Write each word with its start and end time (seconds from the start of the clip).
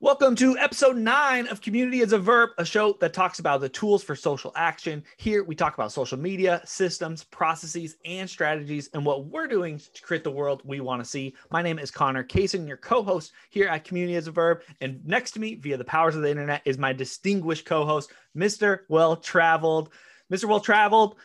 Welcome 0.00 0.36
to 0.36 0.56
episode 0.56 0.96
nine 0.96 1.48
of 1.48 1.60
Community 1.60 2.02
as 2.02 2.12
a 2.12 2.20
Verb, 2.20 2.50
a 2.56 2.64
show 2.64 2.96
that 3.00 3.12
talks 3.12 3.40
about 3.40 3.60
the 3.60 3.68
tools 3.68 4.00
for 4.00 4.14
social 4.14 4.52
action. 4.54 5.02
Here 5.16 5.42
we 5.42 5.56
talk 5.56 5.74
about 5.74 5.90
social 5.90 6.16
media, 6.16 6.62
systems, 6.64 7.24
processes, 7.24 7.96
and 8.04 8.30
strategies, 8.30 8.88
and 8.94 9.04
what 9.04 9.24
we're 9.24 9.48
doing 9.48 9.80
to 9.92 10.02
create 10.02 10.22
the 10.22 10.30
world 10.30 10.62
we 10.64 10.78
want 10.78 11.02
to 11.02 11.10
see. 11.10 11.34
My 11.50 11.62
name 11.62 11.80
is 11.80 11.90
Connor 11.90 12.22
Kaysen, 12.22 12.68
your 12.68 12.76
co 12.76 13.02
host 13.02 13.32
here 13.50 13.66
at 13.66 13.82
Community 13.82 14.14
as 14.14 14.28
a 14.28 14.30
Verb. 14.30 14.60
And 14.80 15.04
next 15.04 15.32
to 15.32 15.40
me, 15.40 15.56
via 15.56 15.76
the 15.76 15.84
powers 15.84 16.14
of 16.14 16.22
the 16.22 16.30
internet, 16.30 16.62
is 16.64 16.78
my 16.78 16.92
distinguished 16.92 17.66
co 17.66 17.84
host, 17.84 18.12
Mr. 18.36 18.82
Well 18.88 19.16
Traveled. 19.16 19.90
Mr. 20.32 20.44
Well 20.44 20.60
Traveled, 20.60 21.16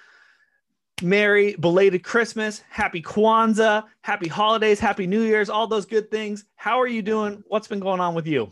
Merry 1.03 1.55
belated 1.57 2.03
Christmas, 2.03 2.63
happy 2.71 3.03
Kwanzaa, 3.03 3.83
happy 4.01 4.27
holidays, 4.27 4.79
happy 4.79 5.05
New 5.05 5.21
Year's, 5.21 5.51
all 5.51 5.67
those 5.67 5.85
good 5.85 6.09
things. 6.09 6.45
How 6.55 6.81
are 6.81 6.87
you 6.87 7.03
doing? 7.03 7.43
What's 7.49 7.67
been 7.67 7.79
going 7.79 7.99
on 7.99 8.15
with 8.15 8.25
you? 8.25 8.51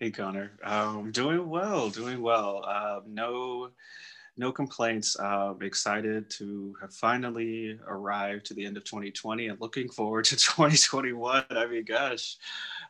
Hey 0.00 0.10
Connor, 0.10 0.52
um, 0.64 1.12
doing 1.12 1.46
well, 1.46 1.90
doing 1.90 2.22
well. 2.22 2.64
Uh, 2.66 3.00
no, 3.06 3.68
no 4.38 4.50
complaints. 4.50 5.14
Uh, 5.20 5.52
excited 5.60 6.30
to 6.30 6.74
have 6.80 6.94
finally 6.94 7.78
arrived 7.86 8.46
to 8.46 8.54
the 8.54 8.64
end 8.64 8.78
of 8.78 8.84
2020 8.84 9.48
and 9.48 9.60
looking 9.60 9.90
forward 9.90 10.24
to 10.24 10.36
2021. 10.38 11.44
I 11.50 11.66
mean, 11.66 11.84
gosh, 11.84 12.38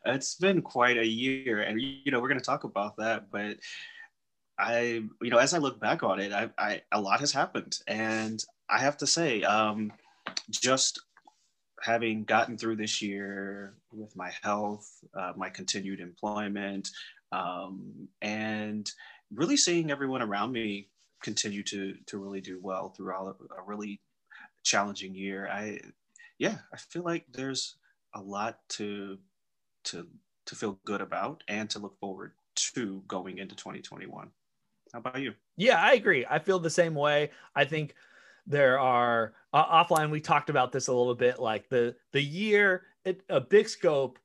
it's 0.05 0.37
been 0.37 0.63
quite 0.63 0.99
a 0.99 1.05
year, 1.05 1.63
and 1.63 1.83
you 1.83 2.13
know 2.13 2.21
we're 2.21 2.29
going 2.29 2.39
to 2.39 2.47
talk 2.47 2.63
about 2.63 2.97
that. 2.99 3.29
But 3.29 3.57
I, 4.57 5.03
you 5.21 5.31
know, 5.31 5.39
as 5.39 5.53
I 5.53 5.59
look 5.59 5.81
back 5.81 6.05
on 6.05 6.21
it, 6.21 6.33
I, 6.33 6.51
I 6.59 6.83
a 6.93 7.01
lot 7.01 7.19
has 7.19 7.33
happened, 7.33 7.81
and 7.89 8.41
I 8.69 8.79
have 8.79 8.97
to 8.99 9.07
say, 9.09 9.43
um, 9.43 9.93
just 10.49 11.01
having 11.83 12.25
gotten 12.25 12.59
through 12.59 12.77
this 12.77 13.01
year 13.03 13.77
with 13.93 14.15
my 14.17 14.33
health, 14.43 15.03
uh, 15.15 15.33
my 15.37 15.51
continued 15.51 16.01
employment, 16.01 16.89
um, 17.33 18.09
and 18.23 18.91
really 19.33 19.57
seeing 19.57 19.91
everyone 19.91 20.23
around 20.23 20.53
me 20.53 20.91
continue 21.23 21.63
to 21.63 21.95
to 22.07 22.19
really 22.19 22.41
do 22.41 22.61
well 22.61 22.91
throughout 22.91 23.37
a 23.57 23.63
really 23.63 24.01
challenging 24.65 25.15
year. 25.15 25.49
I, 25.49 25.81
yeah, 26.39 26.59
I 26.73 26.77
feel 26.77 27.03
like 27.03 27.27
there's 27.33 27.77
a 28.15 28.21
lot 28.21 28.61
to 28.71 29.19
to 29.85 30.09
to 30.47 30.55
feel 30.55 30.81
good 30.85 31.01
about 31.01 31.45
and 31.49 31.71
to 31.71 31.79
look 31.79 31.99
forward 31.99 32.33
to 32.57 33.03
going 33.07 33.39
into 33.39 33.55
2021. 33.55 34.33
How 34.93 34.99
about 34.99 35.21
you? 35.21 35.35
Yeah, 35.57 35.81
I 35.81 35.93
agree. 35.93 36.27
I 36.29 36.39
feel 36.39 36.59
the 36.59 36.71
same 36.71 36.95
way. 36.95 37.31
I 37.55 37.65
think 37.65 37.95
there 38.51 38.79
are 38.79 39.33
uh, 39.53 39.85
offline 39.85 40.11
we 40.11 40.21
talked 40.21 40.51
about 40.51 40.73
this 40.73 40.89
a 40.89 40.93
little 40.93 41.15
bit 41.15 41.39
like 41.39 41.69
the 41.69 41.95
the 42.13 42.23
year 42.23 42.83
it, 43.05 43.23
a 43.29 43.41
big 43.41 43.69
scope 43.69 44.19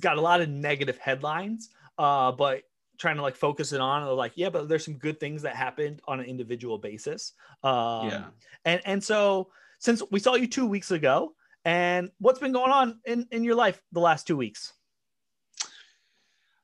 got 0.00 0.16
a 0.16 0.20
lot 0.20 0.40
of 0.40 0.48
negative 0.48 0.96
headlines 0.98 1.70
uh 1.98 2.32
but 2.32 2.62
trying 2.98 3.16
to 3.16 3.22
like 3.22 3.36
focus 3.36 3.72
it 3.72 3.80
on 3.80 4.06
like 4.16 4.32
yeah 4.34 4.48
but 4.48 4.68
there's 4.68 4.84
some 4.84 4.94
good 4.94 5.20
things 5.20 5.42
that 5.42 5.54
happened 5.54 6.00
on 6.06 6.20
an 6.20 6.26
individual 6.26 6.78
basis. 6.78 7.32
Um 7.62 8.08
yeah. 8.08 8.24
and 8.64 8.80
and 8.84 9.02
so 9.02 9.48
since 9.78 10.02
we 10.10 10.20
saw 10.20 10.34
you 10.34 10.46
two 10.46 10.66
weeks 10.66 10.90
ago 10.90 11.34
and 11.64 12.10
what's 12.18 12.38
been 12.38 12.52
going 12.52 12.72
on 12.72 13.00
in 13.04 13.26
in 13.30 13.44
your 13.44 13.54
life 13.54 13.82
the 13.92 14.00
last 14.00 14.26
two 14.26 14.36
weeks? 14.36 14.72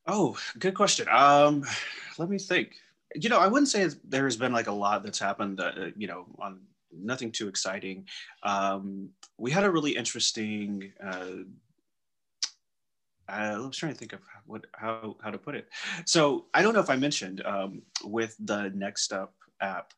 Oh 0.06 0.36
good 0.58 0.74
question. 0.74 1.06
Um 1.10 1.64
let 2.18 2.28
me 2.28 2.38
think. 2.38 2.76
You 3.14 3.28
know 3.28 3.38
i 3.38 3.46
wouldn't 3.46 3.68
say 3.68 3.86
there 4.08 4.24
has 4.24 4.38
been 4.38 4.54
like 4.54 4.68
a 4.68 4.72
lot 4.72 5.02
that's 5.02 5.18
happened 5.18 5.60
uh, 5.60 5.90
you 5.98 6.06
know 6.06 6.24
on 6.38 6.60
nothing 6.92 7.32
too 7.32 7.48
exciting. 7.48 8.06
Um, 8.42 9.10
we 9.38 9.50
had 9.50 9.64
a 9.64 9.70
really 9.70 9.96
interesting. 9.96 10.92
Uh, 11.02 11.44
I 13.28 13.56
was 13.56 13.76
trying 13.76 13.92
to 13.92 13.98
think 13.98 14.12
of 14.12 14.20
what 14.46 14.66
how 14.74 15.16
how 15.22 15.30
to 15.30 15.38
put 15.38 15.54
it. 15.54 15.68
So 16.06 16.46
I 16.54 16.62
don't 16.62 16.74
know 16.74 16.80
if 16.80 16.90
I 16.90 16.96
mentioned 16.96 17.42
um, 17.44 17.82
with 18.04 18.36
the 18.40 18.70
Next 18.74 19.12
Up 19.12 19.34
app. 19.60 19.92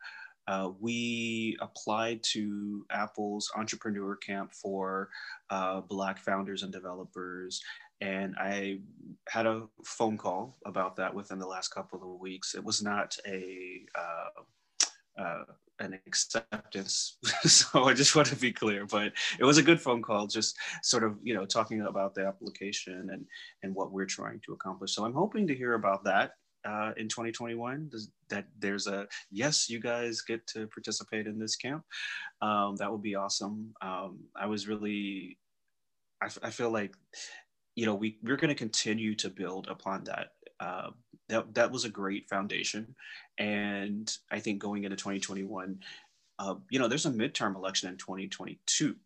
Uh, 0.46 0.70
we 0.78 1.56
applied 1.60 2.22
to 2.22 2.84
Apple's 2.90 3.50
Entrepreneur 3.56 4.14
Camp 4.16 4.52
for 4.52 5.08
uh, 5.50 5.80
Black 5.80 6.18
founders 6.18 6.62
and 6.62 6.72
developers. 6.72 7.62
And 8.00 8.34
I 8.38 8.80
had 9.28 9.46
a 9.46 9.66
phone 9.84 10.18
call 10.18 10.58
about 10.66 10.96
that 10.96 11.14
within 11.14 11.38
the 11.38 11.46
last 11.46 11.68
couple 11.68 12.02
of 12.02 12.20
weeks. 12.20 12.54
It 12.54 12.62
was 12.62 12.82
not 12.82 13.16
a 13.26 13.86
uh, 13.98 15.22
uh 15.22 15.44
an 15.80 15.98
acceptance. 16.06 17.18
so 17.42 17.84
I 17.84 17.94
just 17.94 18.14
want 18.14 18.28
to 18.28 18.36
be 18.36 18.52
clear, 18.52 18.86
but 18.86 19.12
it 19.38 19.44
was 19.44 19.58
a 19.58 19.62
good 19.62 19.80
phone 19.80 20.02
call, 20.02 20.26
just 20.26 20.56
sort 20.82 21.04
of, 21.04 21.18
you 21.22 21.34
know, 21.34 21.44
talking 21.44 21.82
about 21.82 22.14
the 22.14 22.26
application 22.26 23.10
and, 23.12 23.26
and 23.62 23.74
what 23.74 23.92
we're 23.92 24.06
trying 24.06 24.40
to 24.46 24.52
accomplish. 24.52 24.94
So 24.94 25.04
I'm 25.04 25.14
hoping 25.14 25.46
to 25.48 25.54
hear 25.54 25.74
about 25.74 26.04
that 26.04 26.32
uh, 26.64 26.92
in 26.96 27.08
2021 27.08 27.90
that 28.30 28.46
there's 28.58 28.86
a 28.86 29.06
yes 29.30 29.68
you 29.68 29.78
guys 29.80 30.22
get 30.22 30.46
to 30.46 30.66
participate 30.68 31.26
in 31.26 31.38
this 31.38 31.56
camp 31.56 31.84
um, 32.40 32.74
that 32.76 32.90
would 32.90 33.02
be 33.02 33.14
awesome 33.14 33.74
um, 33.82 34.20
i 34.34 34.46
was 34.46 34.66
really 34.66 35.38
I, 36.22 36.28
I 36.42 36.50
feel 36.50 36.70
like 36.70 36.94
you 37.74 37.84
know 37.84 37.94
we, 37.94 38.18
we're 38.22 38.36
going 38.36 38.48
to 38.48 38.54
continue 38.54 39.14
to 39.16 39.28
build 39.28 39.68
upon 39.68 40.04
that 40.04 40.28
uh, 40.58 40.90
that, 41.28 41.54
that 41.54 41.72
was 41.72 41.84
a 41.84 41.90
great 41.90 42.28
foundation. 42.28 42.94
And 43.38 44.16
I 44.30 44.38
think 44.38 44.60
going 44.60 44.84
into 44.84 44.96
2021, 44.96 45.78
uh, 46.38 46.54
you 46.70 46.78
know, 46.78 46.88
there's 46.88 47.06
a 47.06 47.10
midterm 47.10 47.56
election 47.56 47.88
in 47.88 47.96
2022. 47.96 48.96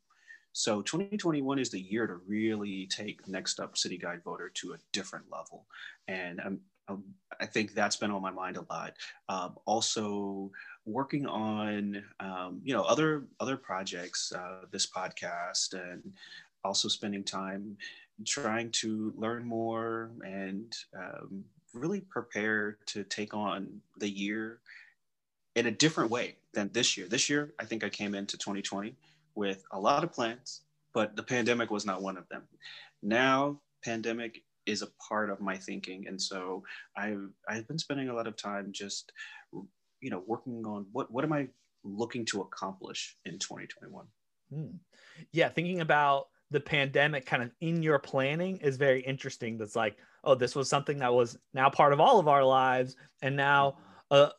So 0.52 0.82
2021 0.82 1.58
is 1.58 1.70
the 1.70 1.80
year 1.80 2.06
to 2.06 2.16
really 2.26 2.86
take 2.86 3.28
Next 3.28 3.60
Up 3.60 3.76
City 3.76 3.98
Guide 3.98 4.22
voter 4.24 4.48
to 4.54 4.72
a 4.72 4.78
different 4.92 5.26
level. 5.30 5.66
And 6.08 6.40
I'm, 6.40 6.60
I'm, 6.88 7.04
i 7.38 7.46
think 7.46 7.74
that's 7.74 7.96
been 7.96 8.10
on 8.10 8.22
my 8.22 8.30
mind 8.30 8.56
a 8.56 8.64
lot. 8.72 8.94
Um, 9.28 9.56
also 9.66 10.50
working 10.84 11.26
on, 11.26 12.02
um, 12.18 12.60
you 12.64 12.74
know, 12.74 12.82
other, 12.82 13.26
other 13.40 13.56
projects, 13.56 14.32
uh, 14.32 14.64
this 14.70 14.86
podcast 14.86 15.74
and 15.74 16.02
also 16.64 16.88
spending 16.88 17.22
time 17.22 17.76
trying 18.26 18.70
to 18.70 19.12
learn 19.16 19.44
more 19.44 20.10
and 20.24 20.74
um, 20.96 21.44
really 21.74 22.00
prepare 22.00 22.78
to 22.86 23.04
take 23.04 23.34
on 23.34 23.80
the 23.98 24.08
year 24.08 24.60
in 25.54 25.66
a 25.66 25.70
different 25.70 26.10
way 26.10 26.36
than 26.54 26.70
this 26.72 26.96
year. 26.96 27.08
This 27.08 27.28
year, 27.28 27.52
I 27.58 27.64
think 27.64 27.84
I 27.84 27.88
came 27.88 28.14
into 28.14 28.38
2020 28.38 28.94
with 29.34 29.64
a 29.72 29.78
lot 29.78 30.04
of 30.04 30.12
plans, 30.12 30.62
but 30.94 31.16
the 31.16 31.22
pandemic 31.22 31.70
was 31.70 31.84
not 31.84 32.02
one 32.02 32.16
of 32.16 32.28
them. 32.28 32.42
Now, 33.02 33.60
pandemic 33.84 34.42
is 34.66 34.82
a 34.82 34.88
part 35.08 35.30
of 35.30 35.40
my 35.40 35.56
thinking, 35.56 36.06
and 36.06 36.20
so 36.20 36.62
I've 36.96 37.30
I've 37.48 37.66
been 37.66 37.78
spending 37.78 38.08
a 38.08 38.14
lot 38.14 38.26
of 38.26 38.36
time 38.36 38.70
just, 38.72 39.12
you 40.00 40.10
know, 40.10 40.22
working 40.26 40.64
on 40.66 40.86
what 40.92 41.10
what 41.10 41.24
am 41.24 41.32
I 41.32 41.48
looking 41.84 42.24
to 42.26 42.42
accomplish 42.42 43.16
in 43.24 43.38
2021. 43.38 44.06
Hmm. 44.52 44.76
Yeah, 45.32 45.48
thinking 45.48 45.80
about 45.80 46.28
the 46.50 46.60
pandemic 46.60 47.26
kind 47.26 47.42
of 47.42 47.50
in 47.60 47.82
your 47.82 47.98
planning 47.98 48.56
is 48.58 48.76
very 48.76 49.00
interesting. 49.00 49.58
That's 49.58 49.76
like, 49.76 49.96
oh, 50.24 50.34
this 50.34 50.54
was 50.56 50.68
something 50.68 50.98
that 50.98 51.12
was 51.12 51.38
now 51.52 51.70
part 51.70 51.92
of 51.92 52.00
all 52.00 52.18
of 52.18 52.28
our 52.28 52.44
lives. 52.44 52.96
And 53.22 53.36
now, 53.36 53.76
uh, 54.10 54.30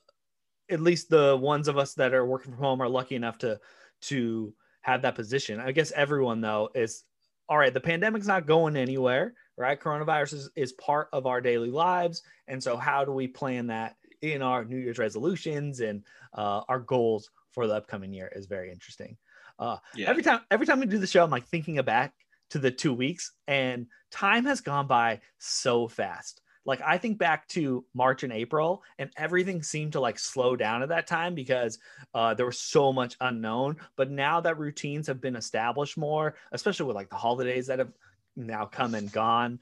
at 0.70 0.82
least 0.82 1.10
the 1.10 1.38
ones 1.38 1.68
of 1.68 1.78
us 1.78 1.94
that 1.96 2.14
are 2.14 2.26
working 2.26 2.52
from 2.52 2.64
home 2.64 2.82
are 2.82 2.90
lucky 2.90 3.16
enough 3.16 3.38
to, 3.40 3.60
to 4.02 4.54
have 4.82 5.02
that 5.02 5.16
position. 5.16 5.60
I 5.60 5.72
guess 5.72 5.92
everyone 5.92 6.42
though 6.42 6.70
is 6.74 7.04
all 7.48 7.58
right. 7.58 7.74
The 7.74 7.82
pandemic's 7.82 8.28
not 8.28 8.46
going 8.46 8.76
anywhere, 8.76 9.34
right? 9.58 9.80
Coronavirus 9.80 10.34
is, 10.34 10.50
is 10.56 10.74
part 10.74 11.10
of 11.12 11.26
our 11.26 11.42
daily 11.42 11.72
lives. 11.72 12.22
And 12.48 12.62
so 12.62 12.78
how 12.78 13.04
do 13.04 13.12
we 13.12 13.28
plan 13.28 13.68
that 13.68 13.96
in 14.22 14.42
our 14.42 14.64
New 14.64 14.78
Year's 14.78 15.00
resolutions 15.00 15.80
and 15.80 16.04
uh, 16.34 16.62
our 16.70 16.80
goals 16.80 17.32
for 17.52 17.66
the 17.66 17.74
upcoming 17.74 18.14
year 18.14 18.32
is 18.36 18.46
very 18.46 18.72
interesting. 18.72 19.18
Uh, 19.60 19.78
yeah. 19.94 20.10
Every 20.10 20.24
time, 20.24 20.40
every 20.50 20.66
time 20.66 20.80
we 20.80 20.86
do 20.86 20.98
the 20.98 21.06
show, 21.06 21.24
I'm 21.24 21.30
like 21.30 21.46
thinking 21.46 21.76
back 21.82 22.14
to 22.52 22.60
the 22.60 22.72
two 22.72 22.94
weeks, 22.94 23.34
and 23.48 23.86
time 24.10 24.46
has 24.46 24.62
gone 24.62 24.88
by 24.88 25.20
so 25.38 25.88
fast. 25.88 26.42
Like 26.66 26.82
I 26.82 26.98
think 26.98 27.18
back 27.18 27.48
to 27.50 27.86
March 27.94 28.24
and 28.24 28.32
April, 28.32 28.84
and 28.98 29.10
everything 29.18 29.64
seemed 29.64 29.94
to 29.94 30.00
like 30.00 30.20
slow 30.20 30.56
down 30.56 30.82
at 30.82 30.90
that 30.90 31.08
time 31.08 31.36
because 31.36 31.80
uh, 32.14 32.34
there 32.34 32.46
was 32.46 32.60
so 32.60 32.94
much 32.94 33.16
unknown. 33.22 33.78
But 33.96 34.12
now 34.12 34.40
that 34.42 34.58
routines 34.58 35.08
have 35.08 35.20
been 35.20 35.36
established 35.36 35.98
more, 35.98 36.36
especially 36.52 36.86
with 36.86 36.96
like 36.96 37.10
the 37.10 37.16
holidays 37.16 37.68
that 37.68 37.80
have 37.80 37.92
now 38.36 38.66
come 38.66 38.94
and 38.94 39.12
gone, 39.12 39.60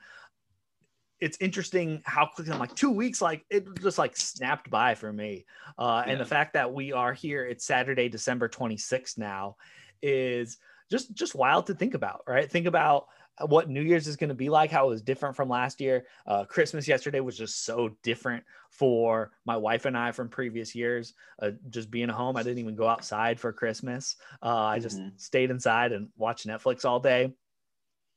it's 1.19 1.37
interesting 1.39 2.01
how 2.05 2.25
quickly 2.25 2.53
I'm 2.53 2.59
like 2.59 2.75
two 2.75 2.91
weeks, 2.91 3.21
like 3.21 3.45
it 3.49 3.65
just 3.81 3.97
like 3.97 4.15
snapped 4.17 4.69
by 4.69 4.93
for 4.93 5.11
me. 5.11 5.45
Uh, 5.77 6.03
yeah. 6.05 6.11
And 6.11 6.21
the 6.21 6.25
fact 6.25 6.53
that 6.53 6.71
we 6.71 6.91
are 6.91 7.13
here, 7.13 7.45
it's 7.45 7.65
Saturday, 7.65 8.09
December 8.09 8.47
26th 8.47 9.17
now, 9.17 9.55
is 10.01 10.57
just 10.89 11.13
just 11.13 11.35
wild 11.35 11.67
to 11.67 11.73
think 11.73 11.93
about, 11.93 12.23
right? 12.27 12.49
Think 12.49 12.67
about 12.67 13.07
what 13.45 13.69
New 13.69 13.81
Year's 13.81 14.07
is 14.07 14.15
going 14.15 14.29
to 14.29 14.35
be 14.35 14.49
like, 14.49 14.71
how 14.71 14.87
it 14.87 14.89
was 14.89 15.01
different 15.01 15.35
from 15.35 15.49
last 15.49 15.79
year. 15.79 16.05
Uh, 16.25 16.43
Christmas 16.45 16.87
yesterday 16.87 17.19
was 17.19 17.37
just 17.37 17.65
so 17.65 17.95
different 18.01 18.43
for 18.69 19.31
my 19.45 19.55
wife 19.55 19.85
and 19.85 19.95
I 19.95 20.11
from 20.11 20.27
previous 20.29 20.73
years. 20.73 21.13
Uh, 21.39 21.51
just 21.69 21.91
being 21.91 22.09
home, 22.09 22.35
I 22.35 22.43
didn't 22.43 22.59
even 22.59 22.75
go 22.75 22.87
outside 22.87 23.39
for 23.39 23.53
Christmas. 23.53 24.15
Uh, 24.41 24.55
I 24.55 24.79
just 24.79 24.97
mm-hmm. 24.97 25.09
stayed 25.17 25.51
inside 25.51 25.91
and 25.91 26.09
watched 26.17 26.47
Netflix 26.47 26.83
all 26.83 26.99
day. 26.99 27.33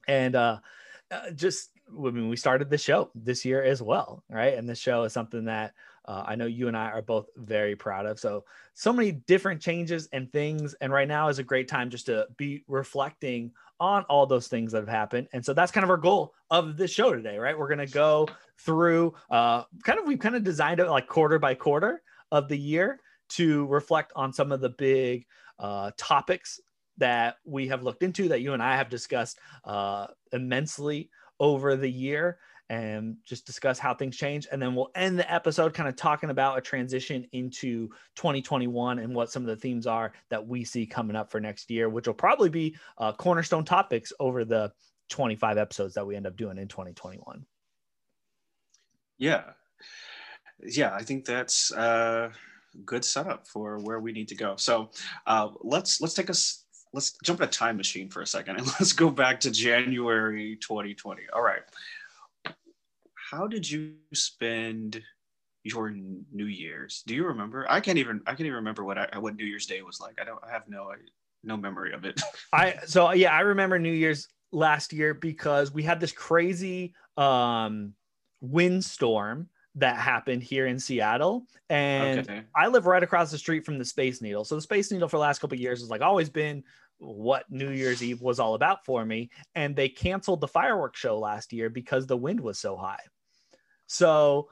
And 0.09 0.35
uh, 0.35 0.59
uh, 1.11 1.31
just 1.33 1.71
I 1.91 2.11
mean, 2.11 2.29
we 2.29 2.37
started 2.37 2.71
the 2.71 2.79
show 2.79 3.11
this 3.15 3.45
year 3.45 3.63
as 3.63 3.83
well, 3.83 4.25
right? 4.31 4.55
And 4.55 4.69
the 4.69 4.75
show 4.75 5.03
is 5.05 5.13
something 5.13 5.45
that 5.47 5.75
uh, 6.07 6.25
I 6.27 6.35
know 6.35 6.47
you 6.47 6.69
and 6.69 6.77
I 6.77 6.91
are 6.91 7.03
both 7.03 7.27
very 7.37 7.77
proud 7.77 8.07
of. 8.07 8.19
So, 8.19 8.45
so 8.75 8.93
many 8.93 9.13
different 9.13 9.61
changes 9.61 10.09
and 10.13 10.31
things. 10.33 10.75
And 10.81 10.93
right 10.93 11.09
now 11.09 11.29
is 11.29 11.39
a 11.39 11.45
great 11.45 11.69
time 11.69 11.91
just 11.91 12.07
to 12.07 12.27
be 12.37 12.65
reflecting 12.69 13.53
on 13.79 14.05
all 14.05 14.27
those 14.27 14.49
things 14.49 14.73
that 14.73 14.79
have 14.79 14.89
happened. 14.89 15.29
And 15.33 15.45
so 15.45 15.55
that's 15.55 15.73
kind 15.73 15.85
of 15.85 15.91
our 15.91 15.97
goal 15.97 16.35
of 16.51 16.77
this 16.77 16.91
show 16.91 17.13
today, 17.15 17.39
right? 17.39 17.59
We're 17.59 17.69
going 17.69 17.87
to 17.87 17.93
go 17.93 18.29
through 18.59 19.15
uh, 19.31 19.65
kind 19.85 19.99
of, 19.99 20.07
we've 20.07 20.19
kind 20.19 20.37
of 20.37 20.45
designed 20.45 20.81
it 20.81 20.89
like 20.89 21.07
quarter 21.07 21.39
by 21.39 21.55
quarter 21.55 22.03
of 22.33 22.49
the 22.49 22.59
year 22.59 23.01
to 23.31 23.67
reflect 23.67 24.13
on 24.17 24.33
some 24.33 24.53
of 24.53 24.61
the 24.61 24.71
big 24.71 25.27
uh, 25.59 25.91
topics 25.97 26.61
that 26.99 27.37
we 27.45 27.69
have 27.69 27.83
looked 27.83 28.03
into 28.03 28.29
that 28.29 28.41
you 28.41 28.53
and 28.53 28.63
I 28.63 28.77
have 28.77 28.91
discussed 28.91 29.39
uh, 29.65 30.09
immensely 30.33 31.11
over 31.39 31.77
the 31.77 31.91
year 31.91 32.39
and 32.71 33.17
just 33.25 33.45
discuss 33.45 33.81
how 33.81 33.93
things 33.93 34.17
change. 34.17 34.47
And 34.51 34.63
then 34.63 34.77
we'll 34.77 34.93
end 34.95 35.19
the 35.19 35.31
episode 35.31 35.75
kind 35.75 35.89
of 35.89 35.97
talking 35.97 36.31
about 36.31 36.57
a 36.57 36.61
transition 36.61 37.27
into 37.33 37.89
2021 38.15 39.01
and 39.01 39.13
what 39.13 39.31
some 39.31 39.43
of 39.43 39.49
the 39.49 39.57
themes 39.57 39.89
are 39.89 40.13
that 40.29 40.47
we 40.47 40.65
see 40.65 40.87
coming 40.87 41.17
up 41.17 41.33
for 41.33 41.41
next 41.41 41.69
year, 41.69 41.89
which 41.89 42.07
will 42.07 42.15
probably 42.15 42.49
be 42.49 42.77
uh, 42.99 43.13
cornerstone 43.13 43.65
topics 43.65 44.13
over 44.21 44.45
the 44.45 44.73
25 45.09 45.59
episodes 45.59 45.95
that 45.95 46.07
we 46.07 46.15
end 46.15 46.29
up 46.29 46.37
doing 46.37 46.59
in 46.59 46.69
2021. 46.69 47.45
Yeah. 49.19 49.43
Yeah, 50.63 50.95
I 50.95 51.03
think 51.03 51.25
that's 51.25 51.73
a 51.73 52.31
good 52.85 53.05
setup 53.05 53.49
for 53.49 53.79
where 53.79 53.99
we 53.99 54.13
need 54.13 54.29
to 54.29 54.37
go. 54.37 54.55
So 54.57 54.91
uh, 55.27 55.49
let's 55.63 56.01
let's 56.01 56.15
take 56.15 56.31
us 56.31 56.67
let's 56.93 57.17
jump 57.25 57.41
in 57.41 57.49
a 57.49 57.51
time 57.51 57.77
machine 57.77 58.09
for 58.09 58.23
a 58.23 58.27
second 58.27 58.59
and 58.59 58.67
let's 58.79 58.93
go 58.93 59.11
back 59.11 59.41
to 59.41 59.51
January 59.51 60.57
2020. 60.61 61.23
All 61.33 61.43
right 61.43 61.63
how 63.31 63.47
did 63.47 63.71
you 63.71 63.95
spend 64.13 65.03
your 65.63 65.91
New 65.91 66.47
Year's? 66.47 67.03
Do 67.07 67.15
you 67.15 67.25
remember? 67.27 67.67
I 67.71 67.81
can't 67.81 67.99
even 67.99 68.21
I 68.27 68.31
can't 68.31 68.41
even 68.41 68.55
remember 68.55 68.85
what 68.85 68.99
I, 68.99 69.19
what 69.19 69.37
New 69.37 69.45
Year's 69.45 69.67
Day 69.67 69.83
was 69.83 70.01
like. 70.01 70.19
I 70.21 70.25
don't 70.25 70.41
I 70.47 70.51
have 70.51 70.69
no 70.69 70.85
I, 70.85 70.97
no 71.45 71.57
memory 71.57 71.93
of 71.93 72.05
it. 72.05 72.21
I 72.53 72.77
so 72.87 73.13
yeah, 73.13 73.33
I 73.33 73.41
remember 73.41 73.79
New 73.79 73.93
Year's 73.93 74.29
last 74.53 74.93
year 74.93 75.15
because 75.15 75.73
we 75.73 75.83
had 75.83 76.01
this 76.01 76.13
crazy 76.13 76.95
um 77.17 77.95
windstorm 78.41 79.49
that 79.77 79.97
happened 79.97 80.43
here 80.43 80.67
in 80.67 80.81
Seattle. 80.81 81.47
And 81.69 82.21
okay. 82.21 82.43
I 82.57 82.67
live 82.67 82.87
right 82.87 83.03
across 83.03 83.31
the 83.31 83.39
street 83.39 83.65
from 83.65 83.79
the 83.79 83.85
Space 83.85 84.21
Needle. 84.21 84.45
So 84.45 84.57
the 84.57 84.61
Space 84.63 84.91
Needle 84.91 85.09
for 85.09 85.19
the 85.19 85.23
last 85.23 85.41
couple 85.41 85.57
years 85.57 85.81
has 85.81 85.91
like 85.91 86.03
always 86.03 86.29
been 86.29 86.65
what 86.99 87.45
New 87.49 87.71
Year's 87.71 88.03
Eve 88.03 88.21
was 88.21 88.41
all 88.41 88.55
about 88.55 88.85
for 88.85 89.05
me. 89.05 89.31
And 89.55 89.77
they 89.77 89.89
canceled 89.89 90.41
the 90.41 90.49
fireworks 90.49 90.99
show 90.99 91.17
last 91.19 91.53
year 91.53 91.71
because 91.71 92.07
the 92.07 92.17
wind 92.17 92.41
was 92.41 92.59
so 92.59 92.77
high. 92.77 92.99
So 93.91 94.49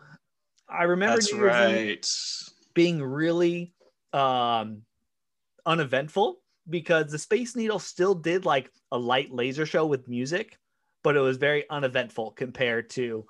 I 0.69 0.83
remember 0.83 1.21
That's 1.21 1.33
right. 1.33 2.05
being 2.75 3.01
really 3.01 3.73
um, 4.13 4.83
uneventful 5.65 6.41
because 6.69 7.13
the 7.13 7.19
Space 7.19 7.55
Needle 7.55 7.79
still 7.79 8.17
did 8.17 8.45
like 8.45 8.69
a 8.91 8.99
light 8.99 9.31
laser 9.31 9.65
show 9.65 9.87
with 9.87 10.09
music, 10.09 10.59
but 11.05 11.17
it 11.17 11.21
was 11.21 11.37
very 11.37 11.71
uneventful 11.71 12.33
compared 12.33 12.91
to 12.91 13.25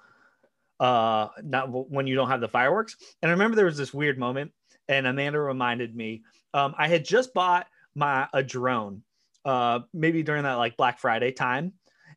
uh 0.81 1.29
not 1.43 1.69
when 1.91 2.07
you 2.07 2.15
don't 2.15 2.29
have 2.29 2.41
the 2.41 2.49
fireworks. 2.49 2.97
And 3.21 3.29
I 3.29 3.33
remember 3.33 3.57
there 3.57 3.67
was 3.67 3.77
this 3.77 3.93
weird 3.93 4.19
moment, 4.19 4.53
and 4.89 5.07
Amanda 5.07 5.39
reminded 5.39 5.95
me. 5.95 6.23
Um, 6.55 6.75
I 6.79 6.89
had 6.89 7.05
just 7.05 7.35
bought 7.35 7.67
my 7.95 8.29
a 8.33 8.43
drone, 8.43 9.03
uh, 9.45 9.81
maybe 9.93 10.23
during 10.23 10.45
that 10.45 10.55
like 10.55 10.79
Black 10.79 11.01
Friday 11.01 11.33
time, 11.33 11.75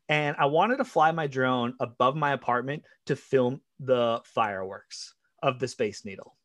and 0.08 0.36
I 0.38 0.46
wanted 0.46 0.78
to 0.78 0.84
fly 0.84 1.10
my 1.12 1.26
drone 1.26 1.74
above 1.80 2.16
my 2.16 2.32
apartment 2.32 2.84
to 3.06 3.16
film 3.16 3.60
the 3.84 4.20
fireworks 4.24 5.14
of 5.42 5.58
the 5.58 5.68
Space 5.68 6.04
Needle. 6.04 6.36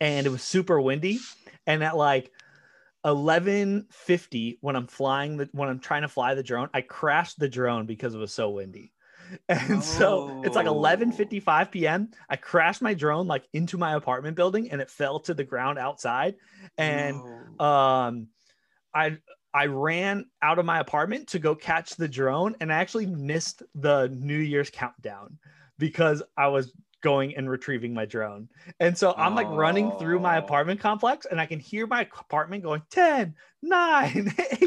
And 0.00 0.26
it 0.26 0.30
was 0.30 0.42
super 0.42 0.80
windy. 0.80 1.18
And 1.66 1.82
at 1.82 1.96
like 1.96 2.30
11:50 3.04 4.58
when 4.60 4.76
I'm 4.76 4.86
flying 4.86 5.36
the 5.36 5.48
when 5.52 5.68
I'm 5.68 5.80
trying 5.80 6.02
to 6.02 6.08
fly 6.08 6.34
the 6.34 6.42
drone, 6.42 6.68
I 6.72 6.82
crashed 6.82 7.38
the 7.38 7.48
drone 7.48 7.86
because 7.86 8.14
it 8.14 8.18
was 8.18 8.32
so 8.32 8.50
windy. 8.50 8.92
And 9.48 9.78
oh. 9.78 9.80
so 9.80 10.42
it's 10.42 10.56
like 10.56 10.66
11:55 10.66 11.70
p.m. 11.70 12.10
I 12.30 12.36
crashed 12.36 12.80
my 12.80 12.94
drone 12.94 13.26
like 13.26 13.46
into 13.52 13.76
my 13.76 13.94
apartment 13.94 14.36
building 14.36 14.70
and 14.70 14.80
it 14.80 14.90
fell 14.90 15.20
to 15.20 15.34
the 15.34 15.44
ground 15.44 15.78
outside. 15.78 16.36
And 16.78 17.16
oh. 17.60 17.64
um 17.64 18.28
I 18.94 19.18
I 19.52 19.66
ran 19.66 20.26
out 20.40 20.58
of 20.58 20.64
my 20.64 20.80
apartment 20.80 21.28
to 21.28 21.38
go 21.38 21.54
catch 21.54 21.90
the 21.96 22.08
drone 22.08 22.56
and 22.60 22.72
I 22.72 22.76
actually 22.76 23.06
missed 23.06 23.62
the 23.74 24.08
New 24.08 24.38
Year's 24.38 24.70
countdown 24.70 25.38
because 25.78 26.22
I 26.36 26.48
was 26.48 26.72
going 27.00 27.36
and 27.36 27.48
retrieving 27.48 27.94
my 27.94 28.04
drone. 28.04 28.48
And 28.80 28.96
so 28.96 29.14
I'm 29.16 29.34
like 29.34 29.46
oh. 29.46 29.56
running 29.56 29.92
through 29.98 30.18
my 30.20 30.36
apartment 30.36 30.80
complex 30.80 31.26
and 31.30 31.40
I 31.40 31.46
can 31.46 31.60
hear 31.60 31.86
my 31.86 32.02
apartment 32.02 32.64
going 32.64 32.82
10, 32.90 33.34
9, 33.62 34.34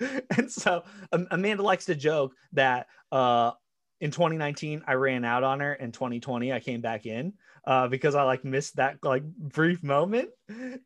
8. 0.00 0.20
and 0.36 0.50
so 0.50 0.82
um, 1.12 1.26
Amanda 1.30 1.62
likes 1.62 1.86
to 1.86 1.94
joke 1.94 2.34
that 2.52 2.88
uh, 3.12 3.52
in 4.00 4.10
2019 4.10 4.82
I 4.86 4.94
ran 4.94 5.24
out 5.24 5.44
on 5.44 5.60
her. 5.60 5.74
In 5.74 5.92
2020 5.92 6.52
I 6.52 6.60
came 6.60 6.80
back 6.80 7.06
in 7.06 7.32
uh, 7.66 7.88
because 7.88 8.14
I 8.14 8.22
like 8.22 8.44
missed 8.44 8.76
that 8.76 8.98
like 9.02 9.24
brief 9.24 9.82
moment. 9.82 10.28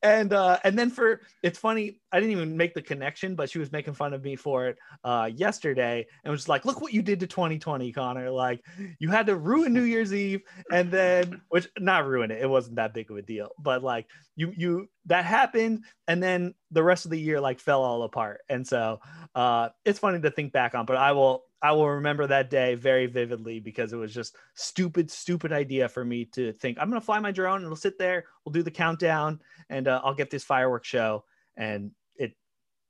And 0.03 0.33
uh, 0.33 0.59
and 0.65 0.79
then 0.79 0.89
for 0.89 1.21
it's 1.43 1.59
funny, 1.59 2.01
I 2.11 2.21
didn't 2.21 2.33
even 2.33 2.57
make 2.57 2.73
the 2.73 2.81
connection, 2.81 3.35
but 3.35 3.51
she 3.51 3.59
was 3.59 3.71
making 3.71 3.95
fun 3.95 4.15
of 4.15 4.25
me 4.25 4.37
for 4.37 4.69
it 4.69 4.79
uh, 5.05 5.29
yesterday 5.35 6.07
and 6.25 6.33
was 6.33 6.49
like, 6.49 6.65
"Look 6.65 6.81
what 6.81 6.95
you 6.95 7.03
did 7.03 7.21
to 7.21 7.27
2020, 7.27 7.93
Connor! 7.93 8.31
Like 8.31 8.65
you 8.99 9.11
had 9.11 9.27
to 9.27 9.37
ruin 9.37 9.75
New 9.75 9.83
Year's 9.83 10.15
Eve, 10.15 10.41
and 10.73 10.91
then 10.91 11.43
which 11.51 11.69
not 11.79 12.07
ruin 12.07 12.31
it. 12.31 12.41
It 12.41 12.49
wasn't 12.49 12.77
that 12.77 12.95
big 12.95 13.11
of 13.11 13.19
a 13.19 13.23
deal, 13.23 13.51
but 13.59 13.83
like 13.83 14.07
you 14.41 14.55
you 14.57 14.89
that 15.07 15.27
happened, 15.27 15.85
and 16.09 16.23
then 16.23 16.55
the 16.71 16.83
rest 16.83 17.05
of 17.05 17.11
the 17.11 17.21
year 17.21 17.41
like 17.41 17.61
fell 17.61 17.83
all 17.83 18.03
apart. 18.05 18.41
And 18.49 18.67
so 18.67 19.01
uh, 19.35 19.69
it's 19.85 19.99
funny 19.99 20.21
to 20.21 20.31
think 20.31 20.53
back 20.53 20.75
on. 20.75 20.87
But 20.87 20.97
I 20.97 21.13
will 21.13 21.45
I 21.61 21.73
will 21.73 21.91
remember 21.91 22.27
that 22.27 22.49
day 22.49 22.75
very 22.75 23.07
vividly 23.07 23.61
because 23.61 23.93
it 23.93 23.97
was 23.97 24.15
just 24.15 24.35
stupid, 24.55 25.11
stupid 25.11 25.53
idea 25.53 25.89
for 25.91 26.05
me 26.05 26.25
to 26.37 26.55
think 26.55 26.79
I'm 26.81 26.91
to 26.93 27.03
fly 27.03 27.21
my 27.21 27.33
drone 27.33 27.59
and 27.59 27.67
we'll 27.67 27.77
sit 27.77 27.99
there, 27.99 28.25
we'll 28.45 28.53
do 28.53 28.63
the 28.63 28.71
countdown, 28.71 29.41
and 29.69 29.87
uh, 29.87 30.01
I'll 30.03 30.15
get 30.15 30.31
this 30.31 30.45
fireworks 30.45 30.89
show. 30.89 31.25
And 31.57 31.91
it 32.17 32.35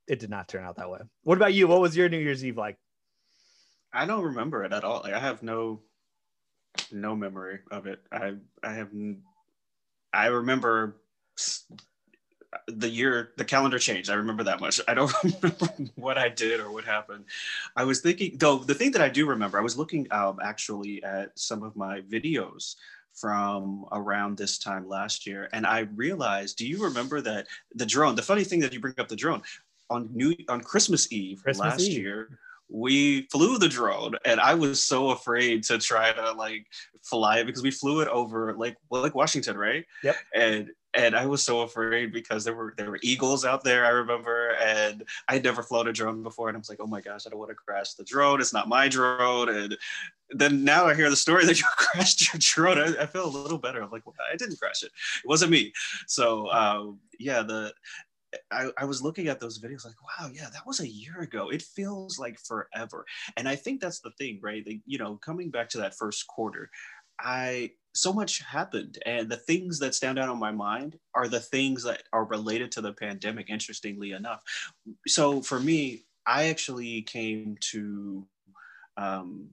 it 0.07 0.19
did 0.19 0.29
not 0.29 0.47
turn 0.47 0.63
out 0.63 0.77
that 0.77 0.89
way. 0.89 0.99
What 1.23 1.37
about 1.37 1.53
you? 1.53 1.67
What 1.67 1.81
was 1.81 1.97
your 1.97 2.07
New 2.07 2.19
Year's 2.19 2.45
Eve 2.45 2.57
like? 2.57 2.77
I 3.93 4.05
don't 4.05 4.23
remember 4.23 4.63
it 4.63 4.71
at 4.71 4.85
all. 4.85 5.01
Like 5.03 5.13
I 5.13 5.19
have 5.19 5.43
no 5.43 5.81
no 6.93 7.13
memory 7.13 7.59
of 7.69 7.87
it. 7.87 7.99
I 8.09 8.35
I 8.63 8.71
have 8.71 8.89
I 10.13 10.27
remember 10.27 11.01
the 12.67 12.89
year 12.89 13.31
the 13.37 13.45
calendar 13.45 13.79
changed. 13.79 14.09
I 14.09 14.15
remember 14.15 14.43
that 14.43 14.59
much. 14.59 14.79
I 14.87 14.93
don't 14.93 15.11
remember 15.23 15.55
what 15.95 16.17
i 16.17 16.29
did 16.29 16.59
or 16.59 16.71
what 16.71 16.83
happened. 16.83 17.25
I 17.75 17.83
was 17.83 18.01
thinking 18.01 18.37
though 18.37 18.57
the 18.57 18.75
thing 18.75 18.91
that 18.91 19.01
i 19.01 19.09
do 19.09 19.25
remember 19.25 19.57
i 19.57 19.61
was 19.61 19.77
looking 19.77 20.07
um, 20.11 20.39
actually 20.41 21.03
at 21.03 21.37
some 21.37 21.63
of 21.63 21.75
my 21.75 22.01
videos 22.01 22.75
from 23.13 23.85
around 23.91 24.37
this 24.37 24.57
time 24.57 24.87
last 24.87 25.27
year 25.27 25.49
and 25.51 25.67
i 25.67 25.79
realized 25.95 26.57
do 26.57 26.65
you 26.65 26.81
remember 26.81 27.19
that 27.19 27.45
the 27.75 27.85
drone 27.85 28.15
the 28.15 28.21
funny 28.21 28.45
thing 28.45 28.61
that 28.61 28.71
you 28.71 28.79
bring 28.79 28.93
up 28.99 29.09
the 29.09 29.15
drone 29.15 29.41
on 29.89 30.09
new 30.13 30.33
on 30.47 30.61
christmas 30.61 31.11
eve 31.11 31.43
christmas 31.43 31.71
last 31.71 31.81
eve. 31.81 32.01
year 32.01 32.39
we 32.69 33.23
flew 33.23 33.57
the 33.57 33.67
drone 33.67 34.15
and 34.23 34.39
i 34.39 34.53
was 34.53 34.81
so 34.81 35.09
afraid 35.09 35.61
to 35.61 35.77
try 35.77 36.13
to 36.13 36.31
like 36.31 36.65
fly 37.01 37.39
it 37.39 37.45
because 37.45 37.61
we 37.61 37.71
flew 37.71 37.99
it 37.99 38.07
over 38.07 38.53
like 38.53 38.77
like 38.89 39.13
washington 39.13 39.57
right? 39.57 39.85
Yep. 40.03 40.15
And 40.33 40.69
and 40.93 41.15
I 41.15 41.25
was 41.25 41.41
so 41.41 41.61
afraid 41.61 42.11
because 42.11 42.43
there 42.43 42.55
were 42.55 42.73
there 42.77 42.91
were 42.91 42.99
eagles 43.01 43.45
out 43.45 43.63
there. 43.63 43.85
I 43.85 43.89
remember, 43.89 44.55
and 44.61 45.03
I 45.27 45.33
had 45.33 45.43
never 45.43 45.63
flown 45.63 45.87
a 45.87 45.93
drone 45.93 46.23
before, 46.23 46.49
and 46.49 46.57
I 46.57 46.59
was 46.59 46.69
like, 46.69 46.79
"Oh 46.81 46.87
my 46.87 47.01
gosh, 47.01 47.25
I 47.25 47.29
don't 47.29 47.39
want 47.39 47.49
to 47.49 47.55
crash 47.55 47.93
the 47.93 48.03
drone. 48.03 48.41
It's 48.41 48.53
not 48.53 48.67
my 48.67 48.87
drone." 48.89 49.49
And 49.49 49.77
then 50.31 50.63
now 50.63 50.87
I 50.87 50.95
hear 50.95 51.09
the 51.09 51.15
story 51.15 51.45
that 51.47 51.59
you 51.59 51.67
crashed 51.77 52.33
your 52.33 52.39
drone. 52.39 52.77
I, 52.77 53.03
I 53.03 53.05
feel 53.05 53.25
a 53.25 53.37
little 53.37 53.57
better. 53.57 53.81
I'm 53.81 53.91
like, 53.91 54.05
well, 54.05 54.15
I 54.31 54.35
didn't 54.35 54.59
crash 54.59 54.83
it. 54.83 54.91
It 55.23 55.27
wasn't 55.27 55.51
me. 55.51 55.71
So 56.07 56.51
um, 56.51 56.99
yeah, 57.19 57.41
the 57.43 57.73
I, 58.51 58.69
I, 58.77 58.85
was 58.85 59.01
looking 59.01 59.27
at 59.27 59.41
those 59.41 59.59
videos 59.59 59.85
like, 59.85 59.95
wow, 60.01 60.29
yeah, 60.33 60.47
that 60.53 60.65
was 60.65 60.79
a 60.79 60.87
year 60.87 61.19
ago. 61.19 61.49
It 61.49 61.61
feels 61.61 62.17
like 62.17 62.39
forever. 62.39 63.05
And 63.35 63.47
I 63.47 63.57
think 63.57 63.81
that's 63.81 63.99
the 63.99 64.11
thing, 64.11 64.39
right? 64.41 64.63
The, 64.63 64.79
you 64.85 64.97
know, 64.97 65.17
coming 65.17 65.49
back 65.49 65.67
to 65.69 65.79
that 65.79 65.97
first 65.97 66.27
quarter, 66.27 66.69
I 67.19 67.71
so 67.93 68.13
much 68.13 68.39
happened 68.39 68.97
and 69.05 69.29
the 69.29 69.37
things 69.37 69.79
that 69.79 69.93
stand 69.93 70.17
out 70.17 70.29
on 70.29 70.39
my 70.39 70.51
mind 70.51 70.97
are 71.13 71.27
the 71.27 71.39
things 71.39 71.83
that 71.83 72.03
are 72.13 72.25
related 72.25 72.71
to 72.71 72.81
the 72.81 72.93
pandemic 72.93 73.49
interestingly 73.49 74.11
enough. 74.11 74.41
So 75.07 75.41
for 75.41 75.59
me 75.59 76.05
i 76.25 76.45
actually 76.45 77.01
came 77.03 77.57
to 77.59 78.25
um, 78.97 79.49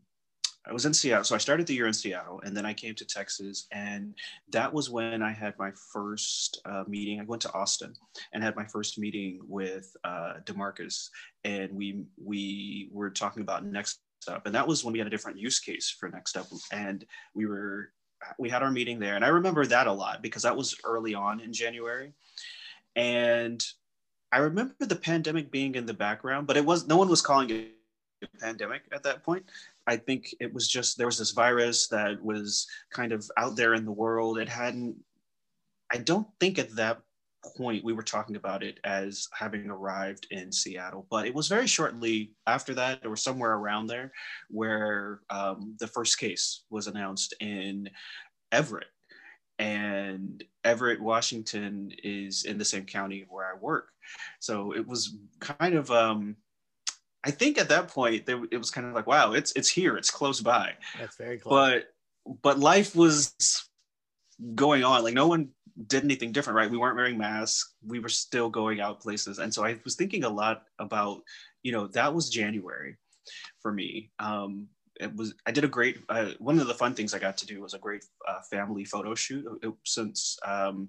i 0.66 0.72
was 0.72 0.86
in 0.86 0.94
seattle 0.94 1.24
so 1.24 1.34
i 1.34 1.38
started 1.38 1.66
the 1.66 1.74
year 1.74 1.86
in 1.86 1.92
seattle 1.92 2.40
and 2.44 2.56
then 2.56 2.66
i 2.66 2.72
came 2.72 2.94
to 2.94 3.04
texas 3.04 3.66
and 3.72 4.14
that 4.50 4.72
was 4.72 4.90
when 4.90 5.22
i 5.22 5.32
had 5.32 5.54
my 5.58 5.70
first 5.92 6.60
uh, 6.66 6.84
meeting. 6.86 7.20
I 7.20 7.24
went 7.24 7.42
to 7.42 7.52
austin 7.52 7.94
and 8.32 8.42
had 8.42 8.56
my 8.56 8.66
first 8.66 8.98
meeting 8.98 9.40
with 9.46 9.94
uh, 10.04 10.34
demarcus 10.44 11.08
and 11.44 11.72
we 11.72 12.04
we 12.22 12.90
were 12.92 13.10
talking 13.10 13.42
about 13.42 13.64
next 13.64 14.00
up 14.28 14.46
and 14.46 14.54
that 14.54 14.66
was 14.66 14.84
when 14.84 14.92
we 14.92 14.98
had 14.98 15.06
a 15.06 15.10
different 15.10 15.38
use 15.38 15.60
case 15.60 15.94
for 15.98 16.08
next 16.08 16.36
up 16.36 16.46
and 16.72 17.04
we 17.34 17.46
were 17.46 17.92
we 18.38 18.48
had 18.48 18.62
our 18.62 18.70
meeting 18.70 18.98
there 18.98 19.16
and 19.16 19.24
i 19.24 19.28
remember 19.28 19.64
that 19.66 19.86
a 19.86 19.92
lot 19.92 20.22
because 20.22 20.42
that 20.42 20.56
was 20.56 20.76
early 20.84 21.14
on 21.14 21.40
in 21.40 21.52
january. 21.52 22.12
And 22.96 23.64
i 24.32 24.38
remember 24.38 24.74
the 24.80 24.96
pandemic 24.96 25.50
being 25.50 25.74
in 25.74 25.86
the 25.86 25.94
background 25.94 26.46
but 26.46 26.56
it 26.56 26.64
was 26.64 26.86
no 26.86 26.96
one 26.96 27.08
was 27.08 27.22
calling 27.22 27.50
it 27.50 27.72
a 28.22 28.38
pandemic 28.40 28.82
at 28.90 29.04
that 29.04 29.22
point. 29.22 29.44
I 29.86 29.96
think 29.96 30.34
it 30.40 30.52
was 30.52 30.66
just 30.66 30.98
there 30.98 31.06
was 31.06 31.18
this 31.18 31.30
virus 31.30 31.86
that 31.86 32.20
was 32.20 32.66
kind 32.90 33.12
of 33.12 33.30
out 33.36 33.54
there 33.54 33.74
in 33.74 33.84
the 33.84 33.92
world. 33.92 34.38
It 34.38 34.48
hadn't 34.48 34.96
i 35.92 35.96
don't 35.96 36.26
think 36.40 36.58
at 36.58 36.74
that 36.76 37.00
point 37.56 37.84
we 37.84 37.92
were 37.92 38.02
talking 38.02 38.36
about 38.36 38.62
it 38.62 38.78
as 38.84 39.28
having 39.32 39.70
arrived 39.70 40.26
in 40.30 40.50
Seattle, 40.50 41.06
but 41.10 41.26
it 41.26 41.34
was 41.34 41.48
very 41.48 41.66
shortly 41.66 42.32
after 42.46 42.74
that, 42.74 43.06
or 43.06 43.16
somewhere 43.16 43.54
around 43.54 43.86
there, 43.86 44.12
where 44.50 45.20
um, 45.30 45.76
the 45.78 45.86
first 45.86 46.18
case 46.18 46.64
was 46.70 46.86
announced 46.86 47.34
in 47.40 47.88
Everett. 48.52 48.88
And 49.60 50.44
Everett, 50.64 51.00
Washington 51.00 51.92
is 52.04 52.44
in 52.44 52.58
the 52.58 52.64
same 52.64 52.84
county 52.84 53.26
where 53.28 53.46
I 53.46 53.58
work. 53.58 53.88
So 54.40 54.72
it 54.72 54.86
was 54.86 55.16
kind 55.40 55.74
of, 55.74 55.90
um, 55.90 56.36
I 57.24 57.32
think 57.32 57.58
at 57.58 57.68
that 57.68 57.88
point, 57.88 58.26
there, 58.26 58.42
it 58.52 58.56
was 58.56 58.70
kind 58.70 58.86
of 58.86 58.94
like, 58.94 59.06
wow, 59.06 59.32
it's, 59.32 59.52
it's 59.52 59.68
here, 59.68 59.96
it's 59.96 60.10
close 60.10 60.40
by. 60.40 60.74
That's 60.98 61.16
very 61.16 61.38
close. 61.38 61.50
But, 61.50 62.36
but 62.42 62.58
life 62.58 62.94
was 62.94 63.67
going 64.54 64.84
on. 64.84 65.02
Like 65.02 65.14
no 65.14 65.26
one 65.26 65.50
did 65.86 66.04
anything 66.04 66.32
different, 66.32 66.56
right? 66.56 66.70
We 66.70 66.78
weren't 66.78 66.96
wearing 66.96 67.18
masks. 67.18 67.74
We 67.86 67.98
were 68.00 68.08
still 68.08 68.50
going 68.50 68.80
out 68.80 69.00
places. 69.00 69.38
And 69.38 69.52
so 69.52 69.64
I 69.64 69.78
was 69.84 69.94
thinking 69.94 70.24
a 70.24 70.28
lot 70.28 70.64
about, 70.78 71.22
you 71.62 71.72
know, 71.72 71.86
that 71.88 72.12
was 72.12 72.30
January 72.30 72.96
for 73.60 73.72
me. 73.72 74.10
Um, 74.18 74.68
it 75.00 75.14
was, 75.14 75.34
I 75.46 75.52
did 75.52 75.64
a 75.64 75.68
great, 75.68 75.98
uh, 76.08 76.30
one 76.38 76.58
of 76.58 76.66
the 76.66 76.74
fun 76.74 76.94
things 76.94 77.14
I 77.14 77.20
got 77.20 77.36
to 77.38 77.46
do 77.46 77.60
was 77.60 77.74
a 77.74 77.78
great 77.78 78.04
uh, 78.26 78.40
family 78.50 78.84
photo 78.84 79.14
shoot 79.14 79.44
it, 79.62 79.72
since 79.84 80.36
um, 80.44 80.88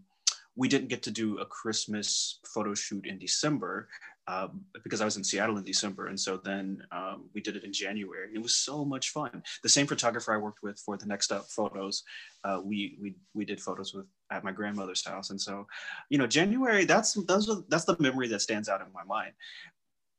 we 0.55 0.67
didn't 0.67 0.87
get 0.87 1.03
to 1.03 1.11
do 1.11 1.37
a 1.37 1.45
Christmas 1.45 2.39
photo 2.53 2.73
shoot 2.73 3.05
in 3.05 3.19
December 3.19 3.87
um, 4.29 4.61
because 4.83 5.01
I 5.01 5.05
was 5.05 5.17
in 5.17 5.23
Seattle 5.23 5.57
in 5.57 5.63
December. 5.63 6.07
And 6.07 6.19
so 6.19 6.37
then 6.37 6.83
um, 6.91 7.29
we 7.33 7.41
did 7.41 7.55
it 7.55 7.63
in 7.63 7.73
January. 7.73 8.29
It 8.33 8.41
was 8.41 8.55
so 8.55 8.85
much 8.85 9.09
fun. 9.09 9.41
The 9.63 9.69
same 9.69 9.87
photographer 9.87 10.31
I 10.31 10.37
worked 10.37 10.61
with 10.61 10.79
for 10.79 10.97
the 10.97 11.07
Next 11.07 11.31
Up 11.31 11.47
photos, 11.49 12.03
uh, 12.43 12.61
we, 12.63 12.97
we, 13.01 13.15
we 13.33 13.43
did 13.43 13.59
photos 13.59 13.93
with 13.93 14.05
at 14.31 14.43
my 14.43 14.51
grandmother's 14.51 15.03
house. 15.03 15.31
And 15.31 15.41
so, 15.41 15.65
you 16.11 16.19
know, 16.19 16.27
January, 16.27 16.85
that's, 16.85 17.13
that's, 17.25 17.49
that's 17.69 17.85
the 17.85 17.97
memory 17.99 18.27
that 18.27 18.41
stands 18.41 18.69
out 18.69 18.81
in 18.81 18.93
my 18.93 19.03
mind. 19.03 19.31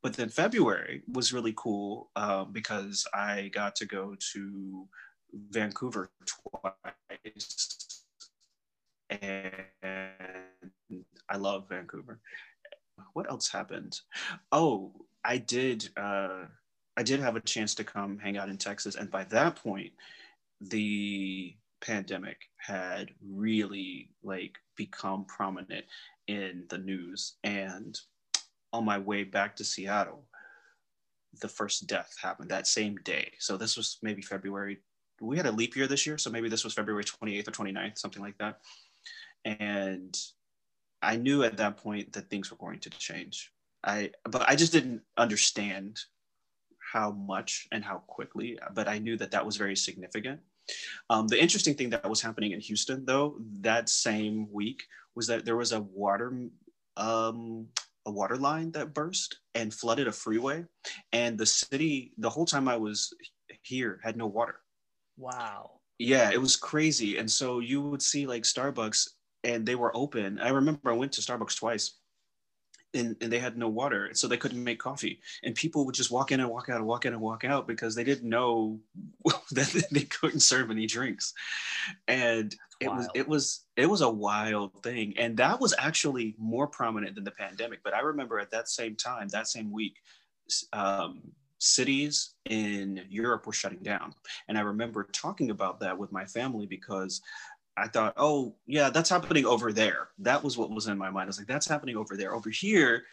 But 0.02 0.14
then 0.14 0.28
February 0.28 1.02
was 1.12 1.32
really 1.32 1.54
cool 1.56 2.10
uh, 2.16 2.44
because 2.44 3.06
I 3.14 3.50
got 3.54 3.76
to 3.76 3.86
go 3.86 4.16
to 4.32 4.88
Vancouver 5.50 6.10
twice. 6.26 8.02
And 9.08 9.52
I 11.28 11.36
love 11.36 11.68
Vancouver 11.68 12.18
what 13.12 13.30
else 13.30 13.50
happened? 13.50 14.00
Oh, 14.52 14.92
I 15.24 15.38
did. 15.38 15.88
Uh, 15.96 16.44
I 16.96 17.02
did 17.02 17.20
have 17.20 17.36
a 17.36 17.40
chance 17.40 17.74
to 17.76 17.84
come 17.84 18.18
hang 18.18 18.36
out 18.36 18.48
in 18.48 18.58
Texas, 18.58 18.96
and 18.96 19.10
by 19.10 19.24
that 19.24 19.56
point, 19.56 19.92
the 20.60 21.54
pandemic 21.80 22.36
had 22.58 23.10
really 23.26 24.10
like 24.22 24.58
become 24.76 25.24
prominent 25.24 25.84
in 26.28 26.64
the 26.68 26.78
news. 26.78 27.36
And 27.42 27.98
on 28.72 28.84
my 28.84 28.98
way 28.98 29.24
back 29.24 29.56
to 29.56 29.64
Seattle, 29.64 30.24
the 31.40 31.48
first 31.48 31.86
death 31.86 32.14
happened 32.20 32.50
that 32.50 32.66
same 32.66 32.96
day. 33.04 33.32
So 33.38 33.56
this 33.56 33.76
was 33.76 33.98
maybe 34.02 34.22
February. 34.22 34.78
We 35.20 35.36
had 35.36 35.46
a 35.46 35.52
leap 35.52 35.76
year 35.76 35.86
this 35.86 36.06
year, 36.06 36.18
so 36.18 36.30
maybe 36.30 36.48
this 36.48 36.64
was 36.64 36.74
February 36.74 37.04
28th 37.04 37.48
or 37.48 37.52
29th, 37.52 37.98
something 37.98 38.22
like 38.22 38.38
that. 38.38 38.60
And 39.44 40.16
I 41.02 41.16
knew 41.16 41.42
at 41.42 41.56
that 41.56 41.76
point 41.76 42.12
that 42.12 42.28
things 42.28 42.50
were 42.50 42.56
going 42.56 42.80
to 42.80 42.90
change. 42.90 43.52
I 43.84 44.10
but 44.24 44.48
I 44.48 44.56
just 44.56 44.72
didn't 44.72 45.02
understand 45.16 46.00
how 46.92 47.12
much 47.12 47.68
and 47.72 47.84
how 47.84 47.98
quickly, 48.06 48.58
but 48.74 48.88
I 48.88 48.98
knew 48.98 49.16
that 49.16 49.30
that 49.30 49.46
was 49.46 49.56
very 49.56 49.76
significant. 49.76 50.40
Um, 51.08 51.28
the 51.28 51.40
interesting 51.40 51.74
thing 51.74 51.90
that 51.90 52.08
was 52.08 52.20
happening 52.20 52.52
in 52.52 52.60
Houston, 52.60 53.04
though, 53.04 53.36
that 53.60 53.88
same 53.88 54.52
week 54.52 54.82
was 55.14 55.26
that 55.28 55.44
there 55.44 55.56
was 55.56 55.72
a 55.72 55.80
water 55.80 56.32
um, 56.96 57.66
a 58.06 58.10
water 58.10 58.36
line 58.36 58.72
that 58.72 58.94
burst 58.94 59.38
and 59.54 59.72
flooded 59.72 60.08
a 60.08 60.12
freeway, 60.12 60.64
and 61.12 61.38
the 61.38 61.46
city 61.46 62.12
the 62.18 62.30
whole 62.30 62.46
time 62.46 62.68
I 62.68 62.76
was 62.76 63.12
here 63.62 64.00
had 64.02 64.16
no 64.16 64.26
water. 64.26 64.56
Wow. 65.16 65.80
Yeah, 65.98 66.30
it 66.32 66.40
was 66.40 66.56
crazy, 66.56 67.18
and 67.18 67.30
so 67.30 67.60
you 67.60 67.80
would 67.82 68.02
see 68.02 68.26
like 68.26 68.42
Starbucks 68.42 69.08
and 69.44 69.66
they 69.66 69.74
were 69.74 69.96
open. 69.96 70.38
I 70.38 70.50
remember 70.50 70.90
I 70.90 70.94
went 70.94 71.12
to 71.12 71.20
Starbucks 71.20 71.56
twice 71.56 71.94
and, 72.94 73.16
and 73.20 73.32
they 73.32 73.38
had 73.38 73.56
no 73.56 73.68
water. 73.68 74.10
So 74.14 74.26
they 74.26 74.36
couldn't 74.36 74.62
make 74.62 74.78
coffee. 74.78 75.20
And 75.42 75.54
people 75.54 75.86
would 75.86 75.94
just 75.94 76.10
walk 76.10 76.32
in 76.32 76.40
and 76.40 76.50
walk 76.50 76.68
out 76.68 76.76
and 76.76 76.86
walk 76.86 77.04
in 77.04 77.12
and 77.12 77.22
walk 77.22 77.44
out 77.44 77.68
because 77.68 77.94
they 77.94 78.04
didn't 78.04 78.28
know 78.28 78.80
that 79.52 79.86
they 79.90 80.02
couldn't 80.02 80.40
serve 80.40 80.70
any 80.70 80.86
drinks. 80.86 81.32
And 82.08 82.54
it 82.80 82.88
was 82.88 83.08
it 83.14 83.28
was 83.28 83.66
it 83.76 83.86
was 83.86 84.00
a 84.00 84.10
wild 84.10 84.82
thing. 84.82 85.14
And 85.18 85.36
that 85.36 85.60
was 85.60 85.74
actually 85.78 86.34
more 86.38 86.66
prominent 86.66 87.14
than 87.14 87.24
the 87.24 87.30
pandemic. 87.30 87.80
But 87.84 87.94
I 87.94 88.00
remember 88.00 88.38
at 88.38 88.50
that 88.50 88.68
same 88.68 88.96
time, 88.96 89.28
that 89.28 89.48
same 89.48 89.70
week, 89.70 89.96
um, 90.72 91.20
cities 91.58 92.34
in 92.46 93.04
Europe 93.08 93.46
were 93.46 93.52
shutting 93.52 93.82
down. 93.82 94.14
And 94.48 94.56
I 94.56 94.62
remember 94.62 95.04
talking 95.12 95.50
about 95.50 95.78
that 95.80 95.96
with 95.96 96.10
my 96.10 96.24
family 96.24 96.66
because 96.66 97.20
I 97.80 97.88
thought, 97.88 98.14
oh 98.16 98.54
yeah, 98.66 98.90
that's 98.90 99.10
happening 99.10 99.46
over 99.46 99.72
there. 99.72 100.08
That 100.18 100.44
was 100.44 100.58
what 100.58 100.70
was 100.70 100.86
in 100.86 100.98
my 100.98 101.10
mind. 101.10 101.24
I 101.24 101.26
was 101.28 101.38
like, 101.38 101.46
that's 101.46 101.68
happening 101.68 101.96
over 101.96 102.16
there. 102.16 102.34
Over 102.34 102.50
here, 102.50 103.04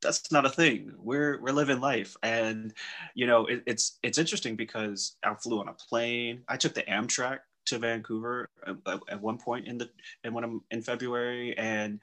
that's 0.00 0.32
not 0.32 0.46
a 0.46 0.50
thing. 0.50 0.92
We're 0.98 1.40
we're 1.40 1.52
living 1.52 1.80
life, 1.80 2.16
and 2.22 2.72
you 3.14 3.26
know, 3.26 3.46
it, 3.46 3.62
it's 3.66 3.98
it's 4.02 4.18
interesting 4.18 4.56
because 4.56 5.16
I 5.24 5.34
flew 5.34 5.60
on 5.60 5.68
a 5.68 5.74
plane. 5.74 6.42
I 6.48 6.56
took 6.56 6.74
the 6.74 6.82
Amtrak 6.82 7.40
to 7.66 7.78
Vancouver 7.78 8.48
at, 8.66 8.76
at 9.08 9.20
one 9.20 9.38
point 9.38 9.68
in 9.68 9.78
the 9.78 9.88
and 10.24 10.34
when 10.34 10.44
I'm 10.44 10.62
in 10.70 10.82
February, 10.82 11.56
and 11.58 12.00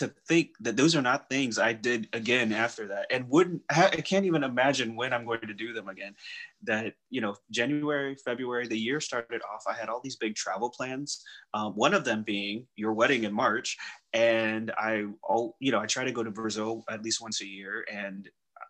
to 0.00 0.10
think 0.26 0.52
that 0.60 0.78
those 0.78 0.96
are 0.96 1.02
not 1.02 1.28
things 1.28 1.58
I 1.58 1.74
did 1.74 2.08
again 2.14 2.54
after 2.54 2.88
that, 2.88 3.06
and 3.10 3.28
wouldn't 3.28 3.60
I 3.70 3.88
can't 4.00 4.24
even 4.24 4.42
imagine 4.42 4.96
when 4.96 5.12
I'm 5.12 5.26
going 5.26 5.46
to 5.46 5.52
do 5.52 5.74
them 5.74 5.88
again. 5.88 6.14
That 6.62 6.94
you 7.10 7.20
know, 7.20 7.36
January, 7.50 8.16
February, 8.24 8.66
the 8.66 8.78
year 8.78 8.98
started 8.98 9.42
off. 9.42 9.64
I 9.68 9.74
had 9.74 9.90
all 9.90 10.00
these 10.02 10.16
big 10.16 10.36
travel 10.36 10.70
plans. 10.70 11.22
Um, 11.52 11.74
one 11.74 11.92
of 11.92 12.06
them 12.06 12.22
being 12.22 12.66
your 12.76 12.94
wedding 12.94 13.24
in 13.24 13.34
March, 13.34 13.76
and 14.14 14.72
I 14.78 15.04
all 15.22 15.56
you 15.60 15.70
know 15.70 15.80
I 15.80 15.86
try 15.86 16.04
to 16.04 16.12
go 16.12 16.24
to 16.24 16.30
Brazil 16.30 16.82
at 16.88 17.02
least 17.02 17.20
once 17.20 17.42
a 17.42 17.46
year, 17.46 17.84
and 17.92 18.26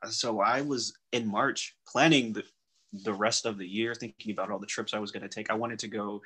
so 0.09 0.41
I 0.41 0.63
was 0.63 0.93
in 1.13 1.29
March 1.29 1.77
planning 1.87 2.33
the 2.33 2.43
the 3.05 3.15
rest 3.15 3.47
of 3.47 3.57
the 3.57 3.69
year, 3.69 3.95
thinking 3.95 4.33
about 4.33 4.51
all 4.51 4.59
the 4.59 4.67
trips 4.67 4.95
I 4.95 4.99
was 4.99 5.13
going 5.13 5.23
to 5.23 5.29
take. 5.29 5.49
I 5.49 5.55
wanted 5.55 5.79
to 5.79 5.89
go 5.89 6.23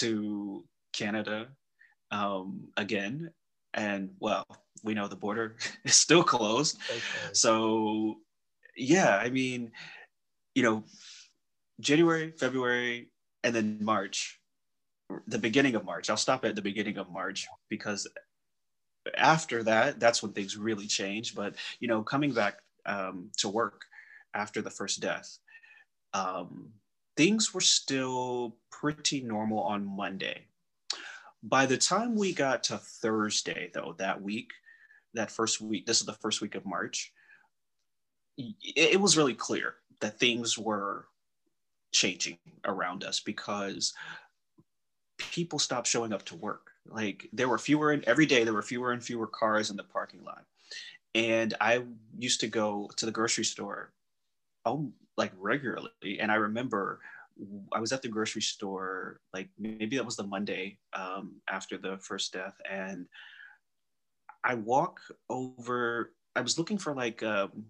to 0.00 0.64
Canada 0.92 1.48
um, 2.10 2.68
again 2.76 3.30
and 3.74 4.10
well 4.20 4.44
we 4.84 4.94
know 4.94 5.08
the 5.08 5.16
border 5.16 5.56
is 5.84 5.94
still 5.94 6.22
closed. 6.22 6.78
Okay. 6.88 7.00
so 7.32 8.16
yeah 8.76 9.16
i 9.16 9.28
mean 9.28 9.72
you 10.54 10.62
know 10.62 10.84
january 11.80 12.32
february 12.38 13.10
and 13.42 13.54
then 13.54 13.78
march 13.80 14.40
the 15.26 15.38
beginning 15.38 15.74
of 15.74 15.86
march. 15.86 16.10
I'll 16.10 16.18
stop 16.18 16.44
at 16.44 16.54
the 16.54 16.60
beginning 16.60 16.98
of 16.98 17.10
march 17.10 17.48
because 17.70 18.06
after 19.16 19.62
that 19.62 19.98
that's 19.98 20.22
when 20.22 20.32
things 20.32 20.56
really 20.56 20.86
change. 20.86 21.34
But 21.34 21.54
you 21.80 21.88
know 21.88 22.02
coming 22.02 22.32
back 22.32 22.58
um, 22.84 23.30
to 23.38 23.48
work 23.48 23.82
after 24.34 24.62
the 24.62 24.70
first 24.70 25.00
death 25.00 25.38
um, 26.14 26.70
things 27.16 27.52
were 27.52 27.60
still 27.60 28.56
pretty 28.70 29.20
normal 29.22 29.60
on 29.60 29.84
monday 29.84 30.42
by 31.42 31.66
the 31.66 31.76
time 31.76 32.16
we 32.16 32.32
got 32.32 32.64
to 32.64 32.78
Thursday, 32.78 33.70
though, 33.72 33.94
that 33.98 34.20
week, 34.20 34.50
that 35.14 35.30
first 35.30 35.60
week, 35.60 35.86
this 35.86 36.00
is 36.00 36.06
the 36.06 36.12
first 36.12 36.40
week 36.40 36.54
of 36.54 36.66
March, 36.66 37.12
it, 38.36 39.00
was 39.00 39.16
really 39.16 39.34
clear 39.34 39.74
that 40.00 40.18
things 40.18 40.56
were 40.56 41.06
changing 41.92 42.38
around 42.64 43.02
us 43.02 43.20
because 43.20 43.94
people 45.16 45.58
stopped 45.58 45.86
showing 45.88 46.12
up 46.12 46.24
to 46.24 46.36
work. 46.36 46.70
Like 46.86 47.28
there 47.32 47.48
were 47.48 47.58
fewer, 47.58 47.90
and 47.90 48.04
every 48.04 48.26
day 48.26 48.44
there 48.44 48.54
were 48.54 48.62
fewer 48.62 48.92
and 48.92 49.02
fewer 49.02 49.26
cars 49.26 49.70
in 49.70 49.76
the 49.76 49.82
parking 49.84 50.24
lot. 50.24 50.44
And 51.14 51.54
I 51.60 51.82
used 52.16 52.40
to 52.40 52.46
go 52.46 52.90
to 52.96 53.06
the 53.06 53.12
grocery 53.12 53.44
store, 53.44 53.92
oh, 54.64 54.92
like 55.16 55.32
regularly. 55.36 56.18
And 56.20 56.30
I 56.30 56.36
remember 56.36 57.00
I 57.72 57.80
was 57.80 57.92
at 57.92 58.02
the 58.02 58.08
grocery 58.08 58.42
store, 58.42 59.20
like 59.32 59.48
maybe 59.58 59.96
that 59.96 60.04
was 60.04 60.16
the 60.16 60.26
Monday 60.26 60.78
um, 60.92 61.40
after 61.48 61.78
the 61.78 61.98
first 61.98 62.32
death, 62.32 62.56
and 62.68 63.06
I 64.44 64.54
walk 64.54 65.00
over. 65.30 66.12
I 66.36 66.40
was 66.40 66.58
looking 66.58 66.78
for 66.78 66.94
like 66.94 67.22
um, 67.22 67.64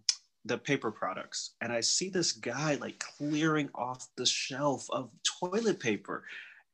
the 0.48 0.58
paper 0.58 0.90
products 0.90 1.54
and 1.60 1.72
I 1.72 1.80
see 1.80 2.08
this 2.08 2.32
guy 2.32 2.76
like 2.76 2.98
clearing 2.98 3.68
off 3.74 4.08
the 4.16 4.26
shelf 4.26 4.86
of 4.90 5.10
toilet 5.40 5.78
paper. 5.78 6.24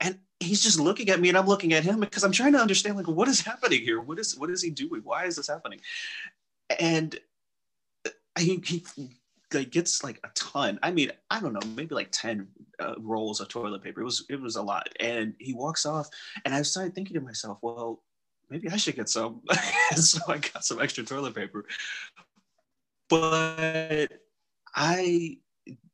And 0.00 0.18
he's 0.40 0.62
just 0.62 0.78
looking 0.78 1.10
at 1.10 1.20
me 1.20 1.28
and 1.28 1.38
I'm 1.38 1.46
looking 1.46 1.72
at 1.72 1.84
him 1.84 2.00
because 2.00 2.24
I'm 2.24 2.32
trying 2.32 2.52
to 2.52 2.58
understand 2.58 2.96
like 2.96 3.08
what 3.08 3.28
is 3.28 3.40
happening 3.40 3.80
here? 3.80 4.00
What 4.00 4.18
is 4.18 4.36
what 4.38 4.50
is 4.50 4.62
he 4.62 4.70
doing? 4.70 5.02
Why 5.04 5.24
is 5.24 5.36
this 5.36 5.48
happening? 5.48 5.80
And 6.78 7.18
he, 8.38 8.62
he 8.66 8.84
like 9.54 9.70
gets 9.70 10.02
like 10.04 10.20
a 10.24 10.28
ton. 10.34 10.78
I 10.82 10.90
mean, 10.90 11.10
I 11.30 11.40
don't 11.40 11.52
know, 11.52 11.60
maybe 11.74 11.94
like 11.94 12.10
10 12.12 12.46
uh, 12.80 12.94
rolls 12.98 13.40
of 13.40 13.48
toilet 13.48 13.82
paper. 13.82 14.00
It 14.00 14.04
was 14.04 14.24
it 14.28 14.40
was 14.40 14.56
a 14.56 14.62
lot. 14.62 14.88
And 15.00 15.34
he 15.38 15.54
walks 15.54 15.86
off 15.86 16.08
and 16.44 16.54
I 16.54 16.62
started 16.62 16.94
thinking 16.94 17.14
to 17.14 17.20
myself, 17.20 17.58
well, 17.62 18.02
maybe 18.50 18.68
I 18.68 18.76
should 18.76 18.96
get 18.96 19.08
some. 19.08 19.42
so 19.96 20.20
I 20.28 20.38
got 20.38 20.64
some 20.64 20.80
extra 20.80 21.04
toilet 21.04 21.34
paper. 21.34 21.64
But 23.08 24.12
I 24.74 25.38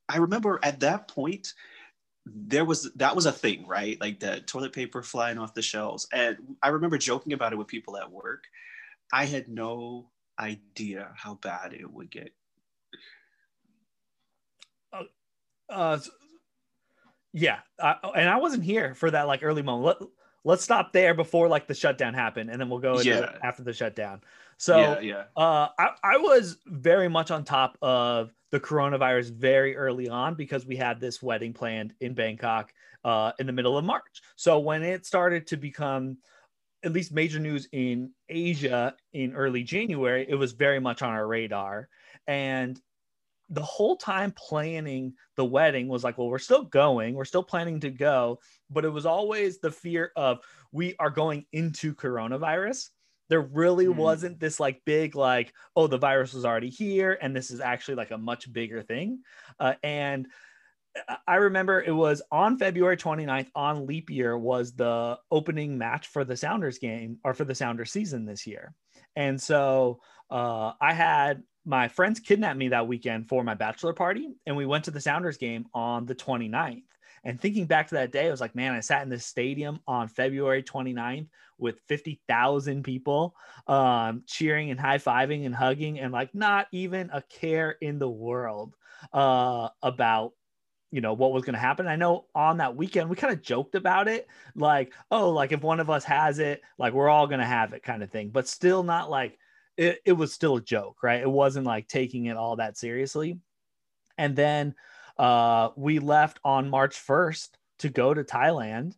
I 0.08 0.16
remember 0.16 0.58
at 0.62 0.80
that 0.80 1.08
point 1.08 1.54
there 2.26 2.64
was 2.64 2.92
that 2.94 3.16
was 3.16 3.26
a 3.26 3.32
thing, 3.32 3.66
right? 3.66 4.00
Like 4.00 4.20
the 4.20 4.40
toilet 4.40 4.72
paper 4.72 5.02
flying 5.02 5.38
off 5.38 5.54
the 5.54 5.62
shelves. 5.62 6.06
And 6.12 6.36
I 6.62 6.68
remember 6.68 6.98
joking 6.98 7.32
about 7.32 7.52
it 7.52 7.56
with 7.56 7.66
people 7.66 7.96
at 7.96 8.10
work. 8.10 8.44
I 9.12 9.24
had 9.24 9.48
no 9.48 10.10
idea 10.38 11.10
how 11.16 11.34
bad 11.34 11.72
it 11.72 11.90
would 11.90 12.10
get. 12.10 12.30
Uh, 14.92 15.04
uh 15.70 15.98
yeah, 17.32 17.58
uh, 17.78 17.94
and 18.16 18.28
I 18.28 18.38
wasn't 18.38 18.64
here 18.64 18.94
for 18.94 19.10
that 19.10 19.26
like 19.26 19.42
early 19.42 19.62
moment. 19.62 20.00
Let, 20.00 20.08
let's 20.44 20.64
stop 20.64 20.92
there 20.92 21.14
before 21.14 21.48
like 21.48 21.66
the 21.66 21.74
shutdown 21.74 22.14
happened, 22.14 22.50
and 22.50 22.60
then 22.60 22.68
we'll 22.68 22.80
go 22.80 23.00
yeah. 23.00 23.36
after 23.42 23.62
the 23.62 23.72
shutdown. 23.72 24.20
So 24.56 24.78
yeah, 24.78 25.00
yeah. 25.00 25.24
Uh, 25.36 25.68
I, 25.78 25.90
I 26.02 26.16
was 26.16 26.58
very 26.66 27.08
much 27.08 27.30
on 27.30 27.44
top 27.44 27.78
of 27.80 28.32
the 28.50 28.60
coronavirus 28.60 29.32
very 29.32 29.76
early 29.76 30.08
on 30.08 30.34
because 30.34 30.66
we 30.66 30.76
had 30.76 31.00
this 31.00 31.22
wedding 31.22 31.52
planned 31.52 31.94
in 32.00 32.14
Bangkok 32.14 32.72
uh, 33.04 33.32
in 33.38 33.46
the 33.46 33.52
middle 33.52 33.78
of 33.78 33.84
March. 33.84 34.20
So 34.36 34.58
when 34.58 34.82
it 34.82 35.06
started 35.06 35.46
to 35.48 35.56
become 35.56 36.18
at 36.82 36.92
least 36.92 37.12
major 37.12 37.38
news 37.38 37.68
in 37.72 38.10
Asia 38.28 38.94
in 39.12 39.34
early 39.34 39.62
January, 39.62 40.26
it 40.28 40.34
was 40.34 40.52
very 40.52 40.80
much 40.80 41.00
on 41.00 41.10
our 41.10 41.26
radar. 41.26 41.88
And 42.26 42.80
the 43.50 43.62
whole 43.62 43.96
time 43.96 44.32
planning 44.36 45.12
the 45.36 45.44
wedding 45.44 45.88
was 45.88 46.04
like, 46.04 46.16
well, 46.16 46.28
we're 46.28 46.38
still 46.38 46.64
going, 46.64 47.14
we're 47.14 47.24
still 47.24 47.42
planning 47.42 47.80
to 47.80 47.90
go, 47.90 48.38
but 48.70 48.84
it 48.84 48.90
was 48.90 49.06
always 49.06 49.58
the 49.58 49.72
fear 49.72 50.12
of 50.16 50.38
we 50.72 50.94
are 51.00 51.10
going 51.10 51.44
into 51.52 51.94
coronavirus. 51.94 52.88
There 53.28 53.40
really 53.40 53.86
mm. 53.86 53.96
wasn't 53.96 54.38
this 54.38 54.60
like 54.60 54.82
big, 54.86 55.16
like, 55.16 55.52
oh, 55.74 55.88
the 55.88 55.98
virus 55.98 56.32
was 56.32 56.44
already 56.44 56.70
here, 56.70 57.18
and 57.20 57.34
this 57.34 57.50
is 57.50 57.60
actually 57.60 57.96
like 57.96 58.12
a 58.12 58.18
much 58.18 58.52
bigger 58.52 58.82
thing. 58.82 59.20
Uh, 59.58 59.74
and 59.82 60.28
I 61.26 61.36
remember 61.36 61.80
it 61.80 61.92
was 61.92 62.22
on 62.30 62.58
February 62.58 62.96
29th 62.96 63.48
on 63.54 63.86
leap 63.86 64.10
year 64.10 64.36
was 64.36 64.72
the 64.72 65.18
opening 65.30 65.78
match 65.78 66.08
for 66.08 66.24
the 66.24 66.36
Sounders 66.36 66.78
game 66.78 67.18
or 67.24 67.34
for 67.34 67.44
the 67.44 67.54
Sounders 67.54 67.92
season 67.92 68.26
this 68.26 68.46
year. 68.46 68.74
And 69.16 69.40
so 69.40 70.00
uh, 70.30 70.72
I 70.80 70.92
had 70.92 71.42
my 71.64 71.88
friends 71.88 72.20
kidnapped 72.20 72.58
me 72.58 72.68
that 72.68 72.86
weekend 72.88 73.28
for 73.28 73.44
my 73.44 73.54
bachelor 73.54 73.92
party 73.92 74.30
and 74.46 74.56
we 74.56 74.66
went 74.66 74.84
to 74.84 74.90
the 74.90 75.00
Sounders 75.00 75.36
game 75.36 75.66
on 75.74 76.06
the 76.06 76.14
29th. 76.14 76.82
And 77.22 77.38
thinking 77.38 77.66
back 77.66 77.88
to 77.88 77.96
that 77.96 78.12
day, 78.12 78.28
I 78.28 78.30
was 78.30 78.40
like, 78.40 78.54
man, 78.54 78.72
I 78.72 78.80
sat 78.80 79.02
in 79.02 79.10
this 79.10 79.26
stadium 79.26 79.80
on 79.86 80.08
February 80.08 80.62
29th 80.62 81.28
with 81.58 81.80
50,000 81.86 82.82
people 82.82 83.34
um, 83.66 84.22
cheering 84.26 84.70
and 84.70 84.80
high 84.80 84.98
fiving 84.98 85.44
and 85.44 85.54
hugging, 85.54 86.00
and 86.00 86.12
like 86.12 86.34
not 86.34 86.66
even 86.72 87.10
a 87.12 87.20
care 87.22 87.76
in 87.82 87.98
the 87.98 88.08
world 88.08 88.74
uh, 89.12 89.68
about 89.82 90.32
you 90.92 91.00
know 91.00 91.12
what 91.12 91.32
was 91.32 91.44
going 91.44 91.54
to 91.54 91.60
happen 91.60 91.86
i 91.86 91.94
know 91.94 92.26
on 92.34 92.56
that 92.56 92.74
weekend 92.74 93.08
we 93.08 93.14
kind 93.14 93.32
of 93.32 93.40
joked 93.40 93.76
about 93.76 94.08
it 94.08 94.26
like 94.56 94.92
oh 95.12 95.30
like 95.30 95.52
if 95.52 95.62
one 95.62 95.78
of 95.78 95.88
us 95.88 96.02
has 96.02 96.40
it 96.40 96.62
like 96.78 96.92
we're 96.92 97.08
all 97.08 97.28
going 97.28 97.38
to 97.38 97.46
have 97.46 97.72
it 97.72 97.82
kind 97.84 98.02
of 98.02 98.10
thing 98.10 98.28
but 98.28 98.48
still 98.48 98.82
not 98.82 99.08
like 99.08 99.38
it, 99.80 99.98
it 100.04 100.12
was 100.12 100.32
still 100.32 100.56
a 100.56 100.60
joke 100.60 101.02
right 101.02 101.22
it 101.22 101.30
wasn't 101.30 101.66
like 101.66 101.88
taking 101.88 102.26
it 102.26 102.36
all 102.36 102.56
that 102.56 102.76
seriously 102.76 103.38
and 104.18 104.36
then 104.36 104.74
uh 105.18 105.70
we 105.74 105.98
left 105.98 106.38
on 106.44 106.68
march 106.68 106.94
1st 106.96 107.48
to 107.78 107.88
go 107.88 108.12
to 108.12 108.22
thailand 108.22 108.94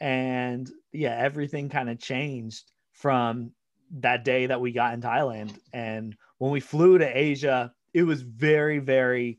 and 0.00 0.70
yeah 0.92 1.16
everything 1.16 1.68
kind 1.68 1.88
of 1.88 2.00
changed 2.00 2.72
from 2.92 3.52
that 4.00 4.24
day 4.24 4.46
that 4.46 4.60
we 4.60 4.72
got 4.72 4.92
in 4.92 5.00
thailand 5.00 5.56
and 5.72 6.16
when 6.38 6.50
we 6.50 6.60
flew 6.60 6.98
to 6.98 7.16
asia 7.16 7.72
it 7.92 8.02
was 8.02 8.22
very 8.22 8.80
very 8.80 9.38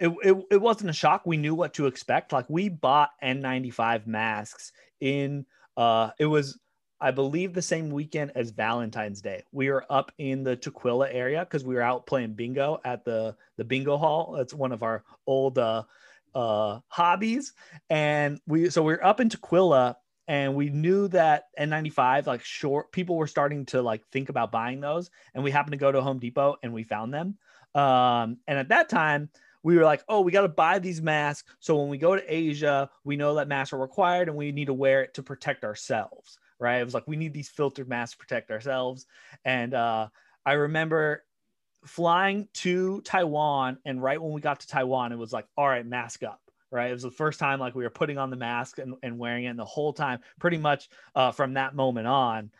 it, 0.00 0.14
it, 0.22 0.36
it 0.52 0.60
wasn't 0.60 0.90
a 0.90 0.92
shock. 0.92 1.22
We 1.26 1.36
knew 1.36 1.56
what 1.56 1.74
to 1.74 1.86
expect. 1.86 2.32
Like 2.32 2.48
we 2.48 2.68
bought 2.68 3.10
N95 3.20 4.06
masks 4.06 4.70
in 5.00 5.44
uh 5.76 6.10
it 6.20 6.26
was 6.26 6.56
I 7.00 7.12
believe 7.12 7.52
the 7.52 7.62
same 7.62 7.90
weekend 7.90 8.32
as 8.34 8.50
Valentine's 8.50 9.20
Day. 9.20 9.44
We 9.52 9.70
were 9.70 9.84
up 9.88 10.12
in 10.18 10.42
the 10.42 10.56
Tukwila 10.56 11.08
area 11.12 11.40
because 11.40 11.64
we 11.64 11.74
were 11.74 11.82
out 11.82 12.06
playing 12.06 12.34
bingo 12.34 12.80
at 12.84 13.04
the 13.04 13.36
the 13.56 13.64
bingo 13.64 13.96
hall. 13.96 14.34
That's 14.36 14.54
one 14.54 14.72
of 14.72 14.82
our 14.82 15.04
old 15.26 15.58
uh 15.58 15.84
uh 16.34 16.80
hobbies. 16.88 17.52
And 17.88 18.40
we 18.46 18.70
so 18.70 18.82
we 18.82 18.94
are 18.94 19.04
up 19.04 19.20
in 19.20 19.28
Tukwila 19.28 19.96
and 20.26 20.54
we 20.54 20.70
knew 20.70 21.08
that 21.08 21.44
N95 21.58 22.26
like 22.26 22.42
short 22.42 22.90
people 22.92 23.16
were 23.16 23.26
starting 23.28 23.66
to 23.66 23.80
like 23.80 24.06
think 24.08 24.28
about 24.28 24.52
buying 24.52 24.80
those 24.80 25.10
and 25.34 25.44
we 25.44 25.50
happened 25.50 25.72
to 25.72 25.78
go 25.78 25.92
to 25.92 26.00
Home 26.00 26.18
Depot 26.18 26.56
and 26.62 26.72
we 26.72 26.82
found 26.82 27.14
them. 27.14 27.38
Um 27.74 28.38
and 28.48 28.58
at 28.58 28.68
that 28.70 28.88
time 28.88 29.30
we 29.62 29.76
were 29.76 29.84
like, 29.84 30.02
oh, 30.08 30.20
we 30.20 30.32
got 30.32 30.42
to 30.42 30.48
buy 30.48 30.78
these 30.78 31.02
masks. 31.02 31.48
So 31.58 31.76
when 31.76 31.88
we 31.88 31.98
go 31.98 32.14
to 32.14 32.34
Asia, 32.34 32.88
we 33.04 33.16
know 33.16 33.34
that 33.34 33.48
masks 33.48 33.72
are 33.72 33.78
required 33.78 34.28
and 34.28 34.36
we 34.36 34.52
need 34.52 34.66
to 34.66 34.74
wear 34.74 35.02
it 35.02 35.14
to 35.14 35.22
protect 35.22 35.64
ourselves. 35.64 36.38
Right. 36.60 36.80
It 36.80 36.84
was 36.84 36.94
like, 36.94 37.06
we 37.06 37.16
need 37.16 37.32
these 37.32 37.48
filtered 37.48 37.88
masks 37.88 38.16
to 38.16 38.18
protect 38.18 38.50
ourselves. 38.50 39.06
And 39.44 39.74
uh, 39.74 40.08
I 40.44 40.52
remember 40.54 41.24
flying 41.84 42.48
to 42.54 43.00
Taiwan. 43.02 43.78
And 43.84 44.02
right 44.02 44.20
when 44.20 44.32
we 44.32 44.40
got 44.40 44.60
to 44.60 44.66
Taiwan, 44.66 45.12
it 45.12 45.18
was 45.18 45.32
like, 45.32 45.46
all 45.56 45.68
right, 45.68 45.86
mask 45.86 46.22
up. 46.24 46.40
Right. 46.70 46.90
It 46.90 46.94
was 46.94 47.02
the 47.02 47.10
first 47.10 47.38
time 47.38 47.60
like 47.60 47.74
we 47.74 47.84
were 47.84 47.90
putting 47.90 48.18
on 48.18 48.28
the 48.28 48.36
mask 48.36 48.78
and, 48.78 48.94
and 49.02 49.18
wearing 49.18 49.44
it. 49.44 49.48
And 49.48 49.58
the 49.58 49.64
whole 49.64 49.92
time, 49.92 50.20
pretty 50.38 50.58
much 50.58 50.88
uh, 51.14 51.30
from 51.30 51.54
that 51.54 51.74
moment 51.74 52.06
on, 52.06 52.50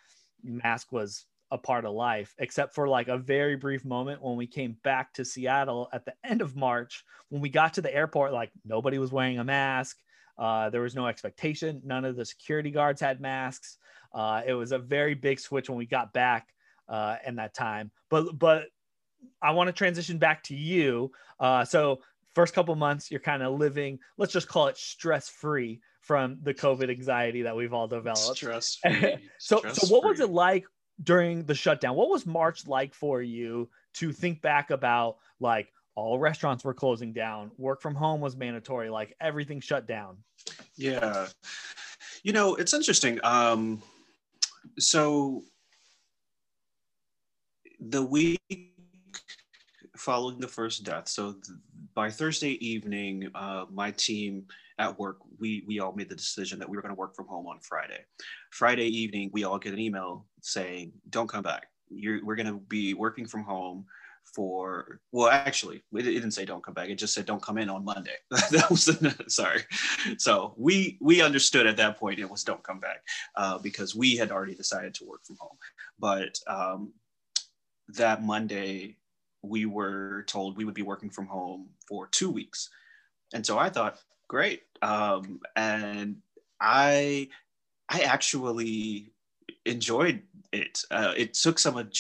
mask 0.43 0.93
was 0.93 1.27
a 1.51 1.59
part 1.59 1.85
of 1.85 1.93
life, 1.93 2.35
except 2.39 2.75
for 2.75 2.89
like 2.89 3.09
a 3.09 3.19
very 3.19 3.57
brief 3.57 3.85
moment 3.85 4.23
when 4.23 4.37
we 4.37 4.47
came 4.47 4.77
back 4.83 5.13
to 5.15 5.25
Seattle 5.25 5.89
at 5.93 6.05
the 6.05 6.15
end 6.25 6.41
of 6.41 6.57
March. 6.57 7.05
When 7.31 7.43
we 7.43 7.49
got 7.49 7.75
to 7.75 7.83
the 7.83 7.95
airport, 7.95 8.33
like 8.33 8.51
nobody 8.65 8.99
was 8.99 9.13
wearing 9.13 9.39
a 9.39 9.45
mask. 9.45 9.99
Uh, 10.39 10.71
there 10.71 10.83
was 10.83 10.95
no 10.95 11.07
expectation. 11.07 11.83
None 11.85 12.05
of 12.05 12.17
the 12.17 12.25
security 12.25 12.71
guards 12.71 13.01
had 13.01 13.21
masks. 13.21 13.79
Uh, 14.19 14.43
it 14.45 14.53
was 14.53 14.73
a 14.73 14.79
very 14.79 15.15
big 15.15 15.39
switch 15.39 15.69
when 15.71 15.79
we 15.79 15.87
got 15.87 16.13
back 16.13 16.49
uh, 16.89 17.17
in 17.25 17.37
that 17.37 17.55
time. 17.55 17.93
But 18.11 18.37
but 18.37 18.67
I 19.41 19.53
want 19.53 19.69
to 19.69 19.73
transition 19.73 20.19
back 20.19 20.43
to 20.45 20.57
you. 20.57 21.13
Uh, 21.39 21.65
so 21.65 22.01
first 22.35 22.53
couple 22.53 22.75
months, 22.75 23.13
you're 23.13 23.21
kind 23.21 23.45
of 23.45 23.57
living. 23.57 24.01
Let's 24.17 24.33
just 24.33 24.49
call 24.49 24.67
it 24.67 24.77
stress 24.77 25.29
free 25.29 25.81
from 26.01 26.39
the 26.43 26.53
COVID 26.53 26.91
anxiety 26.91 27.43
that 27.43 27.55
we've 27.55 27.73
all 27.73 27.87
developed. 27.87 28.39
Stress 28.39 28.81
so 29.39 29.63
so 29.73 29.87
what 29.87 30.05
was 30.05 30.19
it 30.19 30.31
like 30.31 30.65
during 31.05 31.45
the 31.45 31.55
shutdown. 31.55 31.95
What 31.95 32.09
was 32.09 32.27
March 32.27 32.67
like 32.67 32.93
for 32.93 33.23
you 33.23 33.69
to 33.95 34.13
think 34.13 34.43
back 34.43 34.71
about 34.71 35.19
like 35.39 35.73
all 35.95 36.19
restaurants 36.19 36.65
were 36.65 36.75
closing 36.75 37.13
down, 37.13 37.53
work 37.57 37.81
from 37.81 37.95
home 37.95 38.21
was 38.21 38.37
mandatory, 38.37 38.91
like 38.91 39.15
everything 39.21 39.61
shut 39.61 39.87
down? 39.87 40.17
Yeah. 40.75 41.29
You 42.25 42.33
know, 42.33 42.57
it's 42.57 42.75
interesting. 42.75 43.21
Um 43.23 43.81
so 44.79 45.43
the 47.81 48.03
week 48.03 48.41
following 49.97 50.39
the 50.39 50.49
first 50.49 50.85
death, 50.85 51.09
so 51.09 51.33
th- 51.33 51.59
by 51.95 52.11
Thursday 52.11 52.53
evening, 52.65 53.29
uh, 53.35 53.67
my 53.73 53.91
team 53.93 54.47
at 54.79 54.99
work, 54.99 55.19
we 55.39 55.65
we 55.67 55.81
all 55.81 55.93
made 55.93 56.09
the 56.09 56.15
decision 56.15 56.59
that 56.59 56.69
we 56.69 56.77
were 56.77 56.83
going 56.83 56.95
to 56.95 56.99
work 56.99 57.15
from 57.15 57.27
home 57.27 57.47
on 57.47 57.59
Friday. 57.61 58.05
Friday 58.51 58.87
evening, 58.87 59.31
we 59.33 59.45
all 59.45 59.59
get 59.59 59.73
an 59.73 59.81
email 59.81 60.27
saying, 60.41 60.93
"Don't 61.11 61.29
come 61.29 61.43
back. 61.43 61.67
You're, 61.91 62.25
we're 62.25 62.37
going 62.37 62.47
to 62.47 62.61
be 62.69 62.95
working 62.95 63.27
from 63.27 63.43
home." 63.43 63.87
For 64.35 65.01
well 65.13 65.29
actually 65.29 65.83
it 65.95 66.03
didn't 66.03 66.33
say 66.33 66.45
don't 66.45 66.63
come 66.63 66.75
back. 66.75 66.89
It 66.89 66.97
just 66.97 67.15
said 67.15 67.27
don't 67.27 67.43
come 67.43 67.59
in 67.59 67.71
on 67.71 67.85
monday. 67.85 68.17
That 68.31 68.67
was 68.71 68.85
the, 68.87 69.25
sorry. 69.29 69.63
So 70.19 70.55
we 70.57 70.99
we 71.01 71.23
understood 71.23 71.67
at 71.67 71.77
that 71.77 71.99
point 71.99 72.19
it 72.19 72.31
was 72.31 72.45
don't 72.45 72.63
come 72.63 72.81
back 72.81 73.03
uh, 73.37 73.59
because 73.59 73.95
we 73.95 74.17
had 74.17 74.31
already 74.31 74.55
decided 74.55 74.95
to 74.95 75.05
work 75.05 75.25
from 75.25 75.37
home. 75.39 75.57
But 75.99 76.39
um, 76.47 76.93
that 77.89 78.23
monday 78.23 78.97
we 79.43 79.67
were 79.67 80.25
told 80.27 80.57
we 80.57 80.65
would 80.65 80.75
be 80.75 80.83
working 80.83 81.11
from 81.11 81.27
home 81.27 81.69
for 81.87 82.09
two 82.09 82.31
weeks. 82.31 82.71
And 83.35 83.45
so 83.45 83.59
i 83.59 83.69
thought 83.69 84.01
great. 84.29 84.63
Um, 84.83 85.41
and 85.57 86.17
I 86.61 87.29
I 87.89 88.01
actually 88.01 89.13
enjoyed 89.65 90.23
it. 90.53 90.83
Uh, 90.91 91.13
it 91.17 91.35
took 91.35 91.59
some 91.59 91.91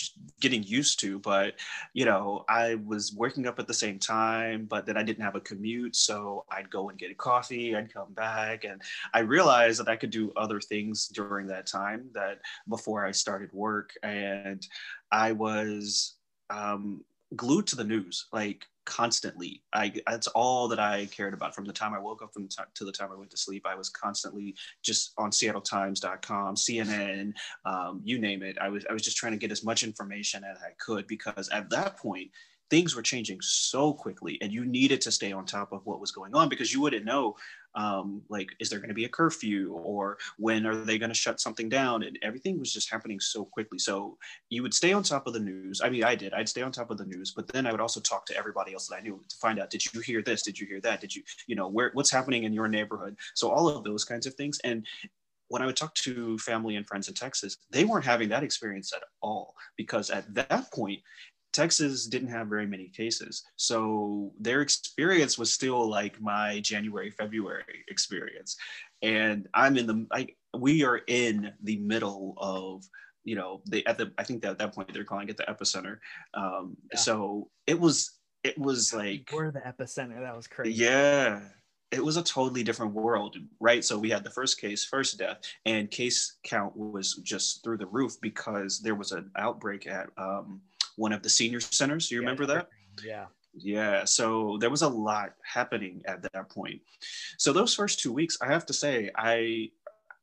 getting 0.41 0.63
used 0.63 1.01
to, 1.01 1.19
but 1.19 1.55
you 1.93 2.05
know, 2.05 2.45
I 2.49 2.77
was 2.77 3.13
working 3.15 3.47
up 3.47 3.59
at 3.59 3.67
the 3.67 3.75
same 3.75 3.99
time, 3.99 4.67
but 4.67 4.87
then 4.87 4.97
I 4.97 5.03
didn't 5.03 5.25
have 5.25 5.37
a 5.37 5.41
commute, 5.41 5.97
so 5.97 6.45
I'd 6.51 6.71
go 6.71 6.89
and 6.89 6.99
get 6.99 7.11
a 7.11 7.15
coffee, 7.15 7.77
I'd 7.77 7.93
come 7.93 8.13
back, 8.13 8.65
and 8.65 8.81
I 9.15 9.21
realized 9.21 9.81
that 9.81 9.89
I 9.89 9.97
could 9.97 10.11
do 10.11 10.33
other 10.37 10.61
things 10.61 11.09
during 11.09 11.47
that 11.49 11.67
time 11.67 12.07
that 12.15 12.39
before 12.69 13.05
I 13.05 13.13
started 13.13 13.53
work, 13.53 13.91
and 14.03 14.67
I 15.13 15.33
was 15.33 16.15
um, 16.51 17.05
glued 17.37 17.67
to 17.69 17.77
the 17.77 17.85
news. 17.85 18.27
Like 18.33 18.65
constantly. 18.89 19.63
I 19.75 19.93
that's 20.07 20.29
all 20.29 20.67
that 20.69 20.81
I 20.81 21.07
cared 21.07 21.35
about 21.35 21.55
from 21.55 21.67
the 21.67 21.73
time 21.73 21.93
I 21.93 21.99
woke 21.99 22.23
up 22.23 22.33
from 22.33 22.49
t- 22.49 22.63
to 22.75 22.85
the 22.85 22.91
time 22.91 23.11
I 23.13 23.17
went 23.17 23.31
to 23.33 23.37
sleep. 23.37 23.67
I 23.67 23.75
was 23.75 23.91
constantly 23.91 24.57
just 24.83 25.13
on 25.19 25.31
SeattleTimes.com, 25.31 26.57
CNN, 26.57 27.35
um, 27.67 28.01
you 28.03 28.19
name 28.19 28.43
it. 28.43 28.57
I 28.59 28.71
was 28.71 28.87
I 28.89 28.95
was 28.95 29.03
just 29.03 29.19
trying 29.19 29.33
to 29.33 29.39
get 29.39 29.53
as 29.53 29.63
much 29.63 29.83
information 29.85 30.43
as 30.43 30.57
I 30.63 30.71
could 30.79 31.07
because 31.07 31.51
at 31.51 31.69
that 31.71 31.99
point 31.99 32.31
things 32.71 32.97
were 32.97 33.03
changing 33.03 33.39
so 33.43 33.93
quickly 33.93 34.39
and 34.41 34.53
you 34.53 34.65
needed 34.65 35.01
to 35.03 35.13
stay 35.13 35.33
on 35.33 35.45
top 35.45 35.73
of 35.73 35.85
what 35.87 36.01
was 36.01 36.11
going 36.11 36.35
on 36.35 36.49
because 36.49 36.73
you 36.73 36.81
wouldn't 36.81 37.05
know 37.05 37.35
um, 37.75 38.23
like 38.29 38.49
is 38.61 38.71
there 38.71 38.79
going 38.79 38.89
to 38.89 38.95
be 38.95 39.05
a 39.05 39.09
curfew 39.09 39.73
or 39.73 40.19
when 40.39 40.67
are 40.67 40.75
they 40.75 40.99
going 40.99 41.11
to 41.11 41.15
shut 41.15 41.41
something 41.41 41.69
down? 41.69 42.03
And 42.03 42.19
everything 42.23 42.59
was 42.59 42.73
just 42.73 42.91
happening 42.91 43.21
so 43.21 43.45
quickly. 43.45 43.79
So 43.79 44.17
you 44.51 44.63
would 44.63 44.75
stay 44.75 44.93
on 44.93 45.03
top 45.03 45.27
of 45.27 45.33
the 45.33 45.41
news. 45.41 45.81
I 45.83 45.91
mean 45.91 46.05
i 46.05 46.15
did. 46.15 46.33
I'd 46.33 46.49
stay 46.49 46.63
on 46.63 46.73
top 46.73 46.91
of 46.91 46.99
the 46.99 47.05
news 47.05 47.33
but 47.35 47.49
then 47.49 47.67
i 47.67 47.73
would 47.73 47.81
also 47.81 48.01
talk 48.01 48.27
to 48.27 48.37
everybody 48.37 48.73
else 48.73 48.87
that 48.89 48.97
i 48.97 49.01
knew 49.01 49.23
to 49.29 49.37
find 49.37 49.59
out 49.59 49.71
did 49.71 49.85
you 49.93 50.01
hear 50.01 50.23
this? 50.23 50.43
Did 50.43 50.59
you 50.59 50.67
hear 50.67 50.81
that? 50.81 51.01
Did 51.01 51.15
you 51.15 51.23
you 51.47 51.57
know 51.57 51.69
where 51.69 51.91
what's 51.95 52.11
happening 52.11 52.45
in 52.45 52.53
your 52.53 52.69
neighborhood? 52.69 53.17
So 53.35 53.51
all 53.51 53.69
of 53.69 53.85
those 53.85 54.05
kinds 54.05 54.27
of 54.27 54.35
things. 54.35 54.59
And 54.65 54.87
when 55.49 55.63
I 55.63 55.67
would 55.67 55.77
talk 55.77 55.95
to 55.95 56.39
family 56.39 56.77
and 56.77 56.87
friends 56.87 57.09
in 57.09 57.15
Texas, 57.15 57.57
they 57.71 57.85
weren't 57.85 58.05
having 58.05 58.29
that 58.29 58.43
experience 58.43 58.93
at 58.95 59.03
all 59.23 59.55
because 59.77 60.11
at 60.11 60.33
that 60.35 60.71
point, 60.73 61.01
Texas 61.53 62.07
didn't 62.07 62.29
have 62.29 62.49
very 62.49 62.67
many 62.67 62.89
cases. 62.89 63.45
So 63.57 64.33
their 64.39 64.61
experience 64.61 65.39
was 65.39 65.53
still 65.53 65.89
like 65.89 66.21
my 66.21 66.61
January, 66.61 67.11
February 67.11 67.85
experience. 67.89 68.57
And 69.03 69.49
I'm 69.55 69.77
in 69.77 69.87
the, 69.87 70.07
I, 70.13 70.29
we 70.57 70.85
are 70.85 71.01
in 71.07 71.53
the 71.63 71.79
middle 71.79 72.35
of, 72.37 72.85
you 73.25 73.35
know, 73.35 73.63
they 73.69 73.85
at 73.85 73.99
the, 73.99 74.13
I 74.19 74.25
think 74.25 74.43
that 74.43 74.53
at 74.53 74.59
that 74.59 74.75
point 74.75 74.93
they're 74.93 75.05
calling 75.05 75.29
it 75.29 75.37
the 75.37 75.45
epicenter. 75.45 75.99
Um, 76.35 76.77
yeah. 76.93 76.99
So 76.99 77.51
it 77.67 77.79
was, 77.79 78.19
it 78.45 78.59
was 78.59 78.95
like, 78.95 79.31
we're 79.33 79.51
the 79.51 79.61
epicenter. 79.61 80.21
That 80.21 80.37
was 80.37 80.47
crazy. 80.47 80.83
Yeah. 80.83 81.41
It 81.91 82.05
was 82.05 82.19
a 82.19 82.23
totally 82.23 82.63
different 82.63 82.93
world, 82.93 83.37
right? 83.61 83.83
So 83.83 83.99
we 83.99 84.11
had 84.11 84.23
the 84.23 84.31
first 84.31 84.61
case, 84.61 84.85
first 84.85 85.19
death, 85.19 85.39
and 85.65 85.91
case 85.91 86.37
count 86.45 86.77
was 86.77 87.15
just 87.25 87.65
through 87.65 87.79
the 87.79 87.87
roof 87.87 88.21
because 88.21 88.81
there 88.81 88.95
was 88.95 89.13
an 89.13 89.31
outbreak 89.37 89.87
at 89.87 90.11
um, 90.19 90.61
one 90.99 91.13
of 91.13 91.23
the 91.23 91.29
senior 91.29 91.61
centers. 91.61 92.09
Do 92.09 92.17
you 92.17 92.21
yeah, 92.21 92.29
remember 92.29 92.47
that? 92.47 92.69
Yeah. 93.05 93.27
Yeah. 93.55 94.05
So 94.05 94.59
there 94.61 94.71
was 94.71 94.83
a 94.83 94.89
lot 94.89 95.35
happening 95.43 96.03
at 96.05 96.23
that 96.23 96.51
point. 96.51 96.81
So 97.39 97.53
those 97.53 97.75
first 97.75 98.01
two 98.01 98.13
weeks, 98.13 98.37
I 98.43 98.47
have 98.47 98.67
to 98.67 98.73
say, 98.73 99.11
I 99.17 99.71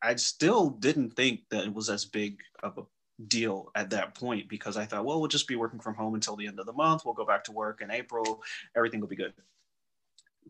I 0.02 0.16
still 0.16 0.70
didn't 0.70 1.16
think 1.16 1.42
that 1.50 1.64
it 1.64 1.74
was 1.74 1.90
as 1.90 2.06
big 2.06 2.40
of 2.62 2.78
a 2.78 2.84
deal 3.28 3.72
at 3.76 3.90
that 3.92 4.14
point 4.14 4.50
because 4.50 4.78
I 4.78 4.86
thought, 4.86 5.06
well, 5.06 5.20
we'll 5.20 5.30
just 5.30 5.48
be 5.48 5.56
working 5.56 5.80
from 5.80 5.96
home 5.96 6.14
until 6.14 6.36
the 6.36 6.46
end 6.46 6.60
of 6.60 6.66
the 6.66 6.74
month. 6.74 7.06
We'll 7.06 7.14
go 7.14 7.26
back 7.26 7.46
to 7.46 7.54
work 7.54 7.82
in 7.82 7.90
April. 7.90 8.44
Everything 8.76 9.00
will 9.00 9.08
be 9.08 9.16
good. 9.16 9.34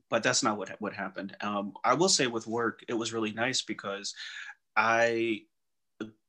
But 0.10 0.24
that's 0.24 0.44
not 0.44 0.58
what 0.58 0.70
what 0.80 0.94
happened. 0.94 1.38
Um, 1.42 1.74
I 1.84 1.94
will 1.94 2.10
say 2.10 2.28
with 2.28 2.48
work, 2.48 2.84
it 2.88 2.94
was 2.94 3.14
really 3.14 3.32
nice 3.32 3.62
because 3.62 4.14
I 4.76 5.44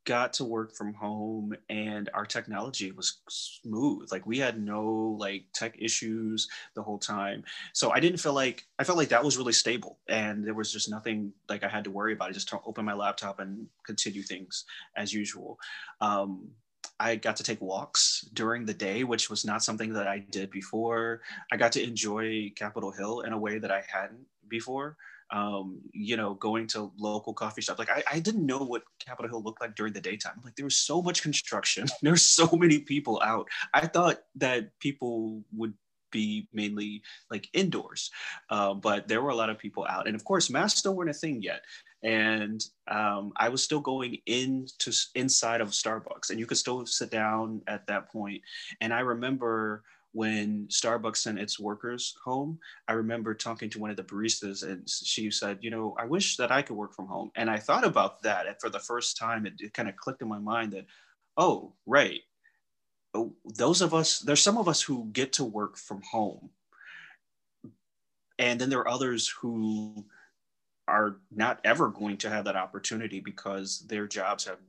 got 0.06 0.32
to 0.32 0.44
work 0.44 0.74
from 0.74 0.94
home 0.94 1.54
and 1.68 2.08
our 2.14 2.24
technology 2.24 2.92
was 2.92 3.18
smooth. 3.28 4.10
Like 4.10 4.24
we 4.24 4.38
had 4.38 4.58
no 4.58 5.16
like 5.18 5.44
tech 5.52 5.76
issues 5.78 6.48
the 6.74 6.82
whole 6.82 6.98
time. 6.98 7.44
So 7.74 7.90
i 7.90 8.00
didn't 8.00 8.20
feel 8.20 8.32
like 8.32 8.66
i 8.78 8.84
felt 8.84 8.96
like 8.96 9.08
that 9.08 9.24
was 9.24 9.36
really 9.36 9.52
stable 9.52 9.98
and 10.08 10.46
there 10.46 10.54
was 10.54 10.72
just 10.72 10.88
nothing 10.88 11.32
like 11.48 11.64
i 11.64 11.68
had 11.68 11.84
to 11.84 11.90
worry 11.90 12.14
about. 12.14 12.30
I 12.30 12.32
just 12.32 12.52
open 12.64 12.84
my 12.84 12.94
laptop 12.94 13.40
and 13.40 13.66
continue 13.84 14.22
things 14.22 14.64
as 14.96 15.12
usual. 15.12 15.58
Um, 16.00 16.48
I 16.98 17.16
got 17.16 17.36
to 17.36 17.42
take 17.42 17.60
walks 17.60 18.26
during 18.32 18.64
the 18.64 18.72
day, 18.72 19.04
which 19.04 19.28
was 19.28 19.44
not 19.44 19.62
something 19.62 19.92
that 19.92 20.06
I 20.06 20.20
did 20.20 20.50
before. 20.50 21.20
I 21.52 21.56
got 21.58 21.72
to 21.72 21.82
enjoy 21.82 22.52
Capitol 22.56 22.90
Hill 22.90 23.20
in 23.20 23.32
a 23.32 23.38
way 23.38 23.58
that 23.58 23.70
I 23.70 23.82
hadn't 23.92 24.24
before 24.48 24.96
um, 25.30 25.80
you 25.92 26.16
know, 26.16 26.34
going 26.34 26.66
to 26.68 26.92
local 26.98 27.34
coffee 27.34 27.62
shops. 27.62 27.78
Like 27.78 27.90
I, 27.90 28.02
I 28.10 28.20
didn't 28.20 28.46
know 28.46 28.58
what 28.58 28.82
Capitol 29.04 29.30
Hill 29.30 29.42
looked 29.42 29.60
like 29.60 29.74
during 29.74 29.92
the 29.92 30.00
daytime. 30.00 30.40
Like 30.44 30.54
there 30.56 30.66
was 30.66 30.76
so 30.76 31.02
much 31.02 31.22
construction. 31.22 31.86
There's 32.02 32.22
so 32.22 32.48
many 32.52 32.78
people 32.78 33.20
out. 33.24 33.48
I 33.74 33.86
thought 33.86 34.20
that 34.36 34.70
people 34.80 35.42
would 35.52 35.74
be 36.12 36.48
mainly 36.52 37.02
like 37.30 37.48
indoors, 37.52 38.10
uh, 38.50 38.74
but 38.74 39.08
there 39.08 39.22
were 39.22 39.30
a 39.30 39.34
lot 39.34 39.50
of 39.50 39.58
people 39.58 39.84
out. 39.88 40.06
And 40.06 40.14
of 40.14 40.24
course, 40.24 40.50
masks 40.50 40.78
still 40.78 40.94
weren't 40.94 41.10
a 41.10 41.14
thing 41.14 41.42
yet. 41.42 41.62
And 42.02 42.64
um, 42.88 43.32
I 43.36 43.48
was 43.48 43.64
still 43.64 43.80
going 43.80 44.18
into 44.26 44.92
inside 45.14 45.60
of 45.60 45.70
Starbucks, 45.70 46.30
and 46.30 46.38
you 46.38 46.46
could 46.46 46.58
still 46.58 46.86
sit 46.86 47.10
down 47.10 47.62
at 47.66 47.86
that 47.88 48.10
point. 48.12 48.42
And 48.80 48.94
I 48.94 49.00
remember 49.00 49.82
when 50.16 50.66
Starbucks 50.68 51.18
sent 51.18 51.38
its 51.38 51.60
workers 51.60 52.16
home, 52.24 52.58
I 52.88 52.94
remember 52.94 53.34
talking 53.34 53.68
to 53.68 53.78
one 53.78 53.90
of 53.90 53.98
the 53.98 54.02
baristas 54.02 54.62
and 54.62 54.88
she 54.88 55.30
said, 55.30 55.58
you 55.60 55.68
know, 55.68 55.94
I 55.98 56.06
wish 56.06 56.38
that 56.38 56.50
I 56.50 56.62
could 56.62 56.74
work 56.74 56.94
from 56.94 57.06
home. 57.06 57.30
And 57.36 57.50
I 57.50 57.58
thought 57.58 57.84
about 57.84 58.22
that. 58.22 58.46
And 58.46 58.56
for 58.58 58.70
the 58.70 58.78
first 58.78 59.18
time, 59.18 59.44
it, 59.44 59.52
it 59.60 59.74
kind 59.74 59.90
of 59.90 59.96
clicked 59.96 60.22
in 60.22 60.28
my 60.28 60.38
mind 60.38 60.72
that, 60.72 60.86
oh, 61.36 61.74
right. 61.84 62.22
Oh, 63.12 63.34
those 63.44 63.82
of 63.82 63.92
us, 63.92 64.20
there's 64.20 64.42
some 64.42 64.56
of 64.56 64.68
us 64.68 64.80
who 64.80 65.10
get 65.12 65.34
to 65.34 65.44
work 65.44 65.76
from 65.76 66.00
home. 66.10 66.48
And 68.38 68.58
then 68.58 68.70
there 68.70 68.80
are 68.80 68.88
others 68.88 69.28
who 69.28 70.06
are 70.88 71.18
not 71.30 71.60
ever 71.62 71.88
going 71.90 72.16
to 72.18 72.30
have 72.30 72.46
that 72.46 72.56
opportunity 72.56 73.20
because 73.20 73.80
their 73.86 74.06
jobs 74.06 74.46
have 74.46 74.60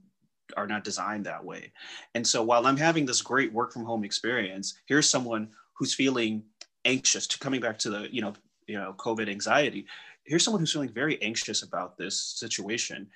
are 0.55 0.67
not 0.67 0.83
designed 0.83 1.25
that 1.25 1.43
way. 1.43 1.71
And 2.15 2.25
so 2.25 2.43
while 2.43 2.65
I'm 2.65 2.77
having 2.77 3.05
this 3.05 3.21
great 3.21 3.51
work 3.51 3.73
from 3.73 3.85
home 3.85 4.03
experience, 4.03 4.79
here's 4.85 5.09
someone 5.09 5.49
who's 5.73 5.93
feeling 5.93 6.43
anxious 6.85 7.27
to 7.27 7.39
coming 7.39 7.59
back 7.59 7.77
to 7.79 7.89
the, 7.89 8.07
you 8.11 8.21
know, 8.21 8.33
you 8.67 8.77
know, 8.77 8.93
COVID 8.97 9.29
anxiety. 9.29 9.85
Here's 10.23 10.43
someone 10.43 10.61
who's 10.61 10.71
feeling 10.71 10.89
very 10.89 11.21
anxious 11.21 11.63
about 11.63 11.97
this 11.97 12.19
situation. 12.19 13.07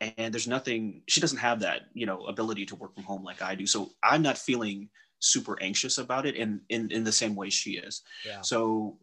And 0.00 0.34
there's 0.34 0.48
nothing, 0.48 1.02
she 1.08 1.20
doesn't 1.20 1.38
have 1.38 1.60
that, 1.60 1.82
you 1.94 2.06
know, 2.06 2.26
ability 2.26 2.66
to 2.66 2.76
work 2.76 2.94
from 2.94 3.04
home 3.04 3.24
like 3.24 3.42
I 3.42 3.54
do. 3.54 3.66
So 3.66 3.92
I'm 4.02 4.22
not 4.22 4.38
feeling 4.38 4.88
super 5.20 5.60
anxious 5.62 5.98
about 5.98 6.26
it 6.26 6.36
in 6.36 6.60
in, 6.68 6.90
in 6.90 7.02
the 7.02 7.12
same 7.12 7.34
way 7.34 7.50
she 7.50 7.72
is. 7.72 8.02
Yeah. 8.26 8.42
So, 8.42 8.98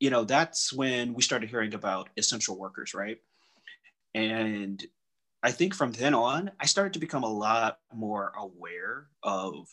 you 0.00 0.10
know, 0.10 0.24
that's 0.24 0.72
when 0.72 1.14
we 1.14 1.22
started 1.22 1.50
hearing 1.50 1.74
about 1.74 2.08
essential 2.16 2.58
workers, 2.58 2.94
right? 2.94 3.18
And 4.14 4.84
I 5.44 5.50
think 5.50 5.74
from 5.74 5.92
then 5.92 6.14
on, 6.14 6.50
I 6.58 6.64
started 6.64 6.94
to 6.94 6.98
become 6.98 7.22
a 7.22 7.32
lot 7.32 7.78
more 7.92 8.32
aware 8.36 9.08
of 9.22 9.68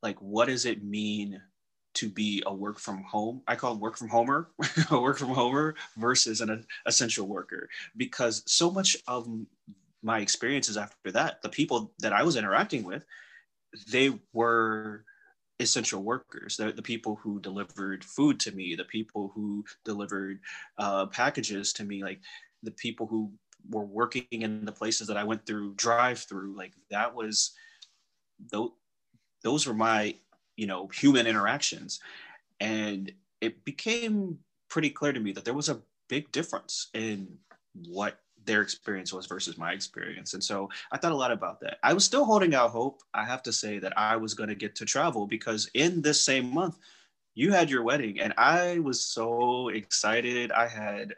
like 0.00 0.16
what 0.20 0.46
does 0.46 0.64
it 0.64 0.84
mean 0.84 1.42
to 1.94 2.08
be 2.08 2.40
a 2.46 2.54
work 2.54 2.78
from 2.78 3.02
home. 3.02 3.42
I 3.48 3.56
call 3.56 3.74
it 3.74 3.80
work 3.80 3.98
from 3.98 4.08
homer, 4.08 4.50
a 4.92 5.00
work 5.00 5.18
from 5.18 5.30
homer 5.30 5.74
versus 5.96 6.40
an 6.40 6.64
essential 6.86 7.26
worker, 7.26 7.68
because 7.96 8.44
so 8.46 8.70
much 8.70 8.96
of 9.08 9.28
my 10.04 10.20
experiences 10.20 10.76
after 10.76 11.10
that, 11.10 11.42
the 11.42 11.48
people 11.48 11.92
that 11.98 12.12
I 12.12 12.22
was 12.22 12.36
interacting 12.36 12.84
with, 12.84 13.04
they 13.90 14.16
were 14.32 15.04
essential 15.60 16.04
workers 16.04 16.56
the, 16.56 16.70
the 16.70 16.80
people 16.80 17.16
who 17.16 17.40
delivered 17.40 18.04
food 18.04 18.38
to 18.38 18.52
me 18.52 18.76
the 18.76 18.84
people 18.84 19.32
who 19.34 19.64
delivered 19.84 20.38
uh, 20.78 21.04
packages 21.06 21.72
to 21.72 21.82
me 21.82 22.00
like 22.00 22.20
the 22.62 22.70
people 22.70 23.08
who 23.08 23.32
were 23.70 23.84
working 23.84 24.26
in 24.30 24.64
the 24.64 24.72
places 24.72 25.06
that 25.08 25.16
I 25.16 25.24
went 25.24 25.46
through 25.46 25.74
drive 25.74 26.18
through, 26.18 26.54
like 26.56 26.72
that 26.90 27.14
was 27.14 27.52
those 28.52 28.70
those 29.42 29.66
were 29.66 29.74
my 29.74 30.14
you 30.56 30.66
know 30.66 30.88
human 30.88 31.26
interactions, 31.26 32.00
and 32.60 33.12
it 33.40 33.64
became 33.64 34.38
pretty 34.68 34.90
clear 34.90 35.12
to 35.12 35.20
me 35.20 35.32
that 35.32 35.44
there 35.44 35.54
was 35.54 35.68
a 35.68 35.80
big 36.08 36.30
difference 36.32 36.88
in 36.94 37.28
what 37.86 38.20
their 38.44 38.62
experience 38.62 39.12
was 39.12 39.26
versus 39.26 39.58
my 39.58 39.72
experience. 39.72 40.34
And 40.34 40.42
so 40.42 40.70
I 40.90 40.96
thought 40.96 41.12
a 41.12 41.16
lot 41.16 41.30
about 41.30 41.60
that. 41.60 41.78
I 41.82 41.92
was 41.92 42.04
still 42.04 42.24
holding 42.24 42.54
out 42.54 42.70
hope. 42.70 43.02
I 43.12 43.24
have 43.24 43.42
to 43.44 43.52
say 43.52 43.78
that 43.78 43.96
I 43.96 44.16
was 44.16 44.34
going 44.34 44.48
to 44.48 44.54
get 44.54 44.74
to 44.76 44.86
travel 44.86 45.26
because 45.26 45.70
in 45.74 46.00
this 46.00 46.24
same 46.24 46.52
month, 46.52 46.78
you 47.34 47.52
had 47.52 47.70
your 47.70 47.82
wedding 47.82 48.20
and 48.20 48.34
I 48.36 48.78
was 48.80 49.04
so 49.04 49.68
excited. 49.68 50.50
I 50.50 50.66
had 50.66 51.14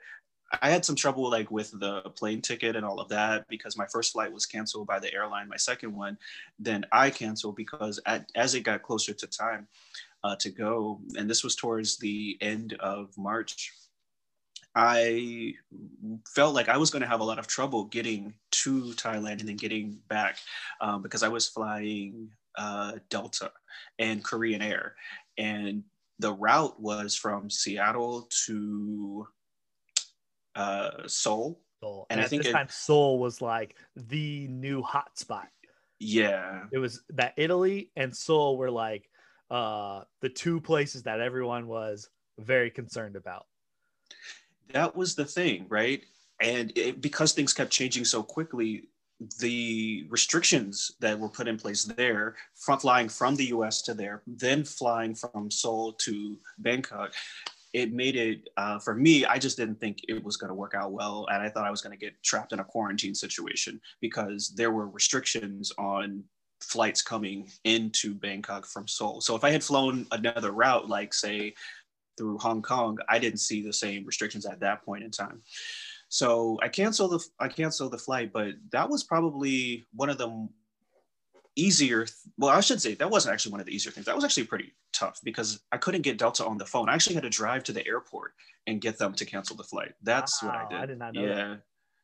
I 0.62 0.70
had 0.70 0.84
some 0.84 0.96
trouble 0.96 1.30
like 1.30 1.50
with 1.50 1.78
the 1.78 2.02
plane 2.16 2.40
ticket 2.40 2.74
and 2.74 2.84
all 2.84 3.00
of 3.00 3.08
that 3.08 3.46
because 3.48 3.76
my 3.76 3.86
first 3.86 4.12
flight 4.12 4.32
was 4.32 4.46
canceled 4.46 4.86
by 4.86 4.98
the 4.98 5.12
airline. 5.14 5.48
My 5.48 5.56
second 5.56 5.94
one, 5.94 6.18
then 6.58 6.84
I 6.90 7.10
canceled 7.10 7.56
because 7.56 8.00
at, 8.06 8.30
as 8.34 8.54
it 8.54 8.62
got 8.62 8.82
closer 8.82 9.12
to 9.12 9.26
time 9.26 9.68
uh, 10.24 10.36
to 10.36 10.50
go, 10.50 11.00
and 11.16 11.30
this 11.30 11.44
was 11.44 11.54
towards 11.54 11.98
the 11.98 12.36
end 12.40 12.72
of 12.80 13.16
March, 13.16 13.72
I 14.74 15.54
felt 16.26 16.54
like 16.54 16.68
I 16.68 16.76
was 16.76 16.90
going 16.90 17.02
to 17.02 17.08
have 17.08 17.20
a 17.20 17.24
lot 17.24 17.38
of 17.38 17.46
trouble 17.46 17.84
getting 17.84 18.34
to 18.52 18.92
Thailand 18.94 19.40
and 19.40 19.48
then 19.48 19.56
getting 19.56 19.98
back 20.08 20.36
um, 20.80 21.02
because 21.02 21.22
I 21.22 21.28
was 21.28 21.48
flying 21.48 22.30
uh, 22.56 22.92
Delta 23.08 23.52
and 23.98 24.22
Korean 24.24 24.62
Air. 24.62 24.94
And 25.38 25.84
the 26.18 26.32
route 26.32 26.80
was 26.80 27.16
from 27.16 27.50
Seattle 27.50 28.28
to 28.46 29.26
uh, 30.54 31.06
Seoul. 31.06 31.60
Seoul. 31.80 32.06
And, 32.10 32.18
and 32.18 32.24
I 32.24 32.28
think 32.28 32.42
this 32.42 32.50
it, 32.50 32.54
time 32.54 32.68
Seoul 32.68 33.18
was 33.18 33.40
like 33.40 33.76
the 33.96 34.48
new 34.48 34.82
hotspot. 34.82 35.46
Yeah. 35.98 36.62
It 36.72 36.78
was 36.78 37.02
that 37.10 37.34
Italy 37.36 37.90
and 37.96 38.14
Seoul 38.16 38.56
were 38.56 38.70
like 38.70 39.08
uh, 39.50 40.02
the 40.20 40.28
two 40.28 40.60
places 40.60 41.02
that 41.04 41.20
everyone 41.20 41.66
was 41.66 42.08
very 42.38 42.70
concerned 42.70 43.16
about. 43.16 43.46
That 44.72 44.96
was 44.96 45.14
the 45.14 45.24
thing, 45.24 45.66
right? 45.68 46.02
And 46.40 46.72
it, 46.76 47.00
because 47.00 47.32
things 47.32 47.52
kept 47.52 47.70
changing 47.70 48.04
so 48.04 48.22
quickly, 48.22 48.88
the 49.38 50.06
restrictions 50.08 50.92
that 51.00 51.18
were 51.18 51.28
put 51.28 51.48
in 51.48 51.58
place 51.58 51.84
there, 51.84 52.36
from 52.54 52.78
flying 52.78 53.08
from 53.08 53.36
the 53.36 53.46
US 53.46 53.82
to 53.82 53.94
there, 53.94 54.22
then 54.26 54.64
flying 54.64 55.14
from 55.14 55.50
Seoul 55.50 55.92
to 56.04 56.38
Bangkok, 56.58 57.12
it 57.72 57.92
made 57.92 58.16
it 58.16 58.48
uh, 58.56 58.78
for 58.78 58.94
me. 58.94 59.24
I 59.24 59.38
just 59.38 59.56
didn't 59.56 59.80
think 59.80 59.98
it 60.08 60.22
was 60.24 60.36
going 60.36 60.48
to 60.48 60.54
work 60.54 60.74
out 60.74 60.92
well, 60.92 61.26
and 61.30 61.42
I 61.42 61.48
thought 61.48 61.66
I 61.66 61.70
was 61.70 61.82
going 61.82 61.96
to 61.96 62.04
get 62.04 62.20
trapped 62.22 62.52
in 62.52 62.60
a 62.60 62.64
quarantine 62.64 63.14
situation 63.14 63.80
because 64.00 64.52
there 64.56 64.70
were 64.70 64.88
restrictions 64.88 65.72
on 65.78 66.24
flights 66.60 67.02
coming 67.02 67.48
into 67.64 68.14
Bangkok 68.14 68.66
from 68.66 68.86
Seoul. 68.86 69.20
So 69.20 69.34
if 69.34 69.44
I 69.44 69.50
had 69.50 69.64
flown 69.64 70.06
another 70.12 70.52
route, 70.52 70.88
like 70.88 71.14
say 71.14 71.54
through 72.18 72.38
Hong 72.38 72.60
Kong, 72.60 72.98
I 73.08 73.18
didn't 73.18 73.40
see 73.40 73.62
the 73.62 73.72
same 73.72 74.04
restrictions 74.04 74.44
at 74.44 74.60
that 74.60 74.84
point 74.84 75.04
in 75.04 75.10
time. 75.10 75.42
So 76.08 76.58
I 76.60 76.68
canceled 76.68 77.12
the 77.12 77.24
I 77.38 77.48
canceled 77.48 77.92
the 77.92 77.98
flight, 77.98 78.32
but 78.32 78.54
that 78.72 78.90
was 78.90 79.04
probably 79.04 79.86
one 79.94 80.10
of 80.10 80.18
the 80.18 80.48
easier. 81.56 82.06
Well, 82.38 82.50
I 82.50 82.60
should 82.60 82.80
say 82.80 82.94
that 82.94 83.10
wasn't 83.10 83.32
actually 83.32 83.52
one 83.52 83.60
of 83.60 83.66
the 83.66 83.74
easier 83.74 83.92
things. 83.92 84.06
That 84.06 84.14
was 84.14 84.24
actually 84.24 84.44
pretty 84.44 84.72
tough 84.92 85.20
because 85.24 85.60
I 85.72 85.76
couldn't 85.76 86.02
get 86.02 86.18
Delta 86.18 86.44
on 86.44 86.58
the 86.58 86.66
phone. 86.66 86.88
I 86.88 86.94
actually 86.94 87.14
had 87.14 87.24
to 87.24 87.30
drive 87.30 87.64
to 87.64 87.72
the 87.72 87.86
airport 87.86 88.32
and 88.66 88.80
get 88.80 88.98
them 88.98 89.12
to 89.14 89.24
cancel 89.24 89.56
the 89.56 89.64
flight. 89.64 89.92
That's 90.02 90.42
wow, 90.42 90.48
what 90.48 90.58
I 90.58 90.68
did. 90.68 90.78
I 90.78 90.86
did 90.86 90.98
not 90.98 91.14
know 91.14 91.22
yeah. 91.22 91.34
That. 91.34 91.62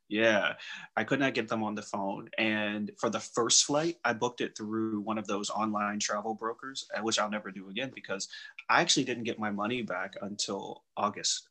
Yeah, 0.08 0.52
I 0.96 1.02
could 1.02 1.18
not 1.18 1.34
get 1.34 1.48
them 1.48 1.64
on 1.64 1.74
the 1.74 1.82
phone. 1.82 2.28
And 2.38 2.92
for 2.98 3.10
the 3.10 3.18
first 3.18 3.64
flight, 3.64 3.96
I 4.04 4.12
booked 4.12 4.40
it 4.40 4.56
through 4.56 5.00
one 5.00 5.18
of 5.18 5.26
those 5.26 5.50
online 5.50 5.98
travel 5.98 6.34
brokers, 6.34 6.86
uh, 6.96 7.02
which 7.02 7.18
I'll 7.18 7.30
never 7.30 7.50
do 7.50 7.70
again 7.70 7.90
because 7.92 8.28
I 8.68 8.82
actually 8.82 9.04
didn't 9.04 9.24
get 9.24 9.40
my 9.40 9.50
money 9.50 9.82
back 9.82 10.14
until 10.22 10.84
August. 10.96 11.48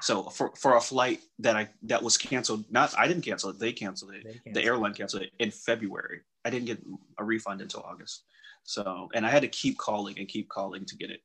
So 0.00 0.24
for, 0.24 0.52
for 0.56 0.76
a 0.76 0.80
flight 0.80 1.20
that 1.38 1.56
I 1.56 1.68
that 1.84 2.02
was 2.02 2.16
canceled, 2.18 2.64
not 2.70 2.94
I 2.98 3.08
didn't 3.08 3.22
cancel 3.22 3.50
it, 3.50 3.58
they 3.58 3.72
canceled 3.72 4.12
it. 4.14 4.24
They 4.24 4.32
canceled. 4.32 4.54
The 4.54 4.64
airline 4.64 4.94
canceled 4.94 5.22
it 5.22 5.30
in 5.38 5.50
February. 5.50 6.20
I 6.44 6.50
didn't 6.50 6.66
get 6.66 6.82
a 7.18 7.24
refund 7.24 7.62
until 7.62 7.80
August. 7.80 8.24
So 8.64 9.08
and 9.14 9.24
I 9.24 9.30
had 9.30 9.42
to 9.42 9.48
keep 9.48 9.78
calling 9.78 10.18
and 10.18 10.28
keep 10.28 10.48
calling 10.48 10.84
to 10.84 10.96
get 10.96 11.10
it 11.10 11.20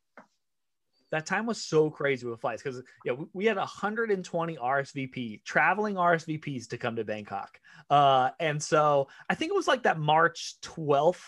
that 1.12 1.26
time 1.26 1.46
was 1.46 1.62
so 1.62 1.90
crazy 1.90 2.26
with 2.26 2.40
flights 2.40 2.64
because 2.64 2.82
yeah, 3.06 3.12
we, 3.12 3.26
we, 3.34 3.46
had 3.46 3.58
120 3.58 4.58
RSVP 4.58 5.44
traveling 5.44 5.96
RSVPs 5.96 6.70
to 6.70 6.78
come 6.78 6.96
to 6.96 7.04
Bangkok. 7.04 7.60
Uh, 7.90 8.30
and 8.40 8.62
so 8.62 9.10
I 9.30 9.36
think 9.36 9.52
it 9.52 9.56
was 9.56 9.68
like 9.68 9.84
that 9.84 10.00
March 10.00 10.56
12th 10.64 11.22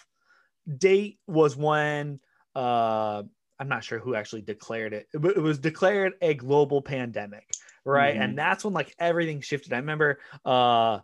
date 0.77 1.19
was 1.27 1.55
when 1.57 2.21
uh, 2.55 3.23
I'm 3.63 3.69
not 3.69 3.85
sure 3.85 3.97
who 3.97 4.13
actually 4.13 4.41
declared 4.41 4.91
it, 4.91 5.07
but 5.13 5.37
it 5.37 5.41
was 5.41 5.57
declared 5.57 6.13
a 6.21 6.33
global 6.33 6.81
pandemic, 6.81 7.49
right? 7.85 8.13
Mm-hmm. 8.13 8.21
And 8.21 8.37
that's 8.37 8.65
when 8.65 8.73
like 8.73 8.93
everything 8.99 9.39
shifted. 9.39 9.71
I 9.71 9.77
remember 9.77 10.19
uh, 10.43 10.99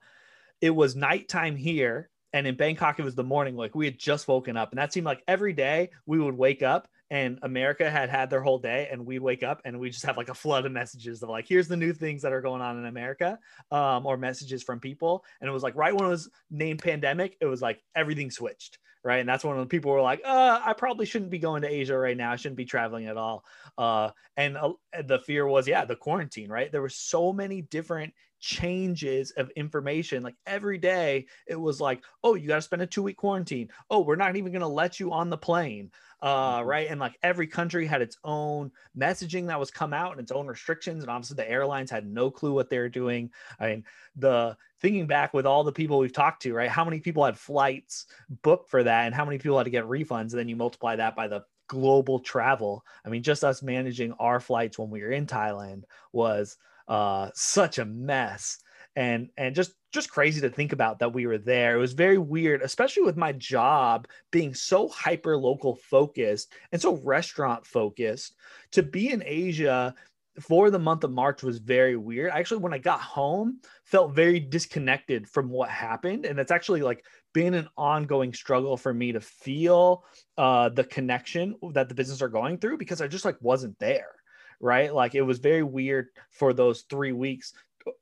it 0.60 0.72
was 0.72 0.94
nighttime 0.94 1.56
here. 1.56 2.10
And 2.34 2.46
in 2.46 2.56
Bangkok, 2.56 3.00
it 3.00 3.04
was 3.04 3.16
the 3.16 3.24
morning. 3.24 3.56
Like 3.56 3.76
we 3.76 3.86
had 3.86 3.98
just 3.98 4.28
woken 4.28 4.58
up, 4.58 4.72
and 4.72 4.78
that 4.78 4.92
seemed 4.92 5.06
like 5.06 5.24
every 5.26 5.54
day 5.54 5.92
we 6.06 6.20
would 6.20 6.38
wake 6.38 6.62
up 6.62 6.90
and 7.10 7.40
America 7.44 7.90
had 7.90 8.10
had 8.10 8.30
their 8.30 8.42
whole 8.42 8.60
day, 8.60 8.90
and 8.92 9.06
we'd 9.06 9.22
wake 9.22 9.42
up 9.42 9.62
and 9.64 9.80
we 9.80 9.90
just 9.90 10.06
have 10.06 10.18
like 10.18 10.30
a 10.30 10.34
flood 10.34 10.66
of 10.66 10.74
messages 10.74 11.24
of 11.24 11.30
like, 11.30 11.48
here's 11.48 11.70
the 11.70 11.78
new 11.78 11.94
things 11.94 12.22
that 12.24 12.34
are 12.34 12.42
going 12.42 12.62
on 12.62 12.78
in 12.78 12.86
America, 12.86 13.40
um, 13.72 14.06
or 14.06 14.18
messages 14.18 14.64
from 14.64 14.82
people. 14.82 15.24
And 15.40 15.50
it 15.50 15.54
was 15.54 15.64
like 15.64 15.76
right 15.76 15.96
when 15.96 16.06
it 16.06 16.10
was 16.10 16.30
named 16.52 16.84
pandemic, 16.84 17.38
it 17.40 17.46
was 17.46 17.62
like 17.62 17.82
everything 17.96 18.30
switched, 18.30 18.78
right? 19.04 19.20
And 19.20 19.30
that's 19.30 19.44
when 19.44 19.66
people 19.68 19.92
were 19.92 20.02
like, 20.02 20.22
uh, 20.26 20.60
I 20.64 20.74
probably 20.74 21.06
shouldn't 21.06 21.32
be 21.32 21.40
going 21.40 21.62
to 21.62 21.70
Asia 21.70 21.98
right 21.98 22.18
now. 22.18 22.32
I 22.32 22.36
shouldn't 22.36 22.58
be 22.58 22.66
traveling 22.66 23.08
at 23.08 23.18
all. 23.18 23.46
Uh, 23.78 24.12
and 24.36 24.58
uh, 24.58 24.74
the 25.06 25.20
fear 25.20 25.48
was, 25.48 25.68
yeah, 25.68 25.86
the 25.86 25.96
quarantine, 25.96 26.50
right? 26.50 26.72
There 26.72 26.82
were 26.82 26.90
so 26.90 27.32
many 27.32 27.62
different 27.62 28.14
changes 28.40 29.32
of 29.32 29.50
information 29.52 30.24
like 30.24 30.36
every 30.48 30.78
day 30.78 31.26
it 31.48 31.60
was 31.60 31.82
like 31.82 32.04
oh 32.24 32.36
you 32.36 32.48
got 32.48 32.56
to 32.56 32.62
spend 32.62 32.82
a 32.82 32.88
two 32.88 33.04
week 33.04 33.18
quarantine 33.18 33.70
oh 33.90 34.00
we're 34.00 34.16
not 34.16 34.36
even 34.36 34.52
going 34.52 34.62
to 34.62 34.68
let 34.68 35.00
you 35.00 35.12
on 35.12 35.30
the 35.30 35.38
plane 35.38 35.92
uh, 36.22 36.60
mm-hmm. 36.60 36.68
right? 36.68 36.88
And 36.90 37.00
like 37.00 37.18
every 37.24 37.48
country 37.48 37.86
had 37.86 38.02
its 38.02 38.18
own 38.24 38.72
messaging 38.98 39.48
that 39.48 39.60
was 39.60 39.72
come 39.72 39.94
out 39.94 40.12
and 40.12 40.22
its 40.22 40.32
own 40.32 40.48
restrictions, 40.48 41.04
and 41.04 41.10
obviously 41.10 41.36
the 41.36 41.50
airlines 41.50 41.92
had 41.92 42.08
no 42.08 42.30
clue 42.30 42.54
what 42.54 42.70
they 42.70 42.78
were 42.78 42.90
doing. 42.90 43.32
I 43.60 43.68
mean, 43.68 43.86
the 44.16 44.58
thinking 44.82 45.08
back 45.08 45.34
with 45.34 45.46
all 45.46 45.64
the 45.64 45.72
people 45.72 46.00
we've 46.00 46.14
talked 46.14 46.42
to, 46.44 46.54
right? 46.54 46.70
How 46.70 46.86
many 46.86 47.00
people 47.00 47.24
had 47.24 47.38
flights 47.38 48.08
booked 48.42 48.70
for 48.70 48.84
that, 48.84 49.06
and 49.06 49.16
how 49.16 49.26
many 49.26 49.38
people 49.38 49.58
had 49.58 49.66
to 49.66 49.70
get 49.70 49.86
refunds? 49.86 50.32
And 50.32 50.40
then 50.40 50.50
you 50.50 50.56
multiply 50.56 50.96
that 50.98 51.16
by 51.16 51.28
the 51.28 51.44
global 51.68 52.20
travel. 52.20 52.84
I 53.06 53.10
mean, 53.10 53.24
just 53.24 53.44
us 53.44 53.62
managing 53.62 54.14
our 54.14 54.40
flights 54.40 54.78
when 54.78 54.90
we 54.90 55.02
were 55.02 55.12
in 55.12 55.28
Thailand 55.28 55.84
was 56.12 56.58
uh, 56.90 57.30
such 57.34 57.78
a 57.78 57.86
mess 57.86 58.58
and 58.96 59.30
and 59.38 59.56
just 59.56 59.74
just 59.92 60.12
crazy 60.12 60.42
to 60.42 60.50
think 60.50 60.72
about 60.72 61.00
that 61.00 61.14
we 61.14 61.26
were 61.26 61.38
there. 61.38 61.76
It 61.76 61.80
was 61.80 61.94
very 61.94 62.18
weird, 62.18 62.62
especially 62.62 63.04
with 63.04 63.18
my 63.18 63.32
job 63.32 64.08
being 64.32 64.54
so 64.54 64.88
hyper 64.90 65.36
local 65.38 65.76
focused 65.76 66.54
and 66.72 66.82
so 66.82 66.98
restaurant 66.98 67.66
focused. 67.66 68.36
To 68.74 68.84
be 68.84 69.10
in 69.10 69.24
Asia 69.26 69.96
for 70.40 70.70
the 70.70 70.80
month 70.80 71.04
of 71.04 71.12
March 71.12 71.44
was 71.44 71.58
very 71.58 71.98
weird. 71.98 72.32
Actually, 72.32 72.62
when 72.62 72.74
I 72.74 72.78
got 72.78 73.02
home, 73.02 73.60
felt 73.84 74.14
very 74.14 74.40
disconnected 74.40 75.28
from 75.28 75.50
what 75.50 75.70
happened, 75.70 76.26
and 76.26 76.40
it's 76.40 76.52
actually 76.52 76.82
like 76.82 77.04
been 77.34 77.54
an 77.54 77.68
ongoing 77.78 78.34
struggle 78.34 78.78
for 78.78 78.94
me 78.94 79.12
to 79.12 79.22
feel 79.22 80.04
uh, 80.38 80.70
the 80.70 80.84
connection 80.84 81.56
that 81.74 81.90
the 81.90 81.96
business 81.96 82.22
are 82.22 82.30
going 82.30 82.58
through 82.58 82.78
because 82.78 83.02
I 83.02 83.08
just 83.08 83.26
like 83.26 83.38
wasn't 83.42 83.78
there 83.80 84.19
right? 84.60 84.94
Like 84.94 85.16
it 85.16 85.22
was 85.22 85.40
very 85.40 85.64
weird 85.64 86.08
for 86.32 86.54
those 86.54 86.82
three 86.82 87.12
weeks 87.12 87.54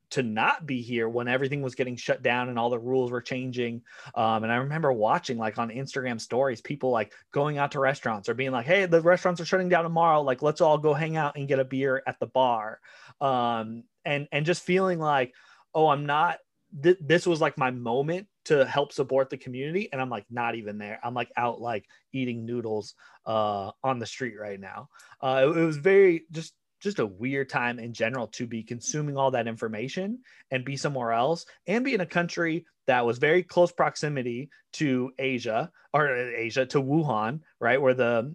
to 0.10 0.24
not 0.24 0.65
be 0.65 0.82
here 0.82 1.08
when 1.08 1.28
everything 1.28 1.62
was 1.62 1.76
getting 1.76 1.96
shut 1.96 2.22
down 2.22 2.50
and 2.50 2.58
all 2.58 2.70
the 2.70 2.80
rules 2.80 3.12
were 3.12 3.22
changing. 3.22 3.82
Um, 4.15 4.43
and 4.43 4.52
I 4.52 4.58
remember 4.58 4.91
watching 4.91 5.38
like 5.38 5.58
on 5.58 5.70
Instagram 5.70 6.20
stories, 6.20 6.62
people 6.62 6.91
like 6.91 7.12
going 7.32 7.58
out 7.58 7.72
to 7.72 7.80
restaurants 7.80 8.30
or 8.30 8.34
being 8.34 8.52
like, 8.52 8.65
Hey, 8.65 8.86
the 8.86 9.02
restaurants 9.02 9.41
are 9.41 9.46
shutting 9.46 9.70
down 9.70 9.84
tomorrow. 9.84 10.22
Like, 10.22 10.41
let's 10.41 10.62
all 10.62 10.78
go 10.78 10.93
hang 10.93 11.17
out 11.17 11.36
and 11.36 11.48
get 11.48 11.60
a 11.60 11.65
beer 11.65 12.02
at 12.08 12.20
the 12.20 12.28
bar. 12.28 12.80
Um, 13.20 13.84
and, 14.06 14.28
and 14.32 14.46
just 14.46 14.63
feeling 14.63 15.00
like, 15.00 15.34
Oh, 15.74 15.88
I'm 15.89 16.06
not, 16.06 16.39
th- 16.82 17.00
this 17.02 17.28
was 17.28 17.41
like 17.41 17.58
my 17.58 17.72
moment 17.72 18.28
to 18.47 18.65
help 18.65 18.91
support 18.91 19.29
the 19.29 19.38
community. 19.38 19.89
And 19.91 20.01
I'm 20.01 20.10
like, 20.10 20.25
not 20.29 20.55
even 20.55 20.77
there. 20.77 20.99
I'm 21.03 21.13
like 21.13 21.31
out, 21.36 21.62
like 21.62 21.86
eating 22.13 22.45
noodles, 22.45 22.95
uh, 23.25 23.71
on 23.83 23.99
the 23.99 24.05
street 24.05 24.36
right 24.39 24.60
now. 24.60 24.89
Uh, 25.21 25.45
it, 25.45 25.57
it 25.57 25.65
was 25.65 25.77
very 25.77 26.25
just 26.31 26.53
just 26.79 26.99
a 26.99 27.05
weird 27.05 27.49
time 27.49 27.79
in 27.79 27.91
general 27.91 28.27
to 28.27 28.45
be 28.45 28.62
consuming 28.62 29.17
all 29.17 29.31
that 29.31 29.47
information 29.47 30.19
and 30.51 30.63
be 30.63 30.77
somewhere 30.77 31.12
else 31.12 31.45
and 31.65 31.83
be 31.83 31.95
in 31.95 32.01
a 32.01 32.05
country 32.05 32.65
that 32.86 33.05
was 33.05 33.17
very 33.17 33.41
close 33.41 33.71
proximity 33.71 34.49
to 34.73 35.12
Asia 35.17 35.71
or 35.91 36.07
Asia 36.07 36.65
to 36.67 36.81
Wuhan, 36.81 37.41
right 37.60 37.81
where 37.81 37.95
the 37.95 38.33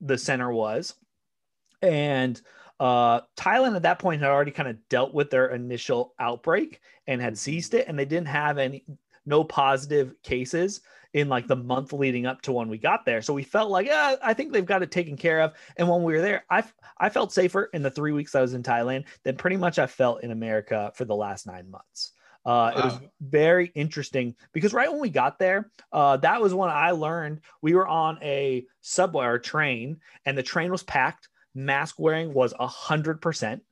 the 0.00 0.16
center 0.16 0.50
was, 0.50 0.94
and 1.82 2.40
uh, 2.78 3.20
Thailand 3.36 3.76
at 3.76 3.82
that 3.82 3.98
point 3.98 4.22
had 4.22 4.30
already 4.30 4.52
kind 4.52 4.68
of 4.68 4.88
dealt 4.88 5.12
with 5.12 5.28
their 5.28 5.48
initial 5.48 6.14
outbreak 6.18 6.80
and 7.06 7.20
had 7.20 7.36
seized 7.36 7.74
it, 7.74 7.88
and 7.88 7.98
they 7.98 8.06
didn't 8.06 8.28
have 8.28 8.56
any 8.56 8.84
no 9.26 9.44
positive 9.44 10.14
cases 10.22 10.80
in 11.12 11.28
like 11.28 11.46
the 11.46 11.56
month 11.56 11.92
leading 11.92 12.26
up 12.26 12.40
to 12.42 12.52
when 12.52 12.68
we 12.68 12.78
got 12.78 13.04
there. 13.04 13.20
So 13.22 13.34
we 13.34 13.42
felt 13.42 13.70
like, 13.70 13.86
yeah, 13.86 14.16
I 14.22 14.32
think 14.32 14.52
they've 14.52 14.64
got 14.64 14.82
it 14.82 14.90
taken 14.90 15.16
care 15.16 15.40
of. 15.40 15.54
And 15.76 15.88
when 15.88 16.02
we 16.02 16.12
were 16.12 16.20
there, 16.20 16.44
I 16.50 16.62
I 16.98 17.08
felt 17.08 17.32
safer 17.32 17.68
in 17.72 17.82
the 17.82 17.90
three 17.90 18.12
weeks 18.12 18.34
I 18.34 18.40
was 18.40 18.54
in 18.54 18.62
Thailand 18.62 19.04
than 19.24 19.36
pretty 19.36 19.56
much 19.56 19.78
I 19.78 19.86
felt 19.86 20.22
in 20.22 20.30
America 20.30 20.92
for 20.94 21.04
the 21.04 21.16
last 21.16 21.46
nine 21.46 21.70
months. 21.70 22.12
Uh, 22.44 22.48
wow. 22.48 22.72
It 22.74 22.84
was 22.84 22.98
very 23.20 23.70
interesting 23.74 24.34
because 24.52 24.72
right 24.72 24.90
when 24.90 25.00
we 25.00 25.10
got 25.10 25.38
there, 25.38 25.70
uh, 25.92 26.16
that 26.18 26.40
was 26.40 26.54
when 26.54 26.70
I 26.70 26.92
learned 26.92 27.40
we 27.60 27.74
were 27.74 27.86
on 27.86 28.18
a 28.22 28.64
subway 28.80 29.26
or 29.26 29.38
train, 29.38 29.98
and 30.24 30.38
the 30.38 30.42
train 30.42 30.70
was 30.70 30.82
packed. 30.82 31.28
Mask 31.54 31.98
wearing 31.98 32.32
was 32.32 32.54
a 32.58 32.66
hundred 32.66 33.20
percent, 33.20 33.62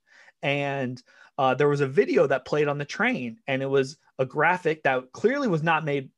and 0.43 1.03
uh, 1.39 1.55
there 1.55 1.69
was 1.69 1.81
a 1.81 1.87
video 1.87 2.27
that 2.27 2.45
played 2.45 2.69
on 2.69 2.79
the 2.79 2.85
train, 2.85 3.39
and 3.47 3.63
it 3.63 3.71
was 3.71 3.97
a 4.19 4.27
graphic 4.27 4.83
that 4.83 5.13
clearly 5.13 5.49
was 5.49 5.63
not 5.63 5.85
made 5.85 6.11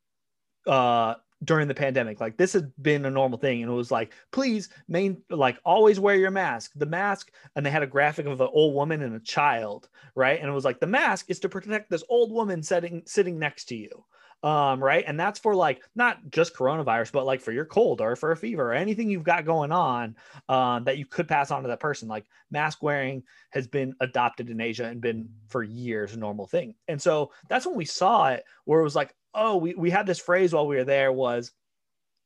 uh, 0.66 1.14
during 1.44 1.68
the 1.68 1.74
pandemic. 1.74 2.20
Like 2.20 2.36
this 2.36 2.52
had 2.52 2.72
been 2.80 3.04
a 3.04 3.10
normal 3.10 3.38
thing. 3.38 3.62
And 3.62 3.70
it 3.70 3.74
was 3.74 3.90
like, 3.90 4.12
please 4.30 4.68
main 4.88 5.22
like 5.30 5.58
always 5.64 6.00
wear 6.00 6.16
your 6.16 6.30
mask. 6.30 6.72
The 6.74 6.86
mask, 6.86 7.32
and 7.56 7.64
they 7.64 7.70
had 7.70 7.82
a 7.82 7.86
graphic 7.86 8.26
of 8.26 8.40
an 8.40 8.48
old 8.52 8.74
woman 8.74 9.02
and 9.02 9.16
a 9.16 9.20
child, 9.20 9.88
right? 10.14 10.38
And 10.38 10.48
it 10.48 10.52
was 10.52 10.64
like 10.64 10.80
the 10.80 10.86
mask 10.86 11.26
is 11.28 11.40
to 11.40 11.48
protect 11.48 11.90
this 11.90 12.04
old 12.08 12.32
woman 12.32 12.62
sitting 12.62 13.02
sitting 13.06 13.38
next 13.38 13.66
to 13.66 13.76
you. 13.76 14.04
Um, 14.42 14.82
right. 14.82 15.04
And 15.06 15.20
that's 15.20 15.38
for 15.38 15.54
like 15.54 15.82
not 15.94 16.18
just 16.30 16.54
coronavirus, 16.54 17.12
but 17.12 17.26
like 17.26 17.42
for 17.42 17.52
your 17.52 17.66
cold 17.66 18.00
or 18.00 18.16
for 18.16 18.32
a 18.32 18.36
fever 18.36 18.70
or 18.70 18.74
anything 18.74 19.10
you've 19.10 19.22
got 19.22 19.44
going 19.44 19.70
on 19.70 20.16
um, 20.48 20.84
that 20.84 20.96
you 20.96 21.04
could 21.04 21.28
pass 21.28 21.50
on 21.50 21.62
to 21.62 21.68
that 21.68 21.80
person. 21.80 22.08
Like 22.08 22.24
mask 22.50 22.82
wearing 22.82 23.22
has 23.50 23.66
been 23.66 23.94
adopted 24.00 24.48
in 24.48 24.60
Asia 24.60 24.86
and 24.86 25.00
been 25.00 25.28
for 25.48 25.62
years 25.62 26.14
a 26.14 26.18
normal 26.18 26.46
thing. 26.46 26.74
And 26.88 27.00
so 27.00 27.32
that's 27.48 27.66
when 27.66 27.76
we 27.76 27.84
saw 27.84 28.28
it 28.28 28.44
where 28.64 28.80
it 28.80 28.84
was 28.84 28.96
like, 28.96 29.14
oh, 29.34 29.58
we, 29.58 29.74
we 29.74 29.90
had 29.90 30.06
this 30.06 30.18
phrase 30.18 30.54
while 30.54 30.66
we 30.66 30.76
were 30.76 30.84
there 30.84 31.12
was 31.12 31.52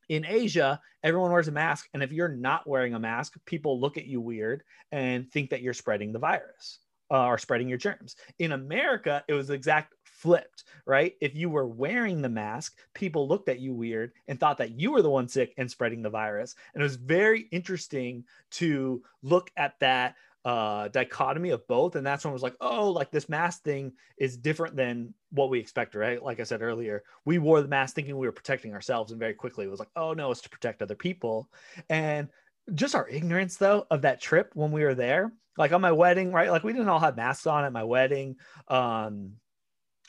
in 0.09 0.25
Asia, 0.25 0.81
everyone 1.03 1.33
wears 1.33 1.49
a 1.49 1.53
mask. 1.53 1.89
And 1.95 2.03
if 2.03 2.13
you're 2.13 2.29
not 2.29 2.69
wearing 2.69 2.95
a 2.95 3.01
mask, 3.01 3.35
people 3.45 3.81
look 3.81 3.97
at 3.97 4.07
you 4.07 4.21
weird 4.21 4.63
and 4.93 5.29
think 5.31 5.51
that 5.51 5.63
you're 5.63 5.75
spreading 5.75 6.13
the 6.13 6.19
virus 6.19 6.79
uh, 7.11 7.25
or 7.25 7.39
spreading 7.39 7.69
your 7.69 7.79
germs. 7.79 8.17
In 8.39 8.53
America, 8.53 9.25
it 9.29 9.33
was 9.33 9.51
exact 9.51 9.95
flipped, 10.25 10.65
right? 10.87 11.13
If 11.21 11.37
you 11.37 11.51
were 11.51 11.67
wearing 11.67 12.23
the 12.23 12.31
mask, 12.31 12.79
people 12.95 13.29
looked 13.29 13.51
at 13.51 13.61
you 13.61 13.75
weird 13.75 14.13
and 14.27 14.41
thought 14.41 14.57
that 14.57 14.71
you 14.71 14.91
were 14.91 15.03
the 15.03 15.11
one 15.11 15.29
sick 15.29 15.53
and 15.59 15.71
spreading 15.71 16.01
the 16.01 16.09
virus. 16.09 16.55
And 16.73 16.83
it 16.83 16.85
was 16.85 16.97
very 16.97 17.43
interesting 17.53 18.25
to 18.53 19.03
look 19.23 19.51
at 19.55 19.79
that 19.81 20.15
uh, 20.47 20.89
dichotomy 20.89 21.51
of 21.51 21.69
both. 21.69 21.95
And 21.95 22.07
that's 22.07 22.25
when 22.25 22.33
it 22.33 22.33
was 22.33 22.43
like, 22.43 22.57
oh, 22.63 22.89
like 22.91 23.11
this 23.11 23.29
mask 23.29 23.65
thing 23.65 23.93
is 24.17 24.39
different 24.39 24.77
than 24.77 25.13
what 25.31 25.51
we 25.51 25.59
expected, 25.59 25.99
right? 25.99 26.23
Like 26.23 26.41
I 26.41 26.45
said 26.45 26.63
earlier, 26.63 27.03
we 27.27 27.37
wore 27.37 27.61
the 27.61 27.69
mask 27.69 27.95
thinking 27.95 28.17
we 28.17 28.27
were 28.27 28.33
protecting 28.33 28.73
ourselves, 28.73 29.13
and 29.13 29.21
very 29.21 29.35
quickly 29.35 29.67
it 29.67 29.71
was 29.71 29.81
like, 29.81 29.91
oh 29.95 30.15
no, 30.15 30.31
it's 30.31 30.41
to 30.41 30.49
protect 30.49 30.81
other 30.81 30.95
people. 30.95 31.51
And 31.91 32.29
just 32.73 32.95
our 32.95 33.07
ignorance 33.11 33.59
though 33.59 33.87
of 33.91 34.03
that 34.03 34.23
trip 34.23 34.53
when 34.55 34.73
we 34.73 34.85
were 34.85 34.95
there, 34.95 35.35
like 35.59 35.73
on 35.73 35.83
my 35.83 35.93
wedding, 35.93 36.33
right? 36.33 36.51
Like 36.51 36.65
we 36.65 36.73
didn't 36.73 36.89
all 36.89 36.99
have 36.99 37.17
masks 37.17 37.47
on 37.47 37.65
at 37.65 37.73
my 37.73 37.85
wedding. 37.85 38.37
Um, 38.69 39.35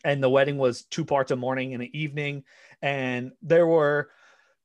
and 0.06 0.24
the 0.24 0.30
wedding 0.30 0.58
was 0.58 0.84
two 0.84 1.04
parts 1.04 1.32
a 1.32 1.36
morning 1.36 1.74
and 1.74 1.84
an 1.84 1.90
evening. 1.94 2.44
And 2.82 3.32
there 3.42 3.68
were 3.68 4.10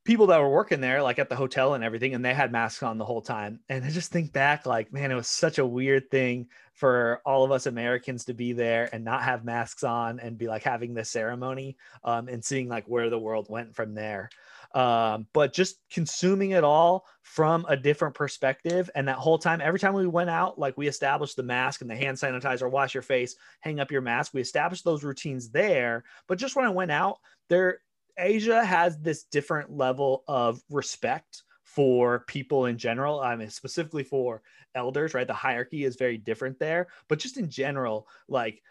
people 0.04 0.28
that 0.28 0.40
were 0.40 0.50
working 0.50 0.80
there, 0.80 1.02
like 1.02 1.18
at 1.18 1.28
the 1.28 1.36
hotel 1.36 1.74
and 1.74 1.82
everything, 1.82 2.14
and 2.14 2.24
they 2.24 2.34
had 2.34 2.52
masks 2.52 2.82
on 2.82 2.98
the 2.98 3.04
whole 3.04 3.22
time. 3.22 3.60
And 3.68 3.84
I 3.84 3.90
just 3.90 4.12
think 4.12 4.32
back, 4.32 4.66
like, 4.66 4.92
man, 4.92 5.10
it 5.10 5.14
was 5.14 5.28
such 5.28 5.58
a 5.58 5.66
weird 5.66 6.10
thing 6.10 6.48
for 6.74 7.22
all 7.24 7.44
of 7.44 7.52
us 7.52 7.66
Americans 7.66 8.26
to 8.26 8.34
be 8.34 8.52
there 8.52 8.88
and 8.92 9.04
not 9.04 9.22
have 9.22 9.44
masks 9.44 9.82
on 9.82 10.20
and 10.20 10.38
be 10.38 10.46
like 10.46 10.62
having 10.62 10.94
this 10.94 11.10
ceremony 11.10 11.76
um, 12.04 12.28
and 12.28 12.44
seeing 12.44 12.68
like 12.68 12.84
where 12.86 13.10
the 13.10 13.18
world 13.18 13.48
went 13.48 13.74
from 13.74 13.94
there. 13.94 14.30
Um, 14.72 15.26
but 15.32 15.52
just 15.52 15.76
consuming 15.90 16.52
it 16.52 16.62
all 16.62 17.04
from 17.22 17.66
a 17.68 17.76
different 17.76 18.14
perspective. 18.14 18.88
And 18.94 19.08
that 19.08 19.16
whole 19.16 19.38
time, 19.38 19.60
every 19.60 19.80
time 19.80 19.94
we 19.94 20.06
went 20.06 20.30
out, 20.30 20.58
like 20.58 20.76
we 20.76 20.86
established 20.86 21.36
the 21.36 21.42
mask 21.42 21.80
and 21.80 21.90
the 21.90 21.96
hand 21.96 22.16
sanitizer, 22.16 22.70
wash 22.70 22.94
your 22.94 23.02
face, 23.02 23.34
hang 23.60 23.80
up 23.80 23.90
your 23.90 24.00
mask. 24.00 24.32
We 24.32 24.40
established 24.40 24.84
those 24.84 25.02
routines 25.02 25.50
there. 25.50 26.04
But 26.28 26.38
just 26.38 26.54
when 26.54 26.66
I 26.66 26.70
went 26.70 26.92
out, 26.92 27.18
there 27.48 27.80
Asia 28.18 28.64
has 28.64 28.98
this 28.98 29.24
different 29.24 29.76
level 29.76 30.24
of 30.28 30.62
respect 30.70 31.42
for 31.64 32.20
people 32.26 32.66
in 32.66 32.78
general. 32.78 33.20
I 33.20 33.36
mean, 33.36 33.48
specifically 33.50 34.04
for 34.04 34.42
elders, 34.74 35.14
right? 35.14 35.26
The 35.26 35.32
hierarchy 35.32 35.84
is 35.84 35.96
very 35.96 36.18
different 36.18 36.58
there, 36.58 36.88
but 37.08 37.18
just 37.18 37.36
in 37.38 37.48
general, 37.48 38.08
like 38.28 38.62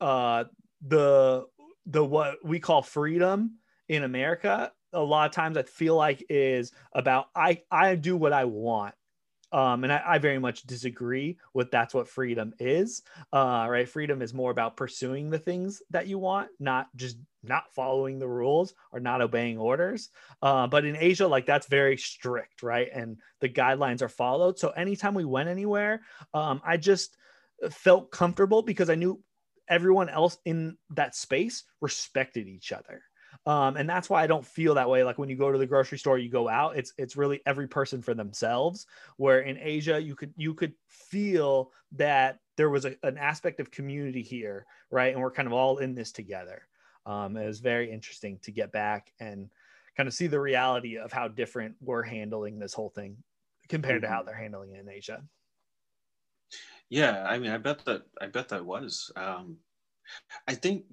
uh, 0.00 0.44
the 0.86 1.46
the 1.86 2.04
what 2.04 2.44
we 2.44 2.60
call 2.60 2.82
freedom 2.82 3.58
in 3.88 4.04
America, 4.04 4.72
a 4.92 5.00
lot 5.00 5.26
of 5.26 5.34
times 5.34 5.56
I 5.56 5.62
feel 5.62 5.96
like 5.96 6.24
is 6.28 6.72
about 6.94 7.26
I 7.34 7.62
I 7.70 7.94
do 7.96 8.16
what 8.16 8.32
I 8.32 8.44
want 8.44 8.94
um, 9.52 9.82
and 9.82 9.92
I, 9.92 10.02
I, 10.06 10.18
very 10.18 10.38
much 10.38 10.62
disagree 10.62 11.38
with 11.54 11.70
that's 11.70 11.92
what 11.92 12.08
freedom 12.08 12.54
is. 12.60 13.02
Uh, 13.32 13.66
right? 13.68 13.88
Freedom 13.88 14.22
is 14.22 14.32
more 14.32 14.50
about 14.50 14.76
pursuing 14.76 15.28
the 15.28 15.38
things 15.38 15.82
that 15.90 16.06
you 16.06 16.18
want, 16.18 16.50
not 16.60 16.86
just 16.94 17.16
not 17.42 17.74
following 17.74 18.18
the 18.18 18.28
rules 18.28 18.74
or 18.92 19.00
not 19.00 19.20
obeying 19.20 19.58
orders. 19.58 20.10
Uh, 20.40 20.68
but 20.68 20.84
in 20.84 20.96
Asia, 20.96 21.26
like 21.26 21.46
that's 21.46 21.66
very 21.66 21.96
strict, 21.96 22.62
right? 22.62 22.88
And 22.92 23.18
the 23.40 23.48
guidelines 23.48 24.02
are 24.02 24.08
followed. 24.08 24.58
So 24.58 24.70
anytime 24.70 25.14
we 25.14 25.24
went 25.24 25.48
anywhere, 25.48 26.02
um, 26.32 26.60
I 26.64 26.76
just 26.76 27.16
felt 27.70 28.12
comfortable 28.12 28.62
because 28.62 28.88
I 28.88 28.94
knew 28.94 29.20
everyone 29.68 30.08
else 30.08 30.38
in 30.44 30.76
that 30.90 31.16
space 31.16 31.64
respected 31.80 32.46
each 32.46 32.72
other 32.72 33.02
um, 33.46 33.76
and 33.76 33.88
that's 33.88 34.10
why 34.10 34.22
I 34.22 34.26
don't 34.26 34.44
feel 34.44 34.74
that 34.74 34.88
way. 34.88 35.02
Like 35.02 35.18
when 35.18 35.28
you 35.28 35.36
go 35.36 35.50
to 35.50 35.58
the 35.58 35.66
grocery 35.66 35.98
store, 35.98 36.18
you 36.18 36.28
go 36.28 36.48
out, 36.48 36.76
it's 36.76 36.92
it's 36.98 37.16
really 37.16 37.40
every 37.46 37.68
person 37.68 38.02
for 38.02 38.14
themselves. 38.14 38.86
Where 39.16 39.40
in 39.40 39.58
Asia, 39.58 40.00
you 40.00 40.14
could 40.14 40.32
you 40.36 40.54
could 40.54 40.74
feel 40.86 41.72
that 41.92 42.38
there 42.56 42.70
was 42.70 42.84
a, 42.84 42.94
an 43.02 43.16
aspect 43.16 43.60
of 43.60 43.70
community 43.70 44.22
here, 44.22 44.66
right? 44.90 45.12
And 45.12 45.22
we're 45.22 45.30
kind 45.30 45.46
of 45.46 45.52
all 45.52 45.78
in 45.78 45.94
this 45.94 46.12
together. 46.12 46.66
Um, 47.06 47.36
it 47.36 47.46
was 47.46 47.60
very 47.60 47.90
interesting 47.90 48.38
to 48.42 48.52
get 48.52 48.72
back 48.72 49.12
and 49.20 49.48
kind 49.96 50.06
of 50.06 50.14
see 50.14 50.26
the 50.26 50.40
reality 50.40 50.98
of 50.98 51.12
how 51.12 51.28
different 51.28 51.74
we're 51.80 52.02
handling 52.02 52.58
this 52.58 52.74
whole 52.74 52.90
thing 52.90 53.16
compared 53.68 54.02
mm-hmm. 54.02 54.10
to 54.10 54.16
how 54.16 54.22
they're 54.22 54.34
handling 54.34 54.72
it 54.72 54.80
in 54.80 54.88
Asia. 54.88 55.22
Yeah, 56.90 57.24
I 57.26 57.38
mean, 57.38 57.52
I 57.52 57.58
bet 57.58 57.84
that 57.86 58.02
I 58.20 58.26
bet 58.26 58.48
that 58.48 58.66
was. 58.66 59.10
Um, 59.16 59.58
I 60.46 60.54
think 60.54 60.84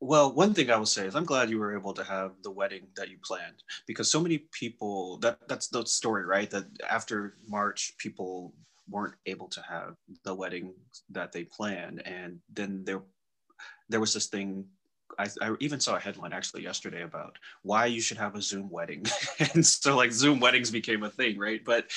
well, 0.00 0.32
one 0.32 0.52
thing 0.52 0.70
I 0.70 0.76
will 0.76 0.86
say 0.86 1.06
is 1.06 1.14
I'm 1.14 1.24
glad 1.24 1.48
you 1.48 1.58
were 1.58 1.76
able 1.76 1.94
to 1.94 2.04
have 2.04 2.32
the 2.42 2.50
wedding 2.50 2.86
that 2.96 3.08
you 3.08 3.16
planned 3.24 3.62
because 3.86 4.10
so 4.10 4.20
many 4.20 4.38
people 4.52 5.18
that 5.18 5.48
that's 5.48 5.68
the 5.68 5.84
story, 5.86 6.24
right? 6.24 6.50
That 6.50 6.66
after 6.88 7.34
March, 7.48 7.94
people 7.98 8.52
weren't 8.88 9.14
able 9.24 9.48
to 9.48 9.62
have 9.62 9.94
the 10.24 10.34
wedding 10.34 10.74
that 11.10 11.32
they 11.32 11.44
planned, 11.44 12.06
and 12.06 12.40
then 12.52 12.84
there 12.84 13.02
there 13.88 14.00
was 14.00 14.12
this 14.12 14.26
thing. 14.26 14.66
I, 15.18 15.28
I 15.40 15.54
even 15.60 15.80
saw 15.80 15.96
a 15.96 16.00
headline 16.00 16.32
actually 16.32 16.62
yesterday 16.62 17.02
about 17.02 17.38
why 17.62 17.86
you 17.86 18.00
should 18.00 18.18
have 18.18 18.34
a 18.34 18.42
Zoom 18.42 18.68
wedding, 18.68 19.06
and 19.54 19.64
so 19.64 19.96
like 19.96 20.12
Zoom 20.12 20.40
weddings 20.40 20.70
became 20.70 21.04
a 21.04 21.10
thing, 21.10 21.38
right? 21.38 21.64
But 21.64 21.90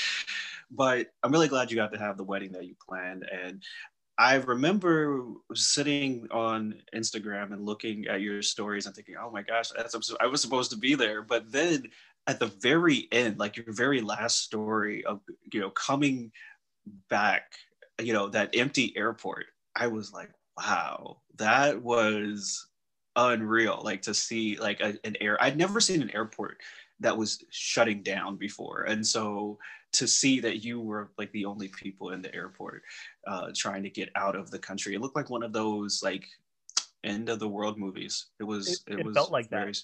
but 0.72 1.08
I'm 1.24 1.32
really 1.32 1.50
glad 1.50 1.70
you 1.70 1.76
got 1.76 1.92
to 1.92 2.00
have 2.00 2.18
the 2.18 2.24
wedding 2.24 2.54
that 2.54 2.66
you 2.66 2.76
planned, 2.88 3.26
and 3.30 3.62
I 4.20 4.36
remember 4.36 5.24
sitting 5.54 6.28
on 6.30 6.76
Instagram 6.94 7.54
and 7.54 7.66
looking 7.66 8.06
at 8.08 8.20
your 8.20 8.42
stories 8.42 8.86
and 8.86 8.94
thinking, 8.94 9.16
"Oh 9.16 9.32
my 9.32 9.44
gosh, 9.44 9.72
I 10.20 10.28
was 10.28 10.42
supposed 10.42 10.72
to 10.72 10.78
be 10.78 10.94
there." 10.94 11.22
But 11.22 11.50
then 11.54 11.90
at 12.28 12.38
the 12.38 12.48
very 12.48 13.08
end, 13.14 13.40
like 13.40 13.56
your 13.56 13.72
very 13.72 14.02
last 14.02 14.40
story 14.40 15.06
of 15.06 15.22
you 15.54 15.62
know 15.62 15.70
coming 15.70 16.34
back, 17.10 17.54
you 17.98 18.12
know 18.12 18.28
that 18.28 18.58
empty 18.58 18.96
airport, 18.98 19.46
I 19.74 19.88
was 19.88 20.12
like, 20.12 20.32
"Wow, 20.58 21.22
that 21.38 21.82
was 21.82 22.68
unreal!" 23.16 23.80
Like 23.82 24.02
to 24.02 24.14
see 24.14 24.58
like 24.58 24.82
a, 24.82 24.96
an 25.06 25.16
air. 25.22 25.42
I'd 25.42 25.58
never 25.58 25.80
seen 25.80 26.02
an 26.02 26.14
airport 26.14 26.58
that 27.00 27.18
was 27.18 27.44
shutting 27.50 28.04
down 28.04 28.36
before, 28.36 28.84
and 28.84 29.06
so 29.06 29.58
to 29.92 30.08
see 30.08 30.40
that 30.40 30.64
you 30.64 30.80
were 30.80 31.12
like 31.18 31.32
the 31.32 31.46
only 31.46 31.68
people 31.70 32.12
in 32.12 32.22
the 32.22 32.34
airport 32.34 32.84
uh, 33.28 33.50
trying 33.56 33.84
to 33.84 33.90
get 33.90 34.10
out 34.16 34.36
of 34.36 34.52
the 34.52 34.60
country. 34.60 34.94
It 34.96 35.02
looked 35.02 35.16
like 35.16 35.30
one 35.30 35.44
of 35.44 35.54
those 35.54 36.02
like 36.04 36.26
end 37.04 37.30
of 37.30 37.40
the 37.40 37.48
world 37.48 37.78
movies. 37.78 38.28
It 38.40 38.44
was. 38.44 38.84
It, 38.88 38.94
it, 38.94 39.00
it 39.00 39.06
was 39.06 39.16
felt 39.16 39.32
like 39.32 39.50
very, 39.50 39.72
that. 39.72 39.82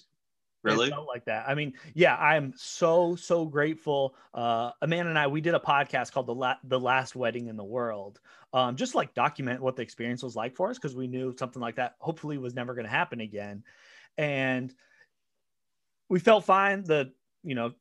Really? 0.62 0.88
It 0.88 0.90
felt 0.90 1.06
like 1.06 1.24
that. 1.26 1.48
I 1.48 1.54
mean, 1.54 1.74
yeah, 1.94 2.16
I'm 2.16 2.52
so 2.56 3.16
so 3.16 3.44
grateful. 3.44 4.14
Uh, 4.34 4.70
Amanda 4.82 5.10
and 5.10 5.18
I, 5.18 5.26
we 5.26 5.40
did 5.40 5.54
a 5.54 5.60
podcast 5.60 6.12
called 6.12 6.26
the 6.26 6.34
La- 6.34 6.56
the 6.64 6.80
last 6.80 7.14
wedding 7.14 7.48
in 7.48 7.56
the 7.56 7.64
world, 7.64 8.20
um, 8.52 8.76
just 8.76 8.94
like 8.94 9.14
document 9.14 9.62
what 9.62 9.76
the 9.76 9.82
experience 9.82 10.22
was 10.22 10.36
like 10.36 10.56
for 10.56 10.70
us 10.70 10.78
because 10.78 10.96
we 10.96 11.06
knew 11.06 11.34
something 11.38 11.62
like 11.62 11.76
that 11.76 11.94
hopefully 11.98 12.38
was 12.38 12.54
never 12.54 12.74
going 12.74 12.86
to 12.86 12.90
happen 12.90 13.20
again, 13.20 13.62
and 14.18 14.74
we 16.08 16.18
felt 16.18 16.44
fine. 16.44 16.84
The 16.84 17.12
you 17.42 17.54
know 17.54 17.72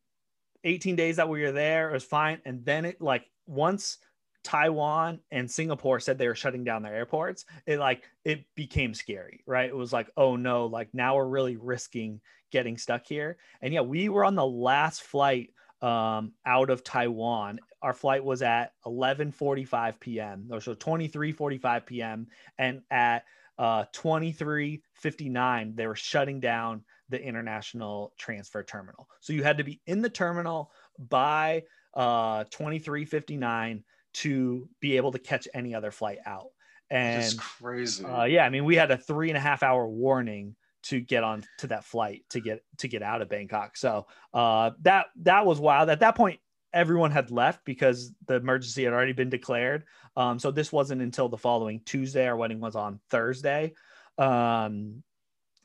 18 0.65 0.95
days 0.95 1.15
that 1.17 1.29
we 1.29 1.43
were 1.43 1.51
there, 1.51 1.91
was 1.91 2.03
fine. 2.03 2.41
And 2.45 2.65
then 2.65 2.85
it 2.85 2.99
like 2.99 3.25
once 3.45 3.99
Taiwan 4.43 5.19
and 5.31 5.49
Singapore 5.49 5.99
said 5.99 6.17
they 6.17 6.27
were 6.27 6.35
shutting 6.35 6.63
down 6.63 6.81
their 6.83 6.95
airports, 6.95 7.45
it 7.65 7.79
like 7.79 8.03
it 8.25 8.45
became 8.55 8.93
scary, 8.93 9.43
right? 9.45 9.69
It 9.69 9.75
was 9.75 9.93
like, 9.93 10.09
oh 10.17 10.35
no, 10.35 10.65
like 10.65 10.89
now 10.93 11.15
we're 11.15 11.27
really 11.27 11.55
risking 11.55 12.19
getting 12.51 12.77
stuck 12.77 13.05
here. 13.05 13.37
And 13.61 13.73
yeah, 13.73 13.81
we 13.81 14.09
were 14.09 14.25
on 14.25 14.35
the 14.35 14.45
last 14.45 15.03
flight 15.03 15.51
um, 15.81 16.33
out 16.45 16.69
of 16.69 16.83
Taiwan. 16.83 17.59
Our 17.81 17.93
flight 17.93 18.23
was 18.23 18.41
at 18.41 18.73
11:45 18.85 19.99
p.m. 19.99 20.47
Or 20.51 20.61
so 20.61 20.73
23:45 20.73 21.85
p.m. 21.85 22.27
and 22.57 22.81
at 22.89 23.23
uh, 23.57 23.85
23:59 23.93 25.75
they 25.75 25.87
were 25.87 25.95
shutting 25.95 26.39
down 26.39 26.83
the 27.09 27.21
international 27.21 28.13
transfer 28.17 28.63
terminal. 28.63 29.07
So 29.21 29.33
you 29.33 29.43
had 29.43 29.57
to 29.57 29.63
be 29.63 29.81
in 29.85 30.01
the 30.01 30.09
terminal 30.09 30.71
by 30.97 31.63
uh, 31.93 32.45
2359 32.45 33.83
to 34.13 34.69
be 34.79 34.97
able 34.97 35.11
to 35.11 35.19
catch 35.19 35.47
any 35.53 35.75
other 35.75 35.91
flight 35.91 36.19
out. 36.25 36.47
And 36.89 37.23
That's 37.23 37.33
crazy. 37.33 38.05
Uh, 38.05 38.25
yeah, 38.25 38.45
I 38.45 38.49
mean, 38.49 38.65
we 38.65 38.75
had 38.75 38.91
a 38.91 38.97
three 38.97 39.29
and 39.29 39.37
a 39.37 39.41
half 39.41 39.63
hour 39.63 39.87
warning 39.87 40.55
to 40.83 40.99
get 40.99 41.23
on 41.23 41.43
to 41.57 41.67
that 41.67 41.83
flight 41.83 42.23
to 42.29 42.39
get 42.39 42.63
to 42.77 42.87
get 42.87 43.01
out 43.01 43.21
of 43.21 43.29
Bangkok. 43.29 43.75
So 43.75 44.05
uh, 44.33 44.71
that 44.81 45.07
that 45.21 45.45
was 45.45 45.59
wild. 45.59 45.89
At 45.89 46.01
that 46.01 46.15
point, 46.15 46.39
everyone 46.73 47.09
had 47.09 47.31
left 47.31 47.65
because 47.65 48.13
the 48.27 48.35
emergency 48.35 48.83
had 48.83 48.93
already 48.93 49.13
been 49.13 49.29
declared. 49.29 49.85
Um, 50.15 50.37
so 50.37 50.51
this 50.51 50.71
wasn't 50.71 51.01
until 51.01 51.27
the 51.27 51.37
following 51.37 51.81
Tuesday. 51.85 52.27
Our 52.27 52.37
wedding 52.37 52.59
was 52.59 52.75
on 52.75 52.99
Thursday. 53.09 53.73
Um, 54.17 55.01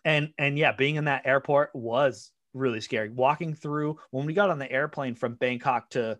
and 0.05 0.31
and 0.39 0.59
yeah, 0.59 0.73
being 0.73 0.97
in 0.97 1.05
that 1.05 1.27
airport 1.27 1.71
was 1.75 2.33
really 2.55 2.81
scary. 2.81 3.11
Walking 3.11 3.55
through 3.55 3.99
when 4.11 4.27
we 4.27 4.35
got 4.35 4.51
on 4.51 4.59
the 4.59 4.71
airplane 4.71 5.15
from 5.15 5.35
Bangkok 5.35 5.91
to 5.91 6.19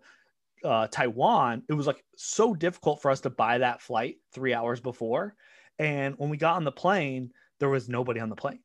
uh, 0.63 0.87
Taiwan, 0.87 1.63
it 1.69 1.73
was 1.73 1.87
like 1.87 2.03
so 2.15 2.53
difficult 2.53 3.01
for 3.01 3.11
us 3.11 3.21
to 3.21 3.29
buy 3.29 3.57
that 3.57 3.81
flight 3.81 4.17
three 4.33 4.53
hours 4.53 4.79
before. 4.79 5.35
And 5.79 6.15
when 6.17 6.29
we 6.29 6.37
got 6.37 6.55
on 6.55 6.63
the 6.63 6.71
plane, 6.71 7.31
there 7.59 7.69
was 7.69 7.89
nobody 7.89 8.19
on 8.19 8.29
the 8.29 8.35
plane, 8.35 8.59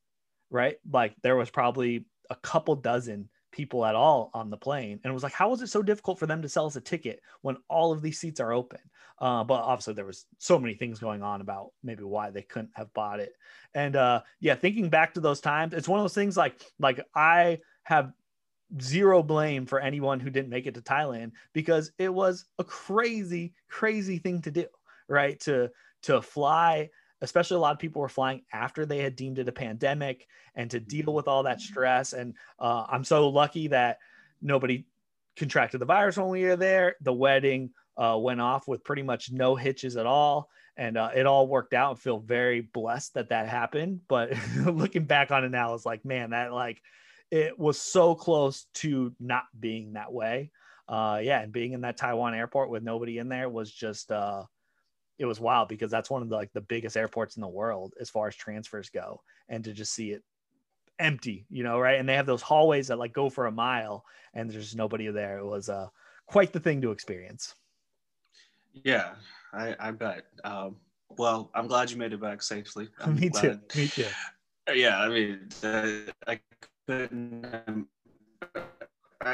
right? 0.49 0.77
Like 0.91 1.15
there 1.23 1.35
was 1.35 1.49
probably 1.49 2.05
a 2.29 2.35
couple 2.35 2.75
dozen 2.75 3.29
people 3.51 3.85
at 3.85 3.95
all 3.95 4.29
on 4.33 4.49
the 4.49 4.57
plane. 4.57 4.99
And 5.03 5.09
it 5.09 5.13
was 5.13 5.23
like, 5.23 5.33
how 5.33 5.49
was 5.49 5.61
it 5.61 5.67
so 5.67 5.81
difficult 5.81 6.19
for 6.19 6.25
them 6.25 6.41
to 6.41 6.49
sell 6.49 6.65
us 6.65 6.75
a 6.75 6.81
ticket 6.81 7.21
when 7.41 7.57
all 7.69 7.91
of 7.91 8.01
these 8.01 8.19
seats 8.19 8.39
are 8.39 8.53
open? 8.53 8.79
Uh, 9.19 9.43
but 9.43 9.61
obviously, 9.61 9.93
there 9.93 10.05
was 10.05 10.25
so 10.37 10.59
many 10.59 10.75
things 10.75 10.99
going 10.99 11.23
on 11.23 11.41
about 11.41 11.71
maybe 11.83 12.03
why 12.03 12.29
they 12.29 12.43
couldn't 12.43 12.71
have 12.75 12.93
bought 12.93 13.19
it. 13.19 13.33
And 13.73 13.95
uh, 13.95 14.21
yeah, 14.39 14.55
thinking 14.55 14.89
back 14.89 15.13
to 15.15 15.21
those 15.21 15.41
times, 15.41 15.73
it's 15.73 15.87
one 15.87 15.99
of 15.99 16.03
those 16.03 16.13
things 16.13 16.37
like 16.37 16.61
like 16.79 16.99
I 17.15 17.59
have 17.83 18.13
zero 18.81 19.23
blame 19.23 19.65
for 19.65 19.79
anyone 19.79 20.19
who 20.19 20.29
didn't 20.29 20.49
make 20.49 20.67
it 20.67 20.75
to 20.75 20.81
Thailand 20.81 21.31
because 21.53 21.91
it 21.97 22.13
was 22.13 22.45
a 22.59 22.63
crazy, 22.63 23.53
crazy 23.69 24.19
thing 24.19 24.41
to 24.43 24.51
do, 24.51 24.65
right? 25.07 25.39
To 25.41 25.71
to 26.03 26.21
fly, 26.21 26.89
especially 27.21 27.55
a 27.57 27.59
lot 27.59 27.73
of 27.73 27.79
people 27.79 28.01
were 28.01 28.09
flying 28.09 28.41
after 28.53 28.85
they 28.85 28.99
had 28.99 29.15
deemed 29.15 29.39
it 29.39 29.47
a 29.47 29.51
pandemic, 29.51 30.27
and 30.55 30.69
to 30.71 30.79
deal 30.79 31.13
with 31.13 31.27
all 31.27 31.43
that 31.43 31.61
stress. 31.61 32.13
And 32.13 32.33
uh, 32.59 32.85
I'm 32.89 33.03
so 33.03 33.29
lucky 33.29 33.67
that 33.69 33.99
nobody 34.41 34.85
contracted 35.35 35.79
the 35.81 35.85
virus 35.85 36.17
when 36.17 36.29
we 36.29 36.43
were 36.43 36.55
there. 36.55 36.95
The 37.01 37.13
wedding 37.13 37.71
uh, 37.97 38.17
went 38.19 38.41
off 38.41 38.67
with 38.67 38.83
pretty 38.83 39.03
much 39.03 39.31
no 39.31 39.55
hitches 39.55 39.97
at 39.97 40.05
all. 40.05 40.49
And 40.75 40.97
uh, 40.97 41.09
it 41.15 41.25
all 41.25 41.47
worked 41.47 41.73
out 41.73 41.91
and 41.91 41.99
feel 41.99 42.19
very 42.19 42.61
blessed 42.61 43.15
that 43.15 43.29
that 43.29 43.49
happened. 43.49 44.01
But 44.07 44.33
looking 44.65 45.05
back 45.05 45.31
on 45.31 45.43
it 45.43 45.49
now, 45.49 45.73
it's 45.73 45.85
like, 45.85 46.05
man, 46.05 46.31
that 46.31 46.53
like 46.53 46.81
it 47.31 47.57
was 47.57 47.81
so 47.81 48.13
close 48.13 48.67
to 48.75 49.13
not 49.19 49.43
being 49.59 49.93
that 49.93 50.13
way. 50.13 50.51
Uh, 50.87 51.19
yeah, 51.21 51.41
and 51.41 51.51
being 51.51 51.73
in 51.73 51.81
that 51.81 51.97
Taiwan 51.97 52.33
airport 52.33 52.69
with 52.69 52.83
nobody 52.83 53.17
in 53.17 53.27
there 53.27 53.49
was 53.49 53.71
just 53.71 54.11
uh, 54.11 54.43
it 55.17 55.25
was 55.25 55.39
wild 55.39 55.67
because 55.69 55.91
that's 55.91 56.09
one 56.09 56.21
of 56.21 56.29
the 56.29 56.35
like 56.35 56.53
the 56.53 56.61
biggest 56.61 56.97
airports 56.97 57.35
in 57.35 57.41
the 57.41 57.47
world 57.47 57.93
as 57.99 58.09
far 58.09 58.27
as 58.27 58.35
transfers 58.35 58.89
go, 58.89 59.21
and 59.49 59.63
to 59.63 59.73
just 59.73 59.93
see 59.93 60.11
it 60.11 60.23
empty, 60.99 61.45
you 61.49 61.63
know, 61.63 61.79
right? 61.79 61.99
And 61.99 62.07
they 62.07 62.15
have 62.15 62.25
those 62.25 62.41
hallways 62.41 62.87
that 62.87 62.99
like 62.99 63.13
go 63.13 63.29
for 63.29 63.45
a 63.45 63.51
mile, 63.51 64.05
and 64.33 64.49
there's 64.49 64.75
nobody 64.75 65.07
there. 65.07 65.39
It 65.39 65.45
was 65.45 65.69
uh, 65.69 65.87
quite 66.27 66.53
the 66.53 66.59
thing 66.59 66.81
to 66.81 66.91
experience. 66.91 67.55
Yeah, 68.83 69.15
I, 69.53 69.75
I 69.79 69.91
bet. 69.91 70.25
Um, 70.43 70.77
well, 71.17 71.49
I'm 71.55 71.67
glad 71.67 71.89
you 71.89 71.97
made 71.97 72.13
it 72.13 72.21
back 72.21 72.41
safely. 72.41 72.89
I'm 72.99 73.15
Me 73.15 73.29
glad. 73.29 73.67
too. 73.73 73.79
Me 73.79 73.87
too. 73.87 74.05
Yeah, 74.75 74.99
I 74.99 75.07
mean, 75.07 75.47
uh, 75.63 76.11
I 76.27 76.41
couldn't. 76.85 77.45
Um, 77.67 77.87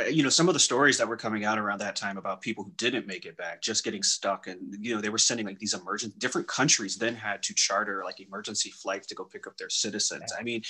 You 0.02 0.24
know, 0.24 0.30
some 0.30 0.48
of 0.48 0.54
the 0.54 0.60
stories 0.60 0.98
that 0.98 1.08
were 1.08 1.18
coming 1.18 1.46
out 1.46 1.58
around 1.58 1.80
that 1.80 1.96
time 1.96 2.18
about 2.18 2.42
people 2.42 2.64
who 2.64 2.72
didn't 2.78 3.08
make 3.08 3.26
it 3.26 3.38
back, 3.38 3.62
just 3.62 3.84
getting 3.84 4.04
stuck, 4.04 4.48
and 4.48 4.60
you 4.80 4.96
know, 4.96 5.02
they 5.02 5.10
were 5.10 5.18
sending 5.18 5.46
like 5.46 5.60
these 5.60 5.74
emergent. 5.74 6.18
Different 6.20 6.48
countries 6.48 6.98
then 6.98 7.16
had 7.16 7.44
to 7.44 7.54
charter 7.54 8.04
like 8.04 8.20
emergency 8.20 8.72
flights 8.72 9.08
to 9.08 9.16
go 9.16 9.24
pick 9.24 9.48
up 9.48 9.58
their 9.58 9.70
citizens. 9.70 10.32
I 10.38 10.44
mean, 10.44 10.62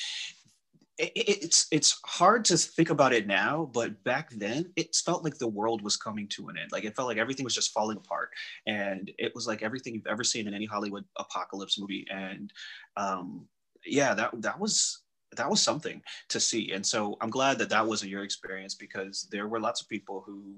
it, 0.97 1.11
it's 1.15 1.67
it's 1.71 1.99
hard 2.05 2.45
to 2.45 2.57
think 2.57 2.89
about 2.89 3.13
it 3.13 3.27
now, 3.27 3.69
but 3.73 4.03
back 4.03 4.29
then 4.31 4.71
it 4.75 4.95
felt 4.95 5.23
like 5.23 5.37
the 5.37 5.47
world 5.47 5.81
was 5.81 5.97
coming 5.97 6.27
to 6.29 6.49
an 6.49 6.57
end. 6.57 6.71
Like 6.71 6.83
it 6.83 6.95
felt 6.95 7.07
like 7.07 7.17
everything 7.17 7.43
was 7.43 7.55
just 7.55 7.71
falling 7.71 7.97
apart, 7.97 8.29
and 8.67 9.11
it 9.17 9.33
was 9.35 9.47
like 9.47 9.63
everything 9.63 9.95
you've 9.95 10.07
ever 10.07 10.23
seen 10.23 10.47
in 10.47 10.53
any 10.53 10.65
Hollywood 10.65 11.05
apocalypse 11.17 11.79
movie. 11.79 12.05
And 12.11 12.51
um, 12.97 13.47
yeah, 13.85 14.13
that 14.13 14.41
that 14.41 14.59
was 14.59 15.02
that 15.37 15.49
was 15.49 15.61
something 15.61 16.01
to 16.29 16.39
see. 16.39 16.71
And 16.71 16.85
so 16.85 17.17
I'm 17.21 17.29
glad 17.29 17.57
that 17.59 17.69
that 17.69 17.85
wasn't 17.85 18.11
your 18.11 18.23
experience 18.23 18.75
because 18.75 19.27
there 19.31 19.47
were 19.47 19.59
lots 19.59 19.81
of 19.81 19.89
people 19.89 20.23
who, 20.25 20.55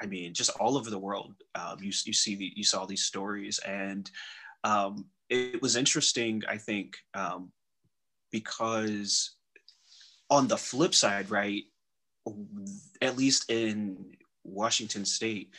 I 0.00 0.06
mean, 0.06 0.34
just 0.34 0.50
all 0.60 0.76
over 0.76 0.90
the 0.90 0.98
world, 0.98 1.34
um, 1.54 1.78
you, 1.80 1.92
you 2.04 2.12
see, 2.12 2.34
the, 2.34 2.52
you 2.54 2.64
saw 2.64 2.84
these 2.84 3.04
stories 3.04 3.58
and 3.60 4.10
um, 4.64 5.06
it 5.28 5.60
was 5.62 5.76
interesting, 5.76 6.42
I 6.48 6.58
think, 6.58 6.96
um, 7.14 7.50
because 8.30 9.36
on 10.30 10.48
the 10.48 10.56
flip 10.56 10.94
side, 10.94 11.30
right, 11.30 11.64
at 13.00 13.16
least 13.16 13.50
in 13.50 14.16
Washington 14.44 15.04
state, 15.04 15.50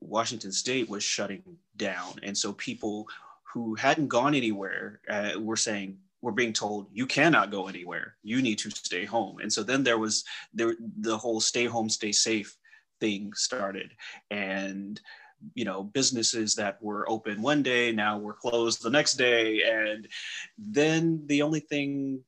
Washington 0.00 0.52
state 0.52 0.88
was 0.88 1.02
shutting 1.02 1.42
down. 1.76 2.14
And 2.22 2.36
so 2.36 2.52
people 2.52 3.08
who 3.52 3.74
hadn't 3.74 4.08
gone 4.08 4.34
anywhere 4.34 5.00
uh, 5.08 5.32
were 5.38 5.56
saying, 5.56 5.98
were 6.22 6.32
being 6.32 6.52
told 6.52 6.86
you 6.92 7.06
cannot 7.06 7.50
go 7.50 7.68
anywhere. 7.68 8.16
You 8.22 8.40
need 8.40 8.58
to 8.60 8.70
stay 8.70 9.04
home. 9.04 9.40
And 9.40 9.52
so 9.52 9.62
then 9.62 9.82
there 9.82 9.98
was 9.98 10.24
there 10.54 10.74
the 11.00 11.18
whole 11.18 11.40
stay 11.40 11.66
home 11.66 11.90
stay 11.90 12.12
safe 12.12 12.56
thing 13.00 13.32
started. 13.34 13.92
And 14.30 15.00
you 15.54 15.64
know 15.64 15.82
businesses 15.82 16.54
that 16.54 16.80
were 16.80 17.08
open 17.10 17.42
one 17.42 17.64
day 17.64 17.90
now 17.90 18.16
were 18.16 18.34
closed 18.34 18.82
the 18.82 18.90
next 18.90 19.14
day. 19.14 19.62
And 19.64 20.08
then 20.56 21.22
the 21.26 21.42
only 21.42 21.60
thing 21.60 22.20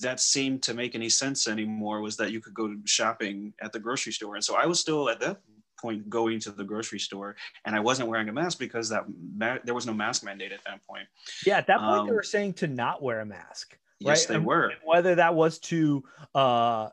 that 0.00 0.20
seemed 0.20 0.62
to 0.62 0.72
make 0.72 0.94
any 0.94 1.08
sense 1.08 1.48
anymore 1.48 2.00
was 2.00 2.16
that 2.16 2.30
you 2.30 2.40
could 2.40 2.54
go 2.54 2.74
shopping 2.84 3.52
at 3.60 3.72
the 3.72 3.80
grocery 3.80 4.12
store. 4.12 4.36
And 4.36 4.44
so 4.44 4.54
i 4.54 4.64
was 4.64 4.80
still 4.80 5.10
at 5.10 5.20
that 5.20 5.40
point 5.76 6.08
going 6.08 6.40
to 6.40 6.50
the 6.50 6.64
grocery 6.64 6.98
store 6.98 7.36
and 7.64 7.74
I 7.76 7.80
wasn't 7.80 8.08
wearing 8.08 8.28
a 8.28 8.32
mask 8.32 8.58
because 8.58 8.88
that 8.88 9.04
ma- 9.36 9.58
there 9.64 9.74
was 9.74 9.86
no 9.86 9.94
mask 9.94 10.24
mandate 10.24 10.52
at 10.52 10.64
that 10.64 10.86
point. 10.86 11.06
Yeah, 11.44 11.58
at 11.58 11.66
that 11.66 11.78
point 11.80 12.00
um, 12.00 12.06
they 12.06 12.12
were 12.12 12.22
saying 12.22 12.54
to 12.54 12.66
not 12.66 13.02
wear 13.02 13.20
a 13.20 13.26
mask. 13.26 13.78
Yes, 13.98 14.26
they 14.26 14.34
and, 14.34 14.44
were. 14.44 14.66
And 14.68 14.78
whether 14.84 15.14
that 15.14 15.34
was 15.34 15.58
to 15.60 16.04
uh, 16.34 16.88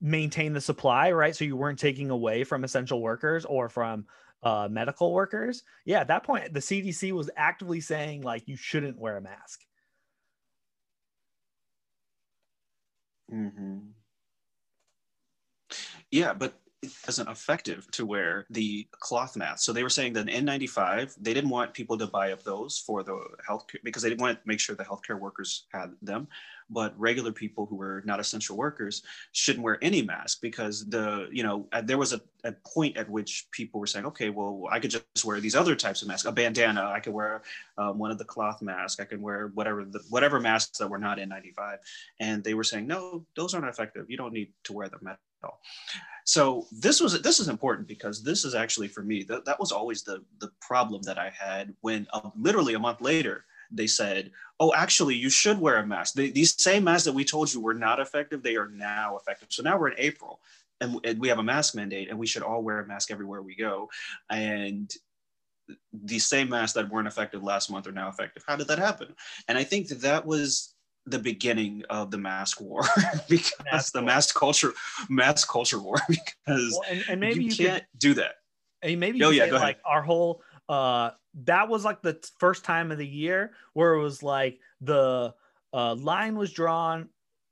maintain 0.00 0.52
the 0.52 0.60
supply, 0.60 1.12
right? 1.12 1.34
So 1.34 1.44
you 1.44 1.56
weren't 1.56 1.78
taking 1.78 2.10
away 2.10 2.44
from 2.44 2.64
essential 2.64 3.00
workers 3.00 3.44
or 3.44 3.68
from 3.68 4.06
uh, 4.42 4.68
medical 4.70 5.12
workers. 5.12 5.62
Yeah, 5.84 6.00
at 6.00 6.08
that 6.08 6.24
point 6.24 6.52
the 6.52 6.60
CDC 6.60 7.12
was 7.12 7.30
actively 7.36 7.80
saying 7.80 8.22
like 8.22 8.48
you 8.48 8.56
shouldn't 8.56 8.98
wear 8.98 9.16
a 9.16 9.20
mask. 9.20 9.60
Mm-hmm. 13.32 13.78
Yeah, 16.10 16.32
but 16.34 16.54
it 16.82 16.92
wasn't 17.06 17.28
effective 17.28 17.90
to 17.90 18.06
wear 18.06 18.46
the 18.48 18.86
cloth 18.92 19.36
mask. 19.36 19.64
So 19.64 19.72
they 19.72 19.82
were 19.82 19.90
saying 19.90 20.14
that 20.14 20.26
N95, 20.26 21.14
they 21.20 21.34
didn't 21.34 21.50
want 21.50 21.74
people 21.74 21.98
to 21.98 22.06
buy 22.06 22.32
up 22.32 22.42
those 22.42 22.78
for 22.78 23.02
the 23.02 23.18
health 23.46 23.66
because 23.84 24.02
they 24.02 24.08
didn't 24.08 24.22
want 24.22 24.40
to 24.40 24.48
make 24.48 24.60
sure 24.60 24.74
the 24.74 24.84
healthcare 24.84 25.18
workers 25.18 25.66
had 25.72 25.92
them. 26.00 26.26
But 26.70 26.98
regular 26.98 27.32
people 27.32 27.66
who 27.66 27.76
were 27.76 28.02
not 28.06 28.18
essential 28.18 28.56
workers 28.56 29.02
shouldn't 29.32 29.62
wear 29.62 29.76
any 29.82 30.00
mask 30.00 30.40
because 30.40 30.88
the, 30.88 31.28
you 31.30 31.42
know, 31.42 31.66
there 31.82 31.98
was 31.98 32.14
a, 32.14 32.20
a 32.44 32.52
point 32.52 32.96
at 32.96 33.10
which 33.10 33.48
people 33.50 33.78
were 33.78 33.86
saying, 33.86 34.06
okay, 34.06 34.30
well, 34.30 34.64
I 34.70 34.78
could 34.78 34.92
just 34.92 35.24
wear 35.24 35.40
these 35.40 35.56
other 35.56 35.74
types 35.74 36.00
of 36.00 36.08
masks, 36.08 36.26
a 36.26 36.32
bandana, 36.32 36.86
I 36.86 37.00
could 37.00 37.12
wear 37.12 37.42
um, 37.76 37.98
one 37.98 38.10
of 38.10 38.18
the 38.18 38.24
cloth 38.24 38.62
masks, 38.62 39.00
I 39.00 39.04
could 39.04 39.20
wear 39.20 39.48
whatever, 39.48 39.84
the, 39.84 40.00
whatever 40.08 40.40
masks 40.40 40.78
that 40.78 40.88
were 40.88 40.98
not 40.98 41.18
N95. 41.18 41.78
And 42.20 42.42
they 42.42 42.54
were 42.54 42.64
saying, 42.64 42.86
no, 42.86 43.26
those 43.36 43.52
aren't 43.52 43.68
effective. 43.68 44.06
You 44.08 44.16
don't 44.16 44.32
need 44.32 44.52
to 44.64 44.72
wear 44.72 44.88
them 44.88 45.08
at. 45.08 45.18
So 46.24 46.66
this 46.70 47.00
was 47.00 47.20
this 47.22 47.40
is 47.40 47.48
important 47.48 47.88
because 47.88 48.22
this 48.22 48.44
is 48.44 48.54
actually 48.54 48.88
for 48.88 49.02
me 49.02 49.24
that, 49.24 49.44
that 49.46 49.58
was 49.58 49.72
always 49.72 50.02
the 50.02 50.22
the 50.38 50.50
problem 50.60 51.02
that 51.02 51.18
I 51.18 51.30
had 51.30 51.74
when 51.80 52.06
uh, 52.12 52.30
literally 52.38 52.74
a 52.74 52.78
month 52.78 53.00
later 53.00 53.44
they 53.72 53.86
said, 53.86 54.32
oh, 54.58 54.72
actually 54.74 55.14
you 55.14 55.30
should 55.30 55.60
wear 55.60 55.76
a 55.76 55.86
mask. 55.86 56.14
They, 56.14 56.30
these 56.30 56.60
same 56.60 56.84
masks 56.84 57.04
that 57.04 57.14
we 57.14 57.24
told 57.24 57.52
you 57.52 57.60
were 57.60 57.74
not 57.74 58.00
effective, 58.00 58.42
they 58.42 58.56
are 58.56 58.68
now 58.68 59.16
effective. 59.16 59.48
So 59.50 59.62
now 59.62 59.78
we're 59.78 59.90
in 59.90 59.98
April 59.98 60.40
and, 60.80 61.00
and 61.04 61.20
we 61.20 61.28
have 61.28 61.38
a 61.38 61.42
mask 61.42 61.74
mandate 61.74 62.10
and 62.10 62.18
we 62.18 62.26
should 62.26 62.42
all 62.42 62.62
wear 62.62 62.80
a 62.80 62.86
mask 62.86 63.10
everywhere 63.10 63.42
we 63.42 63.54
go. 63.54 63.88
And 64.28 64.92
these 65.92 66.26
same 66.26 66.48
masks 66.48 66.74
that 66.74 66.90
weren't 66.90 67.08
effective 67.08 67.42
last 67.42 67.70
month 67.70 67.86
are 67.86 67.92
now 67.92 68.08
effective. 68.08 68.42
How 68.46 68.56
did 68.56 68.68
that 68.68 68.78
happen? 68.78 69.14
And 69.46 69.56
I 69.56 69.64
think 69.64 69.88
that 69.88 70.00
that 70.02 70.26
was 70.26 70.74
the 71.10 71.18
beginning 71.18 71.84
of 71.90 72.10
the 72.10 72.18
mask 72.18 72.60
war 72.60 72.82
because 73.28 73.52
mask 73.70 73.92
the 73.92 74.00
war. 74.00 74.06
mask 74.06 74.34
culture 74.34 74.72
mask 75.08 75.48
culture 75.48 75.78
war 75.78 75.96
because 76.08 76.72
well, 76.72 76.82
and, 76.90 77.04
and, 77.08 77.20
maybe 77.20 77.44
you, 77.44 77.50
you 77.50 77.56
can't 77.56 77.84
could, 77.90 77.98
do 77.98 78.14
that. 78.14 78.34
And 78.82 78.98
maybe 78.98 79.22
oh, 79.22 79.30
yeah, 79.30 79.46
say, 79.46 79.52
like 79.52 79.78
our 79.84 80.02
whole 80.02 80.42
uh 80.68 81.10
that 81.44 81.68
was 81.68 81.84
like 81.84 82.02
the 82.02 82.18
first 82.38 82.64
time 82.64 82.90
of 82.90 82.98
the 82.98 83.06
year 83.06 83.52
where 83.72 83.94
it 83.94 84.02
was 84.02 84.22
like 84.22 84.58
the 84.80 85.34
uh 85.72 85.94
line 85.94 86.36
was 86.36 86.52
drawn 86.52 87.08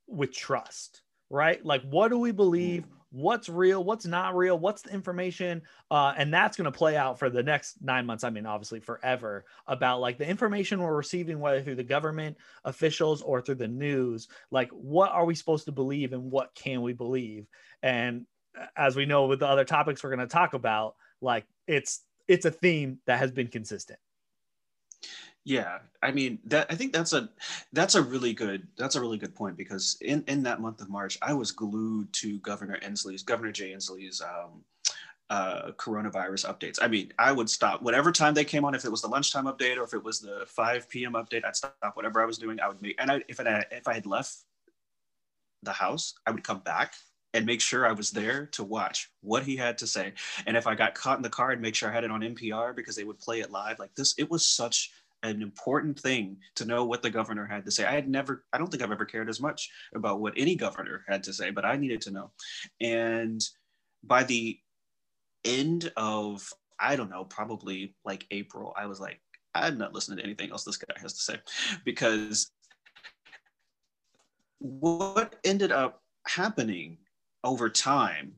with 0.07 0.33
trust 0.33 1.03
right? 1.31 1.65
Like 1.65 1.83
what 1.83 2.09
do 2.09 2.19
we 2.19 2.33
believe 2.33 2.85
what's 3.11 3.49
real, 3.49 3.83
what's 3.83 4.07
not 4.07 4.37
real, 4.37 4.59
what's 4.59 4.83
the 4.83 4.91
information, 4.91 5.63
uh, 5.91 6.13
and 6.17 6.33
that's 6.33 6.57
going 6.57 6.71
to 6.71 6.77
play 6.77 6.97
out 6.97 7.19
for 7.19 7.31
the 7.31 7.43
next 7.43 7.77
nine 7.83 8.07
months. 8.07 8.25
I 8.25 8.31
mean, 8.31 8.47
obviously 8.47 8.81
forever 8.81 9.45
about 9.67 10.01
like 10.01 10.19
the 10.19 10.29
information 10.29 10.81
we're 10.81 10.95
receiving, 10.95 11.41
whether 11.41 11.63
through 11.63 11.77
the 11.77 11.85
government 11.85 12.37
officials 12.65 13.23
or 13.23 13.41
through 13.41 13.57
the 13.57 13.69
news. 13.69 14.29
Like, 14.51 14.71
what 14.71 15.11
are 15.11 15.25
we 15.25 15.35
supposed 15.35 15.65
to 15.67 15.73
believe, 15.73 16.13
and 16.13 16.31
what 16.31 16.55
can 16.55 16.83
we 16.83 16.93
believe? 16.93 17.47
And 17.83 18.27
uh, 18.59 18.67
as 18.77 18.97
we 18.97 19.07
know 19.07 19.27
with 19.27 19.41
the 19.41 19.47
other 19.47 19.65
topics 19.65 20.03
we're 20.03 20.15
going 20.15 20.21
to 20.21 20.27
talk 20.27 20.55
about, 20.55 20.95
like 21.21 21.47
it's 21.67 22.03
it's 22.27 22.45
a 22.45 22.51
theme 22.51 22.99
that 23.07 23.19
has 23.19 23.33
been 23.33 23.49
consistent. 23.49 23.99
Yeah, 25.45 25.79
I 26.03 26.13
mean 26.13 26.39
that. 26.47 26.67
I 26.69 26.75
think 26.75 26.93
that's 26.93 27.15
a 27.15 27.31
that's 27.73 27.95
a 27.95 28.03
really 28.03 28.35
good 28.35 28.67
that's 28.77 28.97
a 28.97 29.01
really 29.01 29.17
good 29.17 29.35
point 29.35 29.57
because 29.57 29.97
in 30.03 30.23
in 30.29 30.43
that 30.43 30.61
month 30.61 30.81
of 30.81 30.91
March, 30.91 31.17
I 31.23 31.33
was 31.33 31.53
glued 31.53 32.13
to 32.15 32.39
Governor 32.41 32.79
Inslee's 32.83 33.23
Governor 33.23 33.53
Jay 33.53 33.73
Inslee's 33.73 34.21
um, 34.21 34.63
uh, 35.31 35.73
coronavirus 35.73 36.47
updates. 36.47 36.79
I 36.83 36.89
mean, 36.89 37.13
I 37.19 37.33
would 37.33 37.49
stop 37.49 37.83
whatever 37.83 38.13
time 38.13 38.35
they 38.35 38.45
came 38.45 38.65
on. 38.65 38.75
If 38.75 38.85
it 38.85 38.91
was 38.91 39.01
the 39.03 39.09
lunchtime 39.09 39.47
update 39.47 39.79
or 39.79 39.85
if 39.85 39.95
it 39.95 40.03
was 40.03 40.21
the 40.21 40.45
5 40.49 40.89
p.m. 40.89 41.13
update, 41.15 41.45
I'd 41.45 41.57
stop 41.57 41.77
whatever 41.95 42.21
I 42.21 42.27
was 42.27 42.39
doing. 42.39 42.61
I 42.61 42.69
would 42.69 42.83
make 42.83 42.97
and 42.99 43.11
I, 43.11 43.23
if 43.29 43.41
I 43.41 43.65
if 43.71 43.89
I 43.89 43.95
had 43.95 44.07
left 44.07 44.37
the 45.63 45.73
house, 45.73 46.15
I 46.27 46.31
would 46.31 46.45
come 46.45 46.61
back 46.61 46.95
and 47.35 47.45
make 47.45 47.61
sure 47.61 47.87
I 47.87 47.93
was 47.93 48.11
there 48.11 48.47
to 48.53 48.65
watch 48.65 49.11
what 49.21 49.43
he 49.43 49.57
had 49.57 49.79
to 49.79 49.87
say. 49.87 50.13
And 50.47 50.57
if 50.57 50.67
I 50.67 50.75
got 50.75 50.95
caught 50.95 51.19
in 51.19 51.23
the 51.23 51.29
car, 51.29 51.53
I'd 51.53 51.61
make 51.61 51.75
sure 51.75 51.91
I 51.91 51.93
had 51.93 52.05
it 52.05 52.11
on 52.11 52.21
NPR 52.21 52.75
because 52.75 52.97
they 52.97 53.05
would 53.05 53.19
play 53.19 53.41
it 53.41 53.51
live. 53.51 53.79
Like 53.79 53.95
this, 53.95 54.15
it 54.19 54.31
was 54.31 54.45
such 54.45 54.93
an 55.23 55.43
important 55.43 55.99
thing 55.99 56.37
to 56.57 56.65
know 56.65 56.85
what 56.85 57.03
the 57.03 57.11
governor 57.11 57.47
had 57.47 57.65
to 57.65 57.71
say. 57.71 57.85
I 57.85 57.93
had 57.93 58.09
never, 58.09 58.45
I 58.53 58.59
don't 58.59 58.71
think 58.71 58.83
I've 58.83 58.93
ever 58.93 59.05
cared 59.05 59.29
as 59.29 59.41
much 59.41 59.71
about 59.95 60.21
what 60.21 60.35
any 60.37 60.55
governor 60.55 61.05
had 61.09 61.23
to 61.25 61.33
say, 61.33 61.51
but 61.51 61.65
I 61.65 61.77
needed 61.77 62.01
to 62.03 62.11
know. 62.11 62.31
And 62.81 63.41
by 64.05 64.25
the 64.25 64.59
end 65.45 65.93
of, 65.97 66.53
I 66.79 66.97
don't 66.97 67.11
know, 67.11 67.25
probably 67.25 67.95
like 68.05 68.27
April, 68.31 68.73
I 68.77 68.87
was 68.87 69.01
like, 69.01 69.21
I'm 69.55 69.79
not 69.79 69.95
listening 69.95 70.19
to 70.19 70.25
anything 70.25 70.51
else 70.51 70.65
this 70.65 70.77
guy 70.77 70.95
has 71.01 71.15
to 71.15 71.23
say 71.23 71.37
because 71.85 72.51
what 74.59 75.37
ended 75.45 75.73
up 75.73 76.03
happening 76.27 76.99
over 77.45 77.69
time 77.69 78.35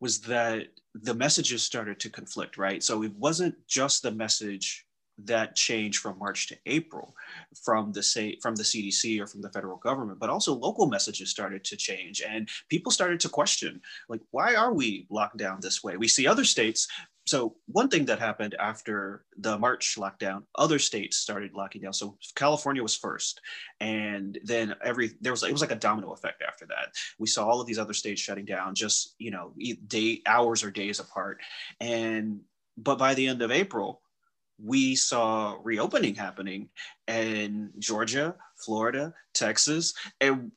was 0.00 0.20
that 0.20 0.68
the 0.94 1.14
messages 1.14 1.62
started 1.62 2.00
to 2.00 2.10
conflict, 2.10 2.58
right? 2.58 2.82
So 2.82 3.02
it 3.02 3.14
wasn't 3.16 3.54
just 3.66 4.02
the 4.02 4.10
message 4.10 4.85
that 5.24 5.56
change 5.56 5.98
from 5.98 6.18
March 6.18 6.48
to 6.48 6.56
April 6.66 7.14
from 7.64 7.92
the 7.92 8.02
say 8.02 8.38
from 8.42 8.54
the 8.54 8.62
CDC 8.62 9.20
or 9.20 9.26
from 9.26 9.42
the 9.42 9.50
federal 9.50 9.78
government, 9.78 10.18
but 10.20 10.30
also 10.30 10.54
local 10.54 10.86
messages 10.86 11.30
started 11.30 11.64
to 11.64 11.76
change 11.76 12.22
and 12.26 12.48
people 12.68 12.92
started 12.92 13.20
to 13.20 13.28
question 13.28 13.80
like 14.08 14.20
why 14.30 14.54
are 14.54 14.74
we 14.74 15.06
locked 15.10 15.38
down 15.38 15.58
this 15.60 15.82
way? 15.82 15.96
We 15.96 16.08
see 16.08 16.26
other 16.26 16.44
states. 16.44 16.88
So 17.26 17.56
one 17.66 17.88
thing 17.88 18.04
that 18.04 18.20
happened 18.20 18.54
after 18.60 19.24
the 19.36 19.58
March 19.58 19.96
lockdown, 19.98 20.44
other 20.54 20.78
states 20.78 21.16
started 21.16 21.54
locking 21.54 21.82
down. 21.82 21.92
So 21.92 22.16
California 22.36 22.82
was 22.82 22.94
first, 22.94 23.40
and 23.80 24.38
then 24.44 24.76
every 24.84 25.10
there 25.20 25.32
was 25.32 25.42
it 25.42 25.50
was 25.50 25.60
like 25.60 25.72
a 25.72 25.76
domino 25.76 26.12
effect 26.12 26.42
after 26.46 26.66
that. 26.66 26.92
We 27.18 27.26
saw 27.26 27.48
all 27.48 27.60
of 27.60 27.66
these 27.66 27.80
other 27.80 27.94
states 27.94 28.20
shutting 28.20 28.44
down, 28.44 28.76
just 28.76 29.16
you 29.18 29.32
know, 29.32 29.54
day 29.88 30.22
hours 30.24 30.62
or 30.62 30.70
days 30.70 31.00
apart, 31.00 31.40
and 31.80 32.42
but 32.76 32.98
by 32.98 33.14
the 33.14 33.26
end 33.26 33.42
of 33.42 33.50
April, 33.50 34.02
we 34.62 34.94
saw 34.94 35.58
reopening 35.62 36.14
happening 36.14 36.68
in 37.08 37.72
Georgia, 37.78 38.34
Florida, 38.56 39.14
Texas, 39.34 39.94
and 40.20 40.52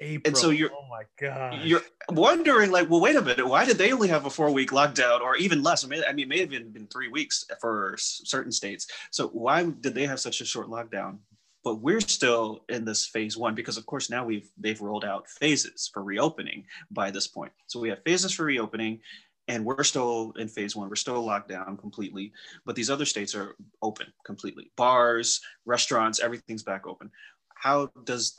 April. 0.00 0.30
and 0.30 0.36
so 0.36 0.50
you're 0.50 0.70
oh 0.72 0.86
my 0.88 1.02
god 1.20 1.64
you're 1.64 1.82
wondering 2.10 2.70
like 2.70 2.88
well 2.88 3.00
wait 3.00 3.16
a 3.16 3.22
minute 3.22 3.46
why 3.46 3.64
did 3.64 3.78
they 3.78 3.92
only 3.92 4.06
have 4.06 4.26
a 4.26 4.30
four 4.30 4.50
week 4.50 4.70
lockdown 4.70 5.20
or 5.20 5.36
even 5.36 5.62
less? 5.62 5.84
I 5.84 5.88
mean, 5.88 6.02
I 6.08 6.12
mean 6.12 6.26
it 6.26 6.28
may 6.28 6.38
have 6.40 6.52
even 6.52 6.70
been 6.70 6.86
three 6.86 7.08
weeks 7.08 7.44
for 7.60 7.96
certain 7.98 8.52
states. 8.52 8.86
So 9.10 9.28
why 9.28 9.64
did 9.64 9.94
they 9.94 10.06
have 10.06 10.20
such 10.20 10.40
a 10.40 10.44
short 10.44 10.68
lockdown? 10.68 11.18
But 11.64 11.80
we're 11.80 12.00
still 12.00 12.64
in 12.68 12.84
this 12.84 13.06
phase 13.06 13.36
one 13.36 13.56
because 13.56 13.76
of 13.76 13.86
course 13.86 14.08
now 14.08 14.24
we've 14.24 14.48
they've 14.56 14.80
rolled 14.80 15.04
out 15.04 15.28
phases 15.28 15.90
for 15.92 16.04
reopening 16.04 16.64
by 16.92 17.10
this 17.10 17.26
point. 17.26 17.52
So 17.66 17.80
we 17.80 17.88
have 17.88 18.02
phases 18.04 18.32
for 18.32 18.44
reopening 18.44 19.00
and 19.48 19.64
we're 19.64 19.82
still 19.82 20.32
in 20.38 20.46
phase 20.46 20.76
one 20.76 20.88
we're 20.88 20.96
still 20.96 21.24
locked 21.24 21.48
down 21.48 21.76
completely 21.76 22.32
but 22.64 22.76
these 22.76 22.90
other 22.90 23.04
states 23.04 23.34
are 23.34 23.56
open 23.82 24.06
completely. 24.24 24.70
Bars 24.76 25.40
restaurants 25.64 26.20
everything's 26.20 26.62
back 26.62 26.86
open. 26.86 27.10
How 27.54 27.90
does 28.04 28.36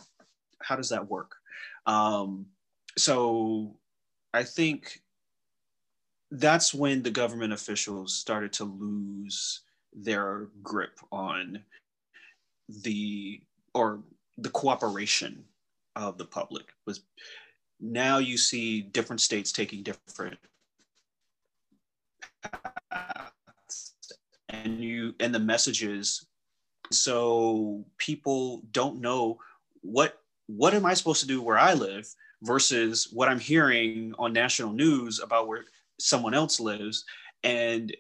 how 0.62 0.76
does 0.76 0.90
that 0.90 1.10
work? 1.10 1.36
Um, 1.86 2.46
so 2.98 3.76
i 4.34 4.44
think 4.44 5.02
that's 6.32 6.74
when 6.74 7.02
the 7.02 7.12
government 7.12 7.54
officials 7.54 8.14
started 8.14 8.54
to 8.54 8.64
lose 8.64 9.62
their 9.94 10.50
grip 10.62 11.00
on 11.12 11.64
the 12.84 13.42
or 13.74 14.02
the 14.38 14.50
cooperation 14.50 15.44
of 15.96 16.18
the 16.18 16.26
public. 16.26 16.74
Was 16.86 17.02
now 17.80 18.20
you 18.20 18.38
see 18.38 18.82
different 18.82 19.22
states 19.22 19.52
taking 19.52 19.84
different 19.84 20.38
and 24.50 24.80
you 24.84 25.16
and 25.20 25.34
the 25.34 25.40
messages. 25.40 26.26
So 26.92 27.86
people 27.98 28.64
don't 28.72 29.00
know 29.02 29.40
what 29.82 30.20
what 30.48 30.74
am 30.74 30.86
i 30.86 30.94
supposed 30.94 31.22
to 31.22 31.28
do 31.28 31.42
where 31.42 31.58
i 31.60 31.74
live 31.74 32.08
versus 32.42 33.08
what 33.14 33.30
i'm 33.30 33.40
hearing 33.40 34.14
on 34.18 34.34
national 34.34 34.72
news 34.72 35.20
about 35.20 35.48
where 35.48 35.64
someone 36.00 36.34
else 36.34 36.60
lives. 36.60 37.06
And 37.44 37.96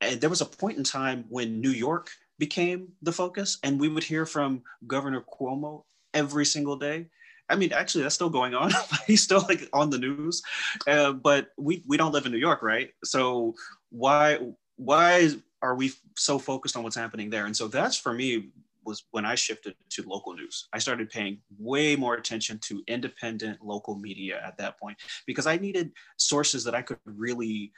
and 0.00 0.20
there 0.20 0.30
was 0.30 0.40
a 0.40 0.46
point 0.46 0.78
in 0.78 0.84
time 0.84 1.24
when 1.28 1.60
new 1.60 1.70
york 1.70 2.10
became 2.38 2.88
the 3.00 3.12
focus 3.12 3.58
and 3.62 3.80
we 3.80 3.88
would 3.88 4.04
hear 4.04 4.26
from 4.26 4.62
governor 4.86 5.22
cuomo 5.22 5.84
every 6.12 6.44
single 6.44 6.76
day 6.76 7.06
I 7.48 7.56
mean, 7.56 7.72
actually, 7.72 8.02
that's 8.02 8.14
still 8.14 8.30
going 8.30 8.54
on. 8.54 8.72
He's 9.06 9.22
still 9.22 9.44
like 9.48 9.68
on 9.72 9.90
the 9.90 9.98
news, 9.98 10.42
uh, 10.86 11.12
but 11.12 11.48
we 11.56 11.82
we 11.86 11.96
don't 11.96 12.12
live 12.12 12.26
in 12.26 12.32
New 12.32 12.38
York, 12.38 12.62
right? 12.62 12.90
So 13.04 13.54
why 13.90 14.38
why 14.76 15.30
are 15.62 15.74
we 15.74 15.92
so 16.16 16.38
focused 16.38 16.76
on 16.76 16.82
what's 16.82 16.96
happening 16.96 17.30
there? 17.30 17.46
And 17.46 17.56
so 17.56 17.68
that's 17.68 17.96
for 17.96 18.12
me 18.12 18.50
was 18.84 19.04
when 19.10 19.26
I 19.26 19.34
shifted 19.34 19.74
to 19.90 20.02
local 20.08 20.34
news. 20.34 20.68
I 20.72 20.78
started 20.78 21.10
paying 21.10 21.38
way 21.58 21.96
more 21.96 22.14
attention 22.14 22.58
to 22.66 22.82
independent 22.86 23.60
local 23.62 23.96
media 23.96 24.40
at 24.46 24.56
that 24.58 24.78
point 24.78 24.96
because 25.26 25.46
I 25.46 25.56
needed 25.56 25.90
sources 26.16 26.62
that 26.64 26.74
I 26.74 26.82
could 26.82 26.98
really 27.04 27.72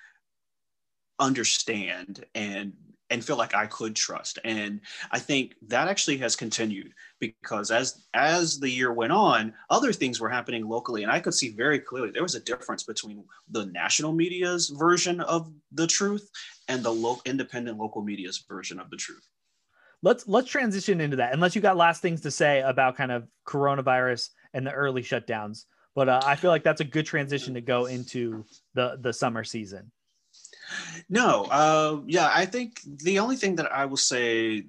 understand 1.19 2.25
and 2.35 2.75
and 3.11 3.25
feel 3.25 3.37
like 3.37 3.55
I 3.55 3.67
could 3.67 3.97
trust. 3.97 4.39
And 4.45 4.81
I 5.11 5.19
think 5.19 5.55
that 5.69 5.89
actually 5.89 6.19
has 6.19 6.37
continued 6.37 6.93
because 7.21 7.71
as 7.71 8.05
as 8.15 8.59
the 8.59 8.69
year 8.69 8.93
went 8.93 9.13
on, 9.13 9.55
other 9.71 9.93
things 9.93 10.21
were 10.21 10.29
happening 10.29 10.69
locally, 10.69 11.03
and 11.03 11.13
I 11.13 11.21
could 11.21 11.35
see 11.35 11.51
very 11.51 11.79
clearly 11.79 12.11
there 12.11 12.23
was 12.23 12.35
a 12.35 12.41
difference 12.41 12.85
between 12.85 13.25
the 13.51 13.67
national 13.67 14.13
media's 14.13 14.69
version 14.69 15.21
of 15.21 15.53
the 15.73 15.87
truth 15.87 16.31
and 16.69 16.83
the 16.83 16.93
local 16.93 17.23
independent 17.25 17.79
local 17.79 18.03
media's 18.03 18.45
version 18.49 18.79
of 18.79 18.91
the 18.91 18.97
truth. 18.97 19.27
Let's 20.03 20.29
let's 20.29 20.49
transition 20.49 21.01
into 21.01 21.17
that. 21.17 21.33
Unless 21.33 21.57
you 21.57 21.61
got 21.61 21.77
last 21.77 22.03
things 22.03 22.21
to 22.23 22.31
say 22.31 22.61
about 22.61 22.97
kind 22.97 23.11
of 23.11 23.27
coronavirus 23.47 24.29
and 24.55 24.67
the 24.67 24.73
early 24.73 25.03
shutdowns, 25.03 25.65
but 25.95 26.09
uh, 26.09 26.21
I 26.25 26.37
feel 26.37 26.51
like 26.51 26.63
that's 26.63 26.81
a 26.81 26.85
good 26.85 27.07
transition 27.07 27.55
to 27.55 27.61
go 27.61 27.87
into 27.87 28.45
the 28.75 28.99
the 29.01 29.13
summer 29.13 29.43
season. 29.43 29.91
No, 31.09 31.45
uh, 31.45 32.01
yeah, 32.07 32.31
I 32.35 32.45
think 32.45 32.81
the 32.85 33.19
only 33.19 33.37
thing 33.37 33.57
that 33.57 33.73
I 33.73 33.87
will 33.87 33.97
say 33.97 34.65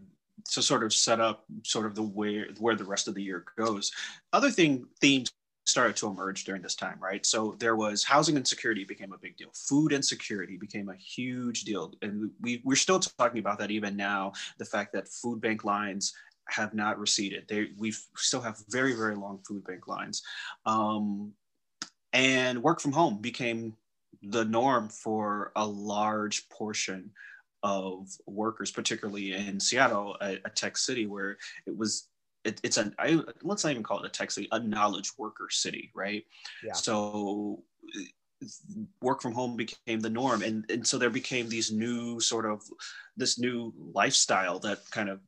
to 0.52 0.62
sort 0.62 0.84
of 0.84 0.94
set 0.94 1.20
up 1.20 1.46
sort 1.64 1.86
of 1.86 1.96
the 1.96 2.04
way 2.04 2.46
where 2.60 2.76
the 2.76 2.84
rest 2.84 3.08
of 3.08 3.16
the 3.16 3.24
year 3.24 3.46
goes, 3.58 3.92
other 4.34 4.50
thing 4.50 4.86
themes 5.00 5.32
started 5.66 5.96
to 5.98 6.08
emerge 6.08 6.44
during 6.44 6.62
this 6.62 6.76
time, 6.76 6.98
right? 7.00 7.26
So 7.26 7.56
there 7.60 7.76
was 7.76 8.04
housing 8.04 8.36
insecurity 8.36 8.84
became 8.84 9.14
a 9.14 9.18
big 9.18 9.38
deal. 9.38 9.50
Food 9.54 9.94
insecurity 9.94 10.58
became 10.58 10.90
a 10.90 10.96
huge 10.96 11.64
deal. 11.64 11.94
And 12.02 12.32
we, 12.42 12.62
we're 12.66 12.76
still 12.76 13.00
talking 13.00 13.40
about 13.40 13.60
that 13.60 13.72
even 13.72 13.96
now, 13.96 14.34
the 14.58 14.66
fact 14.66 14.94
that 14.94 15.08
food 15.08 15.40
bank 15.40 15.64
lines 15.64 16.14
have 16.50 16.74
not 16.74 17.00
receded. 17.00 17.46
They 17.48 17.70
we 17.78 17.94
still 18.16 18.42
have 18.42 18.58
very, 18.70 18.96
very 18.96 19.16
long 19.16 19.40
food 19.48 19.64
bank 19.66 19.88
lines. 19.88 20.24
Um, 20.66 21.34
and 22.12 22.64
work 22.64 22.82
from 22.82 22.92
home 22.92 23.22
became 23.22 23.76
the 24.22 24.46
norm 24.46 24.90
for 24.90 25.52
a 25.56 25.66
large 25.66 26.50
portion 26.50 27.12
of 27.64 28.08
workers, 28.26 28.72
particularly 28.72 29.34
in 29.34 29.60
Seattle, 29.60 30.18
a, 30.22 30.40
a 30.46 30.50
tech 30.50 30.78
city 30.78 31.06
where 31.06 31.38
it 31.66 31.76
was 31.76 32.08
it, 32.46 32.60
it's 32.64 32.78
an 32.78 32.96
I, 32.98 33.22
let's 33.44 33.64
not 33.64 33.72
even 33.72 33.84
call 33.84 34.00
it 34.00 34.06
a 34.06 34.10
tech 34.10 34.32
city, 34.32 34.48
a 34.52 34.60
knowledge 34.60 35.12
worker 35.18 35.48
city, 35.50 35.92
right? 35.94 36.26
Yeah. 36.64 36.74
So 36.74 37.64
work 39.02 39.22
from 39.22 39.34
home 39.34 39.58
became 39.58 40.00
the 40.00 40.10
norm, 40.10 40.42
and 40.42 40.70
and 40.70 40.88
so 40.88 40.98
there 40.98 41.10
became 41.10 41.50
these 41.50 41.72
new 41.72 42.20
sort 42.20 42.46
of 42.46 42.64
this 43.18 43.38
new 43.38 43.74
lifestyle 43.94 44.60
that 44.60 44.80
kind 44.92 45.10
of 45.10 45.20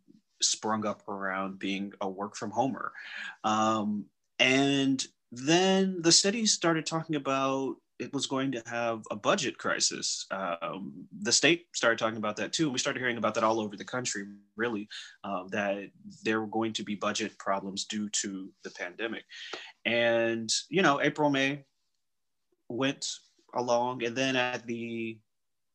sprung 0.42 0.86
up 0.86 1.08
around 1.08 1.60
being 1.60 1.92
a 2.02 2.10
work 2.10 2.36
from 2.36 2.52
homer, 2.52 2.94
um, 3.44 4.06
and 4.40 5.06
then 5.34 6.02
the 6.02 6.12
city 6.12 6.46
started 6.46 6.86
talking 6.86 7.16
about 7.16 7.76
it 8.02 8.12
was 8.14 8.26
going 8.26 8.52
to 8.52 8.64
have 8.66 9.04
a 9.12 9.16
budget 9.16 9.60
crisis. 9.60 10.26
Um, 10.32 11.06
the 11.22 11.32
state 11.32 11.68
started 11.76 12.00
talking 12.00 12.18
about 12.18 12.36
that 12.38 12.52
too. 12.52 12.64
And 12.64 12.74
we 12.74 12.80
started 12.80 13.00
hearing 13.00 13.18
about 13.18 13.36
that 13.36 13.44
all 13.44 13.60
over 13.62 13.78
the 13.78 13.86
country, 13.86 14.26
really, 14.56 14.90
um, 15.24 15.48
that 15.52 15.92
there 16.24 16.42
were 16.42 16.48
going 16.48 16.74
to 16.74 16.84
be 16.84 16.96
budget 16.96 17.38
problems 17.38 17.86
due 17.86 18.10
to 18.10 18.50
the 18.64 18.72
pandemic. 18.72 19.24
And, 19.86 20.50
you 20.70 20.82
know, 20.82 21.00
April, 21.00 21.30
May 21.30 21.64
went 22.70 23.06
along. 23.54 24.04
And 24.04 24.16
then 24.16 24.36
at 24.36 24.66
the 24.66 25.20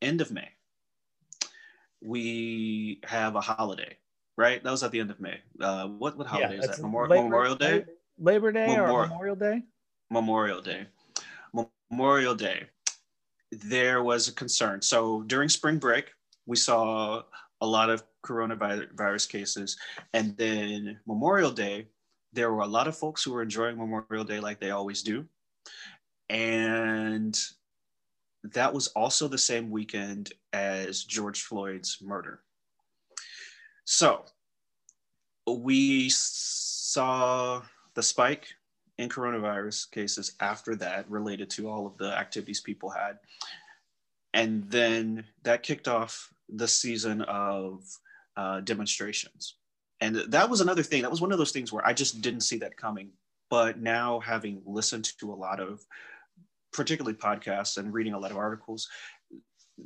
end 0.02 0.20
of 0.20 0.32
May, 0.32 0.50
we 2.02 3.00
have 3.04 3.36
a 3.36 3.40
holiday, 3.40 3.96
right? 4.36 4.62
That 4.64 4.70
was 4.72 4.82
at 4.82 4.90
the 4.90 4.98
end 4.98 5.12
of 5.12 5.20
May. 5.20 5.38
Uh, 5.60 5.86
what, 5.86 6.18
what 6.18 6.26
holiday 6.26 6.56
yeah, 6.56 6.60
is 6.60 6.66
that? 6.66 6.82
Memorial, 6.82 7.10
Labor, 7.10 7.22
Memorial 7.22 7.54
Day? 7.54 7.84
Labor 8.18 8.50
Day 8.50 8.66
Memorial, 8.66 8.96
or 8.96 9.06
Memorial 9.06 9.36
Day? 9.36 9.62
Memorial 10.10 10.60
Day. 10.60 10.86
Memorial 11.91 12.34
Day, 12.34 12.66
there 13.53 14.03
was 14.03 14.28
a 14.28 14.32
concern. 14.32 14.82
So 14.82 15.22
during 15.22 15.49
spring 15.49 15.78
break, 15.78 16.12
we 16.47 16.57
saw 16.57 17.22
a 17.61 17.66
lot 17.66 17.91
of 17.91 18.03
coronavirus 18.24 19.28
cases. 19.28 19.76
And 20.12 20.37
then 20.37 20.99
Memorial 21.07 21.51
Day, 21.51 21.87
there 22.32 22.53
were 22.53 22.62
a 22.62 22.66
lot 22.66 22.89
of 22.89 22.97
folks 22.97 23.22
who 23.22 23.32
were 23.32 23.43
enjoying 23.43 23.78
Memorial 23.78 24.24
Day 24.24 24.41
like 24.41 24.61
they 24.61 24.70
always 24.70 25.03
do. 25.03 25.24
And 26.28 27.39
that 28.43 28.74
was 28.74 28.89
also 28.89 29.28
the 29.28 29.39
same 29.39 29.70
weekend 29.70 30.32
as 30.53 31.05
George 31.05 31.43
Floyd's 31.43 31.99
murder. 32.03 32.41
So 33.84 34.24
we 35.47 36.09
saw 36.11 37.62
the 37.95 38.03
spike 38.03 38.49
in 38.99 39.09
coronavirus 39.09 39.90
cases 39.90 40.32
after 40.40 40.74
that 40.76 41.11
related 41.11 41.51
to 41.51 41.68
all 41.68 41.86
of 41.86 41.97
the 41.99 42.16
activities 42.16 42.61
people 42.61 42.90
had. 42.90 43.18
And 44.32 44.70
then 44.70 45.24
that 45.42 45.62
kicked 45.62 45.88
off 45.88 46.32
the 46.49 46.68
season 46.68 47.22
of 47.22 47.84
uh, 48.36 48.61
demonstrations. 48.61 49.57
And 50.01 50.16
that 50.16 50.51
was 50.51 50.61
another 50.61 50.82
thing. 50.82 51.03
That 51.03 51.11
was 51.11 51.20
one 51.20 51.32
of 51.32 51.38
those 51.38 51.53
things 51.53 51.72
where 51.72 51.86
I 51.86 51.92
just 51.92 52.20
didn't 52.20 52.42
see 52.42 52.59
that 52.59 52.76
coming. 52.76 53.11
But 53.49 53.78
now, 53.78 54.20
having 54.20 54.61
listened 54.66 55.05
to 55.20 55.32
a 55.32 55.34
lot 55.34 55.61
of, 55.61 55.80
particularly 56.72 57.16
podcasts 57.16 57.78
and 57.78 57.94
reading 57.94 58.12
a 58.12 58.18
lot 58.18 58.30
of 58.30 58.36
articles, 58.36 58.88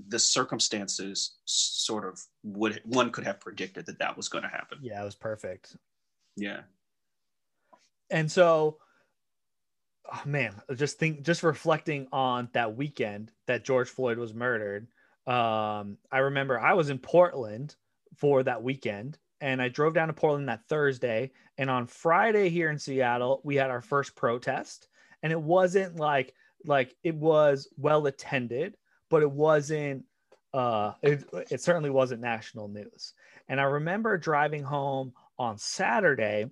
the 0.09 0.19
circumstances 0.19 1.37
sort 1.45 2.05
of 2.05 2.21
would 2.43 2.81
one 2.85 3.11
could 3.11 3.25
have 3.25 3.41
predicted 3.41 3.87
that 3.87 3.99
that 3.99 4.17
was 4.17 4.29
going 4.29 4.43
to 4.43 4.51
happen. 4.51 4.79
Yeah, 4.81 5.03
it 5.03 5.05
was 5.05 5.15
perfect. 5.15 5.77
Yeah. 6.37 6.61
And 8.11 8.31
so 8.31 8.79
oh 10.13 10.23
man, 10.25 10.55
just 10.75 10.99
think, 10.99 11.23
just 11.23 11.43
reflecting 11.43 12.09
on 12.13 12.49
that 12.53 12.77
weekend 12.77 13.33
that 13.47 13.65
George 13.65 13.89
Floyd 13.89 14.19
was 14.19 14.35
murdered. 14.35 14.89
Um, 15.27 15.99
I 16.11 16.19
remember 16.19 16.59
I 16.59 16.75
was 16.75 16.91
in 16.91 16.99
Portland 16.99 17.77
for 18.17 18.43
that 18.43 18.63
weekend, 18.63 19.19
and 19.41 19.63
I 19.63 19.69
drove 19.69 19.95
down 19.95 20.09
to 20.09 20.15
Portland 20.15 20.49
that 20.49 20.69
Thursday. 20.69 21.31
And 21.59 21.71
on 21.71 21.87
Friday 21.87 22.49
here 22.49 22.71
in 22.71 22.79
Seattle, 22.79 23.41
we 23.45 23.57
had 23.57 23.71
our 23.71 23.83
first 23.83 24.17
protest, 24.17 24.89
and 25.23 25.33
it 25.33 25.41
wasn't 25.41 25.97
like 25.97 26.35
like 26.65 26.95
it 27.03 27.15
was 27.15 27.69
well 27.77 28.07
attended, 28.07 28.77
but 29.09 29.23
it 29.23 29.31
wasn't. 29.31 30.05
Uh, 30.53 30.95
it, 31.03 31.25
it 31.49 31.61
certainly 31.61 31.91
wasn't 31.91 32.21
national 32.21 32.67
news. 32.67 33.15
And 33.49 33.61
I 33.61 33.65
remember 33.65 34.19
driving 34.19 34.65
home 34.65 35.13
on 35.39 35.59
Saturday, 35.59 36.47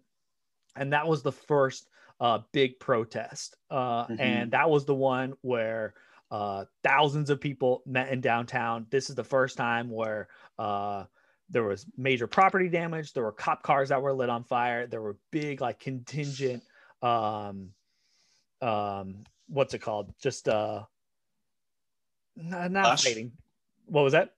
and 0.77 0.93
that 0.93 1.09
was 1.09 1.23
the 1.23 1.33
first 1.33 1.89
uh, 2.21 2.41
big 2.53 2.79
protest. 2.81 3.57
Uh, 3.71 4.07
mm-hmm. 4.07 4.21
And 4.21 4.51
that 4.53 4.69
was 4.71 4.85
the 4.85 4.95
one 4.95 5.35
where 5.43 5.95
uh, 6.31 6.65
thousands 6.83 7.31
of 7.31 7.41
people 7.41 7.83
met 7.87 8.09
in 8.11 8.21
downtown. 8.21 8.87
This 8.91 9.09
is 9.11 9.17
the 9.17 9.25
first 9.25 9.57
time 9.57 9.91
where 9.91 10.29
uh, 10.59 11.05
there 11.51 11.65
was 11.65 11.87
major 11.97 12.27
property 12.27 12.69
damage. 12.69 13.13
There 13.13 13.23
were 13.23 13.33
cop 13.33 13.63
cars 13.63 13.89
that 13.89 14.03
were 14.03 14.13
lit 14.13 14.29
on 14.29 14.45
fire. 14.45 14.87
There 14.87 15.01
were 15.01 15.17
big, 15.31 15.61
like, 15.61 15.81
contingent, 15.81 16.63
um, 17.03 17.71
um, 18.61 19.25
what's 19.49 19.73
it 19.73 19.79
called? 19.79 20.13
Just 20.21 20.49
uh, 20.49 20.83
not, 22.37 22.71
not 22.71 23.01
fighting. 23.01 23.33
What 23.87 24.03
was 24.03 24.13
that? 24.13 24.35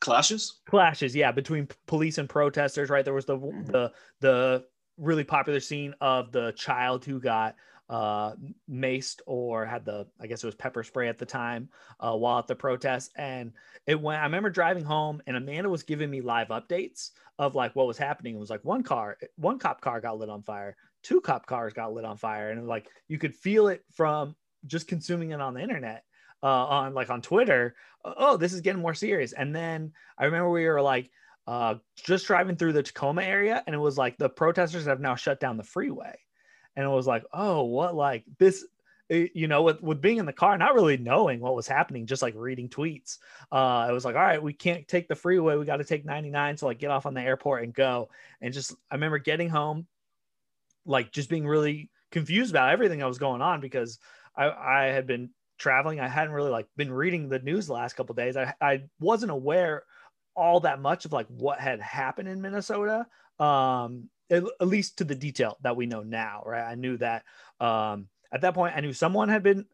Clashes. 0.00 0.60
Clashes, 0.66 1.16
yeah, 1.16 1.32
between 1.32 1.66
police 1.86 2.18
and 2.18 2.28
protesters. 2.28 2.90
Right, 2.90 3.04
there 3.04 3.14
was 3.14 3.24
the 3.24 3.38
mm-hmm. 3.38 3.64
the 3.64 3.92
the 4.20 4.64
really 4.98 5.24
popular 5.24 5.60
scene 5.60 5.94
of 6.00 6.32
the 6.32 6.52
child 6.52 7.04
who 7.04 7.20
got 7.20 7.56
uh 7.90 8.32
maced 8.70 9.20
or 9.26 9.66
had 9.66 9.84
the 9.84 10.06
i 10.18 10.26
guess 10.26 10.42
it 10.42 10.46
was 10.46 10.54
pepper 10.54 10.82
spray 10.82 11.06
at 11.06 11.18
the 11.18 11.26
time 11.26 11.68
uh 12.00 12.14
while 12.14 12.38
at 12.38 12.46
the 12.46 12.54
protest. 12.54 13.12
And 13.16 13.52
it 13.86 14.00
went 14.00 14.22
i 14.22 14.24
remember 14.24 14.48
driving 14.48 14.84
home 14.84 15.20
and 15.26 15.36
amanda 15.36 15.68
was 15.68 15.82
giving 15.82 16.10
me 16.10 16.22
live 16.22 16.48
updates 16.48 17.10
of 17.38 17.54
like 17.54 17.76
what 17.76 17.86
was 17.86 17.98
happening. 17.98 18.36
It 18.36 18.40
was 18.40 18.50
like 18.50 18.64
one 18.64 18.82
car 18.82 19.18
one 19.36 19.58
cop 19.58 19.80
car 19.82 20.00
got 20.00 20.18
lit 20.18 20.30
on 20.30 20.42
fire 20.42 20.76
two 21.02 21.20
cop 21.20 21.44
cars 21.44 21.74
got 21.74 21.92
lit 21.92 22.06
on 22.06 22.16
fire. 22.16 22.50
And 22.50 22.66
like 22.66 22.88
you 23.08 23.18
could 23.18 23.34
feel 23.34 23.68
it 23.68 23.84
from 23.92 24.34
just 24.66 24.88
consuming 24.88 25.32
it 25.32 25.40
on 25.42 25.52
the 25.52 25.60
internet 25.60 26.04
uh 26.42 26.46
on 26.46 26.94
like 26.94 27.10
on 27.10 27.20
twitter. 27.20 27.74
Oh 28.02 28.38
this 28.38 28.54
is 28.54 28.62
getting 28.62 28.80
more 28.80 28.94
serious. 28.94 29.34
And 29.34 29.54
then 29.54 29.92
i 30.16 30.24
remember 30.24 30.48
we 30.48 30.66
were 30.66 30.80
like 30.80 31.10
uh, 31.46 31.76
just 31.96 32.26
driving 32.26 32.56
through 32.56 32.72
the 32.72 32.82
Tacoma 32.82 33.22
area, 33.22 33.62
and 33.66 33.74
it 33.74 33.78
was 33.78 33.98
like 33.98 34.16
the 34.16 34.28
protesters 34.28 34.86
have 34.86 35.00
now 35.00 35.14
shut 35.14 35.40
down 35.40 35.56
the 35.56 35.62
freeway, 35.62 36.18
and 36.76 36.84
it 36.84 36.88
was 36.88 37.06
like, 37.06 37.24
oh, 37.32 37.64
what 37.64 37.94
like 37.94 38.24
this, 38.38 38.64
eh, 39.10 39.28
you 39.34 39.46
know, 39.46 39.62
with 39.62 39.82
with 39.82 40.00
being 40.00 40.16
in 40.16 40.26
the 40.26 40.32
car, 40.32 40.56
not 40.56 40.74
really 40.74 40.96
knowing 40.96 41.40
what 41.40 41.54
was 41.54 41.68
happening, 41.68 42.06
just 42.06 42.22
like 42.22 42.34
reading 42.36 42.68
tweets. 42.68 43.18
Uh, 43.52 43.86
it 43.88 43.92
was 43.92 44.04
like, 44.04 44.16
all 44.16 44.22
right, 44.22 44.42
we 44.42 44.54
can't 44.54 44.88
take 44.88 45.06
the 45.06 45.14
freeway, 45.14 45.56
we 45.56 45.66
got 45.66 45.76
to 45.76 45.84
take 45.84 46.04
99, 46.06 46.56
so 46.56 46.66
like 46.66 46.78
get 46.78 46.90
off 46.90 47.06
on 47.06 47.14
the 47.14 47.20
airport 47.20 47.62
and 47.62 47.74
go. 47.74 48.08
And 48.40 48.54
just 48.54 48.74
I 48.90 48.94
remember 48.94 49.18
getting 49.18 49.50
home, 49.50 49.86
like 50.86 51.12
just 51.12 51.28
being 51.28 51.46
really 51.46 51.90
confused 52.10 52.52
about 52.52 52.70
everything 52.70 53.00
that 53.00 53.06
was 53.06 53.18
going 53.18 53.42
on 53.42 53.60
because 53.60 53.98
I 54.34 54.48
I 54.48 54.84
had 54.86 55.06
been 55.06 55.30
traveling. 55.58 56.00
I 56.00 56.08
hadn't 56.08 56.32
really 56.32 56.50
like 56.50 56.66
been 56.76 56.92
reading 56.92 57.28
the 57.28 57.38
news 57.38 57.66
the 57.66 57.74
last 57.74 57.96
couple 57.96 58.14
days. 58.14 58.36
I, 58.36 58.54
I 58.62 58.84
wasn't 58.98 59.30
aware 59.30 59.84
all 60.36 60.60
that 60.60 60.80
much 60.80 61.04
of 61.04 61.12
like 61.12 61.26
what 61.28 61.60
had 61.60 61.80
happened 61.80 62.28
in 62.28 62.40
Minnesota, 62.40 63.06
um, 63.38 64.08
at, 64.30 64.42
at, 64.60 64.66
least 64.66 64.98
to 64.98 65.04
the 65.04 65.14
detail 65.14 65.56
that 65.62 65.76
we 65.76 65.86
know 65.86 66.02
now, 66.02 66.42
right? 66.44 66.64
I 66.64 66.74
knew 66.74 66.96
that 66.98 67.24
um, 67.60 68.08
at 68.32 68.40
that 68.42 68.54
point, 68.54 68.74
I 68.76 68.80
knew 68.80 68.92
someone 68.92 69.28
had 69.28 69.42
been 69.42 69.66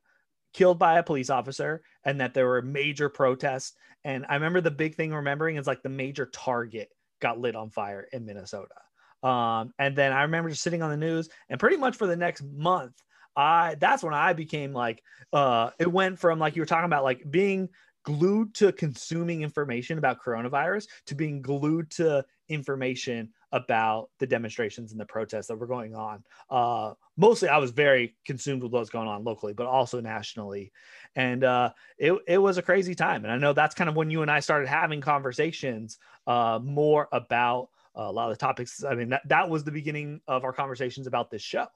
killed 0.52 0.78
by 0.78 0.98
a 0.98 1.02
police 1.02 1.30
officer 1.30 1.82
and 2.04 2.20
that 2.20 2.34
there 2.34 2.46
were 2.46 2.62
major 2.62 3.08
protests. 3.08 3.74
And 4.04 4.26
I 4.28 4.34
remember 4.34 4.60
the 4.60 4.70
big 4.70 4.94
thing 4.94 5.12
remembering 5.12 5.56
is 5.56 5.66
like 5.66 5.82
the 5.82 5.88
major 5.88 6.26
target 6.26 6.90
got 7.20 7.38
lit 7.38 7.54
on 7.54 7.70
fire 7.70 8.06
in 8.12 8.26
Minnesota. 8.26 8.74
Um, 9.22 9.74
and 9.78 9.94
then 9.94 10.12
I 10.12 10.22
remember 10.22 10.50
just 10.50 10.62
sitting 10.62 10.82
on 10.82 10.90
the 10.90 10.96
news 10.96 11.28
and 11.48 11.60
pretty 11.60 11.76
much 11.76 11.96
for 11.96 12.06
the 12.06 12.16
next 12.16 12.42
month, 12.42 12.94
I 13.36 13.76
that's 13.78 14.02
when 14.02 14.14
I 14.14 14.32
became 14.32 14.72
like 14.72 15.02
uh 15.32 15.70
it 15.78 15.90
went 15.90 16.18
from 16.18 16.40
like 16.40 16.56
you 16.56 16.62
were 16.62 16.66
talking 16.66 16.86
about 16.86 17.04
like 17.04 17.22
being 17.30 17.68
glued 18.02 18.54
to 18.54 18.72
consuming 18.72 19.42
information 19.42 19.98
about 19.98 20.22
coronavirus 20.22 20.86
to 21.06 21.14
being 21.14 21.42
glued 21.42 21.90
to 21.90 22.24
information 22.48 23.28
about 23.52 24.10
the 24.18 24.26
demonstrations 24.26 24.92
and 24.92 25.00
the 25.00 25.04
protests 25.04 25.46
that 25.48 25.56
were 25.56 25.66
going 25.66 25.94
on. 25.94 26.22
Uh, 26.48 26.94
mostly, 27.16 27.48
I 27.48 27.58
was 27.58 27.70
very 27.70 28.16
consumed 28.24 28.62
with 28.62 28.72
what 28.72 28.80
was 28.80 28.90
going 28.90 29.08
on 29.08 29.24
locally, 29.24 29.52
but 29.52 29.66
also 29.66 30.00
nationally. 30.00 30.72
And 31.16 31.44
uh, 31.44 31.70
it, 31.98 32.14
it 32.26 32.38
was 32.38 32.58
a 32.58 32.62
crazy 32.62 32.94
time. 32.94 33.24
And 33.24 33.32
I 33.32 33.36
know 33.36 33.52
that's 33.52 33.74
kind 33.74 33.90
of 33.90 33.96
when 33.96 34.10
you 34.10 34.22
and 34.22 34.30
I 34.30 34.40
started 34.40 34.68
having 34.68 35.00
conversations 35.00 35.98
uh, 36.26 36.60
more 36.62 37.08
about 37.12 37.68
a 37.94 38.10
lot 38.10 38.30
of 38.30 38.38
the 38.38 38.40
topics. 38.40 38.84
I 38.84 38.94
mean, 38.94 39.10
that, 39.10 39.28
that 39.28 39.48
was 39.48 39.64
the 39.64 39.72
beginning 39.72 40.20
of 40.28 40.44
our 40.44 40.52
conversations 40.52 41.06
about 41.06 41.30
this 41.30 41.42
show 41.42 41.66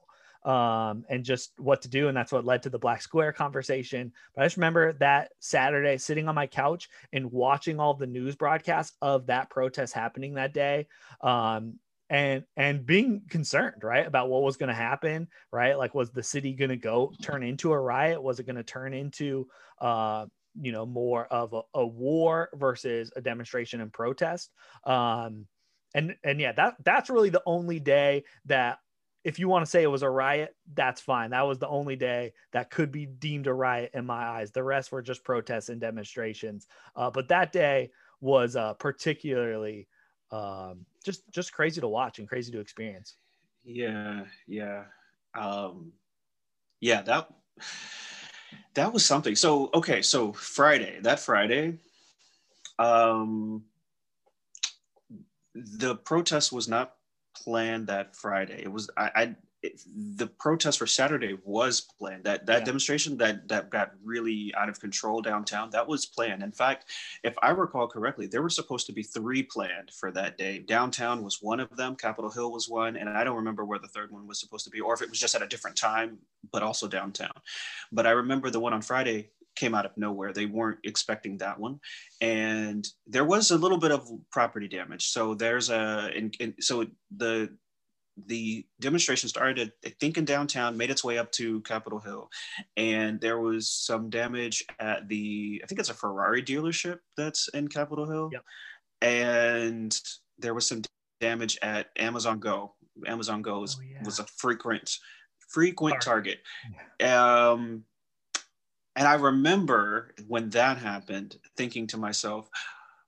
um, 0.45 1.03
and 1.09 1.25
just 1.25 1.51
what 1.57 1.81
to 1.81 1.89
do. 1.89 2.07
And 2.07 2.15
that's 2.15 2.31
what 2.31 2.45
led 2.45 2.63
to 2.63 2.69
the 2.69 2.79
Black 2.79 3.01
Square 3.01 3.33
conversation. 3.33 4.13
But 4.35 4.43
I 4.43 4.45
just 4.45 4.57
remember 4.57 4.93
that 4.93 5.31
Saturday 5.39 5.97
sitting 5.97 6.27
on 6.29 6.35
my 6.35 6.47
couch 6.47 6.87
and 7.11 7.31
watching 7.31 7.79
all 7.79 7.95
the 7.95 8.07
news 8.07 8.35
broadcasts 8.35 8.95
of 9.01 9.27
that 9.27 9.49
protest 9.49 9.93
happening 9.93 10.35
that 10.35 10.53
day. 10.53 10.87
Um, 11.21 11.79
and 12.09 12.43
and 12.55 12.85
being 12.85 13.23
concerned 13.29 13.83
right 13.83 14.05
about 14.05 14.29
what 14.29 14.43
was 14.43 14.57
going 14.57 14.69
to 14.69 14.75
happen 14.75 15.27
right 15.51 15.75
like 15.75 15.95
was 15.95 16.11
the 16.11 16.21
city 16.21 16.53
going 16.53 16.69
to 16.69 16.77
go 16.77 17.11
turn 17.19 17.41
into 17.41 17.71
a 17.71 17.79
riot 17.79 18.21
was 18.21 18.39
it 18.39 18.45
going 18.45 18.55
to 18.55 18.63
turn 18.63 18.93
into 18.93 19.47
uh 19.81 20.25
you 20.61 20.71
know 20.71 20.85
more 20.85 21.25
of 21.25 21.53
a, 21.53 21.61
a 21.73 21.83
war 21.85 22.49
versus 22.53 23.11
a 23.15 23.21
demonstration 23.21 23.81
and 23.81 23.91
protest 23.91 24.51
um 24.85 25.47
and 25.95 26.15
and 26.23 26.39
yeah 26.39 26.51
that 26.51 26.75
that's 26.83 27.09
really 27.09 27.31
the 27.31 27.41
only 27.47 27.79
day 27.79 28.23
that 28.45 28.77
if 29.25 29.39
you 29.39 29.49
want 29.49 29.65
to 29.65 29.69
say 29.69 29.81
it 29.81 29.87
was 29.87 30.03
a 30.03 30.09
riot, 30.09 30.55
that's 30.75 31.01
fine. 31.01 31.31
That 31.31 31.47
was 31.47 31.57
the 31.57 31.67
only 31.67 31.95
day 31.95 32.33
that 32.53 32.69
could 32.69 32.91
be 32.91 33.07
deemed 33.07 33.47
a 33.47 33.53
riot 33.53 33.89
in 33.95 34.05
my 34.05 34.23
eyes. 34.23 34.51
The 34.51 34.63
rest 34.63 34.91
were 34.91 35.01
just 35.01 35.23
protests 35.23 35.69
and 35.69 35.81
demonstrations. 35.81 36.67
Uh, 36.95 37.09
but 37.09 37.27
that 37.29 37.51
day 37.51 37.89
was 38.21 38.55
uh, 38.55 38.75
particularly 38.75 39.87
um, 40.31 40.85
just 41.03 41.23
just 41.31 41.51
crazy 41.51 41.81
to 41.81 41.87
watch 41.87 42.19
and 42.19 42.27
crazy 42.27 42.51
to 42.51 42.59
experience. 42.59 43.15
Yeah, 43.63 44.25
yeah, 44.45 44.83
um, 45.33 45.91
yeah. 46.79 47.01
That 47.01 47.27
that 48.75 48.93
was 48.93 49.03
something. 49.03 49.35
So 49.35 49.71
okay, 49.73 50.03
so 50.03 50.33
Friday, 50.33 50.99
that 51.01 51.19
Friday, 51.19 51.79
um, 52.77 53.63
the 55.55 55.95
protest 55.95 56.51
was 56.51 56.67
not 56.67 56.93
planned 57.35 57.87
that 57.87 58.15
Friday. 58.15 58.61
It 58.61 58.71
was 58.71 58.89
I, 58.97 59.11
I 59.15 59.35
it, 59.65 59.81
the 60.17 60.27
protest 60.27 60.77
for 60.77 60.85
Saturday 60.85 61.37
was 61.43 61.81
planned. 61.81 62.23
That 62.23 62.45
that 62.45 62.59
yeah. 62.59 62.65
demonstration 62.65 63.17
that 63.17 63.47
that 63.47 63.69
got 63.69 63.93
really 64.03 64.53
out 64.55 64.69
of 64.69 64.79
control 64.79 65.21
downtown 65.21 65.69
that 65.71 65.87
was 65.87 66.05
planned. 66.05 66.43
In 66.43 66.51
fact, 66.51 66.85
if 67.23 67.35
I 67.41 67.49
recall 67.49 67.87
correctly, 67.87 68.27
there 68.27 68.41
were 68.41 68.49
supposed 68.49 68.85
to 68.87 68.93
be 68.93 69.03
three 69.03 69.43
planned 69.43 69.91
for 69.91 70.11
that 70.11 70.37
day. 70.37 70.59
Downtown 70.59 71.23
was 71.23 71.41
one 71.41 71.59
of 71.59 71.75
them. 71.75 71.95
Capitol 71.95 72.29
Hill 72.29 72.51
was 72.51 72.69
one, 72.69 72.95
and 72.95 73.09
I 73.09 73.23
don't 73.23 73.35
remember 73.35 73.65
where 73.65 73.79
the 73.79 73.87
third 73.87 74.11
one 74.11 74.27
was 74.27 74.39
supposed 74.39 74.65
to 74.65 74.71
be, 74.71 74.79
or 74.79 74.93
if 74.93 75.01
it 75.01 75.09
was 75.09 75.19
just 75.19 75.35
at 75.35 75.41
a 75.41 75.47
different 75.47 75.77
time, 75.77 76.19
but 76.51 76.63
also 76.63 76.87
downtown. 76.87 77.33
But 77.91 78.05
I 78.05 78.11
remember 78.11 78.49
the 78.49 78.59
one 78.59 78.73
on 78.73 78.81
Friday 78.81 79.29
came 79.55 79.73
out 79.73 79.85
of 79.85 79.97
nowhere. 79.97 80.33
They 80.33 80.45
weren't 80.45 80.79
expecting 80.83 81.37
that 81.37 81.59
one, 81.59 81.79
and 82.21 82.87
there 83.07 83.25
was 83.25 83.51
a 83.51 83.57
little 83.57 83.77
bit 83.77 83.91
of 83.91 84.09
property 84.31 84.67
damage. 84.67 85.07
So 85.07 85.33
there's 85.33 85.69
a, 85.69 86.11
and, 86.15 86.35
and 86.39 86.53
so 86.59 86.85
the 87.15 87.55
the 88.27 88.65
demonstration 88.79 89.27
started, 89.27 89.73
I 89.85 89.93
think, 89.99 90.17
in 90.17 90.23
downtown, 90.23 90.77
made 90.77 90.89
its 90.89 91.03
way 91.03 91.17
up 91.17 91.31
to 91.33 91.59
Capitol 91.61 91.99
Hill, 91.99 92.29
and 92.77 93.19
there 93.19 93.39
was 93.39 93.69
some 93.69 94.09
damage 94.09 94.63
at 94.79 95.09
the, 95.09 95.61
I 95.63 95.67
think 95.67 95.79
it's 95.79 95.89
a 95.89 95.93
Ferrari 95.93 96.41
dealership 96.41 96.99
that's 97.17 97.49
in 97.49 97.67
Capitol 97.67 98.09
Hill, 98.09 98.29
yep. 98.31 98.43
and 99.01 99.99
there 100.39 100.53
was 100.53 100.67
some 100.67 100.81
damage 101.19 101.57
at 101.61 101.87
Amazon 101.97 102.39
Go. 102.39 102.75
Amazon 103.05 103.41
Go 103.41 103.59
was, 103.59 103.77
oh, 103.79 103.83
yeah. 103.83 104.03
was 104.05 104.19
a 104.19 104.25
frequent, 104.37 104.97
frequent 105.49 105.99
target. 106.01 106.39
Um, 107.03 107.83
and 108.95 109.07
I 109.07 109.15
remember 109.15 110.13
when 110.27 110.49
that 110.51 110.77
happened, 110.77 111.37
thinking 111.57 111.87
to 111.87 111.97
myself, 111.97 112.49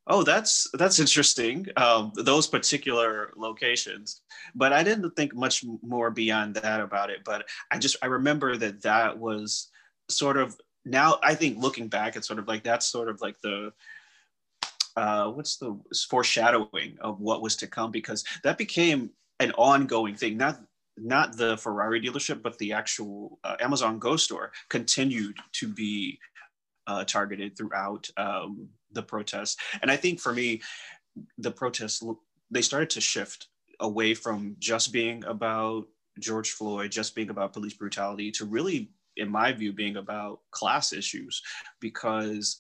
oh 0.07 0.23
that's 0.23 0.69
that's 0.73 0.99
interesting 0.99 1.67
um, 1.75 2.11
those 2.15 2.47
particular 2.47 3.31
locations. 3.35 4.21
But 4.55 4.73
i 4.73 4.83
didn't 4.83 5.11
think 5.11 5.35
much 5.35 5.65
more 5.81 6.09
beyond 6.11 6.55
that 6.55 6.81
about 6.81 7.09
it. 7.09 7.23
But 7.25 7.45
i 7.71 7.77
just 7.77 7.97
i 8.01 8.07
remember 8.07 8.57
that 8.57 8.81
that 8.81 9.17
was 9.17 9.69
sort 10.09 10.38
of 10.38 10.57
now 10.85 11.19
i 11.23 11.35
think 11.35 11.57
looking 11.57 11.88
back 11.89 12.15
it's 12.15 12.27
sort 12.27 12.39
of 12.39 12.47
like 12.47 12.63
that's 12.63 12.88
sort 12.88 13.09
of 13.09 13.21
like 13.21 13.39
the 13.41 13.71
uh, 14.95 15.29
what's 15.29 15.57
the 15.57 15.79
foreshadowing 16.09 16.97
of 17.01 17.19
what 17.19 17.41
was 17.41 17.55
to 17.57 17.67
come 17.67 17.91
because 17.91 18.23
that 18.43 18.57
became 18.57 19.11
an 19.39 19.51
ongoing 19.51 20.15
thing 20.15 20.38
not 20.38 20.59
not 20.98 21.38
the 21.38 21.58
ferrari 21.58 22.02
dealership 22.02 22.41
but 22.41 22.58
the 22.58 22.74
actual 22.74 23.39
uh, 23.43 23.56
amazon 23.60 24.00
go 24.00 24.16
store 24.16 24.52
continued 24.70 25.38
to 25.52 25.68
be 25.68 26.20
uh, 26.88 27.04
targeted 27.04 27.56
throughout 27.56 28.10
um, 28.18 28.70
the 28.91 29.04
protests. 29.04 29.58
And 29.82 29.91
I 29.91 29.98
think 29.98 30.20
for 30.20 30.34
me, 30.34 30.62
the 31.38 31.52
protests 31.52 32.04
they 32.50 32.62
started 32.62 32.89
to 32.91 33.02
shift 33.02 33.48
away 33.80 34.14
from 34.14 34.56
just 34.60 34.93
being 34.93 35.24
about 35.26 35.86
George 36.20 36.52
Floyd, 36.52 36.91
just 36.91 37.14
being 37.14 37.30
about 37.30 37.54
police 37.54 37.74
brutality, 37.74 38.32
to 38.32 38.45
really, 38.45 38.89
in 39.18 39.30
my 39.30 39.52
view, 39.52 39.74
being 39.74 39.98
about 39.98 40.39
class 40.52 40.93
issues, 40.93 41.41
because 41.80 42.60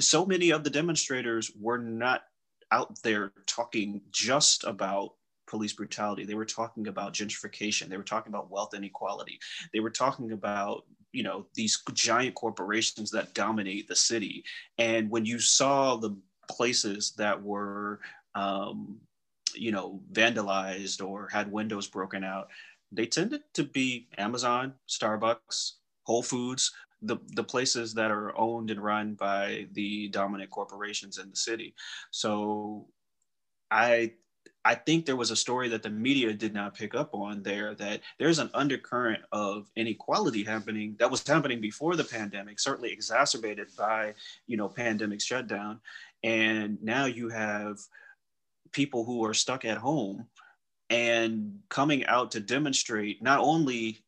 so 0.00 0.24
many 0.24 0.50
of 0.50 0.64
the 0.64 0.70
demonstrators 0.70 1.50
were 1.60 1.78
not 1.78 2.22
out 2.70 2.96
there 3.02 3.32
talking 3.46 4.00
just 4.10 4.64
about 4.64 5.12
police 5.46 5.72
brutality. 5.72 6.24
They 6.24 6.34
were 6.34 6.44
talking 6.44 6.88
about 6.88 7.14
gentrification. 7.14 7.88
They 7.88 7.96
were 7.96 8.02
talking 8.02 8.32
about 8.32 8.50
wealth 8.50 8.74
inequality. 8.74 9.38
They 9.72 9.80
were 9.80 9.90
talking 9.90 10.32
about 10.32 10.84
you 11.14 11.22
know 11.22 11.46
these 11.54 11.80
giant 11.94 12.34
corporations 12.34 13.10
that 13.12 13.32
dominate 13.34 13.88
the 13.88 13.96
city 13.96 14.44
and 14.78 15.08
when 15.08 15.24
you 15.24 15.38
saw 15.38 15.96
the 15.96 16.14
places 16.50 17.12
that 17.16 17.40
were 17.40 18.00
um, 18.34 18.98
you 19.54 19.70
know 19.70 20.00
vandalized 20.12 21.02
or 21.02 21.28
had 21.28 21.50
windows 21.50 21.86
broken 21.86 22.24
out 22.24 22.48
they 22.90 23.06
tended 23.06 23.42
to 23.54 23.62
be 23.62 24.08
amazon 24.18 24.74
starbucks 24.88 25.74
whole 26.02 26.22
foods 26.22 26.72
the, 27.02 27.18
the 27.34 27.44
places 27.44 27.92
that 27.94 28.10
are 28.10 28.36
owned 28.36 28.70
and 28.70 28.82
run 28.82 29.14
by 29.14 29.66
the 29.72 30.08
dominant 30.08 30.50
corporations 30.50 31.18
in 31.18 31.30
the 31.30 31.36
city 31.36 31.74
so 32.10 32.86
i 33.70 34.10
I 34.64 34.74
think 34.74 35.04
there 35.04 35.16
was 35.16 35.30
a 35.30 35.36
story 35.36 35.68
that 35.68 35.82
the 35.82 35.90
media 35.90 36.32
did 36.32 36.54
not 36.54 36.74
pick 36.74 36.94
up 36.94 37.14
on 37.14 37.42
there 37.42 37.74
that 37.74 38.00
there's 38.18 38.38
an 38.38 38.50
undercurrent 38.54 39.22
of 39.30 39.70
inequality 39.76 40.42
happening 40.42 40.96
that 40.98 41.10
was 41.10 41.26
happening 41.26 41.60
before 41.60 41.96
the 41.96 42.04
pandemic, 42.04 42.58
certainly 42.58 42.90
exacerbated 42.90 43.68
by, 43.76 44.14
you 44.46 44.56
know, 44.56 44.68
pandemic 44.68 45.20
shutdown. 45.20 45.80
And 46.22 46.82
now 46.82 47.04
you 47.04 47.28
have 47.28 47.78
people 48.72 49.04
who 49.04 49.24
are 49.26 49.34
stuck 49.34 49.66
at 49.66 49.76
home 49.76 50.26
and 50.88 51.58
coming 51.68 52.06
out 52.06 52.30
to 52.32 52.40
demonstrate 52.40 53.22
not 53.22 53.40
only 53.40 54.02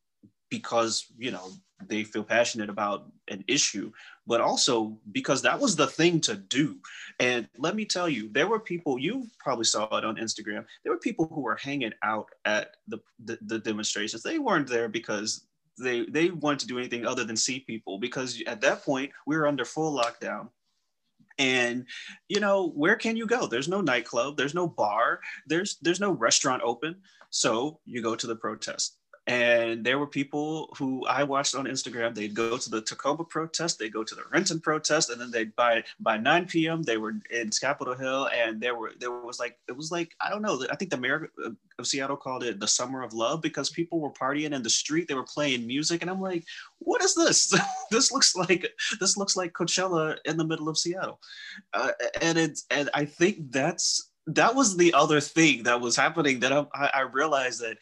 because, 0.49 1.05
you 1.17 1.31
know, 1.31 1.51
they 1.85 2.03
feel 2.03 2.23
passionate 2.23 2.69
about 2.69 3.05
an 3.29 3.43
issue, 3.47 3.91
but 4.25 4.41
also 4.41 4.97
because 5.11 5.41
that 5.43 5.59
was 5.59 5.75
the 5.75 5.87
thing 5.87 6.19
to 6.21 6.35
do. 6.35 6.77
And 7.19 7.47
let 7.57 7.75
me 7.75 7.85
tell 7.85 8.09
you, 8.09 8.29
there 8.31 8.47
were 8.47 8.59
people, 8.59 8.97
you 8.97 9.27
probably 9.39 9.65
saw 9.65 9.85
it 9.97 10.05
on 10.05 10.15
Instagram, 10.15 10.65
there 10.83 10.91
were 10.91 10.99
people 10.99 11.27
who 11.27 11.41
were 11.41 11.55
hanging 11.55 11.93
out 12.03 12.27
at 12.45 12.71
the, 12.87 12.99
the, 13.23 13.37
the 13.41 13.59
demonstrations. 13.59 14.23
They 14.23 14.39
weren't 14.39 14.67
there 14.67 14.89
because 14.89 15.45
they, 15.79 16.05
they 16.05 16.31
wanted 16.31 16.59
to 16.59 16.67
do 16.67 16.79
anything 16.79 17.05
other 17.05 17.23
than 17.23 17.37
see 17.37 17.59
people 17.59 17.99
because 17.99 18.41
at 18.47 18.61
that 18.61 18.83
point 18.83 19.11
we 19.27 19.37
were 19.37 19.47
under 19.47 19.65
full 19.65 19.95
lockdown 19.95 20.49
and 21.39 21.85
you 22.29 22.39
know 22.39 22.69
where 22.69 22.95
can 22.95 23.15
you 23.15 23.27
go 23.27 23.45
there's 23.45 23.67
no 23.67 23.79
nightclub 23.79 24.35
there's 24.37 24.55
no 24.55 24.67
bar 24.67 25.19
there's 25.45 25.77
there's 25.83 25.99
no 25.99 26.11
restaurant 26.11 26.63
open 26.63 26.95
so 27.29 27.79
you 27.85 28.01
go 28.01 28.15
to 28.15 28.25
the 28.25 28.35
protest 28.35 28.97
and 29.27 29.83
there 29.83 29.99
were 29.99 30.07
people 30.07 30.73
who 30.77 31.05
I 31.05 31.23
watched 31.23 31.53
on 31.53 31.65
Instagram. 31.65 32.15
They'd 32.15 32.33
go 32.33 32.57
to 32.57 32.69
the 32.69 32.81
Tacoma 32.81 33.25
protest, 33.25 33.77
they'd 33.77 33.91
go 33.91 34.03
to 34.03 34.15
the 34.15 34.23
Renton 34.31 34.61
protest, 34.61 35.09
and 35.09 35.19
then 35.19 35.31
they'd 35.31 35.53
by 35.57 35.83
by 35.99 36.17
9 36.17 36.45
p.m. 36.47 36.81
they 36.81 36.97
were 36.97 37.13
in 37.29 37.49
Capitol 37.49 37.93
Hill, 37.93 38.29
and 38.33 38.61
there 38.61 38.75
were 38.75 38.93
there 38.99 39.11
was 39.11 39.37
like 39.37 39.57
it 39.67 39.75
was 39.75 39.91
like 39.91 40.15
I 40.21 40.29
don't 40.29 40.41
know. 40.41 40.65
I 40.71 40.77
think 40.77 40.91
the 40.91 40.97
mayor 40.97 41.29
of 41.77 41.87
Seattle 41.87 42.15
called 42.15 42.45
it 42.45 42.59
the 42.59 42.67
summer 42.67 43.03
of 43.03 43.13
love 43.13 43.41
because 43.41 43.69
people 43.69 43.99
were 43.99 44.11
partying 44.11 44.53
in 44.53 44.63
the 44.63 44.69
street. 44.69 45.09
They 45.09 45.13
were 45.13 45.23
playing 45.23 45.67
music, 45.67 46.01
and 46.01 46.09
I'm 46.09 46.21
like, 46.21 46.45
what 46.79 47.03
is 47.03 47.13
this? 47.13 47.53
this 47.91 48.13
looks 48.13 48.33
like 48.33 48.65
this 49.01 49.17
looks 49.17 49.35
like 49.35 49.51
Coachella 49.51 50.17
in 50.23 50.37
the 50.37 50.47
middle 50.47 50.69
of 50.69 50.77
Seattle, 50.77 51.19
uh, 51.73 51.91
and 52.21 52.37
it's 52.37 52.65
and 52.71 52.89
I 52.93 53.03
think 53.03 53.51
that's 53.51 54.09
that 54.27 54.55
was 54.55 54.77
the 54.77 54.93
other 54.93 55.19
thing 55.19 55.63
that 55.63 55.81
was 55.81 55.97
happening 55.97 56.39
that 56.41 56.53
I, 56.53 56.91
I 56.93 57.01
realized 57.01 57.61
that 57.61 57.77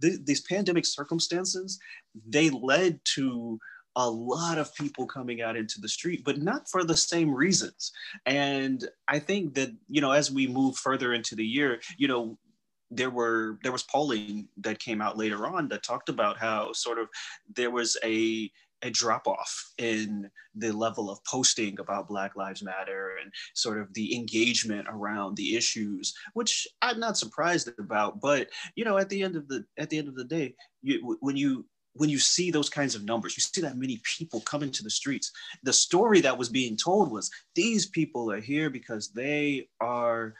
th- 0.00 0.20
these 0.24 0.40
pandemic 0.42 0.86
circumstances, 0.86 1.78
they 2.26 2.50
led 2.50 3.00
to 3.16 3.58
a 3.96 4.08
lot 4.08 4.58
of 4.58 4.74
people 4.74 5.06
coming 5.06 5.42
out 5.42 5.56
into 5.56 5.80
the 5.80 5.88
street, 5.88 6.22
but 6.24 6.38
not 6.38 6.68
for 6.70 6.84
the 6.84 6.96
same 6.96 7.34
reasons. 7.34 7.90
And 8.26 8.88
I 9.08 9.18
think 9.18 9.54
that, 9.54 9.70
you 9.88 10.00
know, 10.00 10.12
as 10.12 10.30
we 10.30 10.46
move 10.46 10.76
further 10.76 11.14
into 11.14 11.34
the 11.34 11.44
year, 11.44 11.80
you 11.96 12.06
know, 12.06 12.38
there 12.90 13.10
were 13.10 13.58
there 13.62 13.72
was 13.72 13.82
polling 13.82 14.48
that 14.58 14.78
came 14.78 15.02
out 15.02 15.18
later 15.18 15.46
on 15.46 15.68
that 15.68 15.82
talked 15.82 16.08
about 16.08 16.38
how 16.38 16.72
sort 16.72 16.98
of 16.98 17.08
there 17.54 17.70
was 17.70 17.98
a 18.04 18.50
a 18.82 18.90
drop 18.90 19.26
off 19.26 19.72
in 19.78 20.30
the 20.54 20.72
level 20.72 21.10
of 21.10 21.22
posting 21.24 21.78
about 21.80 22.08
Black 22.08 22.36
Lives 22.36 22.62
Matter 22.62 23.16
and 23.22 23.32
sort 23.54 23.80
of 23.80 23.92
the 23.94 24.14
engagement 24.14 24.86
around 24.88 25.36
the 25.36 25.56
issues, 25.56 26.14
which 26.34 26.66
I'm 26.82 27.00
not 27.00 27.16
surprised 27.16 27.70
about. 27.78 28.20
But 28.20 28.48
you 28.76 28.84
know, 28.84 28.98
at 28.98 29.08
the 29.08 29.22
end 29.22 29.36
of 29.36 29.48
the 29.48 29.64
at 29.78 29.90
the 29.90 29.98
end 29.98 30.08
of 30.08 30.14
the 30.14 30.24
day, 30.24 30.54
you, 30.82 31.16
when 31.20 31.36
you 31.36 31.66
when 31.94 32.08
you 32.08 32.18
see 32.18 32.50
those 32.50 32.70
kinds 32.70 32.94
of 32.94 33.04
numbers, 33.04 33.36
you 33.36 33.42
see 33.42 33.60
that 33.60 33.76
many 33.76 34.00
people 34.04 34.40
come 34.42 34.62
into 34.62 34.82
the 34.82 34.90
streets. 34.90 35.32
The 35.64 35.72
story 35.72 36.20
that 36.20 36.38
was 36.38 36.48
being 36.48 36.76
told 36.76 37.10
was 37.10 37.30
these 37.54 37.86
people 37.86 38.30
are 38.30 38.40
here 38.40 38.70
because 38.70 39.10
they 39.10 39.68
are 39.80 40.34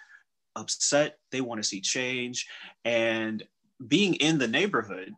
upset, 0.54 1.18
they 1.32 1.40
want 1.40 1.60
to 1.60 1.68
see 1.68 1.80
change, 1.80 2.46
and 2.84 3.42
being 3.86 4.14
in 4.14 4.38
the 4.38 4.48
neighborhood, 4.48 5.12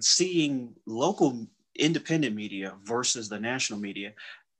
seeing 0.00 0.74
local 0.86 1.46
independent 1.78 2.34
media 2.34 2.74
versus 2.84 3.28
the 3.28 3.38
national 3.38 3.78
media 3.78 4.12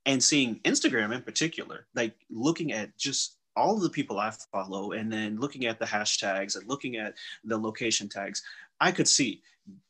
and 0.05 0.23
seeing 0.23 0.59
Instagram 0.61 1.13
in 1.13 1.21
particular, 1.21 1.87
like 1.95 2.15
looking 2.29 2.71
at 2.71 2.97
just 2.97 3.37
all 3.55 3.75
of 3.75 3.81
the 3.81 3.89
people 3.89 4.19
I 4.19 4.31
follow 4.51 4.93
and 4.93 5.11
then 5.11 5.39
looking 5.39 5.65
at 5.65 5.79
the 5.79 5.85
hashtags 5.85 6.55
and 6.55 6.67
looking 6.67 6.95
at 6.95 7.15
the 7.43 7.57
location 7.57 8.07
tags, 8.07 8.41
I 8.79 8.91
could 8.91 9.07
see 9.07 9.41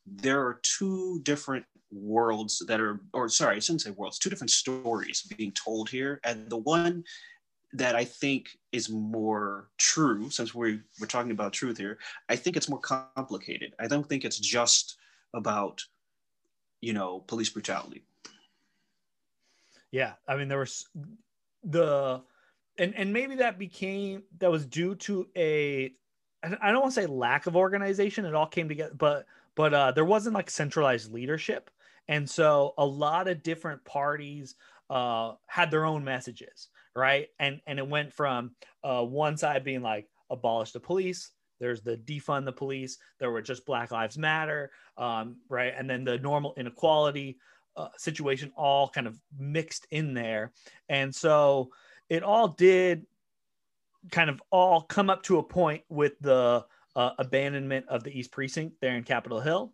there 0.05 0.41
are 0.41 0.59
two 0.63 1.19
different 1.23 1.65
worlds 1.91 2.63
that 2.67 2.81
are, 2.81 2.99
or 3.13 3.29
sorry, 3.29 3.57
I 3.57 3.59
shouldn't 3.59 3.81
say 3.81 3.91
worlds, 3.91 4.19
two 4.19 4.29
different 4.29 4.51
stories 4.51 5.21
being 5.37 5.51
told 5.51 5.89
here. 5.89 6.19
And 6.23 6.49
the 6.49 6.57
one 6.57 7.03
that 7.73 7.95
I 7.95 8.03
think 8.03 8.49
is 8.71 8.89
more 8.89 9.69
true, 9.77 10.29
since 10.31 10.55
we, 10.55 10.79
we're 10.99 11.07
talking 11.07 11.31
about 11.31 11.53
truth 11.53 11.77
here, 11.77 11.99
I 12.27 12.35
think 12.35 12.57
it's 12.57 12.69
more 12.69 12.79
complicated. 12.79 13.73
I 13.79 13.87
don't 13.87 14.07
think 14.07 14.25
it's 14.25 14.39
just 14.39 14.97
about 15.35 15.81
you 16.81 16.93
know, 16.93 17.19
police 17.19 17.49
brutality. 17.49 18.03
Yeah, 19.91 20.13
I 20.27 20.35
mean 20.35 20.47
there 20.47 20.59
was 20.59 20.87
the 21.63 22.21
and 22.77 22.95
and 22.95 23.11
maybe 23.11 23.35
that 23.35 23.59
became 23.59 24.23
that 24.39 24.51
was 24.51 24.65
due 24.65 24.95
to 24.95 25.27
a 25.35 25.93
I 26.43 26.71
don't 26.71 26.81
want 26.81 26.93
to 26.93 27.01
say 27.01 27.07
lack 27.07 27.47
of 27.47 27.55
organization. 27.55 28.25
It 28.25 28.33
all 28.33 28.47
came 28.47 28.69
together, 28.69 28.93
but 28.97 29.25
but 29.55 29.73
uh, 29.73 29.91
there 29.91 30.05
wasn't 30.05 30.35
like 30.35 30.49
centralized 30.49 31.11
leadership, 31.11 31.69
and 32.07 32.29
so 32.29 32.73
a 32.77 32.85
lot 32.85 33.27
of 33.27 33.43
different 33.43 33.83
parties 33.83 34.55
uh, 34.89 35.33
had 35.47 35.69
their 35.69 35.85
own 35.85 36.03
messages, 36.03 36.69
right? 36.95 37.27
And 37.39 37.59
and 37.67 37.77
it 37.77 37.87
went 37.87 38.13
from 38.13 38.51
uh, 38.83 39.03
one 39.03 39.37
side 39.37 39.63
being 39.63 39.81
like 39.81 40.07
abolish 40.29 40.71
the 40.71 40.79
police. 40.79 41.31
There's 41.59 41.81
the 41.81 41.97
defund 41.97 42.45
the 42.45 42.51
police. 42.51 42.97
There 43.19 43.31
were 43.31 43.41
just 43.41 43.65
Black 43.65 43.91
Lives 43.91 44.17
Matter, 44.17 44.71
um, 44.97 45.37
right? 45.49 45.73
And 45.77 45.89
then 45.89 46.03
the 46.03 46.17
normal 46.17 46.53
inequality 46.57 47.37
uh, 47.75 47.89
situation 47.97 48.51
all 48.55 48.89
kind 48.89 49.07
of 49.07 49.17
mixed 49.37 49.87
in 49.91 50.13
there, 50.13 50.51
and 50.89 51.13
so 51.13 51.71
it 52.09 52.23
all 52.23 52.49
did 52.49 53.05
kind 54.11 54.29
of 54.29 54.41
all 54.49 54.81
come 54.81 55.09
up 55.09 55.23
to 55.23 55.37
a 55.37 55.43
point 55.43 55.83
with 55.89 56.13
the 56.19 56.65
uh, 56.95 57.11
abandonment 57.19 57.85
of 57.87 58.03
the 58.03 58.17
East 58.17 58.31
Precinct 58.31 58.75
there 58.81 58.95
in 58.95 59.03
Capitol 59.03 59.39
Hill. 59.39 59.73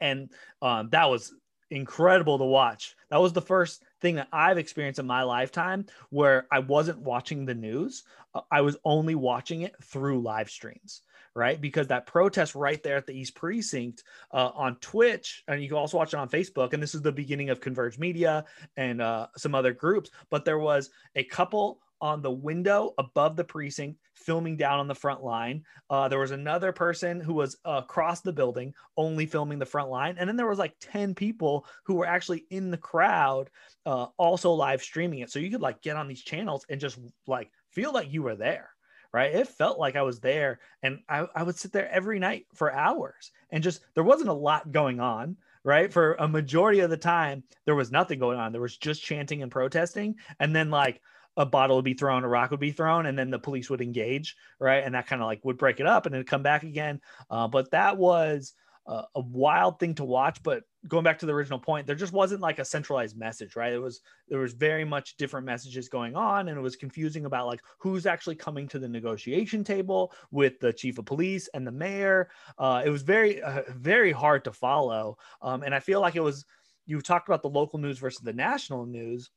And 0.00 0.30
um, 0.62 0.88
that 0.90 1.10
was 1.10 1.32
incredible 1.70 2.38
to 2.38 2.44
watch. 2.44 2.96
That 3.10 3.20
was 3.20 3.32
the 3.32 3.42
first 3.42 3.82
thing 4.04 4.16
that 4.16 4.28
I've 4.34 4.58
experienced 4.58 5.00
in 5.00 5.06
my 5.06 5.22
lifetime 5.22 5.86
where 6.10 6.46
I 6.52 6.58
wasn't 6.58 6.98
watching 6.98 7.46
the 7.46 7.54
news. 7.54 8.04
Uh, 8.34 8.42
I 8.50 8.60
was 8.60 8.76
only 8.84 9.14
watching 9.14 9.62
it 9.62 9.74
through 9.82 10.20
live 10.20 10.50
streams, 10.50 11.00
right? 11.34 11.58
Because 11.58 11.86
that 11.86 12.06
protest 12.06 12.54
right 12.54 12.82
there 12.82 12.98
at 12.98 13.06
the 13.06 13.18
East 13.18 13.34
Precinct 13.34 14.04
uh, 14.30 14.50
on 14.54 14.76
Twitch, 14.76 15.42
and 15.48 15.62
you 15.62 15.68
can 15.68 15.78
also 15.78 15.96
watch 15.96 16.12
it 16.12 16.18
on 16.18 16.28
Facebook. 16.28 16.74
And 16.74 16.82
this 16.82 16.94
is 16.94 17.00
the 17.00 17.12
beginning 17.12 17.48
of 17.48 17.62
Converge 17.62 17.98
Media 17.98 18.44
and 18.76 19.00
uh, 19.00 19.28
some 19.38 19.54
other 19.54 19.72
groups. 19.72 20.10
But 20.28 20.44
there 20.44 20.58
was 20.58 20.90
a 21.16 21.24
couple 21.24 21.80
on 22.00 22.22
the 22.22 22.30
window 22.30 22.92
above 22.98 23.36
the 23.36 23.44
precinct, 23.44 23.98
filming 24.14 24.56
down 24.56 24.78
on 24.78 24.88
the 24.88 24.94
front 24.94 25.22
line. 25.22 25.62
Uh, 25.90 26.08
there 26.08 26.18
was 26.18 26.30
another 26.30 26.72
person 26.72 27.20
who 27.20 27.34
was 27.34 27.56
across 27.64 28.20
the 28.20 28.32
building, 28.32 28.74
only 28.96 29.26
filming 29.26 29.58
the 29.58 29.66
front 29.66 29.90
line, 29.90 30.16
and 30.18 30.28
then 30.28 30.36
there 30.36 30.48
was 30.48 30.58
like 30.58 30.74
ten 30.80 31.14
people 31.14 31.66
who 31.84 31.94
were 31.94 32.06
actually 32.06 32.46
in 32.50 32.70
the 32.70 32.76
crowd, 32.76 33.50
uh, 33.86 34.06
also 34.16 34.52
live 34.52 34.82
streaming 34.82 35.20
it. 35.20 35.30
So 35.30 35.38
you 35.38 35.50
could 35.50 35.62
like 35.62 35.82
get 35.82 35.96
on 35.96 36.08
these 36.08 36.22
channels 36.22 36.64
and 36.68 36.80
just 36.80 36.98
like 37.26 37.50
feel 37.70 37.92
like 37.92 38.12
you 38.12 38.22
were 38.22 38.36
there. 38.36 38.70
Right. 39.12 39.32
It 39.32 39.46
felt 39.46 39.78
like 39.78 39.94
I 39.94 40.02
was 40.02 40.18
there 40.18 40.58
and 40.82 40.98
I, 41.08 41.28
I 41.36 41.44
would 41.44 41.56
sit 41.56 41.70
there 41.70 41.88
every 41.88 42.18
night 42.18 42.46
for 42.52 42.72
hours 42.72 43.30
and 43.50 43.62
just 43.62 43.80
there 43.94 44.02
wasn't 44.02 44.28
a 44.28 44.32
lot 44.32 44.72
going 44.72 44.98
on 44.98 45.36
right? 45.64 45.92
For 45.92 46.14
a 46.14 46.28
majority 46.28 46.80
of 46.80 46.90
the 46.90 46.96
time, 46.96 47.42
there 47.64 47.74
was 47.74 47.90
nothing 47.90 48.18
going 48.18 48.38
on. 48.38 48.52
There 48.52 48.60
was 48.60 48.76
just 48.76 49.02
chanting 49.02 49.42
and 49.42 49.50
protesting. 49.50 50.16
And 50.38 50.54
then, 50.54 50.70
like, 50.70 51.00
a 51.36 51.46
bottle 51.46 51.76
would 51.76 51.84
be 51.84 51.94
thrown, 51.94 52.24
a 52.24 52.28
rock 52.28 52.50
would 52.50 52.60
be 52.60 52.72
thrown, 52.72 53.06
and 53.06 53.18
then 53.18 53.30
the 53.30 53.38
police 53.38 53.68
would 53.70 53.80
engage, 53.80 54.36
right? 54.60 54.84
And 54.84 54.94
that 54.94 55.06
kind 55.06 55.22
of 55.22 55.26
like 55.26 55.44
would 55.44 55.58
break 55.58 55.80
it 55.80 55.86
up 55.86 56.06
and 56.06 56.14
then 56.14 56.24
come 56.24 56.42
back 56.42 56.62
again. 56.62 57.00
Uh, 57.30 57.48
but 57.48 57.70
that 57.72 57.96
was 57.96 58.52
uh, 58.86 59.02
a 59.14 59.20
wild 59.20 59.78
thing 59.78 59.94
to 59.94 60.04
watch. 60.04 60.42
But 60.42 60.62
going 60.88 61.04
back 61.04 61.18
to 61.20 61.26
the 61.26 61.34
original 61.34 61.58
point, 61.58 61.86
there 61.86 61.96
just 61.96 62.12
wasn't 62.12 62.40
like 62.40 62.58
a 62.58 62.64
centralized 62.64 63.16
message, 63.16 63.56
right? 63.56 63.72
It 63.72 63.78
was 63.78 64.00
there 64.28 64.38
was 64.38 64.52
very 64.52 64.84
much 64.84 65.16
different 65.16 65.46
messages 65.46 65.88
going 65.88 66.14
on, 66.14 66.48
and 66.48 66.58
it 66.58 66.60
was 66.60 66.76
confusing 66.76 67.24
about 67.24 67.46
like 67.46 67.60
who's 67.78 68.06
actually 68.06 68.36
coming 68.36 68.68
to 68.68 68.78
the 68.78 68.88
negotiation 68.88 69.64
table 69.64 70.12
with 70.30 70.60
the 70.60 70.72
chief 70.72 70.98
of 70.98 71.06
police 71.06 71.48
and 71.54 71.66
the 71.66 71.72
mayor. 71.72 72.28
Uh, 72.58 72.82
it 72.84 72.90
was 72.90 73.02
very 73.02 73.42
uh, 73.42 73.62
very 73.70 74.12
hard 74.12 74.44
to 74.44 74.52
follow, 74.52 75.16
um, 75.42 75.62
and 75.62 75.74
I 75.74 75.80
feel 75.80 76.00
like 76.00 76.16
it 76.16 76.20
was. 76.20 76.44
You 76.86 77.00
talked 77.00 77.30
about 77.30 77.40
the 77.40 77.48
local 77.48 77.78
news 77.78 77.98
versus 77.98 78.20
the 78.20 78.34
national 78.34 78.84
news. 78.84 79.30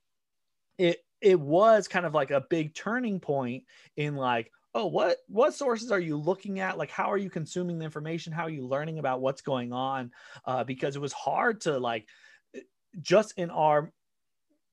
It 0.78 1.03
it 1.21 1.39
was 1.39 1.88
kind 1.88 2.05
of 2.05 2.13
like 2.13 2.32
a 2.32 2.45
big 2.49 2.75
turning 2.75 3.19
point 3.19 3.63
in 3.95 4.15
like 4.15 4.51
oh 4.75 4.86
what 4.86 5.17
what 5.28 5.53
sources 5.53 5.91
are 5.91 5.99
you 5.99 6.15
looking 6.15 6.59
at 6.59 6.78
like 6.78 6.91
how 6.91 7.11
are 7.11 7.17
you 7.17 7.30
consuming 7.30 7.80
the 7.80 7.86
information 7.86 8.32
how 8.32 8.43
are 8.43 8.51
you 8.51 8.67
learning 8.67 8.99
about 8.99 9.19
what's 9.19 9.41
going 9.41 9.73
on 9.73 10.11
uh, 10.45 10.63
because 10.63 10.95
it 10.95 11.01
was 11.01 11.13
hard 11.13 11.61
to 11.61 11.80
like 11.80 12.07
just 13.01 13.34
in 13.38 13.49
our 13.49 13.91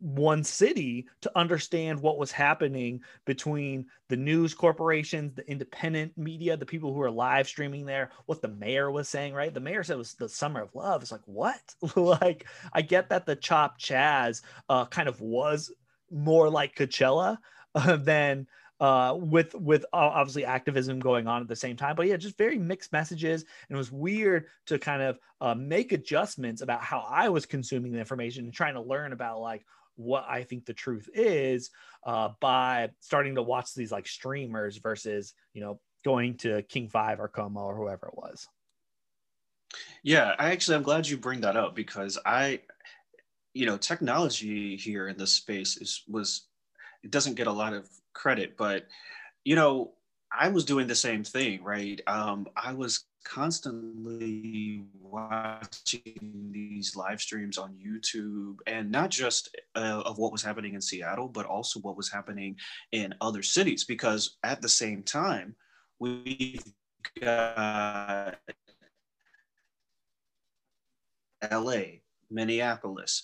one 0.01 0.45
city 0.45 1.07
to 1.23 1.33
understand 1.35 1.99
what 1.99 2.19
was 2.19 2.31
happening 2.31 3.01
between 3.25 3.87
the 4.09 4.17
news 4.17 4.53
corporations, 4.53 5.35
the 5.35 5.51
independent 5.51 6.17
media, 6.19 6.59
the 6.59 6.67
people 6.67 6.93
who 6.93 7.01
are 7.01 7.11
live 7.11 7.49
streaming 7.49 7.87
there, 7.87 8.11
what 8.27 8.43
the 8.43 8.49
mayor 8.49 8.91
was 8.91 9.09
saying, 9.09 9.33
right? 9.33 9.55
The 9.55 9.61
mayor 9.61 9.83
said 9.83 9.95
it 9.95 9.99
was 9.99 10.13
the 10.13 10.29
summer 10.29 10.61
of 10.61 10.75
love. 10.75 11.01
It's 11.01 11.13
like, 11.13 11.23
what? 11.25 11.59
like, 11.97 12.47
I 12.73 12.83
get 12.83 13.09
that 13.09 13.25
the 13.25 13.37
Chop 13.37 13.81
Chaz 13.81 14.43
uh, 14.69 14.85
kind 14.87 15.09
of 15.09 15.23
was 15.23 15.73
more 16.11 16.51
like 16.51 16.75
Coachella 16.75 17.39
uh, 17.75 17.97
than 17.97 18.47
uh, 18.81 19.17
with 19.17 19.55
with 19.55 19.85
obviously 19.93 20.45
activism 20.45 20.99
going 20.99 21.27
on 21.27 21.41
at 21.41 21.49
the 21.49 21.57
same 21.57 21.77
time. 21.77 21.97
But 21.97 22.07
yeah, 22.07 22.17
just 22.17 22.37
very 22.37 22.59
mixed 22.59 22.93
messages, 22.93 23.43
and 23.43 23.77
it 23.77 23.79
was 23.79 23.93
weird 23.93 24.47
to 24.67 24.79
kind 24.79 25.03
of 25.03 25.19
uh, 25.41 25.55
make 25.55 25.93
adjustments 25.93 26.61
about 26.61 26.83
how 26.83 27.01
I 27.09 27.29
was 27.29 27.47
consuming 27.47 27.93
the 27.93 27.99
information 27.99 28.45
and 28.45 28.53
trying 28.53 28.75
to 28.75 28.83
learn 28.83 29.13
about 29.13 29.41
like 29.41 29.65
what 29.97 30.25
I 30.29 30.43
think 30.43 30.67
the 30.67 30.75
truth 30.75 31.09
is 31.15 31.71
uh, 32.05 32.31
by 32.41 32.91
starting 33.01 33.37
to 33.37 33.43
watch 33.43 33.75
these 33.75 33.93
like 33.93 34.07
streamers 34.07 34.79
versus 34.79 35.35
you 35.53 35.61
know 35.61 35.81
going 36.05 36.37
to 36.39 36.63
King 36.63 36.89
Five 36.89 37.21
or 37.21 37.29
KOMO 37.29 37.57
or 37.57 37.77
whoever 37.77 38.09
it 38.09 38.17
was. 38.17 38.47
Yeah, 40.03 40.35
I 40.39 40.51
actually 40.51 40.77
I'm 40.77 40.83
glad 40.83 41.09
you 41.09 41.17
bring 41.17 41.41
that 41.43 41.57
up 41.57 41.75
because 41.75 42.19
I 42.27 42.61
you 43.55 43.65
know 43.67 43.77
technology 43.79 44.77
here 44.77 45.09
in 45.09 45.17
this 45.17 45.33
space 45.33 45.77
is 45.77 46.03
was 46.09 46.49
it 47.03 47.11
doesn't 47.11 47.35
get 47.35 47.47
a 47.47 47.53
lot 47.53 47.73
of 47.73 47.89
credit 48.13 48.57
but 48.57 48.87
you 49.45 49.55
know 49.55 49.93
i 50.37 50.49
was 50.49 50.65
doing 50.65 50.87
the 50.87 50.95
same 50.95 51.25
thing 51.25 51.63
right? 51.63 52.01
Um, 52.07 52.47
i 52.57 52.73
was 52.75 53.05
constantly 53.25 54.85
watching 55.01 56.51
these 56.53 56.95
live 56.95 57.21
streams 57.21 57.57
on 57.57 57.75
youtube 57.75 58.57
and 58.67 58.91
not 58.91 59.09
just 59.09 59.57
uh, 59.77 60.03
of 60.05 60.19
what 60.19 60.33
was 60.33 60.43
happening 60.43 60.75
in 60.75 60.81
seattle 60.81 61.29
but 61.29 61.47
also 61.47 61.81
what 61.81 61.97
was 61.97 62.11
happening 62.11 62.57
in 62.93 63.15
other 63.23 63.43
cities 63.43 63.85
because 63.85 64.37
at 64.43 64.61
the 64.61 64.69
same 64.69 65.03
time 65.03 65.55
we've 65.99 66.63
got 67.21 68.37
la 71.51 72.04
Minneapolis, 72.35 73.23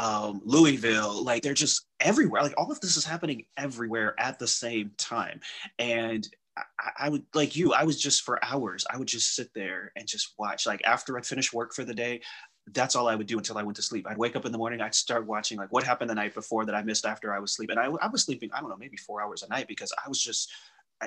um, 0.00 0.40
Louisville, 0.44 1.22
like 1.24 1.42
they're 1.42 1.54
just 1.54 1.86
everywhere. 2.00 2.42
Like 2.42 2.54
all 2.56 2.70
of 2.70 2.80
this 2.80 2.96
is 2.96 3.04
happening 3.04 3.44
everywhere 3.56 4.14
at 4.18 4.38
the 4.38 4.46
same 4.46 4.92
time. 4.96 5.40
And 5.78 6.26
I, 6.56 6.62
I, 6.98 7.08
would 7.08 7.24
like 7.34 7.56
you, 7.56 7.72
I 7.72 7.84
was 7.84 8.00
just 8.00 8.22
for 8.22 8.42
hours, 8.44 8.84
I 8.90 8.96
would 8.96 9.08
just 9.08 9.34
sit 9.34 9.50
there 9.54 9.92
and 9.96 10.06
just 10.06 10.34
watch. 10.38 10.66
Like 10.66 10.82
after 10.84 11.16
I'd 11.16 11.26
finish 11.26 11.52
work 11.52 11.74
for 11.74 11.84
the 11.84 11.94
day, 11.94 12.20
that's 12.72 12.94
all 12.94 13.08
I 13.08 13.16
would 13.16 13.26
do 13.26 13.38
until 13.38 13.58
I 13.58 13.62
went 13.62 13.76
to 13.76 13.82
sleep. 13.82 14.06
I'd 14.08 14.18
wake 14.18 14.36
up 14.36 14.46
in 14.46 14.52
the 14.52 14.58
morning, 14.58 14.80
I'd 14.80 14.94
start 14.94 15.26
watching 15.26 15.58
like 15.58 15.72
what 15.72 15.84
happened 15.84 16.10
the 16.10 16.14
night 16.14 16.34
before 16.34 16.64
that 16.66 16.74
I 16.74 16.82
missed 16.82 17.06
after 17.06 17.34
I 17.34 17.38
was 17.38 17.52
sleeping. 17.52 17.78
I, 17.78 17.86
I 18.00 18.06
was 18.08 18.22
sleeping, 18.22 18.50
I 18.52 18.60
don't 18.60 18.70
know, 18.70 18.76
maybe 18.78 18.96
four 18.96 19.20
hours 19.22 19.42
a 19.42 19.48
night 19.48 19.66
because 19.66 19.92
I 20.04 20.08
was 20.08 20.22
just, 20.22 20.50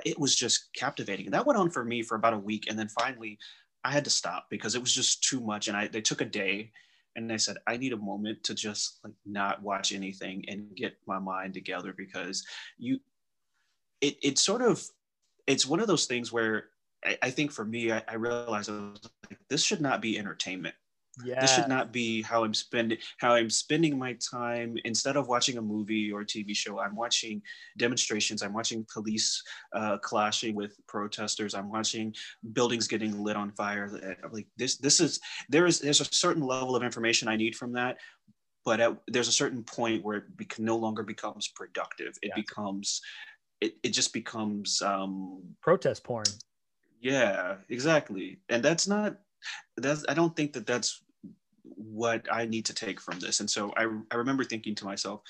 it 0.04 0.20
was 0.20 0.36
just 0.36 0.74
captivating. 0.74 1.26
And 1.26 1.34
that 1.34 1.46
went 1.46 1.58
on 1.58 1.70
for 1.70 1.86
me 1.86 2.02
for 2.02 2.16
about 2.16 2.34
a 2.34 2.40
week. 2.40 2.66
And 2.70 2.78
then 2.78 2.90
finally, 2.90 3.38
I 3.86 3.92
had 3.92 4.04
to 4.06 4.10
stop 4.10 4.48
because 4.50 4.76
it 4.76 4.82
was 4.82 4.92
just 4.92 5.24
too 5.24 5.40
much. 5.40 5.68
And 5.68 5.78
I 5.78 5.88
they 5.88 6.02
took 6.02 6.22
a 6.22 6.26
day 6.26 6.72
and 7.16 7.32
I 7.32 7.38
said, 7.38 7.58
I 7.68 7.78
need 7.78 7.94
a 7.94 7.98
moment 7.98 8.44
to 8.44 8.56
just 8.56 9.00
like 9.04 9.14
not 9.26 9.62
watch 9.62 9.94
anything 9.94 10.46
and 10.48 10.76
get 10.76 10.98
my 11.08 11.20
mind 11.20 11.54
together 11.54 11.94
because 11.96 12.46
you, 12.78 13.00
it, 14.02 14.18
it 14.22 14.38
sort 14.38 14.62
of, 14.62 14.84
it's 15.48 15.66
one 15.66 15.80
of 15.80 15.88
those 15.88 16.06
things 16.06 16.32
where 16.32 16.66
I, 17.04 17.18
I 17.24 17.30
think 17.30 17.52
for 17.52 17.64
me, 17.64 17.92
I, 17.92 18.04
I 18.08 18.16
realized 18.16 18.70
I 18.70 18.74
like, 18.74 19.40
this 19.50 19.64
should 19.64 19.82
not 19.82 20.02
be 20.02 20.18
entertainment 20.18 20.76
yeah. 21.24 21.40
this 21.40 21.56
should 21.56 21.68
not 21.68 21.92
be 21.92 22.22
how 22.22 22.44
i'm 22.44 22.54
spending 22.54 22.98
how 23.20 23.34
i'm 23.34 23.50
spending 23.50 23.98
my 23.98 24.18
time. 24.32 24.76
Instead 24.86 25.16
of 25.16 25.28
watching 25.28 25.58
a 25.58 25.62
movie 25.62 26.12
or 26.12 26.22
a 26.22 26.26
tv 26.26 26.56
show 26.56 26.80
i'm 26.80 26.96
watching 26.96 27.42
demonstrations. 27.78 28.42
I'm 28.42 28.54
watching 28.54 28.86
police 28.92 29.42
uh, 29.74 29.98
clashing 29.98 30.56
with 30.56 30.76
protesters. 30.88 31.54
I'm 31.54 31.70
watching 31.70 32.14
buildings 32.54 32.88
getting 32.88 33.24
lit 33.24 33.36
on 33.36 33.52
fire. 33.52 34.18
Like 34.32 34.48
this 34.58 34.78
this 34.78 35.00
is 35.00 35.20
there 35.50 35.66
is 35.66 35.80
there's 35.80 36.02
a 36.02 36.06
certain 36.06 36.44
level 36.44 36.76
of 36.76 36.84
information 36.84 37.28
i 37.28 37.36
need 37.36 37.56
from 37.56 37.74
that 37.74 37.98
but 38.66 38.80
at, 38.80 38.98
there's 39.08 39.28
a 39.28 39.32
certain 39.32 39.64
point 39.64 40.04
where 40.04 40.18
it 40.18 40.38
bec- 40.38 40.60
no 40.60 40.76
longer 40.76 41.04
becomes 41.04 41.48
productive. 41.50 42.18
It 42.22 42.30
yeah. 42.30 42.36
becomes 42.36 43.00
it, 43.62 43.76
it 43.84 43.90
just 43.90 44.12
becomes 44.12 44.82
um 44.82 45.44
protest 45.62 46.04
porn. 46.04 46.26
Yeah 47.00 47.56
exactly. 47.70 48.40
And 48.50 48.64
that's 48.64 48.88
not 48.88 49.18
that's 49.78 50.04
i 50.10 50.14
don't 50.14 50.36
think 50.36 50.54
that 50.54 50.66
that's 50.66 51.04
what 51.76 52.26
I 52.32 52.46
need 52.46 52.66
to 52.66 52.74
take 52.74 53.00
from 53.00 53.20
this. 53.20 53.40
And 53.40 53.50
so 53.50 53.72
I, 53.78 53.84
I 54.12 54.16
remember 54.16 54.44
thinking 54.44 54.76
to 54.76 54.86
myself, 54.86 55.22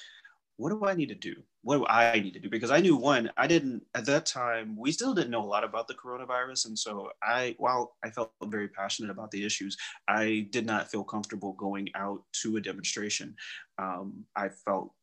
what 0.57 0.69
do 0.69 0.85
I 0.85 0.93
need 0.93 1.09
to 1.09 1.15
do? 1.15 1.35
What 1.63 1.77
do 1.77 1.85
I 1.87 2.17
need 2.19 2.33
to 2.33 2.39
do? 2.39 2.49
Because 2.49 2.71
I 2.71 2.79
knew 2.79 2.95
one, 2.95 3.29
I 3.35 3.45
didn't 3.45 3.83
at 3.93 4.05
that 4.05 4.25
time, 4.25 4.75
we 4.77 4.91
still 4.91 5.13
didn't 5.13 5.31
know 5.31 5.43
a 5.43 5.45
lot 5.45 5.65
about 5.65 5.87
the 5.87 5.95
coronavirus. 5.95 6.67
And 6.67 6.79
so 6.79 7.09
I, 7.21 7.55
while 7.57 7.95
I 8.03 8.09
felt 8.09 8.31
very 8.45 8.69
passionate 8.69 9.11
about 9.11 9.31
the 9.31 9.45
issues, 9.45 9.75
I 10.07 10.47
did 10.51 10.65
not 10.65 10.89
feel 10.89 11.03
comfortable 11.03 11.53
going 11.53 11.89
out 11.95 12.23
to 12.43 12.55
a 12.55 12.61
demonstration. 12.61 13.35
Um, 13.77 14.25
I 14.35 14.49
felt 14.49 14.93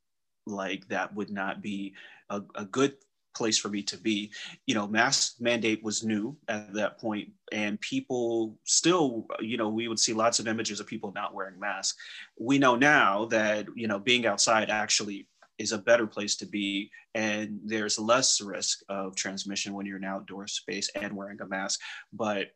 like 0.47 0.89
that 0.89 1.15
would 1.15 1.31
not 1.31 1.61
be 1.61 1.95
a, 2.31 2.43
a 2.55 2.65
good 2.65 2.95
place 3.35 3.59
for 3.59 3.69
me 3.69 3.83
to 3.85 3.97
be. 3.97 4.31
You 4.67 4.75
know, 4.75 4.87
mask 4.87 5.41
mandate 5.41 5.83
was 5.83 6.05
new 6.05 6.37
at 6.49 6.73
that 6.75 6.99
point, 6.99 7.31
and 7.51 7.81
people 7.81 8.59
still, 8.65 9.27
you 9.41 9.57
know, 9.57 9.69
we 9.69 9.89
would 9.89 9.99
see 9.99 10.13
lots 10.13 10.39
of 10.39 10.49
images 10.49 10.81
of 10.81 10.87
people 10.87 11.13
not 11.15 11.35
wearing 11.35 11.59
masks. 11.59 11.99
We 12.39 12.59
know 12.59 12.77
now 12.77 13.27
that, 13.27 13.67
you 13.75 13.89
know, 13.89 13.99
being 13.99 14.27
outside 14.27 14.71
actually 14.71 15.29
is 15.59 15.73
a 15.73 15.79
better 15.79 16.07
place 16.07 16.37
to 16.37 16.47
be 16.47 16.91
and 17.15 17.61
there's 17.65 17.99
less 17.99 18.41
risk 18.41 18.81
of 18.89 19.15
transmission 19.15 19.75
when 19.75 19.87
you're 19.87 19.99
in 19.99 20.05
outdoor 20.05 20.47
space 20.47 20.91
and 20.95 21.15
wearing 21.15 21.41
a 21.41 21.47
mask 21.47 21.81
but 22.13 22.49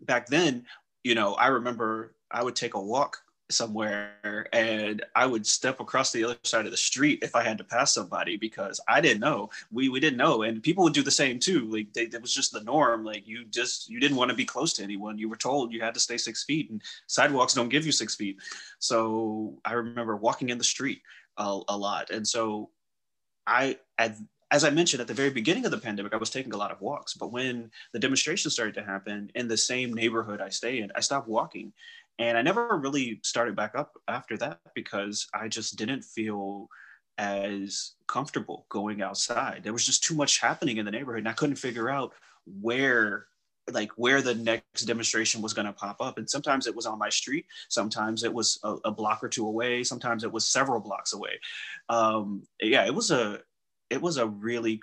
back 0.00 0.26
then 0.26 0.64
you 1.04 1.14
know 1.14 1.34
i 1.34 1.48
remember 1.48 2.14
i 2.30 2.42
would 2.42 2.56
take 2.56 2.74
a 2.74 2.80
walk 2.80 3.18
somewhere 3.50 4.46
and 4.52 5.04
I 5.14 5.26
would 5.26 5.46
step 5.46 5.80
across 5.80 6.12
the 6.12 6.24
other 6.24 6.36
side 6.44 6.66
of 6.66 6.70
the 6.70 6.76
street 6.76 7.20
if 7.22 7.34
I 7.34 7.42
had 7.42 7.58
to 7.58 7.64
pass 7.64 7.94
somebody 7.94 8.36
because 8.36 8.80
I 8.88 9.00
didn't 9.00 9.20
know. 9.20 9.50
We 9.70 9.88
we 9.88 10.00
didn't 10.00 10.18
know, 10.18 10.42
and 10.42 10.62
people 10.62 10.84
would 10.84 10.92
do 10.92 11.02
the 11.02 11.10
same 11.10 11.38
too. 11.38 11.66
Like 11.70 11.92
they, 11.92 12.02
it 12.02 12.22
was 12.22 12.34
just 12.34 12.52
the 12.52 12.62
norm. 12.62 13.04
Like 13.04 13.26
you 13.26 13.44
just 13.46 13.88
you 13.88 14.00
didn't 14.00 14.16
want 14.16 14.30
to 14.30 14.36
be 14.36 14.44
close 14.44 14.72
to 14.74 14.82
anyone. 14.82 15.18
You 15.18 15.28
were 15.28 15.36
told 15.36 15.72
you 15.72 15.80
had 15.80 15.94
to 15.94 16.00
stay 16.00 16.18
six 16.18 16.44
feet, 16.44 16.70
and 16.70 16.82
sidewalks 17.06 17.54
don't 17.54 17.68
give 17.68 17.86
you 17.86 17.92
six 17.92 18.14
feet. 18.14 18.38
So 18.78 19.58
I 19.64 19.72
remember 19.72 20.16
walking 20.16 20.50
in 20.50 20.58
the 20.58 20.64
street 20.64 21.02
a, 21.36 21.60
a 21.68 21.76
lot, 21.76 22.10
and 22.10 22.26
so 22.26 22.70
I 23.46 23.78
at 23.98 24.16
as 24.50 24.64
I 24.64 24.70
mentioned 24.70 25.00
at 25.02 25.06
the 25.06 25.14
very 25.14 25.30
beginning 25.30 25.66
of 25.66 25.70
the 25.70 25.78
pandemic, 25.78 26.14
I 26.14 26.16
was 26.16 26.30
taking 26.30 26.54
a 26.54 26.56
lot 26.56 26.70
of 26.70 26.80
walks. 26.80 27.12
But 27.12 27.32
when 27.32 27.70
the 27.92 27.98
demonstration 27.98 28.50
started 28.50 28.74
to 28.76 28.84
happen 28.84 29.30
in 29.34 29.46
the 29.46 29.58
same 29.58 29.92
neighborhood 29.92 30.40
I 30.40 30.48
stay 30.48 30.80
in, 30.80 30.90
I 30.94 31.00
stopped 31.00 31.28
walking 31.28 31.72
and 32.18 32.36
I 32.36 32.42
never 32.42 32.76
really 32.76 33.20
started 33.22 33.56
back 33.56 33.74
up 33.74 33.92
after 34.08 34.36
that 34.38 34.60
because 34.74 35.26
I 35.34 35.48
just 35.48 35.76
didn't 35.76 36.02
feel 36.02 36.68
as 37.16 37.92
comfortable 38.06 38.66
going 38.68 39.02
outside. 39.02 39.62
There 39.62 39.72
was 39.72 39.86
just 39.86 40.04
too 40.04 40.14
much 40.14 40.38
happening 40.40 40.78
in 40.78 40.84
the 40.84 40.90
neighborhood, 40.90 41.20
and 41.20 41.28
I 41.28 41.32
couldn't 41.32 41.56
figure 41.56 41.90
out 41.90 42.12
where 42.60 43.26
like 43.72 43.90
where 43.96 44.22
the 44.22 44.34
next 44.34 44.84
demonstration 44.84 45.42
was 45.42 45.52
going 45.52 45.66
to 45.66 45.72
pop 45.72 46.00
up 46.00 46.16
and 46.16 46.28
sometimes 46.28 46.66
it 46.66 46.74
was 46.74 46.86
on 46.86 46.98
my 46.98 47.10
street 47.10 47.44
sometimes 47.68 48.24
it 48.24 48.32
was 48.32 48.58
a, 48.64 48.76
a 48.86 48.90
block 48.90 49.22
or 49.22 49.28
two 49.28 49.46
away 49.46 49.84
sometimes 49.84 50.24
it 50.24 50.32
was 50.32 50.46
several 50.46 50.80
blocks 50.80 51.12
away 51.12 51.38
um, 51.90 52.42
yeah 52.62 52.86
it 52.86 52.94
was 52.94 53.10
a 53.10 53.40
it 53.90 54.00
was 54.00 54.16
a 54.16 54.26
really 54.26 54.80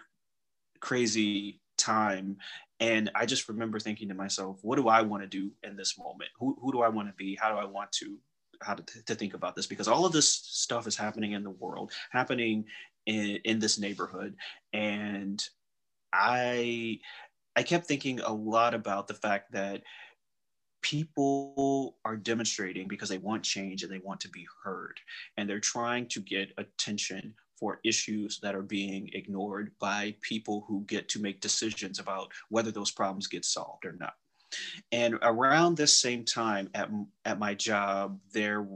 crazy 0.81 1.59
time 1.77 2.37
and 2.79 3.09
I 3.15 3.25
just 3.25 3.47
remember 3.47 3.79
thinking 3.79 4.09
to 4.09 4.15
myself, 4.15 4.59
what 4.61 4.75
do 4.75 4.89
I 4.89 5.01
want 5.01 5.23
to 5.23 5.27
do 5.27 5.51
in 5.63 5.77
this 5.77 5.97
moment? 5.97 6.29
Who, 6.39 6.57
who 6.61 6.71
do 6.71 6.81
I 6.81 6.89
want 6.89 7.07
to 7.07 7.13
be? 7.13 7.35
How 7.35 7.51
do 7.51 7.57
I 7.57 7.65
want 7.65 7.91
to 7.93 8.17
how 8.61 8.73
to, 8.73 9.03
to 9.05 9.15
think 9.15 9.33
about 9.33 9.55
this? 9.55 9.67
Because 9.67 9.87
all 9.87 10.05
of 10.05 10.11
this 10.11 10.29
stuff 10.29 10.87
is 10.87 10.95
happening 10.95 11.33
in 11.33 11.43
the 11.43 11.49
world, 11.49 11.91
happening 12.11 12.65
in, 13.05 13.39
in 13.43 13.59
this 13.59 13.77
neighborhood. 13.77 14.35
And 14.73 15.43
I 16.11 16.99
I 17.55 17.63
kept 17.63 17.85
thinking 17.85 18.19
a 18.19 18.33
lot 18.33 18.73
about 18.73 19.07
the 19.07 19.13
fact 19.13 19.53
that 19.53 19.83
people 20.81 21.97
are 22.03 22.17
demonstrating 22.17 22.87
because 22.87 23.09
they 23.09 23.17
want 23.17 23.43
change 23.43 23.83
and 23.83 23.91
they 23.91 23.99
want 23.99 24.19
to 24.21 24.29
be 24.29 24.45
heard. 24.63 24.99
And 25.37 25.49
they're 25.49 25.59
trying 25.61 26.07
to 26.09 26.19
get 26.19 26.51
attention 26.57 27.35
for 27.57 27.79
issues 27.83 28.39
that 28.39 28.55
are 28.55 28.61
being 28.61 29.09
ignored 29.13 29.71
by 29.79 30.15
people 30.21 30.65
who 30.67 30.83
get 30.87 31.07
to 31.09 31.21
make 31.21 31.41
decisions 31.41 31.99
about 31.99 32.31
whether 32.49 32.71
those 32.71 32.91
problems 32.91 33.27
get 33.27 33.45
solved 33.45 33.85
or 33.85 33.93
not. 33.93 34.15
And 34.91 35.17
around 35.21 35.75
this 35.75 35.97
same 35.97 36.23
time 36.23 36.69
at, 36.73 36.89
at 37.25 37.39
my 37.39 37.53
job, 37.53 38.19
there 38.31 38.67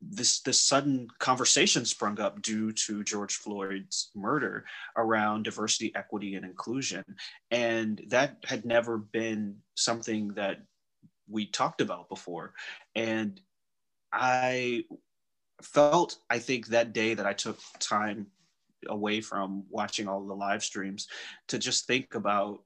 this 0.00 0.40
this 0.40 0.60
sudden 0.60 1.08
conversation 1.18 1.84
sprung 1.84 2.20
up 2.20 2.40
due 2.42 2.72
to 2.72 3.04
George 3.04 3.34
Floyd's 3.36 4.10
murder 4.14 4.64
around 4.96 5.44
diversity, 5.44 5.92
equity, 5.94 6.34
and 6.34 6.44
inclusion, 6.44 7.04
and 7.50 8.02
that 8.08 8.36
had 8.44 8.64
never 8.64 8.98
been 8.98 9.56
something 9.74 10.28
that 10.34 10.62
we 11.28 11.46
talked 11.46 11.80
about 11.80 12.08
before. 12.08 12.54
And 12.94 13.40
I 14.12 14.84
felt 15.64 16.18
I 16.28 16.38
think 16.38 16.66
that 16.68 16.92
day 16.92 17.14
that 17.14 17.26
I 17.26 17.32
took 17.32 17.58
time 17.78 18.26
away 18.88 19.20
from 19.20 19.64
watching 19.68 20.08
all 20.08 20.26
the 20.26 20.34
live 20.34 20.62
streams 20.64 21.08
to 21.48 21.58
just 21.58 21.86
think 21.86 22.14
about 22.14 22.62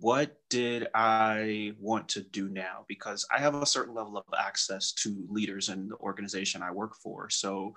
what 0.00 0.36
did 0.50 0.88
I 0.94 1.72
want 1.80 2.08
to 2.10 2.20
do 2.20 2.48
now? 2.48 2.84
Because 2.88 3.26
I 3.34 3.40
have 3.40 3.54
a 3.54 3.64
certain 3.64 3.94
level 3.94 4.18
of 4.18 4.24
access 4.38 4.92
to 4.92 5.26
leaders 5.30 5.70
in 5.70 5.88
the 5.88 5.96
organization 5.96 6.62
I 6.62 6.70
work 6.70 6.94
for. 6.94 7.30
So 7.30 7.74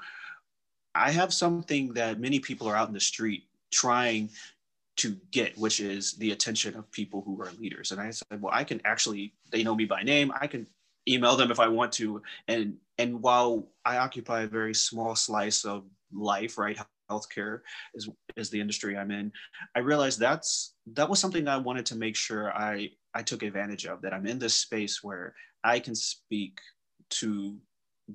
I 0.93 1.12
have 1.12 1.34
something 1.34 1.93
that 1.93 2.20
many 2.20 2.39
people 2.39 2.68
are 2.68 2.76
out 2.76 2.89
in 2.89 2.93
the 2.93 2.99
street 2.99 3.43
trying 3.72 4.30
to 4.97 5.16
get, 5.32 5.58
which 5.58 5.80
is 5.80 6.14
the 6.14 6.32
attention 6.32 6.76
of 6.76 6.91
people 6.91 7.22
who 7.22 7.41
are 7.41 7.49
leaders. 7.60 7.91
And 7.91 8.02
I 8.02 8.12
said, 8.12 8.41
well, 8.41 8.54
I 8.54 8.66
can 8.66 8.82
actually, 8.84 9.34
they 9.49 9.64
know 9.64 9.76
me 9.76 9.86
by 9.86 10.04
name. 10.04 10.34
I 10.39 10.47
can 10.47 10.68
email 11.08 11.38
them 11.38 11.49
if 11.49 11.60
I 11.60 11.70
want 11.70 11.93
to. 11.93 12.22
And 12.49 12.76
and 13.02 13.22
while 13.22 13.68
I 13.84 13.97
occupy 13.97 14.41
a 14.41 14.47
very 14.47 14.74
small 14.74 15.16
slice 15.16 15.66
of 15.66 15.86
life, 16.14 16.58
right? 16.58 16.80
Healthcare 17.10 17.60
is 17.93 18.08
is 18.38 18.49
the 18.49 18.62
industry 18.62 18.97
I'm 18.97 19.12
in. 19.12 19.32
I 19.76 19.80
realized 19.80 20.20
that's 20.20 20.76
that 20.93 21.10
was 21.10 21.20
something 21.20 21.47
I 21.47 21.58
wanted 21.58 21.86
to 21.88 21.97
make 21.97 22.16
sure 22.16 22.54
I 22.54 22.89
I 23.14 23.24
took 23.24 23.43
advantage 23.43 23.86
of. 23.86 24.02
That 24.02 24.14
I'm 24.14 24.28
in 24.28 24.39
this 24.39 24.54
space 24.54 25.04
where 25.04 25.34
I 25.64 25.80
can 25.80 25.95
speak 25.95 26.60
to 27.22 27.58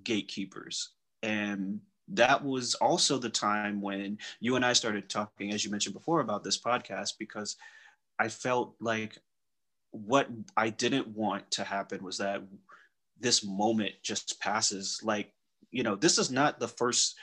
gatekeepers 0.04 0.90
and 1.22 1.80
that 2.08 2.44
was 2.44 2.74
also 2.76 3.18
the 3.18 3.28
time 3.28 3.80
when 3.80 4.18
you 4.40 4.54
and 4.56 4.64
I 4.64 4.72
started 4.74 5.08
talking, 5.08 5.52
as 5.52 5.64
you 5.64 5.70
mentioned 5.70 5.94
before, 5.94 6.20
about 6.20 6.44
this 6.44 6.60
podcast, 6.60 7.14
because 7.18 7.56
I 8.18 8.28
felt 8.28 8.76
like 8.80 9.18
what 9.90 10.28
I 10.56 10.70
didn't 10.70 11.08
want 11.08 11.50
to 11.52 11.64
happen 11.64 12.04
was 12.04 12.18
that 12.18 12.42
this 13.20 13.44
moment 13.44 13.92
just 14.02 14.40
passes. 14.40 15.00
Like, 15.02 15.32
you 15.70 15.82
know, 15.82 15.96
this 15.96 16.18
is 16.18 16.30
not 16.30 16.60
the 16.60 16.68
first 16.68 17.16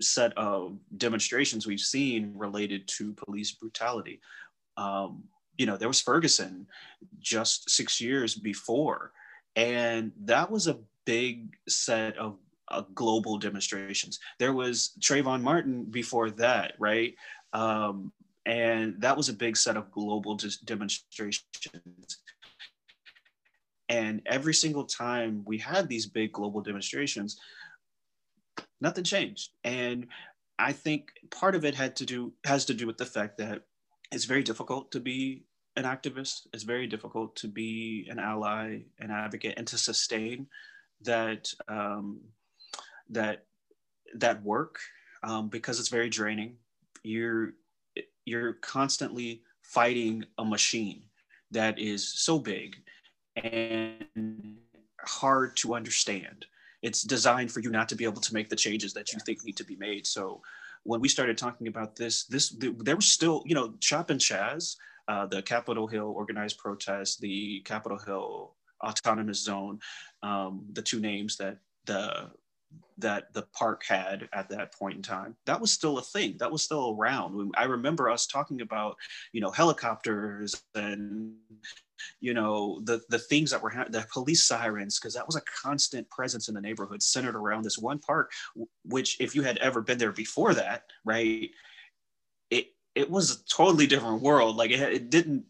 set 0.00 0.36
of 0.36 0.78
demonstrations 0.96 1.66
we've 1.66 1.80
seen 1.80 2.32
related 2.36 2.86
to 2.88 3.12
police 3.14 3.52
brutality. 3.52 4.20
Um, 4.76 5.24
you 5.56 5.66
know, 5.66 5.76
there 5.76 5.88
was 5.88 6.00
Ferguson 6.00 6.66
just 7.18 7.68
six 7.68 8.00
years 8.00 8.34
before, 8.34 9.12
and 9.56 10.12
that 10.24 10.50
was 10.50 10.68
a 10.68 10.78
big 11.04 11.56
set 11.68 12.16
of 12.16 12.38
uh, 12.70 12.82
global 12.94 13.38
demonstrations. 13.38 14.20
There 14.38 14.52
was 14.52 14.92
Trayvon 15.00 15.42
Martin 15.42 15.84
before 15.84 16.30
that, 16.32 16.74
right? 16.78 17.14
Um, 17.52 18.12
and 18.46 19.00
that 19.00 19.16
was 19.16 19.28
a 19.28 19.34
big 19.34 19.56
set 19.56 19.76
of 19.76 19.90
global 19.90 20.38
demonstrations. 20.64 22.18
And 23.88 24.22
every 24.26 24.54
single 24.54 24.84
time 24.84 25.42
we 25.46 25.58
had 25.58 25.88
these 25.88 26.06
big 26.06 26.32
global 26.32 26.60
demonstrations, 26.60 27.38
nothing 28.80 29.04
changed. 29.04 29.50
And 29.64 30.08
I 30.58 30.72
think 30.72 31.12
part 31.30 31.54
of 31.54 31.64
it 31.64 31.74
had 31.74 31.96
to 31.96 32.06
do 32.06 32.32
has 32.44 32.64
to 32.66 32.74
do 32.74 32.86
with 32.86 32.98
the 32.98 33.06
fact 33.06 33.38
that 33.38 33.62
it's 34.12 34.24
very 34.24 34.42
difficult 34.42 34.90
to 34.92 35.00
be 35.00 35.44
an 35.76 35.84
activist. 35.84 36.46
It's 36.52 36.64
very 36.64 36.86
difficult 36.86 37.36
to 37.36 37.48
be 37.48 38.06
an 38.10 38.18
ally, 38.18 38.80
an 38.98 39.10
advocate, 39.10 39.54
and 39.56 39.66
to 39.68 39.78
sustain 39.78 40.48
that 41.02 41.48
um, 41.68 42.20
that 43.10 43.44
that 44.16 44.42
work 44.42 44.80
um, 45.22 45.48
because 45.48 45.78
it's 45.78 45.88
very 45.88 46.08
draining. 46.08 46.56
You're 47.04 47.54
you're 48.24 48.54
constantly 48.54 49.42
fighting 49.62 50.24
a 50.38 50.44
machine 50.44 51.02
that 51.50 51.78
is 51.78 52.06
so 52.06 52.38
big 52.38 52.76
and 53.38 54.56
hard 55.06 55.56
to 55.58 55.74
understand. 55.74 56.46
It's 56.82 57.02
designed 57.02 57.50
for 57.50 57.60
you 57.60 57.70
not 57.70 57.88
to 57.88 57.96
be 57.96 58.04
able 58.04 58.20
to 58.20 58.34
make 58.34 58.48
the 58.48 58.56
changes 58.56 58.92
that 58.94 59.12
you 59.12 59.18
think 59.24 59.44
need 59.44 59.56
to 59.56 59.64
be 59.64 59.76
made. 59.76 60.06
So 60.06 60.42
when 60.84 61.00
we 61.00 61.08
started 61.08 61.36
talking 61.36 61.68
about 61.68 61.96
this, 61.96 62.24
this 62.24 62.54
there 62.58 62.96
was 62.96 63.06
still, 63.06 63.42
you 63.46 63.54
know, 63.54 63.74
Chop 63.80 64.10
and 64.10 64.20
Chaz, 64.20 64.76
uh, 65.08 65.26
the 65.26 65.42
Capitol 65.42 65.86
Hill 65.86 66.12
organized 66.16 66.58
protest, 66.58 67.20
the 67.20 67.60
Capitol 67.64 67.98
Hill 67.98 68.54
autonomous 68.84 69.42
zone, 69.42 69.80
um, 70.22 70.64
the 70.72 70.82
two 70.82 71.00
names 71.00 71.36
that 71.38 71.58
the 71.86 72.30
that 72.98 73.32
the 73.32 73.42
park 73.52 73.84
had 73.86 74.28
at 74.32 74.48
that 74.48 74.74
point 74.74 74.96
in 74.96 75.02
time. 75.02 75.36
That 75.46 75.60
was 75.60 75.70
still 75.72 75.98
a 75.98 76.02
thing. 76.02 76.36
That 76.38 76.50
was 76.50 76.62
still 76.62 76.96
around. 76.98 77.52
I 77.56 77.64
remember 77.64 78.10
us 78.10 78.26
talking 78.26 78.60
about 78.60 78.96
you 79.32 79.40
know 79.40 79.50
helicopters 79.50 80.62
and 80.74 81.34
you 82.20 82.34
know 82.34 82.80
the 82.84 83.00
the 83.08 83.18
things 83.18 83.50
that 83.50 83.62
were 83.62 83.70
ha- 83.70 83.86
the 83.88 84.06
police 84.12 84.44
sirens 84.44 84.98
because 84.98 85.14
that 85.14 85.26
was 85.26 85.36
a 85.36 85.42
constant 85.62 86.08
presence 86.10 86.48
in 86.48 86.54
the 86.54 86.60
neighborhood 86.60 87.02
centered 87.02 87.34
around 87.34 87.64
this 87.64 87.76
one 87.76 87.98
park 87.98 88.30
which 88.84 89.20
if 89.20 89.34
you 89.34 89.42
had 89.42 89.58
ever 89.58 89.80
been 89.80 89.98
there 89.98 90.12
before 90.12 90.54
that 90.54 90.84
right 91.04 91.50
it 92.50 92.68
it 92.94 93.10
was 93.10 93.30
a 93.30 93.44
totally 93.44 93.86
different 93.86 94.22
world. 94.22 94.56
Like 94.56 94.70
it, 94.70 94.80
it 94.80 95.10
didn't 95.10 95.44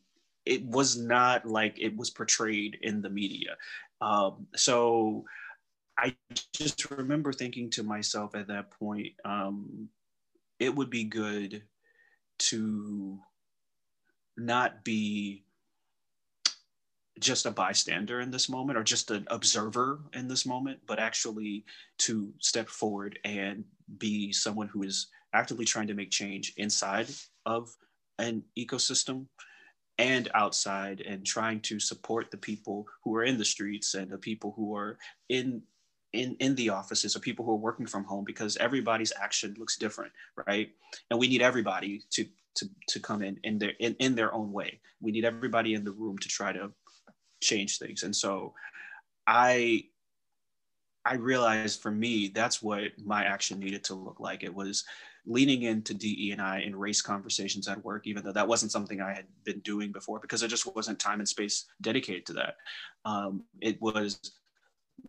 it 0.45 0.65
was 0.65 0.97
not 0.97 1.47
like 1.47 1.79
it 1.79 1.97
was 1.97 2.11
portrayed 2.11 2.79
in 2.83 3.03
the 3.03 3.11
media. 3.11 3.57
Um, 4.01 4.47
so 4.57 5.25
i 5.99 6.15
just 6.55 6.91
remember 6.91 7.33
thinking 7.33 7.71
to 7.71 7.83
myself 7.83 8.35
at 8.35 8.49
that 8.49 8.71
point 8.71 9.09
um, 9.25 9.89
it 10.59 10.75
would 10.75 10.91
be 10.91 11.05
good 11.05 11.63
to 12.39 13.19
not 14.37 14.85
be 14.85 15.45
just 17.19 17.47
a 17.47 17.51
bystander 17.51 18.21
in 18.21 18.31
this 18.31 18.49
moment 18.49 18.79
or 18.79 18.83
just 18.83 19.11
an 19.11 19.27
observer 19.29 20.01
in 20.15 20.29
this 20.29 20.47
moment, 20.47 20.79
but 20.87 20.99
actually 20.99 21.65
to 21.99 22.33
step 22.41 22.69
forward 22.69 23.19
and 23.25 23.65
be 23.99 24.33
someone 24.33 24.69
who 24.69 24.83
is 24.83 25.09
actively 25.33 25.65
trying 25.65 25.87
to 25.89 25.95
make 25.95 26.11
change 26.11 26.53
inside 26.57 27.09
of 27.45 27.69
an 28.19 28.43
ecosystem 28.59 29.27
and 29.99 30.29
outside 30.35 31.01
and 31.01 31.27
trying 31.27 31.61
to 31.61 31.81
support 31.81 32.31
the 32.31 32.37
people 32.37 32.87
who 33.03 33.15
are 33.17 33.25
in 33.25 33.37
the 33.37 33.45
streets 33.45 33.95
and 33.95 34.11
the 34.11 34.19
people 34.19 34.53
who 34.57 34.75
are 34.77 34.97
in 35.29 35.61
in 36.13 36.37
in 36.41 36.55
the 36.55 36.71
offices 36.71 37.15
or 37.15 37.21
people 37.21 37.45
who 37.45 37.53
are 37.53 37.57
working 37.57 37.87
from 37.87 38.05
home 38.05 38.25
because 38.25 38.57
everybody's 38.57 39.13
action 39.21 39.55
looks 39.59 39.77
different 39.77 40.13
right 40.47 40.71
and 41.11 41.19
we 41.19 41.29
need 41.29 41.43
everybody 41.43 42.03
to 42.11 42.25
to 42.55 42.67
to 42.89 42.99
come 42.99 43.23
in 43.23 43.39
in 43.45 43.59
their 43.59 43.73
in, 43.79 43.95
in 43.99 44.15
their 44.15 44.33
own 44.33 44.51
way 44.53 44.81
we 45.01 45.13
need 45.13 45.25
everybody 45.25 45.75
in 45.75 45.85
the 45.85 45.93
room 45.93 46.17
to 46.19 46.29
try 46.29 46.53
to 46.53 46.71
change 47.41 47.79
things. 47.79 48.03
And 48.03 48.15
so 48.15 48.55
I 49.27 49.85
I 51.05 51.15
realized 51.15 51.81
for 51.81 51.91
me 51.91 52.29
that's 52.35 52.63
what 52.63 52.83
my 53.03 53.25
action 53.25 53.59
needed 53.59 53.85
to 53.85 53.95
look 53.95 54.21
like. 54.21 54.43
It 54.43 54.55
was 54.55 54.85
leaning 55.27 55.63
into 55.63 55.95
DE 55.95 56.33
and 56.33 56.41
I 56.41 56.61
in 56.61 56.77
race 56.77 57.01
conversations 57.01 57.69
at 57.69 57.83
work, 57.85 58.07
even 58.07 58.25
though 58.25 58.33
that 58.33 58.49
wasn't 58.49 58.73
something 58.73 59.01
I 59.01 59.15
had 59.15 59.27
been 59.45 59.61
doing 59.61 59.93
before 59.93 60.21
because 60.21 60.41
there 60.41 60.49
just 60.49 60.75
wasn't 60.75 60.99
time 60.99 61.21
and 61.21 61.29
space 61.29 61.67
dedicated 61.81 62.27
to 62.27 62.33
that. 62.35 62.57
Um, 63.05 63.45
it 63.61 63.81
was 63.81 64.19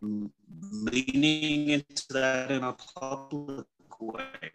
leaning 0.02 1.68
into 1.68 2.04
that 2.10 2.50
in 2.50 2.64
a 2.64 2.72
public 2.72 3.66
way, 3.98 4.50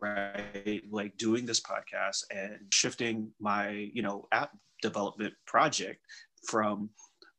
right? 0.00 0.82
Like 0.90 1.16
doing 1.16 1.46
this 1.46 1.60
podcast 1.60 2.24
and 2.30 2.58
shifting 2.72 3.30
my, 3.40 3.90
you 3.92 4.02
know, 4.02 4.28
app 4.32 4.50
development 4.82 5.34
project 5.46 6.00
from 6.46 6.90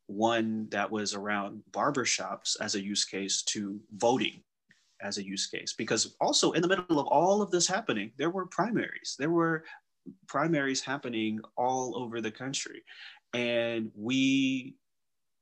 one 0.06 0.68
that 0.70 0.90
was 0.90 1.14
around 1.14 1.62
barbershops 1.72 2.56
as 2.60 2.74
a 2.74 2.82
use 2.82 3.04
case 3.04 3.42
to 3.42 3.80
voting 3.96 4.42
as 5.02 5.18
a 5.18 5.24
use 5.24 5.46
case. 5.46 5.74
Because 5.76 6.14
also 6.20 6.52
in 6.52 6.62
the 6.62 6.68
middle 6.68 7.00
of 7.00 7.06
all 7.06 7.42
of 7.42 7.50
this 7.50 7.66
happening, 7.66 8.12
there 8.16 8.30
were 8.30 8.46
primaries. 8.46 9.16
There 9.18 9.30
were 9.30 9.64
primaries 10.28 10.80
happening 10.80 11.40
all 11.56 11.96
over 11.96 12.20
the 12.20 12.30
country. 12.30 12.82
And 13.34 13.90
we 13.94 14.76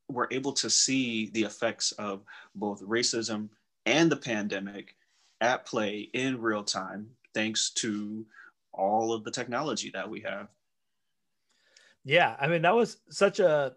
were 0.09 0.29
able 0.31 0.53
to 0.53 0.71
see 0.71 1.31
the 1.31 1.43
effects 1.43 1.93
of 1.93 2.23
both 2.55 2.83
racism 2.83 3.49
and 3.87 4.11
the 4.11 4.17
pandemic 4.17 4.97
at 5.41 5.67
play 5.67 6.09
in 6.13 6.41
real 6.41 6.63
time, 6.63 7.09
thanks 7.35 7.71
to 7.71 8.25
all 8.73 9.13
of 9.13 9.25
the 9.25 9.31
technology 9.31 9.91
that 9.93 10.09
we 10.09 10.21
have. 10.21 10.49
Yeah, 12.05 12.37
I 12.39 12.49
mean, 12.49 12.63
that 12.63 12.75
was 12.75 12.99
such 13.09 13.41
a 13.41 13.75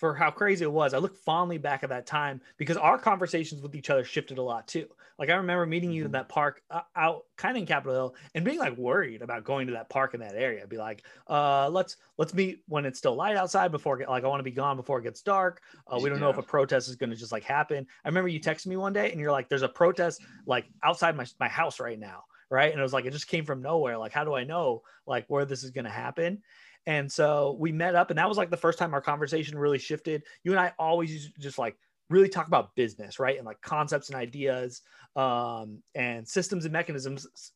for 0.00 0.14
how 0.14 0.30
crazy 0.30 0.64
it 0.64 0.72
was, 0.72 0.94
I 0.94 0.98
look 0.98 1.14
fondly 1.14 1.58
back 1.58 1.82
at 1.82 1.90
that 1.90 2.06
time 2.06 2.40
because 2.56 2.78
our 2.78 2.96
conversations 2.96 3.60
with 3.60 3.74
each 3.74 3.90
other 3.90 4.02
shifted 4.02 4.38
a 4.38 4.42
lot 4.42 4.66
too. 4.66 4.88
Like 5.18 5.28
I 5.28 5.34
remember 5.34 5.66
meeting 5.66 5.90
you 5.90 6.04
in 6.04 6.06
mm-hmm. 6.06 6.12
that 6.14 6.30
park 6.30 6.62
uh, 6.70 6.80
out 6.96 7.24
kind 7.36 7.54
of 7.54 7.60
in 7.60 7.66
Capitol 7.66 7.94
Hill 7.94 8.14
and 8.34 8.42
being 8.42 8.58
like 8.58 8.78
worried 8.78 9.20
about 9.20 9.44
going 9.44 9.66
to 9.66 9.74
that 9.74 9.90
park 9.90 10.14
in 10.14 10.20
that 10.20 10.34
area. 10.34 10.66
Be 10.66 10.78
like, 10.78 11.04
uh, 11.28 11.68
let's 11.68 11.98
let's 12.16 12.32
meet 12.32 12.62
when 12.66 12.86
it's 12.86 12.98
still 12.98 13.14
light 13.14 13.36
outside 13.36 13.70
before 13.70 14.02
like 14.08 14.24
I 14.24 14.26
want 14.26 14.40
to 14.40 14.44
be 14.44 14.50
gone 14.50 14.76
before 14.76 14.98
it 14.98 15.02
gets 15.02 15.20
dark. 15.20 15.60
Uh, 15.86 15.98
we 16.02 16.08
don't 16.08 16.18
yeah. 16.18 16.24
know 16.24 16.30
if 16.30 16.38
a 16.38 16.42
protest 16.42 16.88
is 16.88 16.96
going 16.96 17.10
to 17.10 17.16
just 17.16 17.32
like 17.32 17.44
happen. 17.44 17.86
I 18.02 18.08
remember 18.08 18.28
you 18.28 18.40
texted 18.40 18.68
me 18.68 18.78
one 18.78 18.94
day 18.94 19.10
and 19.10 19.20
you're 19.20 19.30
like, 19.30 19.50
there's 19.50 19.60
a 19.60 19.68
protest 19.68 20.22
like 20.46 20.64
outside 20.82 21.14
my 21.14 21.26
my 21.38 21.48
house 21.48 21.78
right 21.78 21.98
now, 21.98 22.24
right? 22.48 22.70
And 22.70 22.80
it 22.80 22.82
was 22.82 22.94
like 22.94 23.04
it 23.04 23.10
just 23.12 23.28
came 23.28 23.44
from 23.44 23.60
nowhere. 23.60 23.98
Like 23.98 24.12
how 24.12 24.24
do 24.24 24.32
I 24.32 24.44
know 24.44 24.80
like 25.06 25.26
where 25.28 25.44
this 25.44 25.62
is 25.62 25.70
going 25.70 25.84
to 25.84 25.90
happen? 25.90 26.40
And 26.86 27.10
so 27.10 27.56
we 27.58 27.72
met 27.72 27.94
up, 27.94 28.10
and 28.10 28.18
that 28.18 28.28
was 28.28 28.38
like 28.38 28.50
the 28.50 28.56
first 28.56 28.78
time 28.78 28.94
our 28.94 29.00
conversation 29.00 29.58
really 29.58 29.78
shifted. 29.78 30.22
You 30.44 30.52
and 30.52 30.60
I 30.60 30.72
always 30.78 31.30
just 31.38 31.58
like 31.58 31.76
really 32.08 32.28
talk 32.28 32.48
about 32.48 32.74
business, 32.74 33.18
right? 33.18 33.36
And 33.36 33.46
like 33.46 33.60
concepts 33.60 34.08
and 34.08 34.16
ideas 34.16 34.82
um, 35.16 35.82
and 35.94 36.26
systems 36.26 36.64
and 36.64 36.72
mechanisms. 36.72 37.52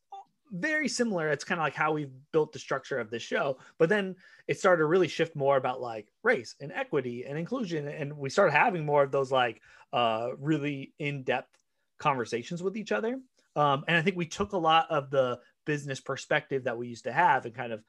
Very 0.52 0.88
similar. 0.88 1.30
It's 1.30 1.42
kind 1.42 1.58
of 1.58 1.64
like 1.64 1.74
how 1.74 1.92
we've 1.92 2.12
built 2.32 2.52
the 2.52 2.58
structure 2.58 2.98
of 2.98 3.10
this 3.10 3.22
show. 3.22 3.58
But 3.78 3.88
then 3.88 4.14
it 4.46 4.58
started 4.58 4.82
to 4.82 4.86
really 4.86 5.08
shift 5.08 5.34
more 5.34 5.56
about 5.56 5.80
like 5.80 6.12
race 6.22 6.54
and 6.60 6.70
equity 6.70 7.24
and 7.26 7.36
inclusion. 7.36 7.88
And 7.88 8.16
we 8.16 8.30
started 8.30 8.52
having 8.52 8.86
more 8.86 9.02
of 9.02 9.10
those 9.10 9.32
like 9.32 9.60
uh, 9.92 10.28
really 10.38 10.92
in 10.98 11.24
depth 11.24 11.58
conversations 11.98 12.62
with 12.62 12.76
each 12.76 12.92
other. 12.92 13.18
Um, 13.56 13.84
and 13.88 13.96
I 13.96 14.02
think 14.02 14.16
we 14.16 14.26
took 14.26 14.52
a 14.52 14.58
lot 14.58 14.90
of 14.90 15.10
the 15.10 15.40
business 15.64 16.00
perspective 16.00 16.64
that 16.64 16.76
we 16.76 16.88
used 16.88 17.04
to 17.04 17.12
have 17.12 17.46
and 17.46 17.54
kind 17.54 17.72
of 17.72 17.82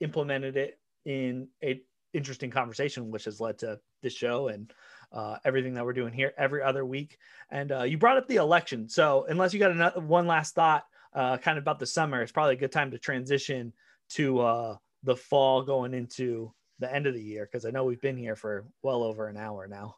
implemented 0.00 0.56
it 0.56 0.79
in 1.04 1.48
a 1.62 1.80
interesting 2.12 2.50
conversation, 2.50 3.10
which 3.10 3.24
has 3.24 3.40
led 3.40 3.58
to 3.58 3.78
this 4.02 4.12
show 4.12 4.48
and 4.48 4.72
uh, 5.12 5.36
everything 5.44 5.74
that 5.74 5.84
we're 5.84 5.92
doing 5.92 6.12
here 6.12 6.32
every 6.36 6.62
other 6.62 6.84
week. 6.84 7.18
And 7.50 7.72
uh, 7.72 7.82
you 7.82 7.98
brought 7.98 8.16
up 8.16 8.28
the 8.28 8.36
election, 8.36 8.88
so 8.88 9.26
unless 9.28 9.52
you 9.52 9.60
got 9.60 9.70
another 9.70 10.00
one 10.00 10.26
last 10.26 10.54
thought, 10.54 10.84
uh, 11.14 11.36
kind 11.38 11.58
of 11.58 11.64
about 11.64 11.78
the 11.78 11.86
summer, 11.86 12.22
it's 12.22 12.32
probably 12.32 12.54
a 12.54 12.58
good 12.58 12.72
time 12.72 12.92
to 12.92 12.98
transition 12.98 13.72
to 14.10 14.40
uh, 14.40 14.76
the 15.02 15.16
fall, 15.16 15.62
going 15.62 15.94
into 15.94 16.52
the 16.78 16.92
end 16.92 17.06
of 17.06 17.14
the 17.14 17.22
year, 17.22 17.48
because 17.50 17.64
I 17.64 17.70
know 17.70 17.84
we've 17.84 18.00
been 18.00 18.16
here 18.16 18.36
for 18.36 18.64
well 18.82 19.02
over 19.02 19.28
an 19.28 19.36
hour 19.36 19.66
now. 19.66 19.96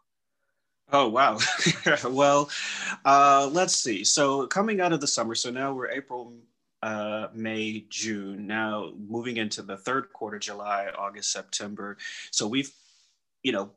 Oh 0.90 1.08
wow! 1.08 1.38
well, 2.04 2.50
uh, 3.04 3.48
let's 3.52 3.76
see. 3.76 4.04
So 4.04 4.46
coming 4.46 4.80
out 4.80 4.92
of 4.92 5.00
the 5.00 5.06
summer, 5.06 5.34
so 5.34 5.50
now 5.50 5.72
we're 5.72 5.90
April, 5.90 6.34
uh, 6.82 7.28
May, 7.34 7.86
June. 7.88 8.46
Now 8.46 8.92
moving 9.08 9.36
into 9.36 9.62
the 9.62 9.76
third 9.76 10.12
quarter, 10.12 10.38
July, 10.38 10.88
August, 10.96 11.32
September. 11.32 11.96
So 12.30 12.46
we've, 12.46 12.72
you 13.42 13.52
know, 13.52 13.70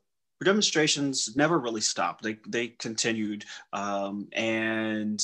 demonstrations 0.44 1.36
never 1.36 1.58
really 1.58 1.80
stopped. 1.80 2.22
They 2.22 2.38
they 2.46 2.68
continued, 2.68 3.44
um, 3.72 4.28
and 4.32 5.22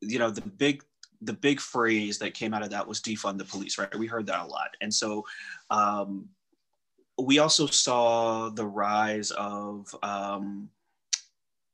you 0.00 0.18
know 0.18 0.30
the 0.30 0.42
big 0.42 0.82
the 1.22 1.32
big 1.32 1.60
phrase 1.60 2.18
that 2.18 2.34
came 2.34 2.54
out 2.54 2.62
of 2.62 2.70
that 2.70 2.86
was 2.86 3.00
defund 3.00 3.38
the 3.38 3.44
police. 3.44 3.78
Right? 3.78 3.94
We 3.98 4.06
heard 4.06 4.26
that 4.26 4.44
a 4.44 4.46
lot, 4.46 4.76
and 4.80 4.92
so. 4.92 5.24
Um, 5.70 6.28
we 7.22 7.38
also 7.38 7.66
saw 7.66 8.48
the 8.48 8.64
rise 8.64 9.30
of 9.32 9.94
um, 10.02 10.70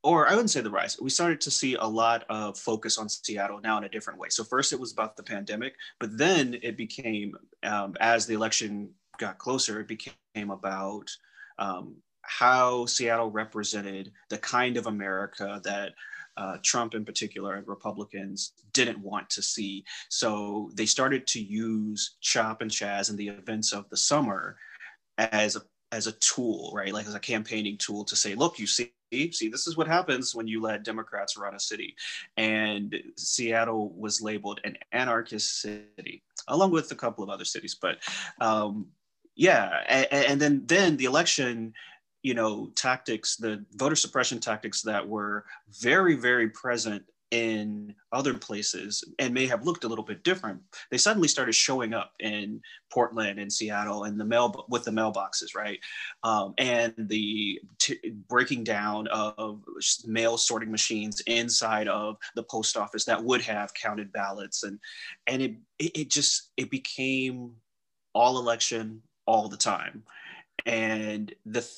or 0.07 0.29
I 0.29 0.31
wouldn't 0.31 0.51
say 0.51 0.61
the 0.61 0.71
rise. 0.71 0.97
We 1.01 1.11
started 1.11 1.41
to 1.41 1.51
see 1.51 1.75
a 1.75 1.85
lot 1.85 2.25
of 2.29 2.57
focus 2.57 2.97
on 2.97 3.09
Seattle 3.09 3.61
now 3.61 3.77
in 3.79 3.85
a 3.85 3.89
different 3.89 4.21
way. 4.21 4.29
So 4.29 4.45
first 4.45 4.73
it 4.73 4.79
was 4.79 4.93
about 4.93 5.17
the 5.17 5.23
pandemic, 5.25 5.75
but 5.99 6.17
then 6.17 6.57
it 6.63 6.77
became 6.77 7.35
um, 7.65 7.97
as 7.99 8.25
the 8.25 8.35
election 8.35 8.91
got 9.19 9.39
closer, 9.39 9.81
it 9.81 9.89
became 9.89 10.51
about 10.51 11.11
um, 11.59 11.97
how 12.23 12.87
Seattle 12.87 13.33
represented 13.33 14.13
the 14.31 14.39
kind 14.39 14.77
of 14.77 14.87
America 14.87 15.61
that 15.65 15.93
uh, 16.37 16.59
Trump 16.63 16.95
in 16.95 17.05
particular 17.05 17.55
and 17.55 17.67
Republicans 17.67 18.53
didn't 18.73 19.01
want 19.01 19.29
to 19.31 19.43
see. 19.43 19.85
So 20.09 20.71
they 20.75 20.87
started 20.87 21.27
to 21.29 21.41
use 21.41 22.17
Chop 22.21 22.63
and 22.63 22.71
Chaz 22.71 23.11
and 23.11 23.19
the 23.19 23.29
events 23.29 23.73
of 23.73 23.89
the 23.91 23.97
summer 23.97 24.57
as 25.19 25.57
a 25.57 25.63
as 25.97 26.07
a 26.07 26.13
tool, 26.13 26.73
right? 26.75 26.93
Like 26.93 27.07
as 27.07 27.15
a 27.15 27.21
campaigning 27.21 27.79
tool 27.79 28.05
to 28.05 28.15
say, 28.15 28.35
look, 28.35 28.59
you 28.59 28.67
see, 28.67 28.93
see, 29.11 29.49
this 29.49 29.67
is 29.67 29.77
what 29.77 29.89
happens 29.89 30.35
when 30.35 30.47
you 30.47 30.61
let 30.61 30.85
Democrats 30.85 31.39
run 31.39 31.55
a 31.55 31.61
city. 31.61 31.97
And 32.37 32.95
Seattle 33.17 33.95
was 33.97 34.21
labeled 34.21 34.61
an 34.65 34.77
anarchist 34.93 35.63
city, 35.63 36.23
along 36.49 36.71
with 36.71 36.93
a 36.93 36.97
couple 36.97 37.25
of 37.25 37.31
other 37.31 37.47
cities. 37.47 37.75
But 37.75 37.99
um, 38.41 38.89
yeah, 39.35 39.83
and, 39.89 40.07
and 40.13 40.41
then 40.41 40.63
then 40.67 40.97
the 40.97 41.07
election 41.07 41.73
you 42.23 42.35
know 42.35 42.73
tactics 42.75 43.37
the 43.37 43.65
voter 43.77 43.95
suppression 43.95 44.41
tactics 44.41 44.83
that 44.83 45.07
were 45.07 45.45
very 45.81 46.17
very 46.17 46.49
present 46.49 47.05
in 47.33 47.95
other 48.13 48.35
places 48.35 49.03
and 49.19 49.35
may 49.35 49.47
have 49.47 49.65
looked 49.65 49.85
a 49.85 49.89
little 49.89 50.05
bit 50.05 50.23
different, 50.23 50.61
they 50.91 50.99
suddenly 50.99 51.27
started 51.27 51.55
showing 51.55 51.93
up 51.93 52.13
in 52.21 52.61
Portland 52.91 53.41
and 53.41 53.53
Seattle 53.53 54.05
and 54.05 54.19
the 54.19 54.25
mail 54.25 54.65
with 54.69 54.85
the 54.85 54.93
mailboxes, 54.93 55.55
right? 55.55 55.81
Um, 56.23 56.55
and 56.59 56.95
the 56.97 57.61
t- 57.79 57.99
breaking 58.29 58.65
down 58.65 59.09
of 59.09 59.65
mail 60.07 60.39
sorting 60.39 60.71
machines 60.71 61.21
inside 61.27 61.89
of 61.89 62.17
the 62.37 62.45
post 62.45 62.77
office 62.77 63.05
that 63.07 63.23
would 63.23 63.43
have 63.43 63.75
counted 63.75 64.13
ballots, 64.13 64.63
and 64.63 64.79
and 65.27 65.43
it 65.43 65.57
it 65.79 66.09
just 66.09 66.53
it 66.57 66.71
became 66.71 67.53
all 68.15 68.39
election 68.39 69.03
all 69.27 69.49
the 69.49 69.57
time, 69.57 70.05
and 70.65 71.35
the 71.45 71.69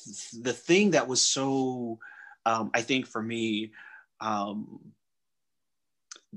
the 0.41 0.53
thing 0.53 0.91
that 0.91 1.07
was 1.07 1.21
so 1.21 1.97
um, 2.45 2.69
I 2.73 2.81
think 2.81 3.07
for 3.07 3.21
me. 3.21 3.71
Um, 4.21 4.81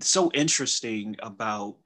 so 0.00 0.30
interesting 0.32 1.16
about 1.22 1.76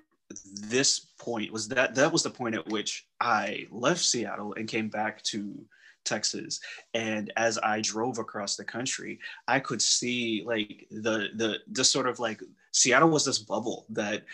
this 0.45 1.01
point 1.19 1.53
was 1.53 1.69
that 1.69 1.95
that 1.95 2.13
was 2.13 2.23
the 2.23 2.31
point 2.31 2.55
at 2.55 2.67
which 2.69 3.07
I 3.21 3.67
left 3.71 4.01
Seattle 4.01 4.55
and 4.55 4.69
came 4.69 4.89
back 4.89 5.23
to 5.25 5.65
Texas. 6.05 6.61
And 6.95 7.33
as 7.37 7.59
I 7.59 7.81
drove 7.81 8.19
across 8.19 8.57
the 8.57 8.65
country, 8.65 9.19
I 9.47 9.61
could 9.61 9.83
see 9.83 10.43
like 10.47 10.87
the 10.91 11.29
the 11.35 11.59
just 11.73 11.93
sort 11.93 12.09
of 12.09 12.19
like 12.19 12.41
Seattle 12.73 13.11
was 13.11 13.25
this 13.25 13.39
bubble 13.39 13.87
that 13.91 14.25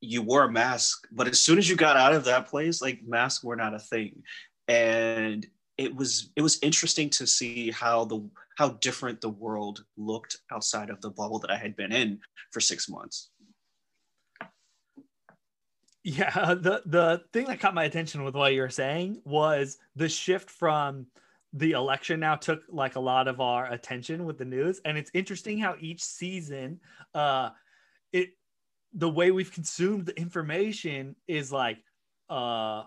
you 0.00 0.22
wore 0.22 0.44
a 0.44 0.52
mask, 0.52 1.06
but 1.12 1.28
as 1.28 1.40
soon 1.40 1.58
as 1.58 1.68
you 1.68 1.76
got 1.76 1.96
out 1.96 2.12
of 2.12 2.24
that 2.24 2.46
place, 2.48 2.82
like 2.82 3.02
masks 3.04 3.42
were 3.42 3.56
not 3.56 3.74
a 3.74 3.78
thing. 3.78 4.22
And 4.68 5.46
it 5.78 5.94
was 5.94 6.30
it 6.36 6.42
was 6.42 6.58
interesting 6.62 7.10
to 7.10 7.26
see 7.26 7.70
how 7.70 8.04
the 8.04 8.28
how 8.56 8.70
different 8.80 9.20
the 9.20 9.28
world 9.28 9.84
looked 9.96 10.38
outside 10.52 10.90
of 10.90 11.00
the 11.00 11.10
bubble 11.10 11.38
that 11.40 11.50
I 11.50 11.56
had 11.56 11.76
been 11.76 11.92
in 11.92 12.20
for 12.52 12.60
six 12.60 12.88
months. 12.88 13.30
Yeah, 16.04 16.54
the 16.60 16.82
the 16.86 17.22
thing 17.32 17.46
that 17.46 17.60
caught 17.60 17.74
my 17.74 17.84
attention 17.84 18.24
with 18.24 18.34
what 18.34 18.52
you 18.52 18.60
were 18.60 18.70
saying 18.70 19.22
was 19.24 19.78
the 19.96 20.08
shift 20.08 20.50
from 20.50 21.06
the 21.52 21.72
election 21.72 22.20
now 22.20 22.34
took 22.34 22.62
like 22.68 22.96
a 22.96 23.00
lot 23.00 23.28
of 23.28 23.40
our 23.40 23.72
attention 23.72 24.24
with 24.24 24.38
the 24.38 24.44
news, 24.44 24.80
and 24.84 24.98
it's 24.98 25.10
interesting 25.14 25.58
how 25.58 25.76
each 25.80 26.02
season, 26.02 26.80
uh, 27.14 27.50
it 28.12 28.30
the 28.92 29.08
way 29.08 29.30
we've 29.30 29.52
consumed 29.52 30.06
the 30.06 30.16
information 30.18 31.16
is 31.26 31.50
like 31.50 31.78
uh 32.30 32.84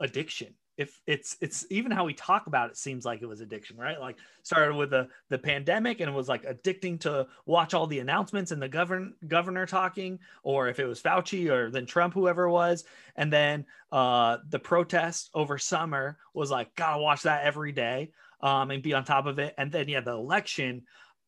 addiction 0.00 0.54
if 0.80 0.98
it's 1.06 1.36
it's 1.42 1.66
even 1.68 1.92
how 1.92 2.06
we 2.06 2.14
talk 2.14 2.46
about 2.46 2.70
it 2.70 2.76
seems 2.78 3.04
like 3.04 3.20
it 3.20 3.26
was 3.26 3.42
addiction 3.42 3.76
right? 3.76 4.00
Like 4.00 4.16
started 4.42 4.74
with 4.74 4.88
the 4.88 5.08
the 5.28 5.38
pandemic 5.38 6.00
and 6.00 6.08
it 6.08 6.14
was 6.14 6.26
like 6.26 6.44
addicting 6.44 6.98
to 7.00 7.26
watch 7.44 7.74
all 7.74 7.86
the 7.86 7.98
announcements 7.98 8.50
and 8.50 8.62
the 8.62 8.68
govern 8.68 9.12
governor 9.28 9.66
talking 9.66 10.18
or 10.42 10.68
if 10.68 10.78
it 10.78 10.86
was 10.86 11.02
fauci 11.02 11.50
or 11.50 11.70
then 11.70 11.84
trump 11.84 12.14
whoever 12.14 12.44
it 12.44 12.50
was. 12.50 12.84
And 13.14 13.30
then 13.30 13.66
uh 13.92 14.38
the 14.48 14.58
protest 14.58 15.28
over 15.34 15.58
summer 15.58 16.16
was 16.32 16.50
like 16.50 16.74
gotta 16.76 17.02
watch 17.02 17.24
that 17.24 17.44
every 17.44 17.72
day 17.72 18.12
um 18.40 18.70
and 18.70 18.82
be 18.82 18.94
on 18.94 19.04
top 19.04 19.26
of 19.26 19.38
it. 19.38 19.54
And 19.58 19.70
then 19.70 19.86
yeah 19.86 20.00
the 20.00 20.12
election 20.12 20.84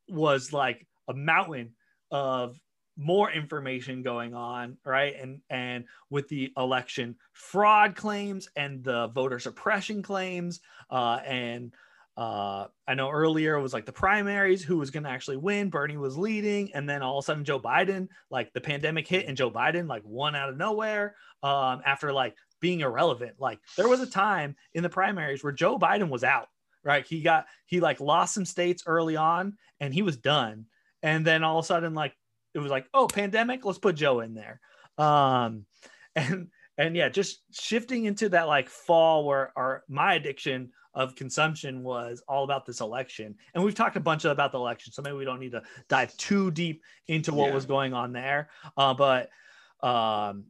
was 0.08 0.50
like 0.50 0.86
a 1.08 1.12
mountain 1.12 1.74
of 2.10 2.58
more 2.96 3.30
information 3.30 4.02
going 4.02 4.34
on 4.34 4.76
right 4.84 5.14
and 5.20 5.40
and 5.48 5.84
with 6.10 6.28
the 6.28 6.52
election 6.56 7.16
fraud 7.32 7.96
claims 7.96 8.48
and 8.54 8.84
the 8.84 9.08
voter 9.08 9.38
suppression 9.38 10.02
claims 10.02 10.60
uh, 10.90 11.18
and 11.26 11.72
uh, 12.16 12.66
I 12.86 12.94
know 12.94 13.08
earlier 13.08 13.54
it 13.56 13.62
was 13.62 13.72
like 13.72 13.86
the 13.86 13.92
primaries, 13.92 14.62
who 14.62 14.76
was 14.76 14.90
going 14.90 15.04
to 15.04 15.10
actually 15.10 15.38
win. 15.38 15.70
Bernie 15.70 15.96
was 15.96 16.18
leading, 16.18 16.70
and 16.74 16.88
then 16.88 17.02
all 17.02 17.18
of 17.18 17.24
a 17.24 17.26
sudden 17.26 17.44
Joe 17.44 17.58
Biden, 17.58 18.08
like 18.30 18.52
the 18.52 18.60
pandemic 18.60 19.08
hit, 19.08 19.26
and 19.26 19.36
Joe 19.36 19.50
Biden 19.50 19.88
like 19.88 20.02
won 20.04 20.34
out 20.34 20.50
of 20.50 20.58
nowhere 20.58 21.14
um, 21.42 21.80
after 21.86 22.12
like 22.12 22.34
being 22.60 22.80
irrelevant. 22.80 23.36
Like 23.38 23.60
there 23.76 23.88
was 23.88 24.00
a 24.00 24.06
time 24.06 24.56
in 24.74 24.82
the 24.82 24.90
primaries 24.90 25.42
where 25.42 25.52
Joe 25.52 25.78
Biden 25.78 26.10
was 26.10 26.22
out, 26.22 26.48
right? 26.84 27.06
He 27.06 27.22
got 27.22 27.46
he 27.64 27.80
like 27.80 27.98
lost 27.98 28.34
some 28.34 28.44
states 28.44 28.82
early 28.86 29.16
on, 29.16 29.56
and 29.80 29.94
he 29.94 30.02
was 30.02 30.18
done. 30.18 30.66
And 31.02 31.26
then 31.26 31.42
all 31.42 31.58
of 31.58 31.64
a 31.64 31.66
sudden, 31.66 31.94
like 31.94 32.14
it 32.54 32.58
was 32.58 32.70
like, 32.70 32.86
oh, 32.94 33.06
pandemic, 33.06 33.64
let's 33.64 33.78
put 33.78 33.96
Joe 33.96 34.20
in 34.20 34.34
there. 34.34 34.60
Um, 34.98 35.66
and 36.16 36.48
and 36.78 36.96
yeah, 36.96 37.08
just 37.08 37.42
shifting 37.52 38.06
into 38.06 38.28
that 38.30 38.48
like 38.48 38.68
fall 38.68 39.24
where 39.24 39.52
our 39.56 39.84
my 39.88 40.14
addiction 40.14 40.70
of 40.94 41.14
consumption 41.14 41.82
was 41.82 42.22
all 42.28 42.44
about 42.44 42.66
this 42.66 42.80
election. 42.80 43.34
And 43.54 43.64
we've 43.64 43.74
talked 43.74 43.96
a 43.96 44.00
bunch 44.00 44.24
about 44.24 44.52
the 44.52 44.58
election, 44.58 44.92
so 44.92 45.02
maybe 45.02 45.16
we 45.16 45.24
don't 45.24 45.40
need 45.40 45.52
to 45.52 45.62
dive 45.88 46.14
too 46.16 46.50
deep 46.50 46.82
into 47.08 47.32
what 47.32 47.48
yeah. 47.48 47.54
was 47.54 47.66
going 47.66 47.94
on 47.94 48.12
there. 48.12 48.50
Uh, 48.76 48.92
but 48.92 49.30
um, 49.82 50.44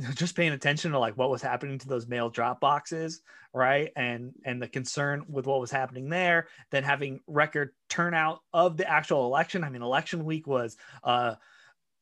just 0.14 0.36
paying 0.36 0.52
attention 0.52 0.92
to 0.92 0.98
like 0.98 1.16
what 1.16 1.30
was 1.30 1.42
happening 1.42 1.78
to 1.78 1.88
those 1.88 2.06
mail 2.06 2.30
drop 2.30 2.60
boxes 2.60 3.22
right? 3.52 3.90
And 3.96 4.32
and 4.44 4.62
the 4.62 4.68
concern 4.68 5.24
with 5.28 5.46
what 5.46 5.60
was 5.60 5.70
happening 5.70 6.08
there 6.08 6.46
then 6.70 6.84
having 6.84 7.20
record 7.26 7.72
turnout 7.88 8.40
of 8.52 8.76
the 8.76 8.88
actual 8.88 9.26
election. 9.26 9.64
I 9.64 9.70
mean 9.70 9.82
election 9.82 10.24
week 10.24 10.46
was 10.46 10.76
uh 11.02 11.34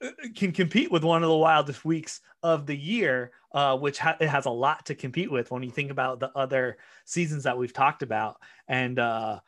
can 0.36 0.52
compete 0.52 0.92
with 0.92 1.02
one 1.04 1.22
of 1.22 1.28
the 1.28 1.36
wildest 1.36 1.84
weeks 1.84 2.20
of 2.42 2.66
the 2.66 2.76
year 2.76 3.32
uh, 3.52 3.76
which 3.76 3.98
ha- 3.98 4.16
it 4.20 4.28
has 4.28 4.44
a 4.44 4.50
lot 4.50 4.84
to 4.86 4.94
compete 4.94 5.32
with 5.32 5.50
when 5.50 5.62
you 5.62 5.70
think 5.70 5.90
about 5.90 6.20
the 6.20 6.30
other 6.36 6.76
seasons 7.06 7.44
that 7.44 7.56
we've 7.56 7.72
talked 7.72 8.02
about. 8.02 8.36
And 8.68 8.98
uh 8.98 9.40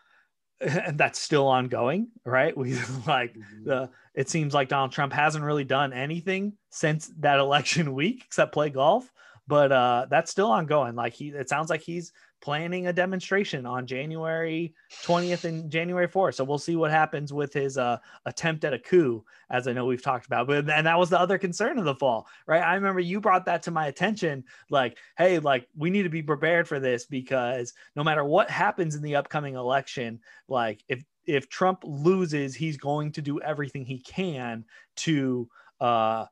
and 0.87 0.99
that's 0.99 1.19
still 1.19 1.47
ongoing, 1.47 2.09
right? 2.25 2.57
We 2.57 2.75
like 3.07 3.35
mm-hmm. 3.35 3.65
the 3.65 3.91
it 4.15 4.29
seems 4.29 4.53
like 4.53 4.69
Donald 4.69 4.93
Trump 4.93 5.13
hasn't 5.13 5.45
really 5.45 5.65
done 5.65 5.93
anything 5.93 6.55
since 6.71 7.11
that 7.21 7.39
election 7.41 7.95
week 7.95 8.23
except 8.27 8.53
play 8.53 8.71
golf, 8.71 9.11
but 9.47 9.73
uh 9.73 10.07
that's 10.11 10.31
still 10.31 10.51
ongoing. 10.51 10.95
Like 10.95 11.15
he 11.15 11.29
it 11.29 11.49
sounds 11.49 11.71
like 11.71 11.81
he's 11.81 12.13
planning 12.41 12.87
a 12.87 12.93
demonstration 12.93 13.67
on 13.67 13.87
January 13.87 14.75
20th 15.05 15.45
and 15.45 15.71
January 15.71 16.09
4th. 16.09 16.35
So 16.35 16.45
we'll 16.45 16.59
see 16.59 16.77
what 16.77 16.91
happens 16.91 17.33
with 17.33 17.53
his 17.53 17.77
uh, 17.77 17.99
attempt 18.25 18.65
at 18.65 18.73
a 18.73 18.79
coup, 18.79 19.25
as 19.51 19.69
I 19.69 19.73
know 19.73 19.85
we've 19.85 20.03
talked 20.03 20.27
about. 20.27 20.47
But 20.47 20.69
and 20.71 20.87
that 20.87 20.99
was 20.99 21.11
the 21.11 21.21
other 21.21 21.39
concern 21.39 21.79
of 21.79 21.85
the 21.85 21.95
fall, 21.95 22.27
right? 22.47 22.63
I 22.63 22.75
remember 22.75 23.01
you 23.01 23.21
brought 23.21 23.45
that 23.47 23.63
to 23.65 23.71
my 23.71 23.87
attention, 23.87 24.45
like, 24.71 24.99
hey, 25.19 25.39
like 25.39 25.69
we 25.77 25.91
need 25.91 26.05
to 26.05 26.09
be 26.09 26.23
prepared 26.23 26.67
for 26.67 26.81
this 26.81 27.05
because 27.05 27.75
no 27.95 28.03
matter 28.03 28.25
what 28.25 28.51
happens 28.51 28.95
in 28.95 29.03
the 29.03 29.17
upcoming 29.17 29.55
election, 29.55 30.21
like 30.49 30.83
if 30.89 31.05
if 31.27 31.49
Trump 31.49 31.83
loses, 31.85 32.55
he's 32.55 32.77
going 32.77 33.13
to 33.13 33.23
do 33.23 33.41
everything 33.41 33.85
he 33.85 33.99
can 33.99 34.65
to 34.97 35.49
uh 35.81 36.27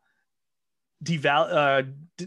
deval 1.02 1.48
uh 1.50 1.82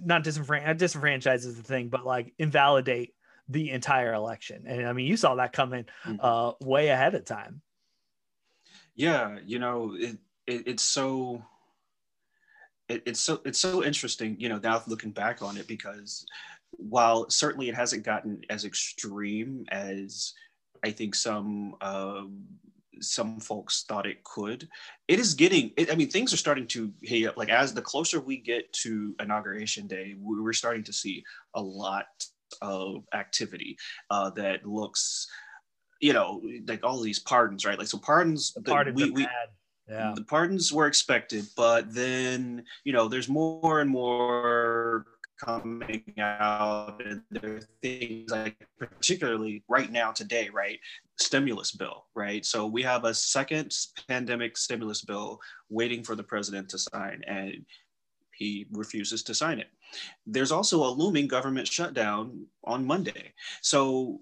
not 0.06 0.24
disenfranchise 0.24 0.78
disenfranchise 0.78 1.46
is 1.46 1.58
the 1.58 1.64
thing 1.64 1.90
but 1.90 2.06
like 2.06 2.34
invalidate 2.40 3.14
the 3.50 3.72
entire 3.72 4.14
election. 4.14 4.64
And 4.68 4.88
I 4.88 4.94
mean, 4.94 5.08
you 5.08 5.18
saw 5.18 5.36
that 5.36 5.54
coming 5.54 5.86
mm-hmm. 6.06 6.18
uh, 6.20 6.54
way 6.62 6.90
ahead 6.90 7.16
of 7.16 7.26
time. 7.26 7.62
Yeah, 8.96 9.38
you 9.46 9.60
know, 9.60 9.96
it, 9.98 10.18
it 10.48 10.68
it's 10.68 10.84
so 10.84 11.44
it, 12.90 13.04
it's 13.06 13.20
so 13.20 13.42
it's 13.46 13.60
so 13.60 13.84
interesting, 13.84 14.36
you 14.40 14.50
know, 14.50 14.60
now 14.62 14.82
looking 14.88 15.12
back 15.12 15.42
on 15.42 15.58
it 15.58 15.68
because 15.68 16.26
while 16.72 17.30
certainly 17.30 17.70
it 17.70 17.76
hasn't 17.76 18.04
gotten 18.04 18.42
as 18.50 18.66
extreme 18.66 19.66
as 19.70 20.34
I 20.84 20.92
think 20.92 21.16
some 21.16 21.76
uh, 21.82 22.24
some 23.00 23.40
folks 23.40 23.84
thought 23.88 24.06
it 24.06 24.24
could. 24.24 24.68
It 25.08 25.20
is 25.20 25.34
getting. 25.34 25.72
It, 25.78 25.92
I 25.92 25.96
mean, 25.96 26.10
things 26.10 26.34
are 26.34 26.38
starting 26.38 26.68
to 26.68 26.92
hey, 27.02 27.28
like 27.36 27.50
as 27.50 27.74
the 27.74 27.82
closer 27.82 28.20
we 28.20 28.38
get 28.38 28.72
to 28.74 29.16
inauguration 29.20 29.88
day, 29.88 30.16
we're 30.20 30.54
starting 30.54 30.84
to 30.84 30.94
see 30.94 31.24
a 31.54 31.62
lot 31.62 32.08
of 32.62 33.04
activity 33.14 33.78
uh, 34.10 34.30
that 34.32 34.66
looks, 34.66 35.28
you 36.00 36.14
know, 36.14 36.42
like 36.68 36.84
all 36.84 37.02
these 37.02 37.20
pardons, 37.20 37.66
right? 37.66 37.78
Like 37.78 37.88
so 37.88 37.98
pardons, 37.98 38.54
the 38.54 38.62
pardons 38.62 39.02
we, 39.02 39.12
we 39.12 39.28
yeah. 39.90 40.14
the 40.16 40.24
pardons 40.24 40.72
were 40.72 40.88
expected, 40.88 41.46
but 41.56 41.94
then 41.94 42.64
you 42.84 42.94
know, 42.94 43.08
there's 43.08 43.30
more 43.30 43.82
and 43.82 43.90
more 43.90 45.06
coming 45.44 46.04
out 46.20 47.02
and 47.04 47.22
there 47.32 47.56
are 47.56 47.62
things 47.82 48.30
like 48.30 48.56
particularly 48.78 49.64
right 49.68 49.92
now 49.92 50.12
today 50.12 50.50
right 50.54 50.80
stimulus 51.20 51.72
bill 51.72 52.06
right 52.16 52.46
so 52.46 52.68
we 52.68 52.84
have 52.84 53.06
a 53.06 53.14
second 53.14 53.74
pandemic 54.08 54.56
stimulus 54.56 55.02
bill 55.02 55.40
waiting 55.70 56.04
for 56.04 56.16
the 56.16 56.24
president 56.24 56.70
to 56.70 56.78
sign 56.78 57.22
and 57.28 57.66
he 58.38 58.68
refuses 58.72 59.24
to 59.24 59.34
sign 59.34 59.60
it 59.60 59.68
there's 60.26 60.52
also 60.52 60.84
a 60.84 60.90
looming 60.90 61.28
government 61.28 61.68
shutdown 61.68 62.46
on 62.64 62.86
Monday. 62.86 63.34
So 63.62 64.22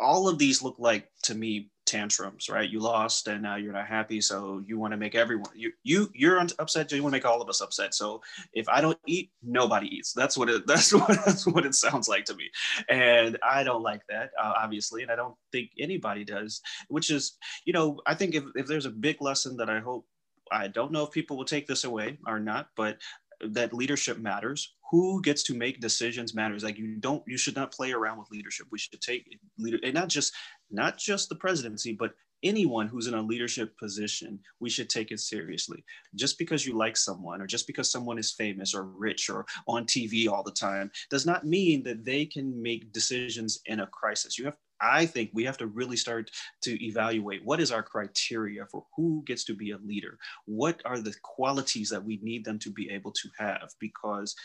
all 0.00 0.28
of 0.28 0.38
these 0.38 0.62
look 0.62 0.76
like 0.78 1.08
to 1.24 1.34
me 1.34 1.70
tantrums, 1.88 2.50
right? 2.50 2.68
You 2.68 2.80
lost 2.80 3.26
and 3.28 3.42
now 3.42 3.56
you're 3.56 3.72
not 3.72 3.86
happy, 3.86 4.20
so 4.20 4.62
you 4.66 4.78
want 4.78 4.92
to 4.92 4.96
make 4.96 5.14
everyone 5.14 5.50
you 5.54 5.72
you 5.82 6.10
you're 6.14 6.38
upset. 6.58 6.90
So 6.90 6.96
you 6.96 7.02
want 7.02 7.14
to 7.14 7.16
make 7.16 7.24
all 7.24 7.40
of 7.40 7.48
us 7.48 7.60
upset. 7.60 7.94
So 7.94 8.20
if 8.52 8.68
I 8.68 8.80
don't 8.80 8.98
eat, 9.06 9.30
nobody 9.42 9.88
eats. 9.88 10.12
That's 10.12 10.36
what 10.36 10.50
it 10.50 10.66
that's 10.66 10.92
what 10.92 11.08
that's 11.24 11.46
what 11.46 11.66
it 11.66 11.74
sounds 11.74 12.08
like 12.08 12.24
to 12.26 12.34
me, 12.34 12.50
and 12.88 13.38
I 13.42 13.64
don't 13.64 13.82
like 13.82 14.02
that 14.08 14.30
uh, 14.40 14.52
obviously, 14.56 15.02
and 15.02 15.10
I 15.10 15.16
don't 15.16 15.34
think 15.50 15.70
anybody 15.78 16.24
does. 16.24 16.60
Which 16.88 17.10
is, 17.10 17.36
you 17.64 17.72
know, 17.72 18.00
I 18.06 18.14
think 18.14 18.34
if 18.34 18.44
if 18.54 18.66
there's 18.66 18.86
a 18.86 18.90
big 18.90 19.20
lesson 19.22 19.56
that 19.56 19.70
I 19.70 19.80
hope 19.80 20.06
I 20.52 20.68
don't 20.68 20.92
know 20.92 21.04
if 21.04 21.10
people 21.10 21.36
will 21.36 21.44
take 21.44 21.66
this 21.66 21.84
away 21.84 22.18
or 22.26 22.38
not, 22.38 22.68
but 22.76 22.98
that 23.40 23.72
leadership 23.72 24.18
matters. 24.18 24.74
Who 24.90 25.20
gets 25.22 25.42
to 25.44 25.54
make 25.54 25.80
decisions 25.80 26.34
matters. 26.34 26.64
Like 26.64 26.78
you 26.78 26.96
don't, 26.96 27.22
you 27.26 27.36
should 27.36 27.56
not 27.56 27.72
play 27.72 27.92
around 27.92 28.18
with 28.18 28.30
leadership. 28.30 28.66
We 28.70 28.78
should 28.78 29.00
take 29.00 29.38
leader, 29.58 29.78
and 29.82 29.94
not 29.94 30.08
just 30.08 30.32
not 30.70 30.98
just 30.98 31.28
the 31.28 31.36
presidency, 31.36 31.92
but 31.92 32.12
anyone 32.42 32.86
who's 32.86 33.06
in 33.06 33.14
a 33.14 33.22
leadership 33.22 33.76
position, 33.78 34.38
we 34.60 34.70
should 34.70 34.88
take 34.88 35.10
it 35.10 35.20
seriously. 35.20 35.84
Just 36.14 36.38
because 36.38 36.66
you 36.66 36.76
like 36.76 36.96
someone 36.96 37.40
or 37.40 37.46
just 37.46 37.66
because 37.66 37.90
someone 37.90 38.18
is 38.18 38.32
famous 38.32 38.74
or 38.74 38.84
rich 38.84 39.28
or 39.28 39.44
on 39.66 39.84
TV 39.84 40.28
all 40.28 40.42
the 40.42 40.52
time 40.52 40.90
does 41.10 41.26
not 41.26 41.46
mean 41.46 41.82
that 41.82 42.04
they 42.04 42.24
can 42.24 42.60
make 42.62 42.92
decisions 42.92 43.60
in 43.66 43.80
a 43.80 43.86
crisis. 43.86 44.38
You 44.38 44.46
have 44.46 44.56
I 44.80 45.06
think 45.06 45.30
we 45.32 45.44
have 45.44 45.58
to 45.58 45.66
really 45.66 45.96
start 45.96 46.30
to 46.62 46.84
evaluate 46.84 47.44
what 47.44 47.60
is 47.60 47.72
our 47.72 47.82
criteria 47.82 48.64
for 48.70 48.84
who 48.94 49.24
gets 49.26 49.44
to 49.46 49.54
be 49.54 49.72
a 49.72 49.78
leader? 49.78 50.18
What 50.46 50.80
are 50.84 51.00
the 51.00 51.14
qualities 51.22 51.88
that 51.90 52.04
we 52.04 52.20
need 52.22 52.44
them 52.44 52.58
to 52.60 52.70
be 52.70 52.88
able 52.90 53.12
to 53.12 53.28
have? 53.38 53.70
Because 53.80 54.36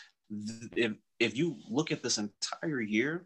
if, 0.75 0.93
if 1.19 1.37
you 1.37 1.57
look 1.69 1.91
at 1.91 2.03
this 2.03 2.17
entire 2.17 2.81
year, 2.81 3.25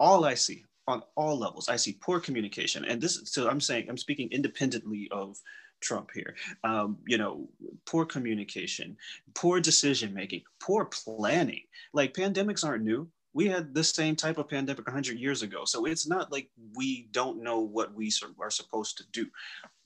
all 0.00 0.24
I 0.24 0.34
see, 0.34 0.64
on 0.86 1.02
all 1.16 1.38
levels. 1.38 1.68
I 1.68 1.76
see 1.76 1.98
poor 2.00 2.20
communication, 2.20 2.84
and 2.84 3.00
this. 3.00 3.20
So 3.24 3.48
I'm 3.48 3.60
saying 3.60 3.86
I'm 3.88 3.98
speaking 3.98 4.28
independently 4.30 5.08
of 5.10 5.36
Trump 5.80 6.10
here. 6.14 6.34
Um, 6.64 6.98
you 7.06 7.18
know, 7.18 7.48
poor 7.86 8.04
communication, 8.04 8.96
poor 9.34 9.60
decision 9.60 10.14
making, 10.14 10.42
poor 10.60 10.86
planning. 10.86 11.62
Like 11.92 12.14
pandemics 12.14 12.64
aren't 12.64 12.84
new 12.84 13.08
we 13.38 13.46
had 13.46 13.74
the 13.74 13.84
same 13.84 14.16
type 14.16 14.38
of 14.38 14.48
pandemic 14.48 14.86
100 14.86 15.18
years 15.18 15.42
ago. 15.42 15.64
So 15.64 15.84
it's 15.84 16.08
not 16.08 16.32
like 16.32 16.50
we 16.74 17.08
don't 17.12 17.42
know 17.42 17.60
what 17.60 17.94
we 17.94 18.10
are 18.40 18.50
supposed 18.50 18.96
to 18.98 19.04
do. 19.12 19.26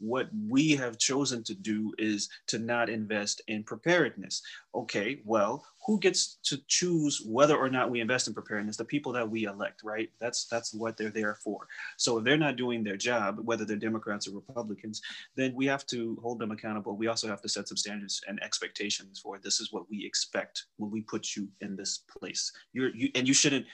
What 0.02 0.28
we 0.48 0.72
have 0.72 0.98
chosen 0.98 1.44
to 1.44 1.54
do 1.54 1.94
is 1.96 2.28
to 2.48 2.58
not 2.58 2.90
invest 2.90 3.40
in 3.46 3.62
preparedness. 3.62 4.42
Okay, 4.74 5.20
well, 5.24 5.64
who 5.86 5.98
gets 6.00 6.38
to 6.44 6.58
choose 6.66 7.22
whether 7.24 7.56
or 7.56 7.68
not 7.68 7.90
we 7.90 8.00
invest 8.00 8.26
in 8.26 8.34
preparedness? 8.34 8.76
The 8.76 8.84
people 8.84 9.12
that 9.12 9.28
we 9.28 9.44
elect, 9.44 9.82
right? 9.84 10.10
That's 10.20 10.46
that's 10.46 10.74
what 10.74 10.96
they're 10.96 11.10
there 11.10 11.36
for. 11.36 11.68
So 11.98 12.18
if 12.18 12.24
they're 12.24 12.36
not 12.36 12.56
doing 12.56 12.82
their 12.82 12.96
job, 12.96 13.38
whether 13.44 13.64
they're 13.64 13.76
Democrats 13.76 14.26
or 14.26 14.32
Republicans, 14.32 15.02
then 15.36 15.54
we 15.54 15.66
have 15.66 15.86
to 15.86 16.18
hold 16.20 16.40
them 16.40 16.50
accountable. 16.50 16.96
We 16.96 17.06
also 17.06 17.28
have 17.28 17.42
to 17.42 17.48
set 17.48 17.68
some 17.68 17.76
standards 17.76 18.22
and 18.26 18.42
expectations 18.42 19.20
for 19.20 19.38
this 19.38 19.60
is 19.60 19.72
what 19.72 19.88
we 19.88 20.04
expect 20.04 20.66
when 20.78 20.90
we 20.90 21.02
put 21.02 21.36
you 21.36 21.48
in 21.60 21.76
this 21.76 22.02
place. 22.18 22.52
You're 22.72 22.94
you 22.94 23.10
and 23.14 23.28
you 23.28 23.34
shouldn't 23.34 23.66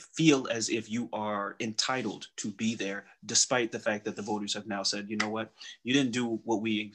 feel 0.00 0.48
as 0.50 0.68
if 0.68 0.90
you 0.90 1.08
are 1.12 1.56
entitled 1.60 2.26
to 2.36 2.50
be 2.52 2.74
there, 2.74 3.04
despite 3.26 3.72
the 3.72 3.78
fact 3.78 4.04
that 4.04 4.16
the 4.16 4.22
voters 4.22 4.54
have 4.54 4.66
now 4.66 4.82
said, 4.82 5.08
you 5.08 5.16
know 5.16 5.28
what, 5.28 5.52
you 5.84 5.92
didn't 5.92 6.12
do 6.12 6.40
what 6.44 6.62
we 6.62 6.94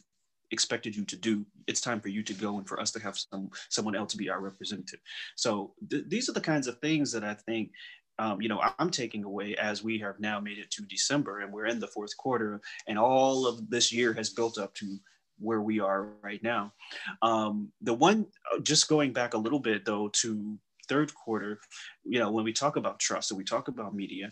expected 0.51 0.95
you 0.95 1.05
to 1.05 1.15
do. 1.15 1.45
It's 1.67 1.81
time 1.81 1.99
for 1.99 2.07
you 2.09 2.23
to 2.23 2.33
go 2.33 2.57
and 2.57 2.67
for 2.67 2.79
us 2.79 2.91
to 2.91 2.99
have 3.01 3.17
some 3.17 3.49
someone 3.69 3.95
else 3.95 4.11
to 4.11 4.17
be 4.17 4.29
our 4.29 4.39
representative. 4.39 4.99
So 5.35 5.73
th- 5.89 6.05
these 6.07 6.29
are 6.29 6.33
the 6.33 6.41
kinds 6.41 6.67
of 6.67 6.79
things 6.79 7.11
that 7.11 7.23
I 7.23 7.33
think. 7.33 7.71
Um, 8.19 8.41
you 8.41 8.49
know, 8.49 8.59
I'm 8.79 8.89
taking 8.89 9.23
away 9.25 9.55
as 9.57 9.83
we 9.83 9.99
have 9.99 10.19
now 10.19 10.39
made 10.39 10.57
it 10.57 10.71
to 10.71 10.81
December 10.83 11.41
and 11.41 11.53
we're 11.53 11.67
in 11.67 11.79
the 11.79 11.85
fourth 11.85 12.17
quarter, 12.17 12.61
and 12.87 12.97
all 12.97 13.45
of 13.45 13.69
this 13.69 13.91
year 13.91 14.11
has 14.13 14.31
built 14.31 14.57
up 14.57 14.73
to 14.75 14.97
where 15.39 15.61
we 15.61 15.79
are 15.79 16.07
right 16.23 16.41
now. 16.41 16.73
Um, 17.21 17.71
the 17.81 17.93
one, 17.93 18.25
uh, 18.51 18.59
just 18.59 18.89
going 18.89 19.13
back 19.13 19.35
a 19.35 19.37
little 19.37 19.59
bit 19.59 19.85
though 19.85 20.07
to 20.13 20.57
third 20.87 21.13
quarter, 21.13 21.59
you 22.03 22.19
know, 22.19 22.31
when 22.31 22.43
we 22.43 22.53
talk 22.53 22.75
about 22.75 22.99
trust 22.99 23.31
and 23.31 23.37
we 23.37 23.43
talk 23.43 23.67
about 23.67 23.95
media, 23.95 24.31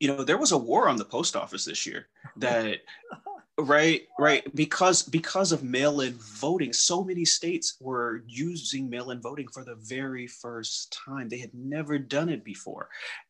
you 0.00 0.08
know, 0.08 0.24
there 0.24 0.38
was 0.38 0.52
a 0.52 0.58
war 0.58 0.88
on 0.88 0.96
the 0.96 1.04
post 1.04 1.36
office 1.36 1.64
this 1.64 1.86
year 1.86 2.08
that 2.36 2.80
right 3.58 4.08
right 4.18 4.54
because 4.56 5.02
because 5.02 5.52
of 5.52 5.62
mail-in 5.62 6.14
voting. 6.14 6.72
So 6.72 7.04
many 7.04 7.24
states 7.24 7.76
were 7.80 8.24
using 8.26 8.90
mail-in 8.90 9.20
voting 9.20 9.46
for 9.48 9.64
the 9.64 9.76
very 9.76 10.26
first 10.26 10.92
time. 11.06 11.28
They 11.28 11.38
had 11.38 11.54
never 11.54 11.98
done 11.98 12.28
it 12.28 12.44
before 12.44 12.88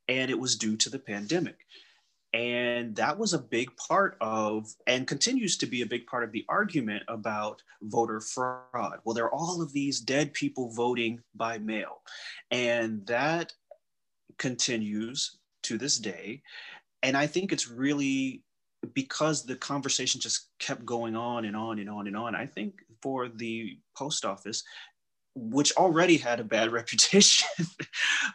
and 0.08 0.30
it 0.30 0.38
was 0.38 0.56
due 0.56 0.76
to 0.78 0.90
the 0.90 0.98
pandemic 0.98 1.58
and 2.34 2.96
that 2.96 3.18
was 3.18 3.34
a 3.34 3.38
big 3.38 3.76
part 3.76 4.16
of, 4.20 4.66
and 4.86 5.06
continues 5.06 5.58
to 5.58 5.66
be 5.66 5.82
a 5.82 5.86
big 5.86 6.06
part 6.06 6.24
of 6.24 6.32
the 6.32 6.46
argument 6.48 7.02
about 7.08 7.62
voter 7.82 8.20
fraud. 8.20 9.00
Well, 9.04 9.14
there 9.14 9.26
are 9.26 9.34
all 9.34 9.60
of 9.60 9.72
these 9.72 10.00
dead 10.00 10.32
people 10.32 10.72
voting 10.72 11.20
by 11.34 11.58
mail. 11.58 12.00
And 12.50 13.06
that 13.06 13.52
continues 14.38 15.38
to 15.64 15.76
this 15.76 15.98
day. 15.98 16.42
And 17.02 17.16
I 17.16 17.26
think 17.26 17.52
it's 17.52 17.68
really 17.68 18.42
because 18.94 19.44
the 19.44 19.56
conversation 19.56 20.20
just 20.20 20.48
kept 20.58 20.86
going 20.86 21.14
on 21.14 21.44
and 21.44 21.54
on 21.54 21.78
and 21.78 21.90
on 21.90 22.06
and 22.06 22.16
on. 22.16 22.34
I 22.34 22.46
think 22.46 22.74
for 23.02 23.28
the 23.28 23.78
post 23.96 24.24
office, 24.24 24.64
which 25.34 25.72
already 25.76 26.16
had 26.16 26.40
a 26.40 26.44
bad 26.44 26.72
reputation, 26.78 27.48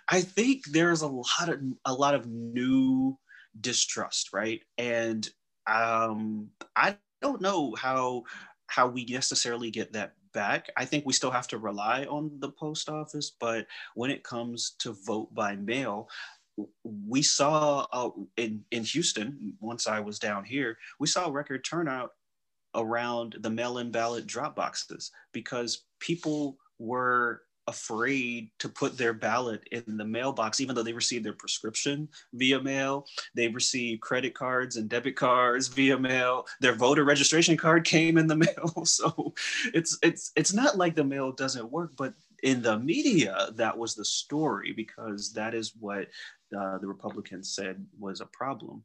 I 0.10 0.22
think 0.22 0.66
there's 0.72 1.02
a 1.02 1.08
lot 1.08 1.50
of 1.50 1.62
a 1.86 1.94
lot 1.94 2.14
of 2.14 2.28
new 2.28 3.18
distrust, 3.62 4.34
right? 4.34 4.62
And 4.78 5.28
um, 5.68 6.48
I 6.76 6.98
don't 7.22 7.42
know 7.42 7.76
how 7.76 8.24
how 8.68 8.88
we 8.88 9.06
necessarily 9.06 9.72
get 9.72 9.94
that 9.94 10.14
back. 10.34 10.70
I 10.76 10.86
think 10.86 11.06
we 11.06 11.14
still 11.14 11.32
have 11.32 11.48
to 11.48 11.58
rely 11.58 12.04
on 12.06 12.32
the 12.40 12.52
post 12.52 12.90
office, 12.90 13.32
but 13.40 13.66
when 13.96 14.12
it 14.12 14.24
comes 14.24 14.76
to 14.80 14.96
vote 15.06 15.34
by 15.34 15.56
mail, 15.56 16.10
we 16.84 17.22
saw 17.22 17.86
uh, 17.92 18.10
in 18.36 18.64
in 18.72 18.84
Houston 18.84 19.54
once 19.60 19.88
I 19.88 20.00
was 20.00 20.20
down 20.20 20.44
here, 20.44 20.78
we 21.00 21.08
saw 21.08 21.30
record 21.30 21.64
turnout 21.64 22.12
around 22.76 23.38
the 23.40 23.50
mail-in 23.50 23.92
ballot 23.92 24.28
drop 24.28 24.56
boxes 24.56 25.12
because 25.32 25.86
people 26.00 26.58
were 26.78 27.42
afraid 27.68 28.50
to 28.60 28.70
put 28.70 28.98
their 28.98 29.14
ballot 29.14 29.68
in 29.72 29.98
the 29.98 30.06
mailbox, 30.06 30.62
even 30.62 30.76
though 30.76 30.84
they 30.84 30.94
received 30.94 31.26
their 31.26 31.34
prescription 31.34 32.08
via 32.34 32.62
mail. 32.62 33.06
They 33.36 33.48
received 33.48 34.02
credit 34.02 34.34
cards 34.34 34.78
and 34.78 34.90
debit 34.90 35.16
cards 35.16 35.68
via 35.68 35.98
mail. 35.98 36.46
Their 36.62 36.76
voter 36.76 37.04
registration 37.04 37.58
card 37.58 37.84
came 37.84 38.18
in 38.18 38.28
the 38.28 38.36
mail. 38.48 38.86
So 38.86 39.34
it's 39.74 39.98
it's 40.02 40.32
it's 40.36 40.54
not 40.54 40.78
like 40.78 40.96
the 40.96 41.04
mail 41.04 41.32
doesn't 41.32 41.72
work, 41.72 41.92
but 41.98 42.14
in 42.44 42.62
the 42.62 42.80
media, 42.80 43.50
that 43.56 43.78
was 43.78 43.96
the 43.96 44.06
story 44.06 44.72
because 44.72 45.34
that 45.34 45.54
is 45.54 45.74
what 45.80 46.08
uh, 46.58 46.78
the 46.78 46.88
Republicans 46.88 47.54
said 47.54 47.86
was 48.00 48.22
a 48.22 48.26
problem. 48.28 48.84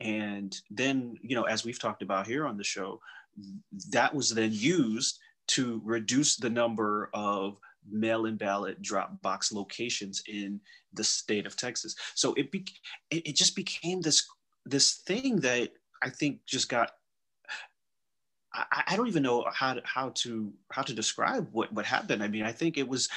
And 0.00 0.56
then, 0.70 1.16
you 1.22 1.34
know, 1.34 1.42
as 1.42 1.64
we've 1.64 1.80
talked 1.80 2.02
about 2.02 2.26
here 2.26 2.46
on 2.46 2.56
the 2.56 2.64
show, 2.64 3.00
that 3.90 4.14
was 4.14 4.30
then 4.30 4.50
used 4.52 5.18
to 5.48 5.80
reduce 5.84 6.36
the 6.36 6.50
number 6.50 7.10
of 7.12 7.58
mail-in 7.90 8.36
ballot 8.36 8.80
drop 8.82 9.20
box 9.22 9.52
locations 9.52 10.22
in 10.28 10.60
the 10.92 11.04
state 11.04 11.46
of 11.46 11.56
Texas. 11.56 11.96
So 12.14 12.34
it 12.34 12.50
be, 12.50 12.66
it, 13.10 13.28
it 13.28 13.36
just 13.36 13.56
became 13.56 14.00
this 14.00 14.26
this 14.64 14.94
thing 15.06 15.36
that 15.40 15.70
I 16.02 16.10
think 16.10 16.44
just 16.46 16.68
got 16.68 16.92
I, 18.54 18.84
I, 18.88 18.96
don't 18.96 19.08
even 19.08 19.22
know 19.22 19.44
how 19.52 19.74
to, 19.74 19.82
how 19.84 20.10
to 20.10 20.52
how 20.70 20.82
to 20.82 20.94
describe 20.94 21.48
what 21.52 21.72
what 21.72 21.86
happened. 21.86 22.22
I 22.22 22.28
mean, 22.28 22.42
I 22.42 22.52
think 22.52 22.76
it 22.76 22.86
was 22.86 23.08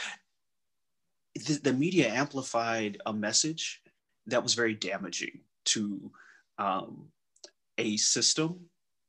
the, 1.36 1.60
the 1.62 1.74
media 1.74 2.10
amplified 2.10 2.98
a 3.06 3.14
message 3.14 3.82
that 4.28 4.42
was 4.42 4.54
very 4.54 4.74
damaging 4.74 5.42
to 5.66 6.12
um, 6.58 7.08
a 7.78 7.98
system 7.98 8.60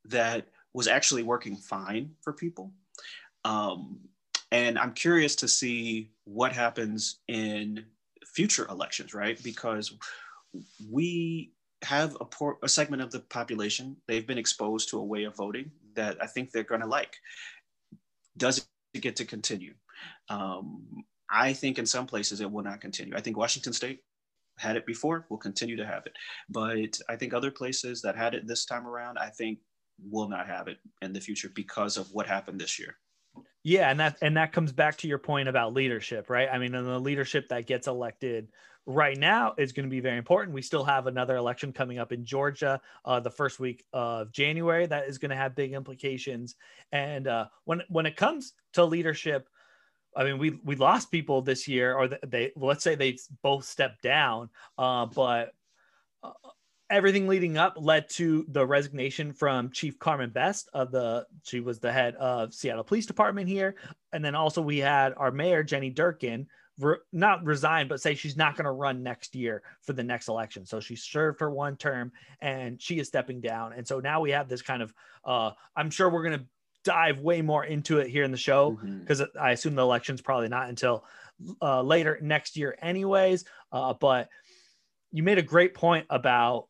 that 0.05 0.49
was 0.73 0.89
actually 0.89 1.23
working 1.23 1.57
fine 1.57 2.11
for 2.23 2.33
people. 2.33 2.73
Um, 3.45 4.01
and 4.53 4.79
I'm 4.79 4.93
curious 4.93 5.37
to 5.37 5.49
see 5.49 6.11
what 6.25 6.53
happens 6.53 7.21
in 7.29 7.85
future 8.25 8.67
elections, 8.69 9.15
right? 9.15 9.43
Because 9.43 9.93
we 10.91 11.53
have 11.83 12.17
a, 12.21 12.25
por- 12.25 12.59
a 12.63 12.69
segment 12.69 13.03
of 13.03 13.11
the 13.11 13.21
population, 13.21 13.97
they've 14.07 14.27
been 14.27 14.39
exposed 14.39 14.89
to 14.91 14.99
a 14.99 15.05
way 15.05 15.25
of 15.25 15.37
voting 15.37 15.71
that 15.95 16.17
I 16.23 16.27
think 16.27 16.51
they're 16.51 16.63
going 16.63 16.81
to 16.81 16.87
like. 16.87 17.17
Does 18.37 18.67
it 18.95 19.01
get 19.01 19.17
to 19.17 19.25
continue? 19.25 19.75
Um, 20.29 21.05
I 21.31 21.53
think 21.53 21.79
in 21.79 21.87
some 21.87 22.07
places 22.07 22.41
it 22.41 22.51
will 22.51 22.63
not 22.63 22.81
continue. 22.81 23.17
I 23.17 23.21
think 23.21 23.37
Washington 23.37 23.73
State 23.73 24.01
had 24.59 24.77
it 24.77 24.87
before, 24.87 25.27
will 25.29 25.39
continue 25.39 25.77
to 25.77 25.87
have 25.87 26.07
it. 26.07 26.13
But 26.49 26.99
I 27.09 27.17
think 27.17 27.35
other 27.35 27.51
places 27.51 28.01
that 28.03 28.17
had 28.17 28.35
it 28.35 28.47
this 28.47 28.65
time 28.65 28.87
around, 28.87 29.19
I 29.19 29.29
think 29.29 29.59
will 30.11 30.29
not 30.29 30.47
have 30.47 30.69
it 30.69 30.79
in 31.03 31.13
the 31.13 31.21
future 31.21 31.51
because 31.55 31.97
of 31.97 32.09
what 32.13 32.27
happened 32.27 32.61
this 32.61 32.79
year. 32.79 32.97
Yeah, 33.63 33.91
and 33.91 33.99
that 33.99 34.17
and 34.23 34.37
that 34.37 34.53
comes 34.53 34.73
back 34.73 34.99
to 34.99 35.09
your 35.09 35.19
point 35.19 35.49
about 35.49 35.75
leadership, 35.75 36.31
right? 36.31 36.49
I 36.51 36.59
mean, 36.59 36.75
and 36.75 36.87
the 36.87 37.01
leadership 37.01 37.49
that 37.49 37.67
gets 37.67 37.89
elected 37.89 38.49
right 38.87 39.19
now 39.19 39.55
is 39.59 39.73
going 39.73 39.85
to 39.87 39.91
be 39.91 39.99
very 39.99 40.19
important. 40.19 40.55
We 40.55 40.63
still 40.63 40.85
have 40.85 41.09
another 41.09 41.37
election 41.37 41.73
coming 41.73 41.99
up 41.99 42.13
in 42.13 42.25
Georgia, 42.25 42.81
uh, 43.05 43.19
the 43.19 43.31
first 43.31 43.59
week 43.59 43.85
of 43.93 44.31
January, 44.31 44.87
that 44.87 45.09
is 45.09 45.19
going 45.19 45.31
to 45.31 45.37
have 45.37 45.57
big 45.57 45.73
implications. 45.73 46.55
And 46.93 47.27
uh, 47.27 47.47
when 47.65 47.83
when 47.89 48.07
it 48.07 48.17
comes 48.17 48.53
to 48.75 48.85
leadership, 48.85 49.49
I 50.17 50.25
mean, 50.25 50.39
we 50.39 50.61
we 50.65 50.77
lost 50.77 51.11
people 51.11 51.43
this 51.43 51.67
year, 51.67 51.95
or 51.95 52.09
they 52.25 52.53
let's 52.57 52.85
say 52.85 52.95
they 52.95 53.19
both 53.43 53.65
stepped 53.65 54.03
down, 54.03 54.51
uh, 54.79 55.07
but 55.07 55.53
uh, 56.23 56.31
everything 56.91 57.27
leading 57.27 57.57
up 57.57 57.75
led 57.77 58.09
to 58.09 58.45
the 58.49 58.67
resignation 58.67 59.33
from 59.33 59.71
Chief 59.71 59.99
Carmen 59.99 60.31
Best 60.31 60.69
of 60.73 60.91
the 60.91 61.27
she 61.45 61.61
was 61.61 61.79
the 61.79 61.93
head 61.93 62.15
of 62.17 62.55
Seattle 62.55 62.85
Police 62.85 63.07
Department 63.07 63.49
here, 63.49 63.77
and 64.13 64.25
then 64.25 64.35
also 64.35 64.63
we 64.63 64.79
had 64.79 65.15
our 65.17 65.31
mayor 65.31 65.63
Jenny 65.63 65.93
Durkan 65.93 66.47
re, 66.79 66.97
not 67.13 67.45
resign 67.45 67.89
but 67.89 68.01
say 68.01 68.15
she's 68.15 68.37
not 68.37 68.57
going 68.57 68.67
to 68.67 68.73
run 68.73 69.03
next 69.03 69.35
year 69.35 69.63
for 69.83 69.93
the 69.93 70.03
next 70.03 70.29
election. 70.29 70.65
So 70.65 70.81
she 70.81 70.97
served 70.97 71.41
her 71.41 71.51
one 71.51 71.77
term 71.77 72.13
and 72.41 72.81
she 72.81 72.99
is 72.99 73.09
stepping 73.09 73.41
down, 73.41 73.73
and 73.73 73.87
so 73.87 74.01
now 74.01 74.21
we 74.21 74.31
have 74.31 74.49
this 74.49 74.63
kind 74.63 74.83
of 74.83 74.95
uh, 75.25 75.51
I'm 75.75 75.91
sure 75.91 76.09
we're 76.09 76.23
going 76.23 76.41
to 76.41 76.47
dive 76.85 77.19
way 77.19 77.43
more 77.43 77.65
into 77.65 77.99
it 77.99 78.09
here 78.09 78.23
in 78.23 78.31
the 78.31 78.37
show 78.37 78.79
because 79.01 79.21
mm-hmm. 79.21 79.39
I 79.43 79.51
assume 79.51 79.75
the 79.75 79.83
election's 79.83 80.21
probably 80.21 80.49
not 80.49 80.69
until 80.69 81.05
uh, 81.61 81.83
later 81.83 82.17
next 82.23 82.57
year, 82.57 82.79
anyways. 82.81 83.45
Uh, 83.73 83.93
but 83.93 84.29
you 85.11 85.25
made 85.25 85.39
a 85.39 85.43
great 85.43 85.75
point 85.75 86.07
about 86.11 86.69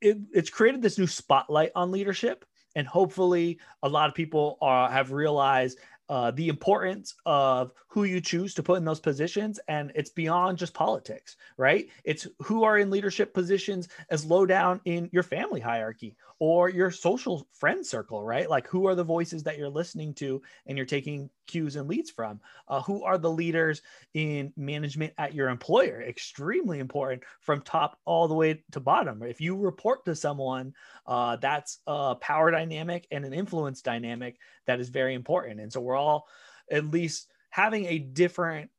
it, 0.00 0.18
it's 0.32 0.50
created 0.50 0.82
this 0.82 0.98
new 0.98 1.06
spotlight 1.06 1.72
on 1.74 1.90
leadership 1.90 2.44
and 2.76 2.86
hopefully 2.86 3.58
a 3.82 3.88
lot 3.88 4.08
of 4.08 4.14
people 4.14 4.58
are, 4.60 4.88
have 4.90 5.12
realized 5.12 5.78
uh, 6.08 6.30
the 6.32 6.48
importance 6.48 7.14
of 7.24 7.72
who 7.86 8.04
you 8.04 8.20
choose 8.20 8.52
to 8.54 8.62
put 8.62 8.78
in 8.78 8.84
those 8.84 9.00
positions 9.00 9.60
and 9.68 9.92
it's 9.94 10.10
beyond 10.10 10.58
just 10.58 10.74
politics 10.74 11.36
right? 11.56 11.88
It's 12.04 12.26
who 12.42 12.64
are 12.64 12.78
in 12.78 12.90
leadership 12.90 13.32
positions 13.32 13.88
as 14.10 14.24
low 14.24 14.46
down 14.46 14.80
in 14.84 15.08
your 15.12 15.22
family 15.22 15.60
hierarchy 15.60 16.16
or 16.40 16.70
your 16.70 16.90
social 16.90 17.46
friend 17.52 17.86
circle 17.86 18.24
right? 18.24 18.50
Like 18.50 18.66
who 18.66 18.86
are 18.86 18.94
the 18.94 19.04
voices 19.04 19.42
that 19.44 19.58
you're 19.58 19.68
listening 19.68 20.14
to 20.14 20.42
and 20.66 20.76
you're 20.76 20.86
taking 20.86 21.30
cues 21.46 21.76
and 21.76 21.86
leads 21.86 22.10
from? 22.10 22.40
Uh, 22.66 22.80
who 22.80 23.04
are 23.04 23.18
the 23.18 23.30
leaders 23.30 23.82
in 24.14 24.52
management 24.56 25.12
at 25.18 25.34
your 25.34 25.50
employer? 25.50 26.02
Extremely 26.02 26.78
important 26.78 27.22
from 27.40 27.60
top 27.60 27.98
all 28.06 28.26
the 28.26 28.34
way 28.34 28.64
to 28.72 28.80
bottom. 28.80 29.22
If 29.22 29.40
you 29.40 29.56
report 29.56 30.04
to 30.06 30.16
someone 30.16 30.74
uh, 31.06 31.36
that's 31.36 31.78
a 31.86 32.16
power 32.16 32.50
dynamic 32.50 33.06
and 33.10 33.24
an 33.24 33.34
influence 33.34 33.82
dynamic 33.82 34.38
that 34.66 34.80
is 34.80 34.88
very 34.88 35.14
important. 35.14 35.60
And 35.60 35.70
so 35.70 35.80
we're 35.80 35.96
all 35.96 36.26
at 36.70 36.86
least 36.86 37.28
having 37.50 37.84
a 37.86 37.98
different 37.98 38.70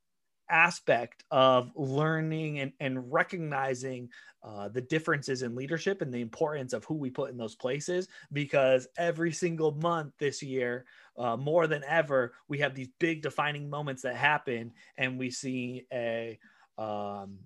aspect 0.51 1.23
of 1.31 1.71
learning 1.75 2.59
and, 2.59 2.73
and 2.79 3.11
recognizing 3.11 4.09
uh, 4.43 4.67
the 4.69 4.81
differences 4.81 5.43
in 5.43 5.55
leadership 5.55 6.01
and 6.01 6.13
the 6.13 6.21
importance 6.21 6.73
of 6.73 6.83
who 6.85 6.95
we 6.95 7.09
put 7.09 7.31
in 7.31 7.37
those 7.37 7.55
places 7.55 8.07
because 8.33 8.87
every 8.97 9.31
single 9.31 9.71
month 9.73 10.13
this 10.19 10.41
year 10.41 10.85
uh, 11.17 11.37
more 11.37 11.67
than 11.67 11.83
ever 11.87 12.33
we 12.47 12.57
have 12.57 12.73
these 12.73 12.89
big 12.99 13.21
defining 13.21 13.69
moments 13.69 14.01
that 14.01 14.15
happen 14.15 14.71
and 14.97 15.17
we 15.17 15.29
see 15.29 15.85
a 15.93 16.39
um, 16.77 17.37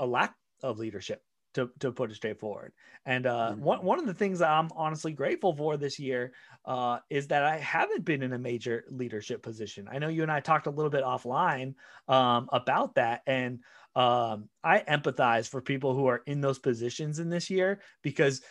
a 0.00 0.06
lack 0.06 0.34
of 0.62 0.78
leadership 0.78 1.22
to, 1.54 1.70
to 1.80 1.92
put 1.92 2.10
it 2.10 2.14
straightforward. 2.14 2.72
And 3.06 3.26
uh, 3.26 3.50
mm-hmm. 3.52 3.62
one, 3.62 3.84
one 3.84 3.98
of 3.98 4.06
the 4.06 4.14
things 4.14 4.42
I'm 4.42 4.70
honestly 4.76 5.12
grateful 5.12 5.54
for 5.54 5.76
this 5.76 5.98
year 5.98 6.32
uh, 6.64 6.98
is 7.10 7.28
that 7.28 7.44
I 7.44 7.56
haven't 7.58 8.04
been 8.04 8.22
in 8.22 8.32
a 8.32 8.38
major 8.38 8.84
leadership 8.90 9.42
position. 9.42 9.88
I 9.90 9.98
know 9.98 10.08
you 10.08 10.22
and 10.22 10.32
I 10.32 10.40
talked 10.40 10.66
a 10.66 10.70
little 10.70 10.90
bit 10.90 11.04
offline 11.04 11.74
um, 12.08 12.48
about 12.52 12.94
that. 12.96 13.22
And 13.26 13.60
um, 13.94 14.48
I 14.62 14.80
empathize 14.80 15.48
for 15.48 15.60
people 15.60 15.94
who 15.94 16.06
are 16.06 16.22
in 16.26 16.40
those 16.40 16.58
positions 16.58 17.18
in 17.18 17.28
this 17.28 17.50
year 17.50 17.80
because, 18.02 18.42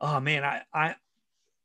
oh 0.00 0.20
man, 0.20 0.44
I, 0.44 0.62
I, 0.72 0.94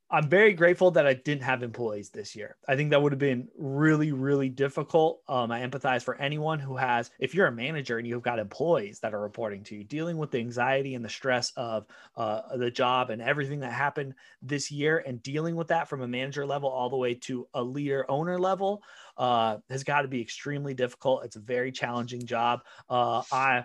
I'm 0.08 0.28
very 0.28 0.52
grateful 0.52 0.92
that 0.92 1.04
I 1.04 1.14
didn't 1.14 1.42
have 1.42 1.64
employees 1.64 2.10
this 2.10 2.36
year. 2.36 2.56
I 2.68 2.76
think 2.76 2.90
that 2.90 3.02
would 3.02 3.10
have 3.10 3.18
been 3.18 3.48
really, 3.58 4.12
really 4.12 4.48
difficult. 4.48 5.20
Um, 5.28 5.50
I 5.50 5.66
empathize 5.66 6.04
for 6.04 6.14
anyone 6.14 6.60
who 6.60 6.76
has, 6.76 7.10
if 7.18 7.34
you're 7.34 7.48
a 7.48 7.52
manager 7.52 7.98
and 7.98 8.06
you've 8.06 8.22
got 8.22 8.38
employees 8.38 9.00
that 9.00 9.14
are 9.14 9.20
reporting 9.20 9.64
to 9.64 9.74
you, 9.74 9.82
dealing 9.82 10.16
with 10.16 10.30
the 10.30 10.38
anxiety 10.38 10.94
and 10.94 11.04
the 11.04 11.08
stress 11.08 11.52
of 11.56 11.86
uh, 12.16 12.56
the 12.56 12.70
job 12.70 13.10
and 13.10 13.20
everything 13.20 13.58
that 13.60 13.72
happened 13.72 14.14
this 14.42 14.70
year, 14.70 15.02
and 15.04 15.24
dealing 15.24 15.56
with 15.56 15.68
that 15.68 15.88
from 15.88 16.02
a 16.02 16.08
manager 16.08 16.46
level 16.46 16.68
all 16.68 16.88
the 16.88 16.96
way 16.96 17.14
to 17.14 17.48
a 17.54 17.62
leader 17.62 18.08
owner 18.08 18.38
level 18.38 18.84
uh, 19.18 19.56
has 19.70 19.82
got 19.82 20.02
to 20.02 20.08
be 20.08 20.20
extremely 20.20 20.72
difficult. 20.72 21.24
It's 21.24 21.36
a 21.36 21.40
very 21.40 21.72
challenging 21.72 22.26
job. 22.26 22.60
Uh, 22.88 23.22
I, 23.32 23.64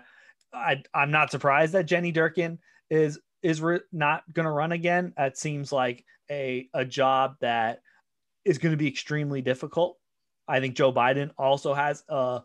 I, 0.52 0.82
I'm 0.92 1.12
not 1.12 1.30
surprised 1.30 1.74
that 1.74 1.86
Jenny 1.86 2.12
Durkan 2.12 2.58
is 2.90 3.20
is 3.42 3.60
re- 3.60 3.80
not 3.92 4.22
going 4.32 4.44
to 4.44 4.52
run 4.52 4.72
again. 4.72 5.12
It 5.18 5.36
seems 5.36 5.72
like 5.72 6.04
a, 6.32 6.68
a 6.74 6.84
job 6.84 7.36
that 7.40 7.82
is 8.44 8.58
going 8.58 8.72
to 8.72 8.78
be 8.78 8.88
extremely 8.88 9.42
difficult. 9.42 9.98
I 10.48 10.60
think 10.60 10.74
Joe 10.74 10.92
Biden 10.92 11.30
also 11.38 11.74
has 11.74 12.02
a, 12.08 12.42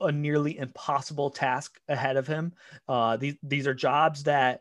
a 0.00 0.12
nearly 0.12 0.58
impossible 0.58 1.30
task 1.30 1.80
ahead 1.88 2.16
of 2.16 2.26
him. 2.26 2.52
Uh, 2.88 3.16
these, 3.16 3.34
these 3.42 3.66
are 3.66 3.74
jobs 3.74 4.24
that 4.24 4.60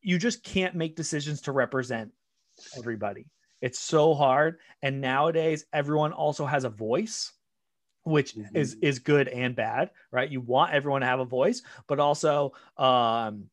you 0.00 0.18
just 0.18 0.42
can't 0.42 0.74
make 0.74 0.96
decisions 0.96 1.42
to 1.42 1.52
represent 1.52 2.10
everybody. 2.76 3.26
It's 3.60 3.78
so 3.78 4.14
hard. 4.14 4.58
And 4.82 5.00
nowadays, 5.00 5.66
everyone 5.72 6.12
also 6.12 6.46
has 6.46 6.64
a 6.64 6.70
voice 6.70 7.32
which 8.04 8.34
mm-hmm. 8.34 8.56
is 8.56 8.76
is 8.80 8.98
good 8.98 9.28
and 9.28 9.54
bad 9.54 9.90
right 10.10 10.30
you 10.30 10.40
want 10.40 10.72
everyone 10.72 11.02
to 11.02 11.06
have 11.06 11.20
a 11.20 11.24
voice 11.24 11.60
but 11.86 12.00
also 12.00 12.50
um 12.78 13.44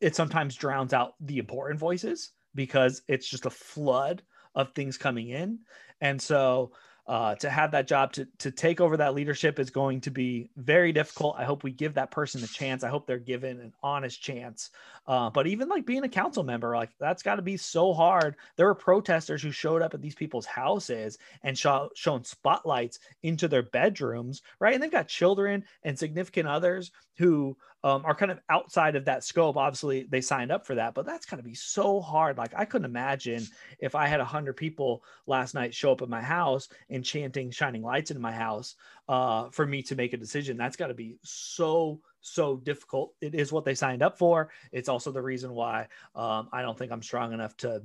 it 0.00 0.16
sometimes 0.16 0.56
drowns 0.56 0.92
out 0.92 1.14
the 1.20 1.38
important 1.38 1.78
voices 1.78 2.32
because 2.54 3.02
it's 3.08 3.28
just 3.28 3.46
a 3.46 3.50
flood 3.50 4.22
of 4.54 4.72
things 4.74 4.98
coming 4.98 5.28
in. 5.28 5.58
And 6.00 6.20
so 6.20 6.72
uh, 7.06 7.34
to 7.34 7.50
have 7.50 7.72
that 7.72 7.88
job 7.88 8.12
to, 8.12 8.28
to 8.38 8.50
take 8.52 8.80
over 8.80 8.96
that 8.96 9.14
leadership 9.14 9.58
is 9.58 9.70
going 9.70 10.00
to 10.00 10.10
be 10.10 10.48
very 10.56 10.92
difficult. 10.92 11.34
I 11.36 11.44
hope 11.44 11.64
we 11.64 11.72
give 11.72 11.94
that 11.94 12.12
person 12.12 12.44
a 12.44 12.46
chance. 12.46 12.84
I 12.84 12.88
hope 12.88 13.06
they're 13.06 13.18
given 13.18 13.60
an 13.60 13.72
honest 13.82 14.22
chance. 14.22 14.70
Uh, 15.06 15.28
but 15.28 15.48
even 15.48 15.68
like 15.68 15.84
being 15.84 16.04
a 16.04 16.08
council 16.08 16.44
member, 16.44 16.76
like 16.76 16.90
that's 17.00 17.24
got 17.24 17.36
to 17.36 17.42
be 17.42 17.56
so 17.56 17.92
hard. 17.92 18.36
There 18.56 18.66
were 18.66 18.74
protesters 18.74 19.42
who 19.42 19.50
showed 19.50 19.82
up 19.82 19.94
at 19.94 20.00
these 20.00 20.14
people's 20.14 20.46
houses 20.46 21.18
and 21.42 21.58
show, 21.58 21.90
shown 21.96 22.22
spotlights 22.22 23.00
into 23.24 23.48
their 23.48 23.64
bedrooms, 23.64 24.42
right? 24.60 24.74
And 24.74 24.82
they've 24.82 24.90
got 24.90 25.08
children 25.08 25.64
and 25.82 25.98
significant 25.98 26.48
others 26.48 26.92
who 27.18 27.56
um, 27.84 28.04
are 28.04 28.14
kind 28.14 28.30
of 28.30 28.40
outside 28.48 28.96
of 28.96 29.04
that 29.06 29.24
scope. 29.24 29.56
Obviously, 29.56 30.06
they 30.08 30.20
signed 30.20 30.52
up 30.52 30.66
for 30.66 30.74
that, 30.76 30.94
but 30.94 31.04
that's 31.04 31.26
going 31.26 31.42
to 31.42 31.48
be 31.48 31.54
so 31.54 32.00
hard. 32.00 32.38
Like 32.38 32.52
I 32.56 32.64
couldn't 32.64 32.84
imagine 32.84 33.44
if 33.78 33.94
I 33.94 34.06
had 34.06 34.20
a 34.20 34.24
hundred 34.24 34.56
people 34.56 35.02
last 35.26 35.54
night 35.54 35.74
show 35.74 35.92
up 35.92 36.02
at 36.02 36.08
my 36.08 36.22
house 36.22 36.68
and 36.90 37.04
chanting 37.04 37.50
"shining 37.50 37.82
lights" 37.82 38.10
in 38.10 38.20
my 38.20 38.32
house 38.32 38.76
uh, 39.08 39.50
for 39.50 39.66
me 39.66 39.82
to 39.82 39.96
make 39.96 40.12
a 40.12 40.16
decision. 40.18 40.56
That's 40.56 40.76
got 40.76 40.88
to 40.88 40.94
be 40.94 41.16
so 41.22 42.00
so 42.20 42.56
difficult. 42.56 43.14
It 43.20 43.34
is 43.34 43.52
what 43.52 43.64
they 43.64 43.74
signed 43.74 44.02
up 44.02 44.16
for. 44.16 44.50
It's 44.70 44.88
also 44.88 45.10
the 45.10 45.22
reason 45.22 45.52
why 45.52 45.88
um, 46.14 46.48
I 46.52 46.62
don't 46.62 46.78
think 46.78 46.92
I'm 46.92 47.02
strong 47.02 47.32
enough 47.32 47.56
to 47.58 47.82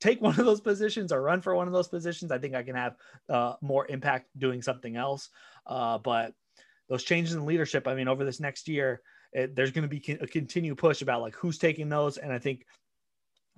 take 0.00 0.20
one 0.20 0.38
of 0.38 0.44
those 0.44 0.60
positions 0.60 1.12
or 1.12 1.22
run 1.22 1.40
for 1.40 1.54
one 1.54 1.66
of 1.66 1.72
those 1.72 1.88
positions. 1.88 2.32
I 2.32 2.38
think 2.38 2.54
I 2.54 2.62
can 2.62 2.76
have 2.76 2.96
uh, 3.28 3.54
more 3.60 3.86
impact 3.88 4.28
doing 4.38 4.62
something 4.62 4.96
else. 4.96 5.28
Uh, 5.66 5.98
but 5.98 6.34
those 6.88 7.04
changes 7.04 7.34
in 7.34 7.46
leadership, 7.46 7.88
I 7.88 7.94
mean, 7.94 8.08
over 8.08 8.24
this 8.24 8.40
next 8.40 8.68
year, 8.68 9.00
it, 9.34 9.54
there's 9.54 9.72
going 9.72 9.88
to 9.88 9.88
be 9.88 10.18
a 10.20 10.26
continued 10.26 10.78
push 10.78 11.02
about 11.02 11.20
like 11.20 11.34
who's 11.34 11.58
taking 11.58 11.88
those. 11.88 12.16
And 12.16 12.32
I 12.32 12.38
think 12.38 12.66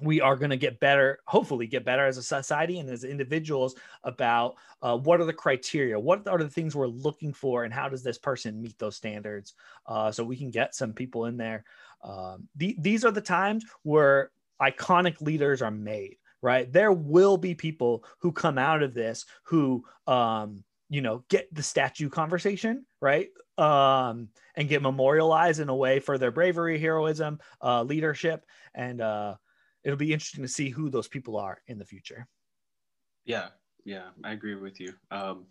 we 0.01 0.20
are 0.20 0.36
going 0.36 0.51
to 0.51 0.57
get 0.57 0.81
better, 0.81 1.20
hopefully 1.27 1.66
get 1.66 1.85
better 1.85 2.07
as 2.07 2.19
a 2.19 2.23
society 2.23 2.81
and 2.81 2.90
as 2.90 3.05
individuals 3.05 3.77
about 4.05 4.57
uh, 4.82 4.97
what 4.97 5.20
are 5.20 5.24
the 5.24 5.32
criteria, 5.32 5.98
what 5.98 6.27
are 6.28 6.39
the 6.39 6.51
things 6.51 6.74
we're 6.74 6.86
looking 6.86 7.32
for, 7.32 7.65
and 7.65 7.73
how 7.73 7.89
does 7.89 8.03
this 8.03 8.19
person 8.19 8.61
meet 8.61 8.78
those 8.78 8.97
standards, 8.97 9.55
uh, 9.86 10.11
so 10.11 10.23
we 10.24 10.36
can 10.36 10.51
get 10.51 10.74
some 10.74 10.93
people 10.93 11.27
in 11.27 11.36
there. 11.36 11.65
Um, 12.05 12.48
the, 12.57 12.77
these 12.78 13.05
are 13.05 13.11
the 13.11 13.23
times 13.23 13.65
where 13.85 14.32
iconic 14.61 15.20
leaders 15.20 15.62
are 15.62 15.70
made. 15.70 16.16
Right, 16.43 16.70
there 16.70 16.93
will 16.93 17.39
be 17.39 17.55
people 17.55 18.05
who 18.19 18.31
come 18.31 18.59
out 18.59 18.82
of 18.82 18.94
this 18.94 19.24
who, 19.44 19.85
um, 20.07 20.62
you 20.90 21.01
know, 21.01 21.24
get 21.28 21.53
the 21.53 21.62
statue 21.62 22.11
conversation 22.11 22.85
right 23.01 23.31
um, 23.58 24.28
and 24.54 24.68
get 24.68 24.82
memorialized 24.82 25.60
in 25.60 25.68
a 25.68 25.76
way 25.76 26.00
for 26.00 26.18
their 26.18 26.30
bravery, 26.30 26.78
heroism, 26.78 27.38
uh, 27.62 27.82
leadership, 27.82 28.44
and 28.74 29.00
uh, 29.00 29.34
it'll 29.84 29.96
be 29.96 30.12
interesting 30.12 30.42
to 30.42 30.48
see 30.48 30.68
who 30.68 30.90
those 30.90 31.08
people 31.08 31.36
are 31.36 31.60
in 31.66 31.78
the 31.78 31.84
future. 31.84 32.26
Yeah, 33.24 33.48
yeah, 33.84 34.08
I 34.24 34.32
agree 34.32 34.54
with 34.54 34.80
you. 34.80 34.92
Um, 35.10 35.46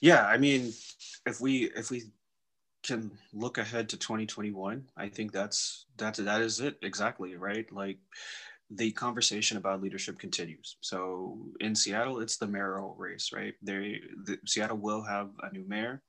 yeah, 0.00 0.26
I 0.26 0.38
mean, 0.38 0.72
if 1.26 1.40
we 1.40 1.70
if 1.76 1.90
we 1.90 2.04
can 2.82 3.10
look 3.32 3.58
ahead 3.58 3.88
to 3.90 3.96
2021, 3.96 4.84
I 4.96 5.08
think 5.08 5.32
that's 5.32 5.86
that's 5.96 6.18
that 6.18 6.40
is 6.40 6.60
it 6.60 6.76
exactly 6.82 7.36
right. 7.36 7.70
Like 7.72 7.98
the 8.70 8.90
conversation 8.92 9.56
about 9.56 9.82
leadership 9.82 10.18
continues. 10.18 10.76
So 10.80 11.38
in 11.60 11.74
Seattle, 11.74 12.20
it's 12.20 12.36
the 12.36 12.46
mayoral 12.46 12.94
race, 12.98 13.30
right? 13.32 13.54
They 13.62 14.00
the, 14.24 14.38
Seattle 14.46 14.78
will 14.78 15.02
have 15.02 15.30
a 15.42 15.52
new 15.52 15.64
mayor, 15.66 16.02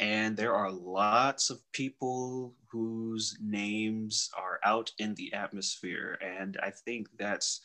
and 0.00 0.36
there 0.36 0.54
are 0.54 0.70
lots 0.70 1.50
of 1.50 1.60
people 1.72 2.54
whose 2.68 3.36
names 3.40 4.30
are 4.36 4.58
out 4.64 4.90
in 4.98 5.14
the 5.14 5.32
atmosphere 5.32 6.18
and 6.20 6.58
i 6.62 6.70
think 6.70 7.06
that's 7.18 7.60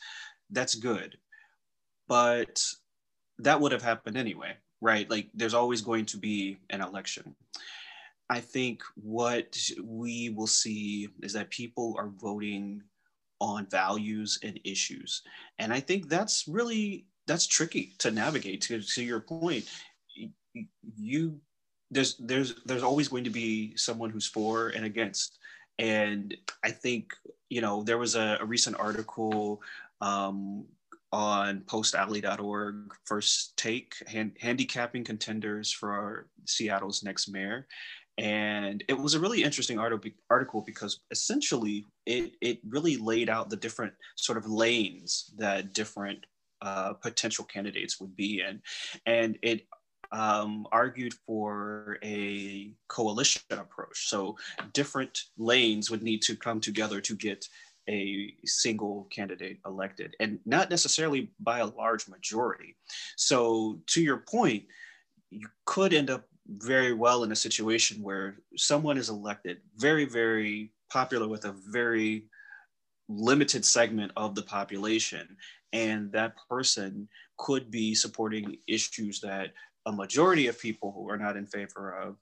that's 0.50 0.74
good 0.74 1.16
but 2.08 2.64
that 3.38 3.60
would 3.60 3.72
have 3.72 3.82
happened 3.82 4.16
anyway 4.16 4.54
right 4.80 5.10
like 5.10 5.28
there's 5.34 5.54
always 5.54 5.80
going 5.80 6.04
to 6.04 6.18
be 6.18 6.58
an 6.70 6.80
election 6.80 7.34
I 8.28 8.40
think 8.40 8.82
what 8.96 9.56
we 9.82 10.30
will 10.30 10.48
see 10.48 11.08
is 11.22 11.32
that 11.34 11.50
people 11.50 11.94
are 11.96 12.08
voting 12.08 12.82
on 13.40 13.66
values 13.66 14.38
and 14.42 14.58
issues. 14.64 15.22
And 15.58 15.72
I 15.72 15.80
think 15.80 16.08
that's 16.08 16.48
really 16.48 17.06
that's 17.26 17.46
tricky 17.46 17.94
to 17.98 18.10
navigate 18.10 18.60
to, 18.62 18.80
to 18.80 19.02
your 19.02 19.20
point. 19.20 19.68
You 20.96 21.40
there's 21.90 22.16
there's 22.16 22.54
there's 22.64 22.82
always 22.82 23.08
going 23.08 23.24
to 23.24 23.30
be 23.30 23.76
someone 23.76 24.10
who's 24.10 24.26
for 24.26 24.68
and 24.68 24.84
against. 24.84 25.38
And 25.78 26.34
I 26.64 26.70
think, 26.70 27.12
you 27.50 27.60
know, 27.60 27.82
there 27.82 27.98
was 27.98 28.14
a, 28.14 28.38
a 28.40 28.44
recent 28.44 28.76
article 28.78 29.60
um, 30.00 30.64
on 31.12 31.60
postalley.org 31.60 32.94
first 33.04 33.56
take 33.56 33.94
hand, 34.08 34.32
handicapping 34.40 35.04
contenders 35.04 35.70
for 35.70 36.28
seattle's 36.46 37.02
next 37.02 37.28
mayor 37.28 37.66
and 38.18 38.82
it 38.88 38.98
was 38.98 39.14
a 39.14 39.20
really 39.20 39.42
interesting 39.42 39.78
article 39.78 40.62
because 40.62 41.00
essentially 41.10 41.84
it, 42.06 42.32
it 42.40 42.60
really 42.66 42.96
laid 42.96 43.28
out 43.28 43.50
the 43.50 43.56
different 43.56 43.92
sort 44.14 44.38
of 44.38 44.48
lanes 44.48 45.32
that 45.36 45.74
different 45.74 46.24
uh, 46.62 46.94
potential 46.94 47.44
candidates 47.44 48.00
would 48.00 48.16
be 48.16 48.40
in 48.40 48.62
and 49.04 49.38
it 49.42 49.66
um, 50.12 50.66
argued 50.72 51.14
for 51.26 51.98
a 52.02 52.72
coalition 52.88 53.42
approach. 53.50 54.08
So 54.08 54.36
different 54.72 55.24
lanes 55.38 55.90
would 55.90 56.02
need 56.02 56.22
to 56.22 56.36
come 56.36 56.60
together 56.60 57.00
to 57.00 57.14
get 57.14 57.48
a 57.88 58.34
single 58.44 59.06
candidate 59.10 59.58
elected 59.64 60.16
and 60.18 60.40
not 60.44 60.70
necessarily 60.70 61.30
by 61.38 61.60
a 61.60 61.66
large 61.66 62.08
majority. 62.08 62.74
So 63.16 63.80
to 63.88 64.02
your 64.02 64.18
point 64.18 64.64
you 65.30 65.48
could 65.64 65.92
end 65.92 66.10
up 66.10 66.24
very 66.48 66.92
well 66.92 67.24
in 67.24 67.32
a 67.32 67.36
situation 67.36 68.02
where 68.02 68.36
someone 68.56 68.96
is 68.96 69.08
elected 69.08 69.58
very 69.76 70.04
very 70.04 70.72
popular 70.90 71.26
with 71.26 71.44
a 71.44 71.54
very 71.68 72.24
limited 73.08 73.64
segment 73.64 74.12
of 74.16 74.34
the 74.34 74.42
population 74.42 75.36
and 75.72 76.10
that 76.12 76.34
person 76.48 77.08
could 77.38 77.70
be 77.70 77.94
supporting 77.94 78.56
issues 78.66 79.20
that 79.20 79.52
a 79.86 79.92
majority 79.92 80.48
of 80.48 80.60
people 80.60 80.92
who 80.92 81.08
are 81.08 81.18
not 81.18 81.36
in 81.36 81.46
favor 81.46 81.94
of 81.94 82.16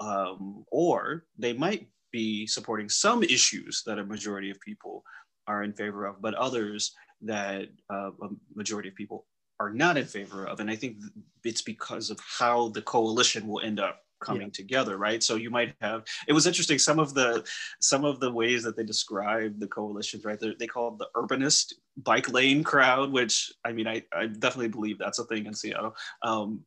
um, 0.00 0.64
or 0.70 1.24
they 1.38 1.52
might 1.52 1.88
be 2.10 2.46
supporting 2.46 2.88
some 2.88 3.22
issues 3.22 3.82
that 3.86 3.98
a 3.98 4.04
majority 4.04 4.50
of 4.50 4.60
people 4.60 5.04
are 5.46 5.62
in 5.62 5.72
favor 5.72 6.06
of 6.06 6.20
but 6.20 6.34
others 6.34 6.92
that 7.20 7.68
uh, 7.90 8.10
a 8.22 8.28
majority 8.54 8.88
of 8.88 8.94
people 8.94 9.26
are 9.60 9.70
not 9.70 9.96
in 9.96 10.04
favor 10.04 10.46
of. 10.46 10.60
And 10.60 10.70
I 10.70 10.76
think 10.76 10.98
it's 11.44 11.62
because 11.62 12.10
of 12.10 12.18
how 12.20 12.68
the 12.68 12.82
coalition 12.82 13.46
will 13.46 13.60
end 13.60 13.80
up 13.80 14.00
coming 14.20 14.42
yeah. 14.42 14.54
together 14.54 14.96
right 14.96 15.22
so 15.22 15.34
you 15.34 15.50
might 15.50 15.74
have 15.82 16.02
it 16.28 16.32
was 16.32 16.46
interesting 16.46 16.78
some 16.78 16.98
of 16.98 17.12
the 17.12 17.44
some 17.80 18.06
of 18.06 18.20
the 18.20 18.30
ways 18.30 18.62
that 18.62 18.74
they 18.74 18.84
describe 18.84 19.58
the 19.60 19.66
coalitions 19.66 20.24
right 20.24 20.40
They're, 20.40 20.54
they 20.58 20.66
call 20.66 20.94
it 20.94 20.98
the 20.98 21.08
urbanist 21.14 21.74
bike 21.98 22.32
lane 22.32 22.64
crowd 22.64 23.12
which 23.12 23.52
i 23.66 23.72
mean 23.72 23.86
i, 23.86 24.02
I 24.16 24.26
definitely 24.26 24.68
believe 24.68 24.98
that's 24.98 25.18
a 25.18 25.24
thing 25.24 25.44
in 25.44 25.52
seattle 25.52 25.94
um, 26.22 26.60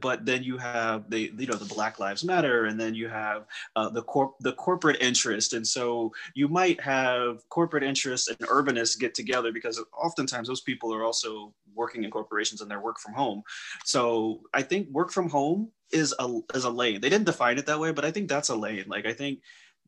but 0.00 0.24
then 0.24 0.42
you 0.42 0.56
have 0.56 1.10
the 1.10 1.32
you 1.36 1.46
know 1.46 1.56
the 1.56 1.74
black 1.74 1.98
lives 1.98 2.24
matter 2.24 2.66
and 2.66 2.80
then 2.80 2.94
you 2.94 3.08
have 3.08 3.46
uh, 3.76 3.88
the 3.88 4.02
corp 4.02 4.34
the 4.40 4.52
corporate 4.52 5.00
interest. 5.00 5.52
And 5.52 5.66
so 5.66 6.12
you 6.34 6.48
might 6.48 6.80
have 6.80 7.48
corporate 7.48 7.82
interests 7.82 8.28
and 8.28 8.38
urbanists 8.40 8.98
get 8.98 9.14
together 9.14 9.52
because 9.52 9.82
oftentimes 9.96 10.48
those 10.48 10.60
people 10.60 10.94
are 10.94 11.04
also 11.04 11.52
working 11.74 12.04
in 12.04 12.10
corporations 12.10 12.60
and 12.60 12.70
they're 12.70 12.80
work 12.80 12.98
from 12.98 13.14
home. 13.14 13.42
So 13.84 14.42
i 14.54 14.62
think 14.62 14.88
work 14.88 15.10
from 15.10 15.28
home 15.28 15.70
is 15.90 16.14
a 16.18 16.40
is 16.54 16.64
a 16.64 16.70
lane. 16.70 17.00
They 17.00 17.08
didn't 17.08 17.26
define 17.26 17.58
it 17.58 17.66
that 17.66 17.80
way 17.80 17.92
but 17.92 18.04
i 18.04 18.10
think 18.10 18.28
that's 18.28 18.50
a 18.50 18.56
lane. 18.56 18.84
Like 18.86 19.06
i 19.06 19.12
think 19.12 19.40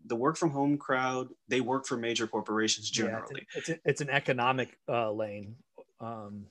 the 0.06 0.16
work 0.16 0.36
from 0.36 0.50
home 0.50 0.76
crowd 0.76 1.28
they 1.48 1.60
work 1.60 1.86
for 1.86 1.96
major 1.96 2.26
corporations 2.26 2.90
generally 2.90 3.46
yeah, 3.54 3.58
it's, 3.58 3.68
a, 3.70 3.78
it's, 3.86 4.00
an 4.02 4.10
economic 4.10 4.76
uh, 4.86 5.10
lane. 5.10 5.56
Um, 5.98 6.44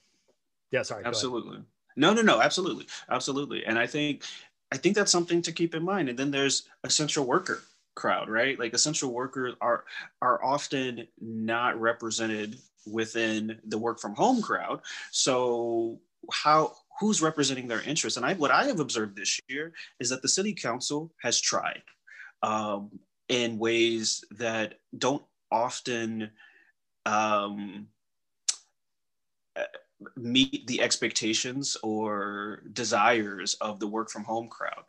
yeah 0.71 0.81
sorry 0.81 1.05
absolutely 1.05 1.59
no, 1.95 2.13
no, 2.13 2.21
no, 2.21 2.41
absolutely, 2.41 2.87
absolutely. 3.09 3.65
And 3.65 3.77
I 3.77 3.87
think 3.87 4.23
I 4.71 4.77
think 4.77 4.95
that's 4.95 5.11
something 5.11 5.41
to 5.43 5.51
keep 5.51 5.75
in 5.75 5.83
mind. 5.83 6.09
And 6.09 6.17
then 6.17 6.31
there's 6.31 6.67
essential 6.83 7.25
worker 7.25 7.61
crowd, 7.95 8.29
right? 8.29 8.57
Like 8.57 8.73
essential 8.73 9.13
workers 9.13 9.53
are 9.61 9.85
are 10.21 10.43
often 10.43 11.07
not 11.21 11.79
represented 11.79 12.57
within 12.85 13.59
the 13.67 13.77
work 13.77 13.99
from 13.99 14.15
home 14.15 14.41
crowd. 14.41 14.81
So 15.11 15.99
how 16.31 16.73
who's 16.99 17.21
representing 17.21 17.67
their 17.67 17.81
interests? 17.81 18.17
And 18.17 18.25
I 18.25 18.33
what 18.33 18.51
I 18.51 18.65
have 18.65 18.79
observed 18.79 19.15
this 19.15 19.39
year 19.47 19.73
is 19.99 20.09
that 20.09 20.21
the 20.21 20.27
city 20.27 20.53
council 20.53 21.13
has 21.21 21.39
tried 21.39 21.83
um, 22.41 22.89
in 23.29 23.57
ways 23.57 24.23
that 24.31 24.79
don't 24.97 25.23
often 25.51 26.31
um, 27.05 27.87
meet 30.15 30.65
the 30.67 30.81
expectations 30.81 31.77
or 31.83 32.63
desires 32.73 33.55
of 33.61 33.79
the 33.79 33.87
work 33.87 34.09
from 34.09 34.23
home 34.23 34.47
crowd 34.47 34.83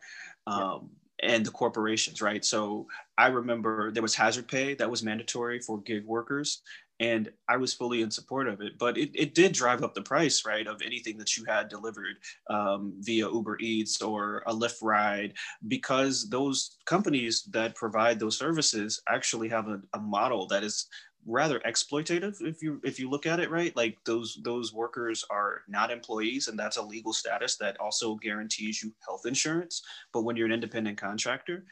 um, 0.46 0.90
yeah. 1.22 1.34
and 1.34 1.46
the 1.46 1.50
corporations, 1.50 2.22
right? 2.22 2.44
So 2.44 2.86
I 3.18 3.28
remember 3.28 3.90
there 3.90 4.02
was 4.02 4.14
hazard 4.14 4.48
pay 4.48 4.74
that 4.74 4.90
was 4.90 5.02
mandatory 5.02 5.60
for 5.60 5.80
gig 5.80 6.04
workers. 6.04 6.62
And 7.00 7.28
I 7.48 7.56
was 7.56 7.74
fully 7.74 8.02
in 8.02 8.10
support 8.12 8.46
of 8.46 8.60
it, 8.60 8.78
but 8.78 8.96
it, 8.96 9.10
it 9.14 9.34
did 9.34 9.52
drive 9.52 9.82
up 9.82 9.94
the 9.94 10.02
price, 10.02 10.44
right, 10.46 10.64
of 10.64 10.80
anything 10.80 11.18
that 11.18 11.36
you 11.36 11.44
had 11.44 11.68
delivered 11.68 12.16
um, 12.48 12.94
via 13.00 13.28
Uber 13.28 13.58
Eats 13.58 14.00
or 14.00 14.44
a 14.46 14.54
Lyft 14.54 14.80
ride, 14.80 15.34
because 15.66 16.30
those 16.30 16.76
companies 16.86 17.42
that 17.50 17.74
provide 17.74 18.20
those 18.20 18.38
services 18.38 19.02
actually 19.08 19.48
have 19.48 19.66
a, 19.66 19.80
a 19.94 19.98
model 19.98 20.46
that 20.46 20.62
is 20.62 20.86
rather 21.26 21.60
exploitative 21.60 22.36
if 22.42 22.62
you 22.62 22.80
if 22.84 22.98
you 22.98 23.08
look 23.08 23.26
at 23.26 23.40
it 23.40 23.50
right? 23.50 23.74
Like 23.76 23.98
those 24.04 24.38
those 24.42 24.72
workers 24.72 25.24
are 25.30 25.62
not 25.68 25.90
employees 25.90 26.48
and 26.48 26.58
that's 26.58 26.76
a 26.76 26.82
legal 26.82 27.12
status 27.12 27.56
that 27.56 27.80
also 27.80 28.14
guarantees 28.16 28.82
you 28.82 28.92
health 29.06 29.26
insurance. 29.26 29.82
But 30.12 30.22
when 30.22 30.36
you're 30.36 30.46
an 30.46 30.52
independent 30.52 30.98
contractor 30.98 31.64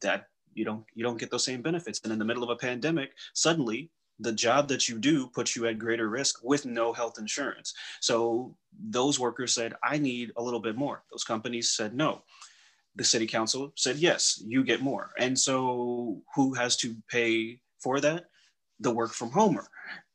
that 0.00 0.26
you 0.54 0.64
don't 0.64 0.84
you 0.94 1.02
don't 1.02 1.18
get 1.18 1.30
those 1.30 1.44
same 1.44 1.62
benefits. 1.62 2.00
And 2.04 2.12
in 2.12 2.18
the 2.18 2.24
middle 2.24 2.42
of 2.42 2.50
a 2.50 2.56
pandemic 2.56 3.12
suddenly 3.34 3.90
the 4.18 4.32
job 4.32 4.68
that 4.68 4.88
you 4.88 4.98
do 4.98 5.28
puts 5.28 5.56
you 5.56 5.66
at 5.66 5.78
greater 5.78 6.08
risk 6.08 6.40
with 6.42 6.66
no 6.66 6.92
health 6.92 7.18
insurance. 7.18 7.72
So 8.00 8.54
those 8.88 9.18
workers 9.18 9.54
said 9.54 9.74
i 9.82 9.98
need 9.98 10.32
a 10.36 10.42
little 10.42 10.60
bit 10.60 10.76
more. 10.76 11.02
Those 11.10 11.24
companies 11.24 11.72
said 11.72 11.94
no. 11.94 12.22
The 12.96 13.04
city 13.04 13.26
council 13.26 13.72
said 13.76 13.96
yes 13.96 14.42
you 14.46 14.64
get 14.64 14.80
more. 14.80 15.10
And 15.18 15.38
so 15.38 16.22
who 16.34 16.54
has 16.54 16.76
to 16.78 16.96
pay 17.10 17.60
for 17.78 18.00
that 18.00 18.29
the 18.80 18.90
work 18.90 19.12
from 19.12 19.30
homer. 19.30 19.66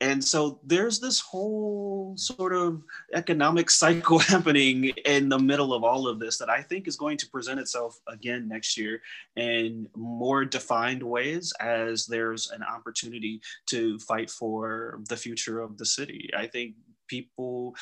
And 0.01 0.23
so 0.23 0.59
there's 0.63 0.99
this 0.99 1.19
whole 1.19 2.13
sort 2.17 2.53
of 2.53 2.81
economic 3.13 3.69
cycle 3.69 4.19
happening 4.33 4.85
in 5.05 5.29
the 5.29 5.39
middle 5.39 5.73
of 5.73 5.83
all 5.83 6.07
of 6.07 6.19
this 6.19 6.37
that 6.37 6.49
i 6.49 6.61
think 6.61 6.87
is 6.87 6.95
going 6.95 7.17
to 7.17 7.29
present 7.29 7.59
itself 7.59 7.99
again 8.07 8.47
next 8.47 8.77
year 8.77 9.01
in 9.35 9.87
more 9.95 10.45
defined 10.45 11.03
ways 11.03 11.53
as 11.59 12.05
there's 12.05 12.51
an 12.51 12.63
opportunity 12.63 13.41
to 13.67 13.99
fight 13.99 14.29
for 14.29 15.01
the 15.09 15.17
future 15.17 15.59
of 15.59 15.77
the 15.77 15.85
city. 15.85 16.29
I 16.37 16.47
think 16.47 16.75
people 17.07 17.75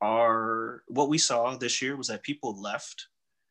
are 0.00 0.82
what 0.88 1.08
we 1.08 1.18
saw 1.18 1.56
this 1.56 1.80
year 1.80 1.96
was 1.96 2.08
that 2.08 2.22
people 2.22 2.60
left 2.60 3.06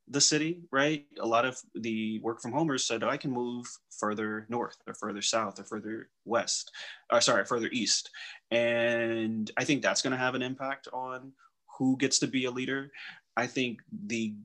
the 0.07 0.21
city, 0.21 0.61
right? 0.71 1.05
A 1.19 1.25
lot 1.25 1.45
of 1.45 1.57
the 1.75 2.19
work 2.19 2.41
from 2.41 2.51
homers 2.51 2.85
said, 2.85 3.03
oh, 3.03 3.09
I 3.09 3.17
can 3.17 3.31
move 3.31 3.65
further 3.99 4.45
north 4.49 4.77
or 4.85 4.93
further 4.93 5.21
south 5.21 5.59
or 5.59 5.63
further 5.63 6.09
west, 6.25 6.71
or 7.11 7.21
sorry, 7.21 7.45
further 7.45 7.69
east. 7.71 8.09
And 8.51 9.49
I 9.57 9.63
think 9.63 9.81
that's 9.81 10.01
going 10.01 10.11
to 10.11 10.17
have 10.17 10.35
an 10.35 10.41
impact 10.41 10.87
on 10.91 11.31
who 11.77 11.97
gets 11.97 12.19
to 12.19 12.27
be 12.27 12.45
a 12.45 12.51
leader. 12.51 12.91
I 13.37 13.47
think 13.47 13.79
the 14.05 14.35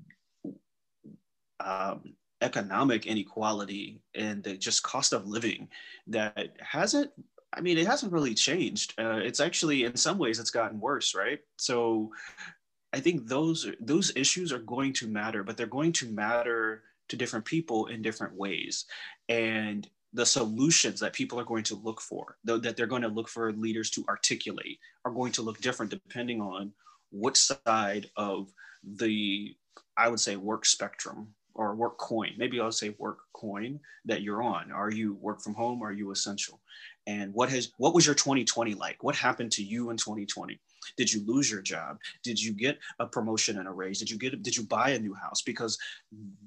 um, 1.61 2.15
economic 2.41 3.07
inequality 3.07 4.01
and 4.15 4.43
the 4.43 4.57
just 4.57 4.83
cost 4.83 5.13
of 5.13 5.27
living 5.27 5.69
that 6.07 6.57
hasn't 6.61 7.11
I 7.53 7.63
mean, 7.63 7.79
it 7.79 7.87
hasn't 7.87 8.13
really 8.13 8.35
changed. 8.35 8.93
Uh, 8.99 9.21
it's 9.23 9.41
actually, 9.41 9.85
in 9.85 9.97
some 9.97 10.19
ways, 10.19 10.39
it's 10.39 10.51
gotten 10.51 10.79
worse, 10.81 11.15
right? 11.15 11.41
So, 11.57 12.13
I 12.93 13.01
think 13.01 13.27
those 13.27 13.67
those 13.81 14.13
issues 14.17 14.53
are 14.53 14.59
going 14.59 14.93
to 14.95 15.09
matter, 15.09 15.43
but 15.43 15.57
they're 15.57 15.67
going 15.67 15.93
to 15.93 16.11
matter 16.11 16.83
to 17.09 17.17
different 17.17 17.45
people 17.45 17.87
in 17.87 18.03
different 18.03 18.35
ways. 18.35 18.87
And 19.29 19.89
the 20.15 20.25
solutions 20.27 21.01
that 21.01 21.13
people 21.13 21.39
are 21.39 21.45
going 21.45 21.65
to 21.65 21.75
look 21.75 22.01
for, 22.01 22.37
that 22.45 22.77
they're 22.77 22.87
going 22.87 23.03
to 23.03 23.09
look 23.09 23.29
for 23.29 23.53
leaders 23.53 23.91
to 23.91 24.05
articulate, 24.09 24.79
are 25.05 25.13
going 25.13 25.33
to 25.33 25.43
look 25.43 25.61
different 25.61 25.91
depending 25.91 26.41
on 26.41 26.73
what 27.11 27.37
side 27.37 28.11
of 28.17 28.51
the, 28.83 29.55
I 29.99 30.09
would 30.09 30.21
say, 30.21 30.37
work 30.37 30.65
spectrum 30.65 31.35
or 31.55 31.75
work 31.75 31.99
coin. 31.99 32.33
Maybe 32.39 32.59
I'll 32.59 32.73
say 32.73 32.95
work 32.99 33.19
coin 33.35 33.81
that 34.07 34.23
you're 34.23 34.43
on. 34.43 34.73
Are 34.73 34.91
you 34.91 35.15
work 35.15 35.43
from 35.43 35.55
home? 35.55 35.83
Are 35.83 35.93
you 35.93 36.11
essential? 36.11 36.61
and 37.09 37.33
what 37.33 37.49
has 37.49 37.73
what 37.79 37.95
was 37.95 38.07
your 38.07 38.15
2020 38.15 38.75
like 38.75 39.03
what 39.03 39.17
happened 39.17 39.51
to 39.51 39.65
you 39.65 39.91
in 39.91 39.97
2020 39.97 40.61
did 40.97 41.13
you 41.13 41.25
lose 41.27 41.51
your 41.51 41.63
job? 41.63 41.99
Did 42.23 42.41
you 42.43 42.53
get 42.53 42.79
a 42.99 43.07
promotion 43.07 43.59
and 43.59 43.69
a 43.69 43.73
raise? 43.73 43.99
Did 43.99 44.11
you 44.11 44.19
get 44.19 44.43
did 44.43 44.57
you 44.57 44.65
buy 44.65 44.91
a 44.91 44.99
new 44.99 45.15
house? 45.15 45.43
Because 45.43 45.79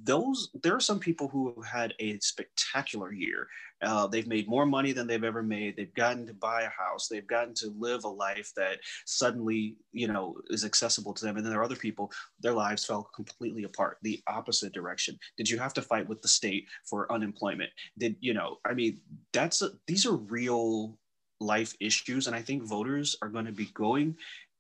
those 0.04 0.50
there 0.64 0.76
are 0.76 0.82
some 0.82 1.00
people 1.00 1.28
who 1.28 1.54
have 1.56 1.66
had 1.66 1.94
a 2.00 2.20
spectacular 2.20 3.12
year. 3.12 3.48
Uh, 3.82 4.06
they've 4.06 4.28
made 4.28 4.48
more 4.48 4.66
money 4.66 4.92
than 4.92 5.08
they've 5.08 5.24
ever 5.24 5.42
made. 5.42 5.76
They've 5.76 5.94
gotten 5.96 6.28
to 6.28 6.34
buy 6.36 6.62
a 6.62 6.70
house. 6.70 7.08
They've 7.08 7.26
gotten 7.26 7.56
to 7.56 7.74
live 7.80 8.04
a 8.04 8.10
life 8.10 8.52
that 8.56 8.78
suddenly 9.06 9.76
you 9.92 10.08
know 10.08 10.36
is 10.50 10.66
accessible 10.66 11.14
to 11.14 11.26
them. 11.26 11.38
And 11.38 11.46
then 11.46 11.52
there 11.52 11.62
are 11.62 11.66
other 11.66 11.76
people 11.76 12.12
their 12.40 12.54
lives 12.54 12.86
fell 12.86 13.10
completely 13.16 13.64
apart 13.64 13.98
the 14.02 14.22
opposite 14.28 14.74
direction. 14.74 15.18
Did 15.38 15.50
you 15.50 15.58
have 15.58 15.74
to 15.74 15.82
fight 15.82 16.08
with 16.08 16.22
the 16.22 16.28
state 16.28 16.68
for 16.86 17.12
unemployment? 17.12 17.72
Did 17.98 18.16
you 18.20 18.34
know 18.34 18.58
i 18.66 18.74
mean 18.74 19.00
that's 19.34 19.62
a, 19.62 19.72
these 19.88 20.06
are 20.06 20.16
real 20.16 20.98
life 21.42 21.76
issues. 21.80 22.28
And 22.28 22.36
I 22.36 22.42
think 22.42 22.64
voters 22.64 23.16
are 23.22 23.30
going 23.30 23.46
to 23.46 23.52
be 23.52 23.66
going 23.74 24.16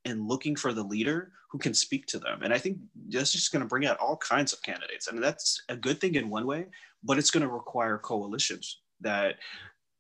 and 0.06 0.28
looking 0.28 0.56
for 0.56 0.74
the 0.74 0.84
leader 0.84 1.32
who 1.52 1.58
can 1.58 1.74
speak 1.74 2.08
to 2.08 2.20
them. 2.20 2.42
And 2.44 2.54
I 2.54 2.58
think 2.58 2.78
that's 3.10 3.32
just 3.32 3.52
going 3.52 3.62
to 3.62 3.68
bring 3.68 3.86
out 3.86 3.98
all 3.98 4.18
kinds 4.18 4.54
of 4.54 4.62
candidates. 4.64 5.08
And 5.08 5.22
that's 5.22 5.62
a 5.70 5.76
good 5.76 6.00
thing 6.02 6.16
in 6.16 6.30
one 6.30 6.48
way, 6.48 6.68
but 7.04 7.18
it's 7.18 7.32
going 7.32 7.46
to 7.46 7.54
require 7.54 7.98
coalitions 7.98 8.80
that 9.02 9.36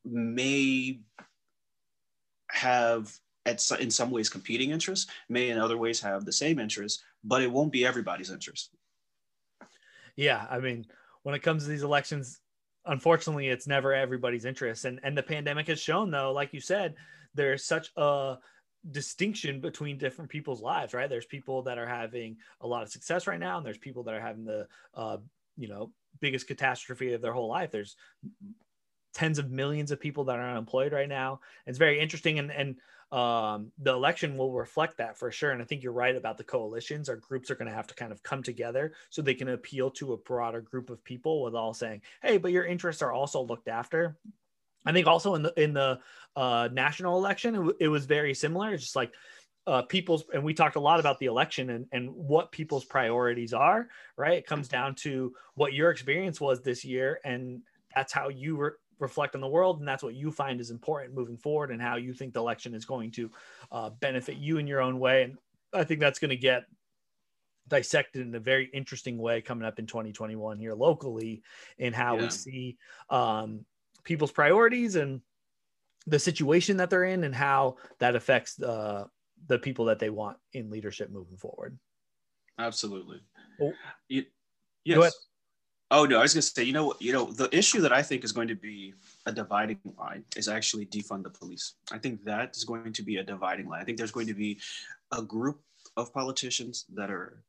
may 0.05 0.99
have 2.49 3.15
at 3.45 3.63
in 3.79 3.89
some 3.91 4.11
ways 4.11 4.29
competing 4.29 4.71
interests, 4.71 5.11
may 5.29 5.49
in 5.49 5.57
other 5.57 5.77
ways 5.77 5.99
have 5.99 6.25
the 6.25 6.31
same 6.31 6.59
interests, 6.59 7.03
but 7.23 7.41
it 7.41 7.51
won't 7.51 7.71
be 7.71 7.85
everybody's 7.85 8.31
interest. 8.31 8.71
Yeah, 10.15 10.45
I 10.49 10.59
mean, 10.59 10.85
when 11.23 11.35
it 11.35 11.43
comes 11.43 11.63
to 11.63 11.69
these 11.69 11.83
elections, 11.83 12.39
unfortunately 12.85 13.47
it's 13.47 13.67
never 13.67 13.93
everybody's 13.93 14.45
interest 14.45 14.85
and 14.85 14.99
and 15.03 15.17
the 15.17 15.23
pandemic 15.23 15.67
has 15.67 15.79
shown 15.79 16.09
though 16.09 16.31
like 16.31 16.53
you 16.53 16.59
said 16.59 16.95
there's 17.33 17.63
such 17.63 17.91
a 17.97 18.37
distinction 18.89 19.61
between 19.61 19.97
different 19.97 20.29
people's 20.29 20.61
lives 20.61 20.93
right? 20.93 21.09
There's 21.09 21.25
people 21.25 21.61
that 21.63 21.77
are 21.77 21.85
having 21.85 22.37
a 22.61 22.67
lot 22.67 22.83
of 22.83 22.89
success 22.89 23.27
right 23.27 23.39
now 23.39 23.57
and 23.57 23.65
there's 23.65 23.77
people 23.77 24.03
that 24.03 24.13
are 24.15 24.21
having 24.21 24.45
the 24.45 24.67
uh, 24.95 25.17
you 25.57 25.67
know 25.67 25.91
biggest 26.19 26.47
catastrophe 26.47 27.13
of 27.13 27.21
their 27.21 27.33
whole 27.33 27.47
life. 27.47 27.71
There's 27.71 27.95
tens 29.13 29.39
of 29.39 29.51
millions 29.51 29.91
of 29.91 29.99
people 29.99 30.23
that 30.23 30.39
are 30.39 30.49
unemployed 30.49 30.93
right 30.93 31.09
now 31.09 31.39
it's 31.65 31.77
very 31.77 31.99
interesting 31.99 32.39
and 32.39 32.51
and 32.51 32.75
um, 33.11 33.73
the 33.77 33.91
election 33.91 34.37
will 34.37 34.53
reflect 34.53 34.97
that 34.97 35.17
for 35.17 35.31
sure. 35.31 35.51
And 35.51 35.61
I 35.61 35.65
think 35.65 35.83
you're 35.83 35.91
right 35.91 36.15
about 36.15 36.37
the 36.37 36.45
coalitions. 36.45 37.09
Our 37.09 37.17
groups 37.17 37.51
are 37.51 37.55
going 37.55 37.67
to 37.67 37.75
have 37.75 37.87
to 37.87 37.93
kind 37.93 38.11
of 38.11 38.23
come 38.23 38.41
together 38.41 38.93
so 39.09 39.21
they 39.21 39.33
can 39.33 39.49
appeal 39.49 39.91
to 39.91 40.13
a 40.13 40.17
broader 40.17 40.61
group 40.61 40.89
of 40.89 41.03
people 41.03 41.43
with 41.43 41.53
all 41.53 41.73
saying, 41.73 42.01
"Hey, 42.21 42.37
but 42.37 42.53
your 42.53 42.63
interests 42.63 43.01
are 43.01 43.11
also 43.11 43.41
looked 43.41 43.67
after." 43.67 44.15
I 44.85 44.93
think 44.93 45.07
also 45.07 45.35
in 45.35 45.43
the 45.43 45.53
in 45.61 45.73
the 45.73 45.99
uh, 46.37 46.69
national 46.71 47.17
election, 47.17 47.53
it, 47.53 47.57
w- 47.57 47.77
it 47.81 47.87
was 47.89 48.05
very 48.05 48.33
similar. 48.33 48.73
It's 48.73 48.83
just 48.83 48.95
like 48.95 49.11
uh, 49.67 49.81
people's 49.83 50.23
and 50.33 50.43
we 50.43 50.53
talked 50.53 50.77
a 50.77 50.79
lot 50.79 50.99
about 50.99 51.19
the 51.19 51.25
election 51.25 51.69
and, 51.69 51.87
and 51.91 52.09
what 52.09 52.51
people's 52.51 52.83
priorities 52.83 53.53
are 53.53 53.89
right 54.17 54.39
it 54.39 54.47
comes 54.47 54.67
down 54.67 54.95
to 54.95 55.35
what 55.53 55.73
your 55.73 55.91
experience 55.91 56.41
was 56.41 56.61
this 56.61 56.83
year 56.83 57.19
and 57.23 57.61
that's 57.93 58.11
how 58.11 58.27
you 58.29 58.55
were 58.55 58.79
reflect 59.01 59.35
on 59.35 59.41
the 59.41 59.47
world 59.47 59.79
and 59.79 59.87
that's 59.87 60.03
what 60.03 60.13
you 60.13 60.31
find 60.31 60.61
is 60.61 60.69
important 60.69 61.15
moving 61.15 61.37
forward 61.37 61.71
and 61.71 61.81
how 61.81 61.97
you 61.97 62.13
think 62.13 62.33
the 62.33 62.39
election 62.39 62.73
is 62.73 62.85
going 62.85 63.11
to 63.11 63.29
uh, 63.71 63.89
benefit 63.89 64.37
you 64.37 64.57
in 64.57 64.67
your 64.67 64.81
own 64.81 64.99
way. 64.99 65.23
And 65.23 65.37
i 65.73 65.83
think 65.83 65.99
that's 65.99 66.19
going 66.19 66.29
to 66.29 66.37
get 66.37 66.65
dissected 67.67 68.21
in 68.27 68.35
a 68.35 68.39
very 68.39 68.69
interesting 68.73 69.17
way 69.17 69.41
coming 69.41 69.65
up 69.65 69.79
in 69.79 69.85
2021 69.85 70.59
here 70.59 70.73
locally 70.73 71.41
in 71.77 71.93
how 71.93 72.15
yeah. 72.15 72.21
we 72.21 72.29
see 72.29 72.77
um, 73.09 73.65
people's 74.03 74.31
priorities 74.31 74.95
and 74.95 75.21
the 76.07 76.19
situation 76.19 76.77
that 76.77 76.89
they're 76.89 77.05
in 77.05 77.23
and 77.23 77.33
how 77.33 77.77
that 77.99 78.15
affects 78.15 78.61
uh, 78.61 79.05
the 79.47 79.57
people 79.57 79.85
that 79.85 79.99
they 79.99 80.09
want 80.09 80.37
in 80.53 80.69
leadership 80.69 81.09
moving 81.11 81.37
forward. 81.37 81.77
Absolutely. 82.59 83.21
Oh. 83.61 83.71
yes 84.83 85.13
Oh 85.93 86.05
no, 86.05 86.19
I 86.19 86.21
was 86.21 86.33
going 86.33 86.41
to 86.41 86.47
say, 86.47 86.63
you 86.63 86.71
know, 86.71 86.93
you 86.99 87.11
know, 87.11 87.25
the 87.25 87.53
issue 87.55 87.81
that 87.81 87.91
I 87.91 88.01
think 88.01 88.23
is 88.23 88.31
going 88.31 88.47
to 88.47 88.55
be 88.55 88.93
a 89.25 89.31
dividing 89.31 89.79
line 89.99 90.23
is 90.37 90.47
actually 90.47 90.85
defund 90.85 91.23
the 91.23 91.29
police. 91.29 91.73
I 91.91 91.97
think 91.97 92.23
that 92.23 92.55
is 92.55 92.63
going 92.63 92.93
to 92.93 93.03
be 93.03 93.17
a 93.17 93.23
dividing 93.23 93.67
line. 93.67 93.81
I 93.81 93.83
think 93.83 93.97
there's 93.97 94.11
going 94.11 94.27
to 94.27 94.33
be 94.33 94.57
a 95.11 95.21
group 95.21 95.59
of 95.97 96.13
politicians 96.13 96.85
that 96.93 97.11
are 97.11 97.43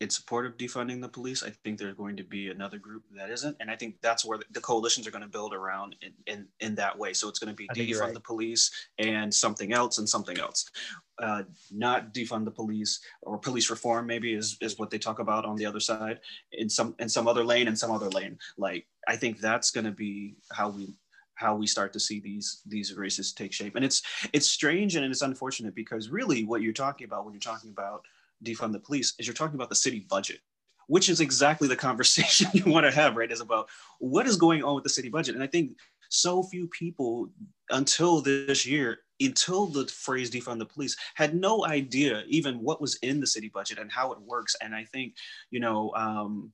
in 0.00 0.10
support 0.10 0.46
of 0.46 0.56
defunding 0.56 1.00
the 1.00 1.08
police. 1.08 1.42
I 1.42 1.50
think 1.50 1.78
there's 1.78 1.96
going 1.96 2.16
to 2.16 2.22
be 2.22 2.50
another 2.50 2.78
group 2.78 3.02
that 3.16 3.30
isn't, 3.30 3.56
and 3.60 3.70
I 3.70 3.76
think 3.76 3.96
that's 4.00 4.24
where 4.24 4.38
the 4.50 4.60
coalitions 4.60 5.06
are 5.06 5.10
going 5.10 5.22
to 5.22 5.28
build 5.28 5.52
around 5.54 5.96
in 6.02 6.12
in, 6.26 6.46
in 6.60 6.74
that 6.76 6.96
way. 6.96 7.12
So 7.12 7.28
it's 7.28 7.38
going 7.38 7.54
to 7.54 7.56
be 7.56 7.68
defund 7.68 8.00
right. 8.00 8.14
the 8.14 8.20
police 8.20 8.70
and 8.98 9.32
something 9.34 9.72
else 9.72 9.98
and 9.98 10.08
something 10.08 10.38
else. 10.38 10.70
Uh, 11.18 11.42
not 11.72 12.14
defund 12.14 12.44
the 12.44 12.50
police 12.50 13.00
or 13.22 13.38
police 13.38 13.70
reform 13.70 14.06
maybe 14.06 14.34
is, 14.34 14.56
is 14.60 14.78
what 14.78 14.88
they 14.88 14.98
talk 14.98 15.18
about 15.18 15.44
on 15.44 15.56
the 15.56 15.66
other 15.66 15.80
side 15.80 16.20
in 16.52 16.68
some 16.68 16.94
in 17.00 17.08
some 17.08 17.26
other 17.26 17.42
lane 17.42 17.66
and 17.66 17.76
some 17.76 17.90
other 17.90 18.08
lane 18.10 18.38
like 18.56 18.86
i 19.08 19.16
think 19.16 19.40
that's 19.40 19.72
going 19.72 19.84
to 19.84 19.90
be 19.90 20.36
how 20.52 20.68
we 20.68 20.94
how 21.34 21.56
we 21.56 21.66
start 21.66 21.92
to 21.92 21.98
see 21.98 22.20
these 22.20 22.62
these 22.66 22.94
races 22.94 23.32
take 23.32 23.52
shape 23.52 23.74
and 23.74 23.84
it's 23.84 24.00
it's 24.32 24.48
strange 24.48 24.94
and 24.94 25.04
it's 25.04 25.22
unfortunate 25.22 25.74
because 25.74 26.08
really 26.08 26.44
what 26.44 26.62
you're 26.62 26.72
talking 26.72 27.04
about 27.04 27.24
when 27.24 27.34
you're 27.34 27.40
talking 27.40 27.70
about 27.70 28.04
defund 28.44 28.72
the 28.72 28.78
police 28.78 29.14
is 29.18 29.26
you're 29.26 29.34
talking 29.34 29.56
about 29.56 29.68
the 29.68 29.74
city 29.74 30.06
budget 30.08 30.40
which 30.88 31.08
is 31.08 31.20
exactly 31.20 31.68
the 31.68 31.76
conversation 31.88 32.50
you 32.52 32.64
want 32.64 32.84
to 32.84 32.90
have 32.90 33.16
right 33.16 33.30
is 33.30 33.40
about 33.40 33.68
what 34.00 34.26
is 34.26 34.36
going 34.36 34.64
on 34.64 34.74
with 34.74 34.84
the 34.84 34.90
city 34.90 35.08
budget. 35.08 35.34
And 35.34 35.44
i 35.44 35.46
think 35.46 35.76
so 36.10 36.42
few 36.42 36.66
people 36.68 37.28
until 37.70 38.20
this 38.20 38.66
year 38.66 39.00
until 39.20 39.66
the 39.66 39.86
phrase 39.86 40.30
defund 40.30 40.58
the 40.58 40.66
police 40.66 40.96
had 41.14 41.34
no 41.34 41.66
idea 41.66 42.24
even 42.28 42.62
what 42.62 42.80
was 42.80 42.96
in 43.02 43.20
the 43.20 43.26
city 43.26 43.50
budget 43.52 43.78
and 43.78 43.92
how 43.92 44.12
it 44.12 44.20
works. 44.20 44.56
And 44.62 44.74
i 44.74 44.84
think 44.84 45.14
you 45.50 45.60
know 45.60 45.92
um, 45.94 46.52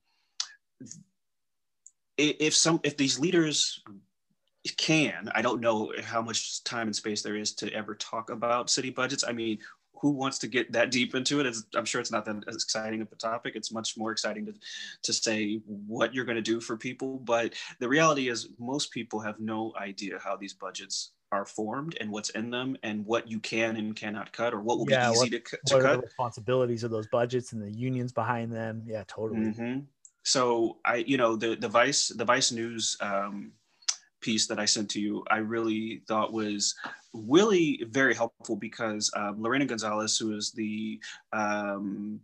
if 2.19 2.55
some 2.55 2.81
if 2.83 2.97
these 2.97 3.19
leaders 3.19 3.83
can 4.79 5.31
i 5.35 5.43
don't 5.43 5.61
know 5.61 5.93
how 6.03 6.23
much 6.23 6.65
time 6.65 6.87
and 6.89 6.97
space 6.97 7.21
there 7.21 7.37
is 7.37 7.55
to 7.55 7.71
ever 7.73 7.95
talk 7.95 8.31
about 8.31 8.71
city 8.71 8.91
budgets. 8.91 9.25
I 9.27 9.33
mean 9.33 9.59
who 10.05 10.11
wants 10.11 10.39
to 10.39 10.47
get 10.47 10.71
that 10.71 10.91
deep 10.91 11.15
into 11.15 11.41
it? 11.41 11.47
It's, 11.47 11.65
I'm 11.75 11.87
sure 11.87 11.99
it's 11.99 12.11
not 12.11 12.27
that 12.27 12.45
as 12.47 12.57
exciting 12.57 13.01
of 13.01 13.11
a 13.11 13.17
topic. 13.17 13.57
It's 13.57 13.73
much 13.73 13.97
more 13.97 14.13
exciting 14.13 14.45
to, 14.45 14.53
to 15.03 15.13
say 15.15 15.63
what 15.65 16.15
you're 16.15 16.27
going 16.27 16.37
to 16.37 16.43
do 16.43 16.61
for 16.61 16.77
people. 16.77 17.21
But 17.21 17.55
the 17.81 17.89
reality 17.89 18.29
is, 18.29 18.51
most 18.59 18.91
people 18.91 19.19
have 19.21 19.41
no 19.41 19.73
idea 19.81 20.19
how 20.23 20.37
these 20.37 20.53
budgets 20.53 21.13
are 21.33 21.47
formed 21.47 21.97
and 22.03 22.11
what's 22.11 22.29
in 22.31 22.51
them 22.51 22.77
and 22.83 23.07
what 23.07 23.31
you 23.31 23.41
can 23.41 23.77
and 23.77 23.97
cannot 23.97 24.31
cut 24.31 24.53
or 24.53 24.61
what 24.61 24.77
will 24.77 24.91
yeah, 24.91 25.09
be 25.09 25.15
easy 25.15 25.37
what, 25.37 25.45
to, 25.47 25.59
to 25.69 25.75
what 25.77 25.83
cut. 25.83 25.97
the 25.97 26.03
responsibilities 26.03 26.85
of 26.85 26.91
those 26.91 27.07
budgets 27.07 27.55
and 27.55 27.63
the 27.63 27.73
unions 27.73 28.13
behind 28.13 28.53
them. 28.53 28.83
Yeah, 28.85 29.05
totally. 29.07 29.41
Mm-hmm. 29.41 29.79
So 30.23 30.77
I, 30.85 30.97
you 30.97 31.17
know, 31.17 31.35
the 31.35 31.57
the 31.57 31.69
Vice 31.69 32.09
the 32.09 32.27
Vice 32.27 32.53
News 32.53 32.99
um, 33.01 33.53
piece 34.25 34.47
that 34.47 34.59
I 34.59 34.65
sent 34.65 34.91
to 34.91 35.01
you, 35.01 35.23
I 35.31 35.37
really 35.37 36.03
thought 36.09 36.33
was 36.33 36.75
really 37.13 37.85
very 37.91 38.15
helpful 38.15 38.57
because 38.57 39.11
um, 39.15 39.41
Lorena 39.41 39.67
Gonzalez, 39.67 40.17
who 40.19 40.35
is 40.35 40.51
the 40.51 40.99
um, 41.33 42.21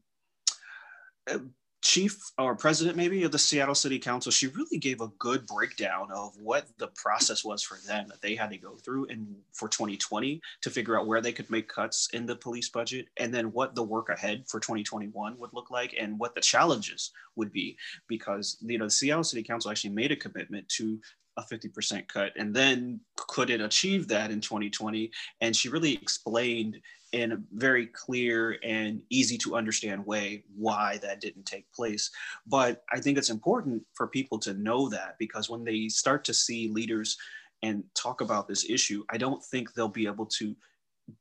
uh, 1.31 1.39
chief 1.82 2.18
or 2.39 2.55
president 2.55 2.97
maybe 2.97 3.22
of 3.24 3.32
the 3.32 3.39
Seattle 3.39 3.74
City 3.74 3.98
Council, 3.98 4.32
she 4.32 4.48
really 4.48 4.78
gave 4.78 5.01
a 5.01 5.09
good 5.18 5.47
breakdown 5.47 6.09
of 6.14 6.36
what 6.40 6.66
the 6.78 6.89
process 6.89 7.44
was 7.44 7.62
for 7.62 7.78
them 7.86 8.06
that 8.09 8.20
they 8.20 8.35
had 8.35 8.51
to 8.51 8.59
go 8.59 8.77
through 8.77 9.06
and 9.09 9.35
for 9.52 9.68
2020 9.68 10.40
to 10.62 10.70
figure 10.70 10.98
out 10.98 11.06
where 11.06 11.20
they 11.20 11.32
could 11.32 11.51
make 11.51 11.68
cuts 11.68 12.09
in 12.12 12.27
the 12.27 12.36
police 12.36 12.68
budget 12.68 13.06
and 13.16 13.32
then 13.32 13.52
what 13.52 13.74
the 13.74 13.82
work 13.82 14.09
ahead 14.10 14.44
for 14.47 14.60
2021 14.60 15.39
would 15.39 15.51
look 15.52 15.70
like 15.70 15.94
and 15.98 16.18
what 16.18 16.35
the 16.35 16.40
challenges 16.40 17.12
would 17.36 17.52
be. 17.52 17.77
Because 18.09 18.59
you 18.60 18.78
know 18.78 18.86
the 18.86 18.90
Seattle 18.90 19.24
City 19.24 19.43
Council 19.43 19.70
actually 19.70 19.90
made 19.90 20.12
a 20.12 20.16
commitment 20.16 20.68
to 20.70 21.01
a 21.36 21.43
50% 21.43 22.09
cut. 22.09 22.32
And 22.36 22.55
then 22.55 23.01
could 23.16 23.51
it 23.51 23.61
achieve 23.61 24.09
that 24.09 24.31
in 24.31 24.40
2020 24.40 25.11
and 25.40 25.55
she 25.55 25.69
really 25.69 25.94
explained 25.94 26.81
in 27.12 27.32
a 27.32 27.43
very 27.52 27.86
clear 27.86 28.59
and 28.62 29.02
easy 29.11 29.36
to 29.39 29.57
understand 29.57 30.07
way 30.07 30.44
why 30.55 30.98
that 31.02 31.20
didn't 31.20 31.44
take 31.44 31.70
place. 31.73 32.11
But 32.47 32.82
i 32.93 33.01
think 33.01 33.19
it's 33.19 33.31
important 33.31 33.82
for 33.94 34.07
people 34.07 34.39
to 34.40 34.55
know 34.55 34.89
that 34.89 35.16
because 35.19 35.51
when 35.51 35.65
they 35.65 35.89
start 35.89 36.24
to 36.24 36.35
see 36.35 36.69
leaders 36.69 37.16
and 37.62 37.85
talk 37.94 38.20
about 38.20 38.48
this 38.48 38.69
issue 38.70 39.05
i 39.11 39.19
don't 39.19 39.44
think 39.44 39.74
they'll 39.74 39.89
be 39.89 40.07
able 40.07 40.27
to 40.27 40.57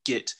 get 0.05 0.33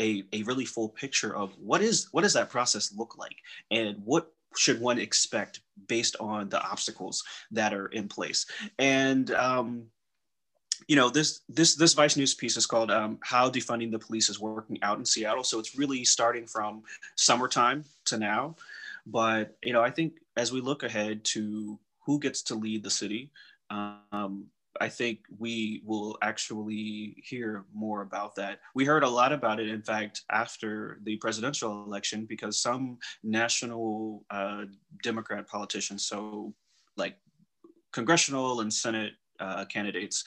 a, 0.00 0.24
a 0.32 0.42
really 0.44 0.64
full 0.64 0.88
picture 0.88 1.34
of 1.34 1.52
what 1.58 1.82
is 1.82 2.08
what 2.12 2.22
does 2.22 2.32
that 2.34 2.50
process 2.50 2.92
look 2.96 3.18
like? 3.18 3.36
And 3.70 3.96
what 4.04 4.32
should 4.58 4.80
one 4.80 4.98
expect 4.98 5.60
based 5.86 6.16
on 6.20 6.48
the 6.48 6.60
obstacles 6.62 7.24
that 7.50 7.72
are 7.72 7.86
in 7.86 8.08
place. 8.08 8.46
And 8.78 9.30
um, 9.32 9.84
you 10.86 10.96
know 10.96 11.08
this 11.10 11.40
this 11.48 11.74
this 11.74 11.94
vice 11.94 12.16
news 12.16 12.34
piece 12.34 12.56
is 12.56 12.66
called 12.66 12.90
um, 12.90 13.18
how 13.22 13.50
defunding 13.50 13.90
the 13.90 13.98
police 13.98 14.28
is 14.28 14.40
working 14.40 14.78
out 14.82 14.98
in 14.98 15.04
seattle. 15.04 15.44
So 15.44 15.58
it's 15.58 15.76
really 15.76 16.04
starting 16.04 16.46
from 16.46 16.82
summertime 17.16 17.84
to 18.06 18.18
now. 18.18 18.56
But 19.06 19.56
you 19.62 19.72
know 19.72 19.82
i 19.82 19.90
think 19.90 20.14
as 20.36 20.52
we 20.52 20.60
look 20.60 20.82
ahead 20.82 21.24
to 21.24 21.78
who 22.04 22.18
gets 22.18 22.42
to 22.42 22.54
lead 22.54 22.82
the 22.82 22.90
city 22.90 23.30
um, 23.70 24.46
I 24.80 24.88
think 24.88 25.20
we 25.38 25.82
will 25.84 26.18
actually 26.22 27.16
hear 27.24 27.64
more 27.74 28.02
about 28.02 28.34
that. 28.36 28.60
We 28.74 28.84
heard 28.84 29.02
a 29.02 29.08
lot 29.08 29.32
about 29.32 29.60
it, 29.60 29.68
in 29.68 29.82
fact, 29.82 30.22
after 30.30 31.00
the 31.04 31.16
presidential 31.16 31.84
election, 31.84 32.26
because 32.26 32.60
some 32.60 32.98
national 33.22 34.24
uh, 34.30 34.64
Democrat 35.02 35.48
politicians, 35.48 36.06
so 36.06 36.54
like 36.96 37.16
congressional 37.92 38.60
and 38.60 38.72
Senate 38.72 39.12
uh, 39.40 39.64
candidates, 39.66 40.24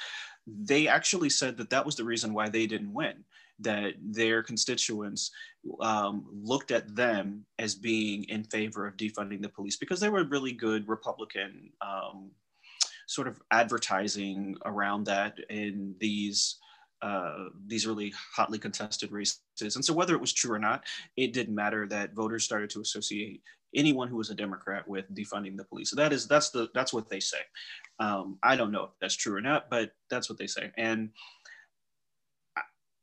they 0.47 0.87
actually 0.87 1.29
said 1.29 1.57
that 1.57 1.69
that 1.69 1.85
was 1.85 1.95
the 1.95 2.03
reason 2.03 2.33
why 2.33 2.49
they 2.49 2.65
didn't 2.65 2.93
win 2.93 3.23
that 3.59 3.93
their 4.01 4.41
constituents 4.41 5.31
um, 5.81 6.25
looked 6.43 6.71
at 6.71 6.95
them 6.95 7.45
as 7.59 7.75
being 7.75 8.23
in 8.23 8.43
favor 8.43 8.87
of 8.87 8.97
defunding 8.97 9.41
the 9.41 9.49
police 9.49 9.77
because 9.77 9.99
they 9.99 10.09
were 10.09 10.23
really 10.23 10.51
good 10.51 10.87
Republican 10.87 11.69
um, 11.81 12.31
sort 13.11 13.27
of 13.27 13.41
advertising 13.51 14.55
around 14.63 15.05
that 15.05 15.37
in 15.49 15.93
these 15.99 16.57
uh, 17.01 17.49
these 17.65 17.87
really 17.87 18.13
hotly 18.35 18.59
contested 18.59 19.11
races. 19.11 19.41
And 19.59 19.83
so, 19.83 19.93
whether 19.93 20.13
it 20.13 20.21
was 20.21 20.31
true 20.31 20.53
or 20.53 20.59
not, 20.59 20.83
it 21.17 21.33
didn't 21.33 21.55
matter 21.55 21.87
that 21.87 22.13
voters 22.13 22.43
started 22.43 22.69
to 22.69 22.81
associate 22.81 23.41
anyone 23.75 24.07
who 24.07 24.17
was 24.17 24.29
a 24.29 24.35
Democrat 24.35 24.87
with 24.87 25.13
defunding 25.13 25.57
the 25.57 25.65
police. 25.65 25.89
So 25.89 25.95
that 25.97 26.13
is 26.13 26.27
that's 26.27 26.51
the 26.51 26.69
that's 26.73 26.93
what 26.93 27.09
they 27.09 27.19
say. 27.19 27.39
Um, 27.99 28.37
I 28.43 28.55
don't 28.55 28.71
know 28.71 28.83
if 28.83 28.91
that's 29.01 29.15
true 29.15 29.35
or 29.35 29.41
not, 29.41 29.69
but 29.69 29.91
that's 30.09 30.29
what 30.29 30.37
they 30.37 30.47
say. 30.47 30.71
And 30.77 31.09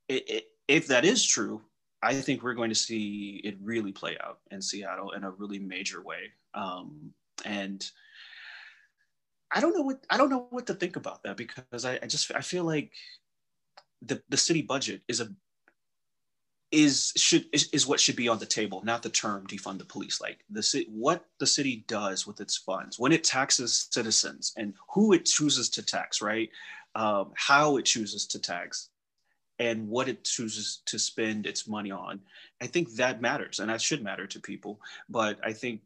it, 0.09 0.31
it, 0.31 0.45
if 0.69 0.87
that 0.87 1.05
is 1.05 1.25
true, 1.25 1.61
I 2.03 2.15
think 2.15 2.43
we're 2.43 2.55
going 2.55 2.71
to 2.71 2.75
see 2.75 3.41
it 3.45 3.57
really 3.61 3.93
play 3.93 4.17
out 4.25 4.39
in 4.51 4.63
Seattle 4.63 5.13
in 5.13 5.25
a 5.25 5.31
really 5.31 5.59
major 5.59 6.03
way. 6.03 6.33
Um, 6.55 7.13
and 7.45 7.89
I 9.51 9.61
don't 9.61 9.75
know 9.75 9.83
what 9.83 10.05
I 10.11 10.17
don't 10.17 10.31
know 10.31 10.47
what 10.51 10.67
to 10.67 10.75
think 10.75 10.97
about 10.97 11.23
that 11.23 11.37
because 11.37 11.85
I, 11.85 11.99
I 12.03 12.07
just 12.07 12.31
I 12.35 12.41
feel 12.41 12.65
like 12.65 12.93
the 14.03 14.23
the 14.29 14.37
city 14.37 14.63
budget 14.63 15.03
is 15.09 15.21
a 15.21 15.29
is 16.71 17.13
should 17.17 17.47
is, 17.53 17.69
is 17.73 17.87
what 17.87 18.01
should 18.01 18.17
be 18.17 18.29
on 18.29 18.39
the 18.39 18.47
table, 18.47 18.83
not 18.85 19.03
the 19.03 19.09
term 19.09 19.47
defund 19.47 19.79
the 19.79 19.85
police. 19.85 20.21
Like 20.21 20.45
the 20.51 20.63
city, 20.63 20.87
what 20.91 21.25
the 21.41 21.47
city 21.47 21.85
does 21.89 22.27
with 22.27 22.41
its 22.41 22.57
funds 22.57 22.99
when 22.99 23.13
it 23.13 23.25
taxes 23.25 23.89
citizens 23.91 24.53
and 24.57 24.75
who 24.93 25.13
it 25.13 25.25
chooses 25.25 25.71
to 25.71 25.83
tax, 25.83 26.21
right? 26.21 26.51
Um, 26.95 27.33
how 27.37 27.77
it 27.77 27.85
chooses 27.85 28.27
to 28.29 28.39
tax, 28.39 28.91
and 29.59 29.89
what 29.89 30.09
it 30.09 30.25
chooses 30.25 30.83
to 30.87 30.99
spend 30.99 31.47
its 31.47 31.67
money 31.67 31.91
on. 31.91 32.21
I 32.61 32.67
think 32.67 32.93
that 32.95 33.23
matters, 33.23 33.61
and 33.61 33.71
that 33.71 33.81
should 33.81 34.03
matter 34.03 34.27
to 34.27 34.41
people. 34.41 34.81
But 35.09 35.39
I 35.43 35.53
think 35.53 35.81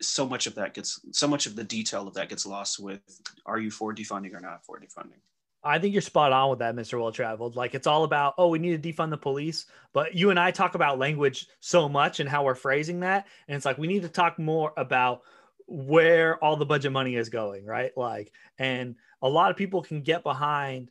so 0.00 0.26
much 0.26 0.46
of 0.46 0.54
that 0.54 0.74
gets 0.74 1.00
so 1.12 1.28
much 1.28 1.46
of 1.46 1.56
the 1.56 1.64
detail 1.64 2.08
of 2.08 2.14
that 2.14 2.28
gets 2.28 2.46
lost 2.46 2.80
with 2.80 3.00
are 3.46 3.58
you 3.58 3.70
for 3.70 3.94
defunding 3.94 4.34
or 4.34 4.40
not 4.40 4.64
for 4.64 4.78
defunding 4.78 5.20
I 5.62 5.78
think 5.78 5.92
you're 5.92 6.00
spot 6.00 6.32
on 6.32 6.48
with 6.48 6.60
that, 6.60 6.74
Mr. 6.74 6.98
Well 6.98 7.12
Traveled. 7.12 7.54
Like 7.54 7.74
it's 7.74 7.86
all 7.86 8.04
about, 8.04 8.34
oh, 8.38 8.48
we 8.48 8.58
need 8.58 8.82
to 8.82 8.92
defund 8.92 9.10
the 9.10 9.18
police. 9.18 9.66
But 9.92 10.14
you 10.14 10.30
and 10.30 10.40
I 10.40 10.52
talk 10.52 10.74
about 10.74 10.98
language 10.98 11.48
so 11.60 11.86
much 11.88 12.20
and 12.20 12.28
how 12.28 12.44
we're 12.44 12.54
phrasing 12.54 13.00
that. 13.00 13.26
And 13.46 13.56
it's 13.56 13.66
like 13.66 13.76
we 13.76 13.86
need 13.86 14.02
to 14.02 14.08
talk 14.08 14.38
more 14.38 14.72
about 14.76 15.22
where 15.66 16.42
all 16.42 16.56
the 16.56 16.66
budget 16.66 16.92
money 16.92 17.14
is 17.14 17.28
going, 17.28 17.66
right? 17.66 17.96
Like, 17.96 18.32
and 18.58 18.96
a 19.22 19.28
lot 19.28 19.50
of 19.50 19.56
people 19.56 19.82
can 19.82 20.00
get 20.00 20.22
behind 20.22 20.90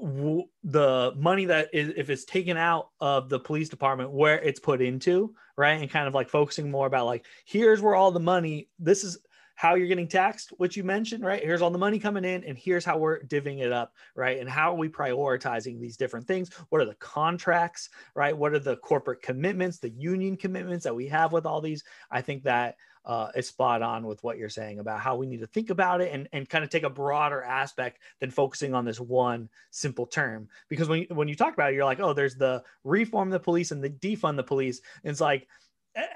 w- 0.00 0.46
the 0.64 1.12
money 1.16 1.44
that 1.46 1.68
is 1.72 1.92
if 1.96 2.10
it's 2.10 2.24
taken 2.24 2.56
out 2.56 2.90
of 3.00 3.28
the 3.28 3.38
police 3.38 3.68
department 3.68 4.10
where 4.10 4.40
it's 4.40 4.60
put 4.60 4.80
into 4.80 5.34
right? 5.56 5.80
And 5.80 5.90
kind 5.90 6.06
of 6.06 6.14
like 6.14 6.28
focusing 6.28 6.70
more 6.70 6.86
about 6.86 7.06
like 7.06 7.26
here's 7.44 7.80
where 7.80 7.94
all 7.94 8.10
the 8.10 8.20
money 8.20 8.68
this 8.78 9.04
is 9.04 9.18
how 9.54 9.74
you're 9.74 9.88
getting 9.88 10.06
taxed 10.06 10.52
which 10.58 10.76
you 10.76 10.84
mentioned 10.84 11.24
right? 11.24 11.42
Here's 11.42 11.62
all 11.62 11.70
the 11.70 11.78
money 11.78 11.98
coming 11.98 12.24
in 12.24 12.44
and 12.44 12.58
here's 12.58 12.84
how 12.84 12.98
we're 12.98 13.22
divvying 13.22 13.60
it 13.60 13.72
up 13.72 13.92
right? 14.14 14.38
And 14.38 14.48
how 14.48 14.72
are 14.72 14.76
we 14.76 14.88
prioritizing 14.88 15.80
these 15.80 15.96
different 15.96 16.26
things? 16.26 16.50
What 16.68 16.82
are 16.82 16.86
the 16.86 16.94
contracts 16.96 17.88
right? 18.14 18.36
What 18.36 18.52
are 18.52 18.58
the 18.58 18.76
corporate 18.76 19.22
commitments 19.22 19.78
the 19.78 19.90
union 19.90 20.36
commitments 20.36 20.84
that 20.84 20.94
we 20.94 21.08
have 21.08 21.32
with 21.32 21.46
all 21.46 21.60
these? 21.60 21.84
I 22.10 22.20
think 22.20 22.42
that 22.44 22.76
uh, 23.06 23.28
is 23.36 23.46
spot 23.46 23.82
on 23.82 24.04
with 24.04 24.22
what 24.24 24.36
you're 24.36 24.48
saying 24.48 24.80
about 24.80 25.00
how 25.00 25.14
we 25.14 25.26
need 25.26 25.40
to 25.40 25.46
think 25.46 25.70
about 25.70 26.00
it 26.00 26.12
and, 26.12 26.28
and 26.32 26.48
kind 26.48 26.64
of 26.64 26.70
take 26.70 26.82
a 26.82 26.90
broader 26.90 27.40
aspect 27.40 28.00
than 28.20 28.30
focusing 28.30 28.74
on 28.74 28.84
this 28.84 28.98
one 28.98 29.48
simple 29.70 30.06
term. 30.06 30.48
Because 30.68 30.88
when 30.88 31.00
you, 31.00 31.06
when 31.10 31.28
you 31.28 31.36
talk 31.36 31.54
about 31.54 31.70
it, 31.70 31.76
you're 31.76 31.84
like, 31.84 32.00
oh, 32.00 32.12
there's 32.12 32.34
the 32.34 32.64
reform 32.82 33.30
the 33.30 33.38
police 33.38 33.70
and 33.70 33.82
the 33.82 33.90
defund 33.90 34.36
the 34.36 34.42
police. 34.42 34.80
And 35.04 35.12
it's 35.12 35.20
like 35.20 35.46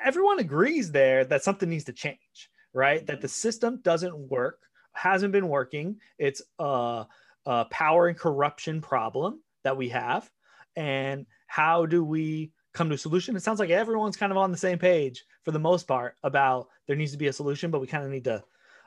everyone 0.04 0.40
agrees 0.40 0.90
there 0.90 1.24
that 1.24 1.44
something 1.44 1.68
needs 1.68 1.84
to 1.84 1.92
change, 1.92 2.50
right? 2.72 3.06
That 3.06 3.20
the 3.20 3.28
system 3.28 3.80
doesn't 3.82 4.16
work, 4.16 4.58
hasn't 4.92 5.32
been 5.32 5.48
working. 5.48 6.00
It's 6.18 6.42
a, 6.58 7.06
a 7.46 7.64
power 7.66 8.08
and 8.08 8.18
corruption 8.18 8.80
problem 8.80 9.40
that 9.62 9.76
we 9.76 9.90
have. 9.90 10.28
And 10.74 11.26
how 11.46 11.86
do 11.86 12.04
we 12.04 12.50
come 12.72 12.88
to 12.88 12.94
a 12.94 12.98
solution. 12.98 13.36
It 13.36 13.42
sounds 13.42 13.60
like 13.60 13.70
everyone's 13.70 14.16
kind 14.16 14.32
of 14.32 14.38
on 14.38 14.52
the 14.52 14.58
same 14.58 14.78
page 14.78 15.24
for 15.42 15.50
the 15.50 15.58
most 15.58 15.88
part 15.88 16.16
about 16.22 16.68
there 16.86 16.96
needs 16.96 17.12
to 17.12 17.18
be 17.18 17.26
a 17.26 17.32
solution, 17.32 17.70
but 17.70 17.80
we 17.80 17.86
kind 17.86 18.04
of 18.04 18.10
need 18.10 18.24
to 18.24 18.42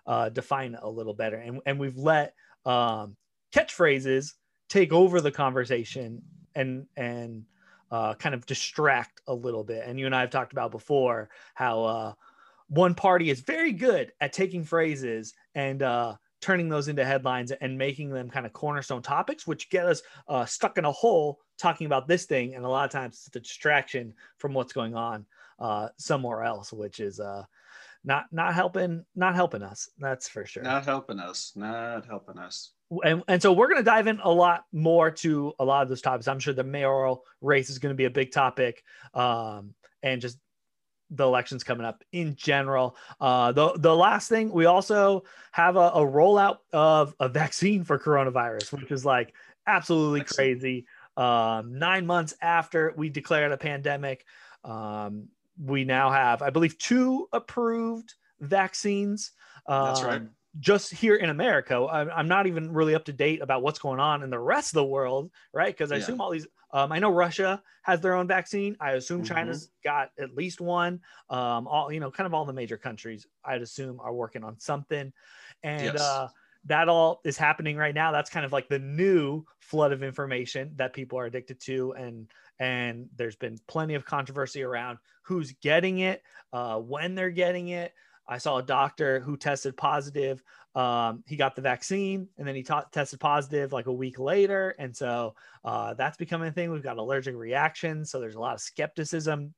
uh, 0.05 0.29
define 0.29 0.73
it 0.73 0.79
a 0.81 0.89
little 0.89 1.13
better. 1.13 1.37
And, 1.37 1.61
and 1.65 1.79
we've 1.79 1.97
let 1.97 2.33
um, 2.65 3.15
catchphrases 3.53 4.33
take 4.69 4.93
over 4.93 5.21
the 5.21 5.31
conversation 5.31 6.21
and 6.55 6.87
and 6.95 7.43
uh, 7.91 8.15
kind 8.15 8.33
of 8.33 8.45
distract 8.45 9.21
a 9.27 9.33
little 9.33 9.63
bit. 9.63 9.83
And 9.85 9.99
you 9.99 10.07
and 10.07 10.15
I 10.15 10.21
have 10.21 10.31
talked 10.31 10.51
about 10.51 10.71
before 10.71 11.29
how 11.53 11.83
uh, 11.83 12.13
one 12.67 12.95
party 12.95 13.29
is 13.29 13.41
very 13.41 13.71
good 13.71 14.11
at 14.19 14.33
taking 14.33 14.63
phrases 14.63 15.33
and 15.53 15.83
uh, 15.83 16.15
turning 16.43 16.67
those 16.67 16.89
into 16.89 17.05
headlines 17.05 17.51
and 17.51 17.77
making 17.77 18.09
them 18.09 18.29
kind 18.29 18.45
of 18.45 18.51
cornerstone 18.51 19.01
topics, 19.01 19.47
which 19.47 19.69
get 19.69 19.85
us 19.85 20.01
uh, 20.27 20.45
stuck 20.45 20.77
in 20.77 20.83
a 20.83 20.91
hole 20.91 21.39
talking 21.57 21.85
about 21.85 22.07
this 22.07 22.25
thing, 22.25 22.53
and 22.53 22.65
a 22.65 22.69
lot 22.69 22.83
of 22.83 22.91
times 22.91 23.23
it's 23.25 23.35
a 23.35 23.39
distraction 23.39 24.13
from 24.37 24.53
what's 24.53 24.73
going 24.73 24.93
on 24.93 25.25
uh, 25.59 25.87
somewhere 25.97 26.43
else, 26.43 26.73
which 26.73 26.99
is 26.99 27.19
uh, 27.21 27.43
not 28.03 28.25
not 28.31 28.53
helping 28.53 29.05
not 29.15 29.35
helping 29.35 29.63
us. 29.63 29.89
That's 29.97 30.27
for 30.27 30.45
sure. 30.45 30.63
Not 30.63 30.85
helping 30.85 31.19
us. 31.19 31.53
Not 31.55 32.05
helping 32.05 32.37
us. 32.37 32.71
And, 33.03 33.23
and 33.27 33.41
so 33.41 33.53
we're 33.53 33.69
going 33.69 33.79
to 33.79 33.83
dive 33.83 34.07
in 34.07 34.19
a 34.21 34.29
lot 34.29 34.65
more 34.71 35.09
to 35.09 35.53
a 35.57 35.65
lot 35.65 35.81
of 35.81 35.89
those 35.89 36.01
topics. 36.01 36.27
I'm 36.27 36.39
sure 36.39 36.53
the 36.53 36.63
mayoral 36.63 37.23
race 37.41 37.69
is 37.69 37.79
going 37.79 37.93
to 37.93 37.97
be 37.97 38.05
a 38.05 38.11
big 38.11 38.31
topic, 38.31 38.83
um, 39.13 39.73
and 40.03 40.21
just 40.21 40.37
the 41.15 41.23
elections 41.23 41.63
coming 41.63 41.85
up 41.85 42.03
in 42.11 42.35
general. 42.35 42.95
Uh, 43.21 43.51
the 43.51 43.73
the 43.77 43.95
last 43.95 44.29
thing 44.29 44.51
we 44.51 44.65
also 44.65 45.23
have 45.51 45.75
a, 45.75 45.89
a 45.89 46.01
rollout 46.01 46.57
of 46.71 47.15
a 47.19 47.29
vaccine 47.29 47.83
for 47.83 47.97
coronavirus, 47.97 48.71
which 48.73 48.91
is 48.91 49.05
like 49.05 49.33
absolutely 49.67 50.21
Excellent. 50.21 50.35
crazy 50.35 50.85
um, 51.17 51.77
nine 51.77 52.05
months 52.05 52.33
after 52.41 52.93
we 52.97 53.09
declared 53.09 53.51
a 53.51 53.57
pandemic. 53.57 54.25
Um, 54.63 55.27
we 55.63 55.83
now 55.83 56.11
have, 56.11 56.41
I 56.41 56.49
believe, 56.49 56.77
two 56.77 57.27
approved 57.31 58.13
vaccines. 58.39 59.31
Um, 59.67 59.85
That's 59.85 60.03
right. 60.03 60.21
Just 60.59 60.93
here 60.93 61.15
in 61.15 61.31
America, 61.31 61.75
I'm 61.75 62.27
not 62.27 62.45
even 62.45 62.71
really 62.71 62.93
up 62.93 63.05
to 63.05 63.13
date 63.13 63.41
about 63.41 63.63
what's 63.63 63.79
going 63.79 63.99
on 63.99 64.21
in 64.21 64.29
the 64.29 64.37
rest 64.37 64.69
of 64.69 64.75
the 64.75 64.85
world, 64.85 65.31
right? 65.51 65.75
Because 65.75 65.91
I 65.91 65.95
yeah. 65.95 66.01
assume 66.03 66.21
all 66.21 66.29
these. 66.29 66.45
Um, 66.73 66.91
I 66.91 66.99
know 66.99 67.11
Russia 67.11 67.61
has 67.83 68.01
their 68.01 68.15
own 68.15 68.27
vaccine. 68.27 68.75
I 68.79 68.91
assume 68.93 69.21
mm-hmm. 69.21 69.33
China's 69.33 69.69
got 69.83 70.09
at 70.19 70.35
least 70.35 70.59
one. 70.59 70.99
Um, 71.29 71.67
all 71.67 71.91
you 71.91 71.99
know, 71.99 72.11
kind 72.11 72.27
of 72.27 72.33
all 72.33 72.45
the 72.45 72.53
major 72.53 72.77
countries, 72.77 73.27
I'd 73.45 73.61
assume, 73.61 73.99
are 74.01 74.13
working 74.13 74.43
on 74.43 74.59
something. 74.59 75.13
And 75.61 75.93
yes. 75.93 76.01
uh, 76.01 76.27
that 76.65 76.89
all 76.89 77.21
is 77.23 77.37
happening 77.37 77.75
right 77.75 77.93
now 77.93 78.11
that's 78.11 78.29
kind 78.29 78.45
of 78.45 78.51
like 78.53 78.69
the 78.69 78.79
new 78.79 79.43
flood 79.59 79.91
of 79.91 80.03
information 80.03 80.71
that 80.75 80.93
people 80.93 81.19
are 81.19 81.25
addicted 81.25 81.59
to 81.59 81.91
and 81.93 82.27
and 82.59 83.07
there's 83.17 83.35
been 83.35 83.57
plenty 83.67 83.95
of 83.95 84.05
controversy 84.05 84.63
around 84.63 84.97
who's 85.23 85.51
getting 85.61 85.99
it 85.99 86.21
uh, 86.53 86.77
when 86.77 87.15
they're 87.15 87.31
getting 87.31 87.69
it 87.69 87.93
i 88.27 88.37
saw 88.37 88.57
a 88.57 88.63
doctor 88.63 89.19
who 89.19 89.37
tested 89.37 89.75
positive 89.77 90.43
um, 90.75 91.23
he 91.27 91.35
got 91.35 91.55
the 91.55 91.61
vaccine 91.61 92.27
and 92.37 92.47
then 92.47 92.55
he 92.55 92.63
t- 92.63 92.73
tested 92.91 93.19
positive 93.19 93.71
like 93.71 93.85
a 93.85 93.93
week 93.93 94.17
later 94.17 94.75
and 94.79 94.95
so 94.95 95.35
uh, 95.63 95.93
that's 95.93 96.17
becoming 96.17 96.49
a 96.49 96.51
thing. 96.51 96.71
We've 96.71 96.81
got 96.81 96.97
allergic 96.97 97.35
reactions 97.35 98.09
so 98.09 98.19
there's 98.19 98.35
a 98.35 98.39
lot 98.39 98.55
of 98.55 98.61
skepticism 98.61 99.53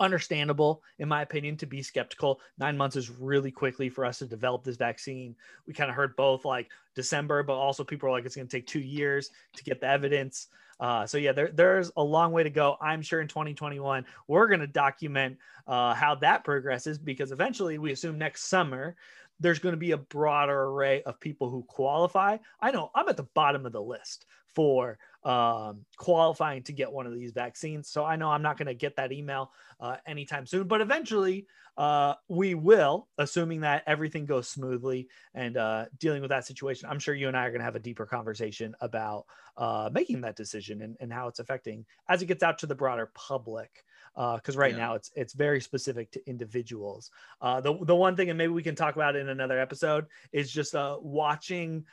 understandable, 0.00 0.82
in 0.98 1.08
my 1.08 1.22
opinion, 1.22 1.56
to 1.58 1.66
be 1.66 1.82
skeptical. 1.82 2.40
Nine 2.58 2.76
months 2.76 2.96
is 2.96 3.10
really 3.10 3.50
quickly 3.50 3.88
for 3.88 4.04
us 4.04 4.18
to 4.18 4.26
develop 4.26 4.64
this 4.64 4.76
vaccine. 4.76 5.34
We 5.66 5.74
kind 5.74 5.90
of 5.90 5.96
heard 5.96 6.16
both 6.16 6.44
like 6.44 6.68
December, 6.94 7.42
but 7.42 7.54
also 7.54 7.84
people 7.84 8.08
are 8.08 8.12
like, 8.12 8.24
it's 8.24 8.36
going 8.36 8.48
to 8.48 8.56
take 8.56 8.66
two 8.66 8.80
years 8.80 9.30
to 9.54 9.64
get 9.64 9.80
the 9.80 9.88
evidence. 9.88 10.48
Uh, 10.78 11.06
so 11.06 11.18
yeah, 11.18 11.32
there, 11.32 11.50
there's 11.52 11.90
a 11.96 12.02
long 12.02 12.32
way 12.32 12.42
to 12.42 12.50
go. 12.50 12.76
I'm 12.80 13.02
sure 13.02 13.20
in 13.20 13.28
2021 13.28 14.04
we're 14.28 14.46
going 14.46 14.60
to 14.60 14.66
document 14.66 15.38
uh, 15.66 15.94
how 15.94 16.14
that 16.16 16.44
progresses 16.44 16.98
because 16.98 17.32
eventually 17.32 17.78
we 17.78 17.92
assume 17.92 18.18
next 18.18 18.44
summer 18.44 18.94
there's 19.40 19.58
going 19.58 19.74
to 19.74 19.78
be 19.78 19.92
a 19.92 19.98
broader 19.98 20.64
array 20.64 21.02
of 21.02 21.20
people 21.20 21.50
who 21.50 21.62
qualify. 21.64 22.38
I 22.60 22.70
know 22.70 22.90
I'm 22.94 23.08
at 23.08 23.16
the 23.16 23.22
bottom 23.34 23.66
of 23.66 23.72
the 23.72 23.82
list 23.82 24.26
for 24.54 24.98
um, 25.26 25.84
qualifying 25.96 26.62
to 26.62 26.72
get 26.72 26.92
one 26.92 27.04
of 27.04 27.12
these 27.12 27.32
vaccines. 27.32 27.88
So 27.88 28.04
I 28.04 28.14
know 28.14 28.30
I'm 28.30 28.42
not 28.42 28.56
going 28.56 28.68
to 28.68 28.74
get 28.74 28.94
that 28.94 29.10
email 29.10 29.50
uh, 29.80 29.96
anytime 30.06 30.46
soon, 30.46 30.68
but 30.68 30.80
eventually 30.80 31.48
uh, 31.76 32.14
we 32.28 32.54
will, 32.54 33.08
assuming 33.18 33.60
that 33.62 33.82
everything 33.88 34.24
goes 34.24 34.48
smoothly 34.48 35.08
and 35.34 35.56
uh, 35.56 35.86
dealing 35.98 36.22
with 36.22 36.30
that 36.30 36.46
situation. 36.46 36.88
I'm 36.88 37.00
sure 37.00 37.12
you 37.12 37.26
and 37.26 37.36
I 37.36 37.44
are 37.44 37.50
going 37.50 37.58
to 37.58 37.64
have 37.64 37.74
a 37.74 37.80
deeper 37.80 38.06
conversation 38.06 38.76
about 38.80 39.24
uh, 39.56 39.90
making 39.92 40.20
that 40.20 40.36
decision 40.36 40.80
and, 40.82 40.96
and 41.00 41.12
how 41.12 41.26
it's 41.26 41.40
affecting 41.40 41.84
as 42.08 42.22
it 42.22 42.26
gets 42.26 42.44
out 42.44 42.58
to 42.58 42.66
the 42.66 42.76
broader 42.76 43.10
public. 43.14 43.84
Because 44.14 44.56
uh, 44.56 44.60
right 44.60 44.72
yeah. 44.72 44.78
now 44.78 44.94
it's 44.94 45.10
it's 45.14 45.34
very 45.34 45.60
specific 45.60 46.10
to 46.12 46.26
individuals. 46.26 47.10
Uh, 47.42 47.60
the 47.60 47.76
the 47.82 47.94
one 47.94 48.16
thing, 48.16 48.30
and 48.30 48.38
maybe 48.38 48.52
we 48.52 48.62
can 48.62 48.74
talk 48.74 48.94
about 48.94 49.14
it 49.14 49.18
in 49.18 49.28
another 49.28 49.58
episode, 49.60 50.06
is 50.32 50.50
just 50.50 50.74
uh, 50.74 50.96
watching 51.02 51.84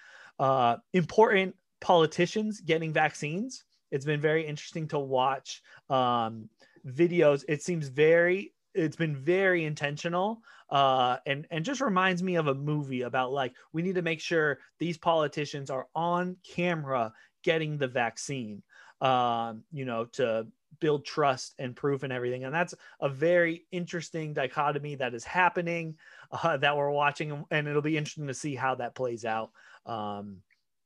important 0.93 1.53
politicians 1.83 2.61
getting 2.61 2.93
vaccines. 2.93 3.65
It's 3.91 4.05
been 4.05 4.21
very 4.21 4.43
interesting 4.47 4.87
to 4.87 4.99
watch 4.99 5.61
um, 5.89 6.49
videos. 6.87 7.43
It 7.47 7.61
seems 7.61 7.89
very 7.89 8.53
it's 8.73 8.95
been 8.95 9.15
very 9.15 9.65
intentional 9.65 10.41
uh, 10.71 11.17
and 11.27 11.45
and 11.51 11.63
just 11.63 11.81
reminds 11.81 12.23
me 12.23 12.35
of 12.35 12.47
a 12.47 12.55
movie 12.55 13.03
about 13.03 13.31
like 13.31 13.53
we 13.71 13.83
need 13.83 13.95
to 13.95 14.01
make 14.01 14.19
sure 14.19 14.57
these 14.79 14.97
politicians 14.97 15.69
are 15.69 15.87
on 15.93 16.35
camera 16.43 17.13
getting 17.43 17.77
the 17.77 17.87
vaccine 17.87 18.63
um, 19.01 19.61
you 19.71 19.85
know 19.85 20.05
to 20.05 20.47
build 20.79 21.05
trust 21.05 21.53
and 21.59 21.75
proof 21.75 22.01
and 22.01 22.11
everything 22.11 22.45
and 22.45 22.53
that's 22.53 22.73
a 23.01 23.09
very 23.09 23.65
interesting 23.71 24.33
dichotomy 24.33 24.95
that 24.95 25.13
is 25.13 25.23
happening 25.23 25.95
uh, 26.31 26.57
that 26.57 26.75
we're 26.75 26.89
watching 26.89 27.45
and 27.51 27.67
it'll 27.67 27.81
be 27.81 27.97
interesting 27.97 28.25
to 28.25 28.33
see 28.33 28.55
how 28.55 28.73
that 28.73 28.95
plays 28.95 29.23
out 29.23 29.51
um, 29.85 30.37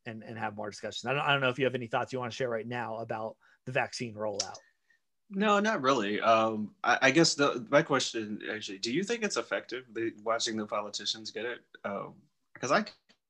and 0.07 0.23
and 0.23 0.37
have 0.37 0.55
more 0.55 0.69
discussions 0.69 1.05
I 1.05 1.13
don't, 1.13 1.21
I 1.21 1.31
don't 1.31 1.41
know 1.41 1.49
if 1.49 1.59
you 1.59 1.65
have 1.65 1.75
any 1.75 1.87
thoughts 1.87 2.11
you 2.11 2.19
want 2.19 2.31
to 2.31 2.35
share 2.35 2.49
right 2.49 2.67
now 2.67 2.97
about 2.97 3.35
the 3.65 3.71
vaccine 3.71 4.15
rollout 4.15 4.57
no, 5.29 5.59
not 5.59 5.81
really. 5.81 6.21
Um, 6.21 6.71
I, 6.83 6.97
I, 7.01 7.11
guess 7.11 7.33
the 7.33 7.65
my 7.69 7.81
question 7.81 8.39
actually, 8.49 8.77
do 8.77 8.93
you 8.93 9.03
think 9.03 9.23
it's 9.23 9.35
effective 9.35 9.83
the, 9.93 10.13
watching 10.23 10.55
the 10.55 10.65
politicians 10.65 11.31
get 11.31 11.43
it? 11.43 11.59
Um, 11.83 12.13
because 12.53 12.71
I 12.71 12.85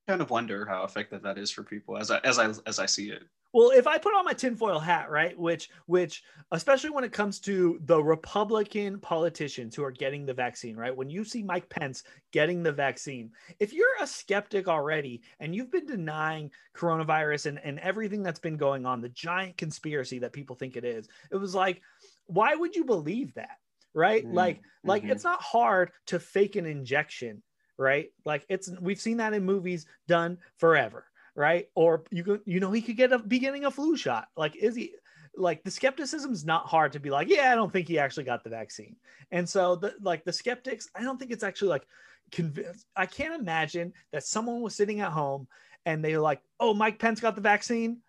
kind 0.08 0.22
of 0.22 0.30
wonder 0.30 0.66
how 0.66 0.84
effective 0.84 1.22
that 1.24 1.38
is 1.38 1.52
for 1.52 1.64
people 1.64 1.98
as 1.98 2.12
I 2.12 2.20
as 2.20 2.38
I 2.40 2.54
as 2.66 2.80
I 2.80 2.86
see 2.86 3.10
it. 3.10 3.24
Well, 3.54 3.72
if 3.72 3.88
I 3.88 3.98
put 3.98 4.14
on 4.14 4.26
my 4.26 4.34
tinfoil 4.34 4.80
hat, 4.80 5.10
right, 5.10 5.38
which 5.38 5.70
which 5.86 6.24
especially 6.52 6.90
when 6.90 7.04
it 7.04 7.14
comes 7.14 7.40
to 7.42 7.80
the 7.86 8.02
Republican 8.02 9.00
politicians 9.00 9.76
who 9.76 9.84
are 9.84 9.92
getting 9.92 10.26
the 10.26 10.34
vaccine, 10.34 10.76
right? 10.76 10.96
When 10.96 11.10
you 11.10 11.24
see 11.24 11.44
Mike 11.44 11.70
Pence 11.70 12.04
getting 12.32 12.62
the 12.62 12.72
vaccine, 12.72 13.32
if 13.60 13.74
you're 13.74 13.88
a 14.02 14.08
skeptic 14.08 14.68
already 14.68 15.22
and 15.40 15.56
you've 15.56 15.72
been 15.72 15.86
denying 15.86 16.52
coronavirus 16.76 17.48
and, 17.48 17.60
and 17.64 17.80
everything 17.80 18.22
that's 18.22 18.40
been 18.40 18.58
going 18.58 18.86
on, 18.86 19.02
the 19.02 19.10
giant 19.10 19.58
conspiracy 19.58 20.20
that 20.20 20.34
people 20.34 20.56
think 20.56 20.76
it 20.76 20.86
is, 20.86 21.08
it 21.32 21.38
was 21.38 21.56
like, 21.56 21.82
why 22.26 22.54
would 22.54 22.76
you 22.76 22.84
believe 22.84 23.34
that? 23.36 23.58
Right? 23.94 24.26
Mm-hmm. 24.26 24.36
Like, 24.36 24.62
like 24.84 25.04
mm-hmm. 25.04 25.12
it's 25.12 25.24
not 25.24 25.42
hard 25.42 25.92
to 26.08 26.20
fake 26.20 26.58
an 26.58 26.66
injection, 26.66 27.42
right? 27.78 28.10
Like 28.26 28.46
it's 28.50 28.70
we've 28.82 29.02
seen 29.02 29.18
that 29.18 29.34
in 29.34 29.44
movies 29.44 29.86
done 30.08 30.38
forever 30.58 31.06
right? 31.38 31.70
Or 31.76 32.04
you 32.12 32.24
could, 32.24 32.42
you 32.46 32.60
know, 32.60 32.72
he 32.72 32.82
could 32.82 32.98
get 32.98 33.14
a 33.14 33.20
beginning 33.20 33.64
a 33.64 33.72
flu 33.72 33.96
shot. 33.96 34.28
Like, 34.36 34.58
is 34.58 34.76
he 34.76 34.96
like 35.36 35.64
the 35.64 35.72
skepticism 35.72 36.34
is 36.34 36.44
not 36.44 36.66
hard 36.66 36.92
to 36.94 37.00
be 37.00 37.12
like, 37.12 37.30
yeah, 37.30 37.52
I 37.52 37.56
don't 37.56 37.72
think 37.72 37.88
he 37.88 38.00
actually 38.00 38.24
got 38.26 38.44
the 38.44 38.50
vaccine. 38.50 38.96
And 39.32 39.48
so 39.48 39.76
the 39.76 39.94
like 40.02 40.26
the 40.26 40.34
skeptics, 40.34 40.90
I 40.96 41.04
don't 41.04 41.18
think 41.18 41.32
it's 41.32 41.44
actually 41.44 41.70
like 41.70 41.88
convinced. 42.32 42.88
I 42.96 43.06
can't 43.06 43.40
imagine 43.40 43.94
that 44.12 44.26
someone 44.26 44.62
was 44.62 44.76
sitting 44.76 45.00
at 45.00 45.12
home 45.12 45.48
and 45.86 46.04
they're 46.04 46.20
like, 46.20 46.42
oh, 46.60 46.74
Mike 46.74 47.00
Pence 47.00 47.22
got 47.22 47.36
the 47.36 47.42
vaccine. 47.42 48.00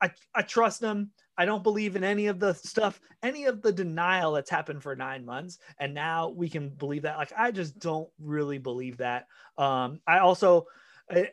I, 0.00 0.10
I 0.34 0.42
trust 0.42 0.80
him. 0.80 1.10
I 1.36 1.44
don't 1.44 1.62
believe 1.62 1.96
in 1.96 2.04
any 2.04 2.26
of 2.26 2.38
the 2.38 2.54
stuff, 2.54 3.00
any 3.22 3.46
of 3.46 3.62
the 3.62 3.72
denial 3.72 4.32
that's 4.32 4.50
happened 4.50 4.82
for 4.82 4.94
nine 4.94 5.24
months. 5.24 5.58
And 5.78 5.94
now 5.94 6.28
we 6.28 6.48
can 6.48 6.68
believe 6.68 7.02
that. 7.02 7.18
Like, 7.18 7.32
I 7.36 7.50
just 7.50 7.78
don't 7.78 8.08
really 8.20 8.58
believe 8.58 8.98
that. 8.98 9.26
Um, 9.58 10.00
I 10.06 10.18
also, 10.18 10.66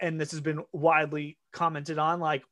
and 0.02 0.20
this 0.20 0.32
has 0.32 0.42
been 0.42 0.64
widely 0.74 1.38
commented 1.52 1.98
on 1.98 2.20
like 2.20 2.44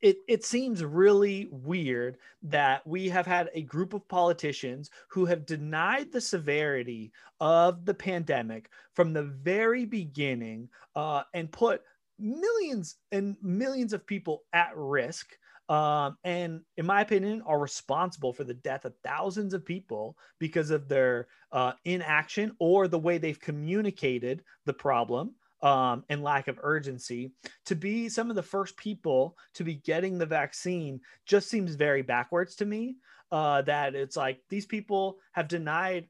it, 0.00 0.16
it 0.26 0.44
seems 0.44 0.84
really 0.84 1.48
weird 1.52 2.18
that 2.42 2.84
we 2.84 3.08
have 3.08 3.24
had 3.24 3.50
a 3.54 3.62
group 3.62 3.94
of 3.94 4.08
politicians 4.08 4.90
who 5.08 5.24
have 5.24 5.46
denied 5.46 6.10
the 6.10 6.20
severity 6.20 7.12
of 7.40 7.84
the 7.84 7.94
pandemic 7.94 8.68
from 8.94 9.12
the 9.12 9.22
very 9.22 9.84
beginning 9.84 10.68
uh, 10.96 11.22
and 11.34 11.52
put 11.52 11.82
millions 12.18 12.96
and 13.12 13.36
millions 13.42 13.92
of 13.92 14.06
people 14.06 14.42
at 14.52 14.70
risk 14.76 15.38
um, 15.68 16.16
and 16.24 16.60
in 16.76 16.84
my 16.84 17.00
opinion 17.00 17.40
are 17.46 17.60
responsible 17.60 18.32
for 18.32 18.42
the 18.42 18.54
death 18.54 18.84
of 18.84 18.94
thousands 19.04 19.54
of 19.54 19.64
people 19.64 20.16
because 20.40 20.70
of 20.70 20.88
their 20.88 21.28
uh, 21.52 21.72
inaction 21.84 22.52
or 22.58 22.88
the 22.88 22.98
way 22.98 23.18
they've 23.18 23.40
communicated 23.40 24.42
the 24.66 24.72
problem 24.72 25.32
um, 25.62 26.04
and 26.08 26.22
lack 26.22 26.48
of 26.48 26.58
urgency 26.62 27.32
to 27.66 27.74
be 27.74 28.08
some 28.08 28.30
of 28.30 28.36
the 28.36 28.42
first 28.42 28.76
people 28.76 29.36
to 29.54 29.64
be 29.64 29.74
getting 29.74 30.18
the 30.18 30.26
vaccine 30.26 31.00
just 31.24 31.48
seems 31.48 31.74
very 31.74 32.02
backwards 32.02 32.56
to 32.56 32.66
me. 32.66 32.96
Uh, 33.30 33.62
that 33.62 33.94
it's 33.94 34.16
like 34.16 34.40
these 34.50 34.66
people 34.66 35.16
have 35.32 35.48
denied 35.48 36.06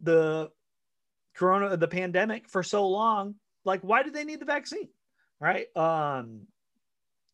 the 0.00 0.48
corona 1.34 1.76
the 1.76 1.88
pandemic 1.88 2.48
for 2.48 2.62
so 2.62 2.88
long. 2.88 3.34
Like 3.64 3.80
why 3.80 4.02
do 4.02 4.10
they 4.10 4.24
need 4.24 4.40
the 4.40 4.46
vaccine? 4.46 4.88
Right? 5.40 5.66
Um 5.76 6.42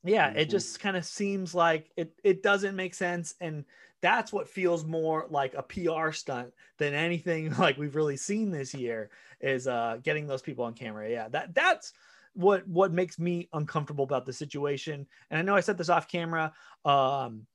yeah 0.04 0.30
mm-hmm. 0.30 0.38
it 0.38 0.50
just 0.50 0.80
kind 0.80 0.96
of 0.96 1.04
seems 1.04 1.54
like 1.54 1.90
it 1.96 2.12
it 2.24 2.42
doesn't 2.42 2.76
make 2.76 2.94
sense. 2.94 3.34
And 3.40 3.64
that's 4.02 4.32
what 4.32 4.48
feels 4.48 4.84
more 4.84 5.26
like 5.30 5.54
a 5.54 5.62
PR 5.62 6.12
stunt 6.12 6.52
than 6.78 6.92
anything 6.92 7.54
like 7.58 7.78
we've 7.78 7.96
really 7.96 8.16
seen 8.16 8.50
this 8.50 8.74
year 8.74 9.10
is 9.40 9.66
uh, 9.66 9.98
getting 10.02 10.26
those 10.26 10.42
people 10.42 10.64
on 10.64 10.74
camera. 10.74 11.08
Yeah, 11.08 11.28
that 11.28 11.54
that's 11.54 11.92
what 12.34 12.66
what 12.66 12.92
makes 12.92 13.18
me 13.18 13.48
uncomfortable 13.52 14.04
about 14.04 14.26
the 14.26 14.32
situation. 14.32 15.06
And 15.30 15.38
I 15.38 15.42
know 15.42 15.56
I 15.56 15.60
said 15.60 15.78
this 15.78 15.88
off 15.88 16.08
camera. 16.08 16.52
Um, 16.84 17.46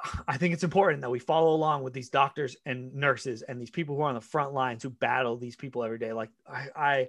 I 0.28 0.36
think 0.36 0.54
it's 0.54 0.64
important 0.64 1.02
that 1.02 1.10
we 1.10 1.18
follow 1.18 1.54
along 1.54 1.82
with 1.82 1.92
these 1.92 2.10
doctors 2.10 2.56
and 2.66 2.94
nurses 2.94 3.42
and 3.42 3.60
these 3.60 3.70
people 3.70 3.96
who 3.96 4.02
are 4.02 4.08
on 4.08 4.14
the 4.14 4.20
front 4.20 4.52
lines 4.52 4.82
who 4.82 4.90
battle 4.90 5.36
these 5.36 5.56
people 5.56 5.84
every 5.84 5.98
day. 5.98 6.12
Like 6.12 6.30
I, 6.48 6.68
I, 6.74 7.08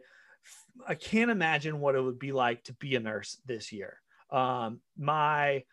I 0.88 0.96
can't 0.96 1.32
imagine 1.32 1.80
what 1.80 1.96
it 1.96 2.02
would 2.02 2.20
be 2.20 2.32
like 2.32 2.64
to 2.66 2.74
be 2.74 2.96
a 2.96 3.00
nurse 3.00 3.38
this 3.46 3.72
year. 3.72 4.02
Um, 4.32 4.80
my 4.98 5.64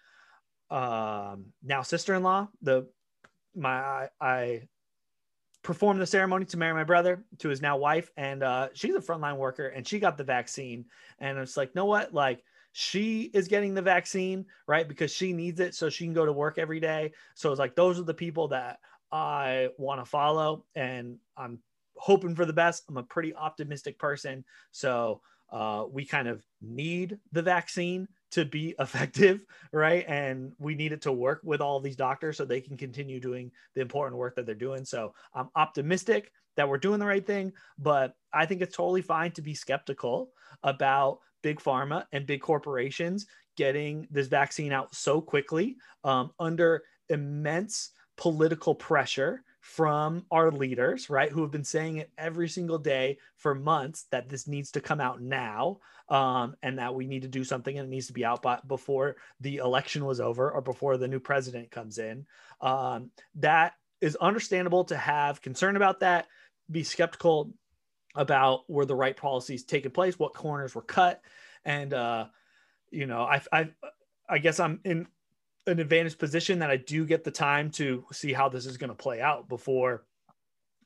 um, 0.71 1.47
now 1.63 1.83
sister-in-law, 1.83 2.49
the 2.63 2.87
my 3.55 3.71
I, 3.71 4.09
I 4.21 4.63
performed 5.63 6.01
the 6.01 6.07
ceremony 6.07 6.45
to 6.47 6.57
marry 6.57 6.75
my 6.75 6.85
brother 6.85 7.25
to 7.39 7.49
his 7.49 7.63
now 7.63 7.77
wife, 7.77 8.11
and 8.17 8.43
uh, 8.43 8.69
she's 8.75 8.95
a 8.95 9.01
frontline 9.01 9.37
worker, 9.37 9.69
and 9.69 9.87
she 9.87 9.99
got 9.99 10.17
the 10.17 10.25
vaccine, 10.25 10.85
and 11.19 11.39
it's 11.39 11.57
like, 11.57 11.75
know 11.75 11.87
what, 11.87 12.13
like 12.13 12.43
she 12.73 13.31
is 13.33 13.49
getting 13.49 13.73
the 13.73 13.83
vaccine 13.83 14.45
right? 14.67 14.87
Because 14.87 15.11
she 15.11 15.33
needs 15.33 15.61
it 15.61 15.75
so 15.75 15.89
she 15.89 16.05
can 16.05 16.13
go 16.13 16.27
to 16.27 16.33
work 16.33 16.59
every 16.59 16.79
day. 16.79 17.13
So 17.35 17.51
it's 17.51 17.59
like 17.59 17.75
those 17.75 17.99
are 17.99 18.05
the 18.05 18.15
people 18.15 18.49
that 18.49 18.79
i 19.13 19.69
want 19.79 20.01
to 20.01 20.05
follow 20.05 20.65
and 20.75 21.17
i'm 21.37 21.61
hoping 21.97 22.35
for 22.35 22.45
the 22.45 22.53
best. 22.53 22.85
I'm 22.89 22.97
a 22.97 23.03
pretty 23.03 23.35
optimistic 23.35 23.99
person. 23.99 24.45
So 24.73 25.21
uh, 25.53 25.85
we 25.91 26.05
kind 26.05 26.29
of 26.29 26.45
need 26.61 27.19
the 27.33 27.43
vaccine 27.43 28.09
to 28.37 28.45
be 28.45 28.75
effective, 28.81 29.45
right? 29.73 30.05
And 30.07 30.53
we 30.59 30.75
need 30.75 30.93
it 30.93 31.03
to 31.03 31.13
work 31.13 31.41
with 31.43 31.61
all 31.61 31.81
these 31.81 31.97
doctors 31.97 32.37
so 32.37 32.45
they 32.45 32.61
can 32.61 32.77
continue 32.77 33.19
doing 33.19 33.51
the 33.75 33.81
important 33.81 34.19
work 34.19 34.37
that 34.37 34.47
they're 34.47 34.55
doing. 34.55 34.85
So 34.85 35.15
I'm 35.35 35.49
optimistic 35.57 36.31
that 36.57 36.69
we're 36.69 36.79
doing 36.79 37.01
the 37.01 37.07
right 37.07 37.27
thing, 37.27 37.53
but 37.79 38.15
I 38.33 38.47
think 38.47 38.63
it's 38.63 38.77
totally 38.77 39.03
fine 39.03 39.33
to 39.33 39.43
be 39.43 39.55
skeptical 39.55 40.31
about 40.63 41.19
big 41.43 41.61
pharma 41.61 42.05
and 42.13 42.27
big 42.27 42.41
corporations 42.41 43.27
getting 43.57 44.07
this 44.11 44.27
vaccine 44.27 44.73
out 44.73 44.95
so 44.95 45.21
quickly 45.21 45.77
um, 46.05 46.31
under 46.39 46.83
immense 47.09 47.91
political 48.17 48.75
pressure 48.75 49.43
from 49.67 50.25
our 50.31 50.53
leaders, 50.53 51.11
right, 51.11 51.31
who 51.31 51.43
have 51.43 51.51
been 51.51 51.65
saying 51.65 51.97
it 51.97 52.11
every 52.17 52.49
single 52.49 52.79
day 52.79 53.19
for 53.37 53.53
months 53.53 54.07
that 54.13 54.29
this 54.29 54.47
needs 54.47 54.71
to 54.71 54.81
come 54.81 55.01
out 55.01 55.21
now 55.21 55.79
um, 56.09 56.55
and 56.63 56.79
that 56.79 56.95
we 56.95 57.05
need 57.05 57.23
to 57.23 57.29
do 57.29 57.43
something 57.43 57.77
and 57.77 57.89
it 57.89 57.91
needs 57.91 58.07
to 58.07 58.13
be 58.13 58.25
out 58.25 58.43
by, 58.43 58.61
before 58.69 59.17
the 59.41 59.57
election 59.57 60.05
was 60.05 60.21
over 60.21 60.51
or 60.51 60.63
before 60.63 60.97
the 60.97 61.09
new 61.09 61.19
president 61.19 61.69
comes 61.73 61.99
in. 61.99 62.27
Um, 62.61 63.11
that 63.35 63.73
is 64.01 64.15
understandable 64.17 64.85
to 64.85 64.97
have 64.97 65.43
concern 65.43 65.75
about 65.75 66.01
that, 66.01 66.29
be 66.71 66.85
skeptical 66.85 67.53
about 68.15 68.61
where 68.69 68.87
the 68.87 68.95
right 68.95 69.17
policies 69.17 69.65
taking 69.65 69.91
place, 69.91 70.17
what 70.17 70.33
corners 70.33 70.77
were 70.77 70.83
cut. 70.83 71.21
And, 71.65 71.93
uh, 71.93 72.27
you 72.91 73.07
know, 73.07 73.23
I, 73.23 73.43
I, 73.53 73.71
I 74.29 74.39
guess 74.39 74.61
I'm 74.61 74.81
in 74.85 75.09
an 75.67 75.81
advantage 75.81 76.17
position 76.19 76.59
that 76.61 76.71
I 76.71 76.77
do 76.77 77.05
get 77.05 77.25
the 77.25 77.31
time 77.31 77.71
to 77.73 78.05
see 78.13 78.33
how 78.33 78.49
this 78.49 78.67
is 78.67 78.77
going 78.77 78.91
to 78.91 78.97
play 78.97 79.21
out 79.21 79.49
before 79.49 80.05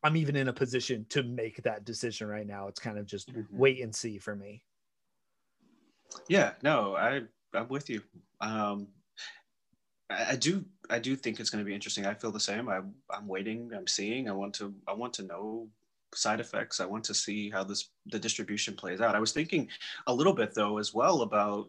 I'm 0.03 0.17
even 0.17 0.37
in 0.37 0.49
a 0.49 0.53
position 0.53 1.05
to 1.11 1.23
make 1.23 1.63
that 1.63 1.85
decision 1.85 2.27
right 2.29 2.47
now. 2.47 2.69
It's 2.69 2.81
kind 2.81 2.99
of 2.99 3.07
just 3.07 3.31
mm-hmm. 3.31 3.43
wait 3.51 3.83
and 3.83 3.95
see 3.95 4.19
for 4.19 4.35
me. 4.35 4.63
Yeah, 6.29 6.53
no, 6.63 6.97
I 6.97 7.23
I'm 7.55 7.69
with 7.69 7.91
you. 7.91 8.03
Um, 8.41 8.89
I, 10.09 10.31
I 10.31 10.37
do 10.37 10.65
I 10.89 10.99
do 10.99 11.15
think 11.15 11.39
it's 11.39 11.51
going 11.51 11.63
to 11.63 11.69
be 11.69 11.75
interesting. 11.75 12.07
I 12.07 12.15
feel 12.15 12.33
the 12.33 12.41
same. 12.41 12.69
I, 12.69 12.81
I'm 13.11 13.29
waiting. 13.29 13.71
I'm 13.75 13.87
seeing. 13.87 14.29
I 14.29 14.33
want 14.33 14.55
to 14.55 14.75
I 14.89 14.95
want 14.95 15.13
to 15.15 15.23
know 15.23 15.69
side 16.15 16.41
effects. 16.41 16.81
I 16.81 16.87
want 16.87 17.05
to 17.05 17.15
see 17.15 17.51
how 17.51 17.63
this 17.63 17.91
the 18.07 18.19
distribution 18.19 18.75
plays 18.75 19.01
out. 19.01 19.15
I 19.15 19.21
was 19.21 19.33
thinking 19.33 19.69
a 20.07 20.15
little 20.15 20.33
bit 20.33 20.55
though 20.55 20.79
as 20.79 20.95
well 20.95 21.23
about 21.23 21.69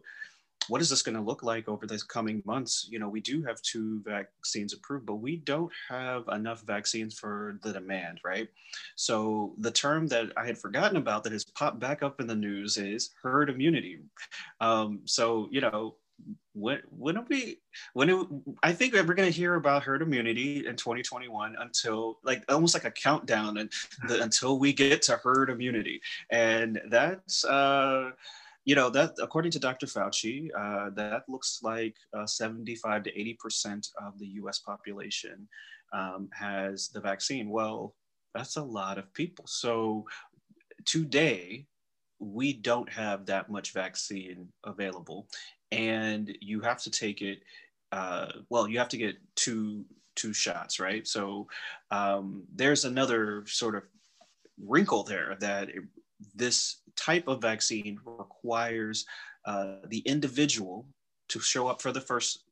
what 0.68 0.82
is 0.82 0.90
this 0.90 1.02
going 1.02 1.16
to 1.16 1.22
look 1.22 1.44
like 1.44 1.68
over 1.68 1.88
the 1.88 2.02
coming 2.08 2.42
months? 2.46 2.88
You 2.90 3.00
know, 3.00 3.10
we 3.10 3.22
do 3.22 3.44
have 3.44 3.62
two 3.62 4.02
vaccines 4.06 4.74
approved, 4.74 5.06
but 5.06 5.16
we 5.16 5.38
don't 5.38 5.72
have 5.90 6.24
enough 6.32 6.62
vaccines 6.62 7.18
for 7.18 7.60
the 7.64 7.74
demand, 7.74 8.20
right? 8.24 8.48
So 8.96 9.54
the 9.58 9.72
term 9.72 10.08
that 10.08 10.32
I 10.38 10.46
had 10.46 10.58
forgotten 10.58 10.98
about 10.98 11.24
that 11.24 11.34
has 11.34 11.44
popped 11.44 11.80
back 11.80 12.04
up 12.04 12.22
in 12.22 12.28
the 12.28 12.36
news 12.36 12.78
is 12.78 13.12
herd 13.22 13.50
immunity. 13.50 14.00
Um, 14.60 15.02
so 15.06 15.48
you 15.52 15.62
know, 15.62 15.96
when 16.54 16.82
when 16.90 17.18
are 17.18 17.26
we 17.30 17.58
when 17.94 18.44
I 18.62 18.74
think 18.74 18.94
we're 18.94 19.04
going 19.04 19.32
to 19.32 19.36
hear 19.36 19.56
about 19.56 19.84
herd 19.84 20.02
immunity 20.02 20.68
in 20.68 20.76
2021 20.76 21.56
until 21.60 22.20
like 22.24 22.44
almost 22.50 22.74
like 22.74 22.86
a 22.86 22.92
countdown 22.92 23.58
and 23.58 23.72
the, 24.08 24.22
until 24.22 24.60
we 24.60 24.74
get 24.74 25.02
to 25.04 25.18
herd 25.18 25.50
immunity, 25.50 26.02
and 26.30 26.82
that's. 26.90 27.44
Uh, 27.46 28.12
you 28.66 28.76
know 28.76 28.90
that 28.90 29.14
according 29.22 29.52
to 29.52 29.60
Dr. 29.60 29.88
Fauci, 29.88 30.50
uh, 30.58 30.92
that 30.92 31.24
looks 31.28 31.60
like 31.64 31.96
uh, 32.18 32.26
75 32.26 33.04
to 33.04 33.20
80 33.20 33.34
percent 33.36 33.88
of 34.02 34.18
the 34.20 34.28
U.S. 34.28 34.60
population 34.60 35.48
um, 35.94 36.30
has 36.34 36.90
the 36.90 37.02
vaccine. 37.02 37.50
Well, 37.50 37.96
that's 38.34 38.58
a 38.58 38.64
lot 38.64 38.98
of 38.98 39.14
people. 39.14 39.46
So 39.48 40.06
today, 40.86 41.66
we 42.20 42.54
don't 42.54 42.92
have 42.92 43.26
that 43.26 43.50
much 43.50 43.74
vaccine 43.74 44.48
available, 44.64 45.28
and 45.72 46.36
you 46.40 46.62
have 46.62 46.82
to 46.84 46.92
take 46.92 47.22
it. 47.22 47.40
Uh, 47.92 48.28
well, 48.50 48.68
you 48.68 48.78
have 48.78 48.90
to 48.90 48.98
get 48.98 49.18
two 49.36 49.86
two 50.16 50.34
shots, 50.34 50.80
right? 50.80 51.08
So 51.08 51.48
um, 51.90 52.44
there's 52.54 52.86
another 52.86 53.44
sort 53.48 53.76
of 53.76 53.84
wrinkle 54.64 55.04
there 55.04 55.36
that 55.40 55.70
it, 55.70 55.84
this 56.36 56.81
type 56.96 57.28
of 57.28 57.42
vaccine 57.42 58.00
requires 58.06 59.06
uh, 59.46 59.76
the 59.88 60.00
individual 60.00 60.86
to 61.30 61.40
show 61.40 61.68
up 61.68 61.82
for 61.82 61.92
the 61.92 62.02
first 62.02 62.44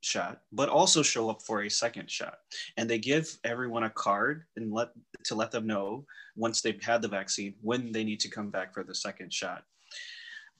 shot, 0.00 0.42
but 0.52 0.68
also 0.68 1.02
show 1.02 1.30
up 1.30 1.42
for 1.42 1.62
a 1.62 1.70
second 1.70 2.10
shot. 2.10 2.38
And 2.76 2.88
they 2.88 2.98
give 2.98 3.38
everyone 3.44 3.84
a 3.84 3.90
card 3.90 4.44
and 4.56 4.72
let 4.72 4.90
to 5.24 5.34
let 5.34 5.50
them 5.50 5.66
know 5.66 6.04
once 6.36 6.60
they've 6.60 6.82
had 6.82 7.02
the 7.02 7.08
vaccine 7.08 7.54
when 7.62 7.92
they 7.92 8.04
need 8.04 8.20
to 8.20 8.28
come 8.28 8.50
back 8.50 8.74
for 8.74 8.84
the 8.84 8.94
second 8.94 9.32
shot. 9.32 9.64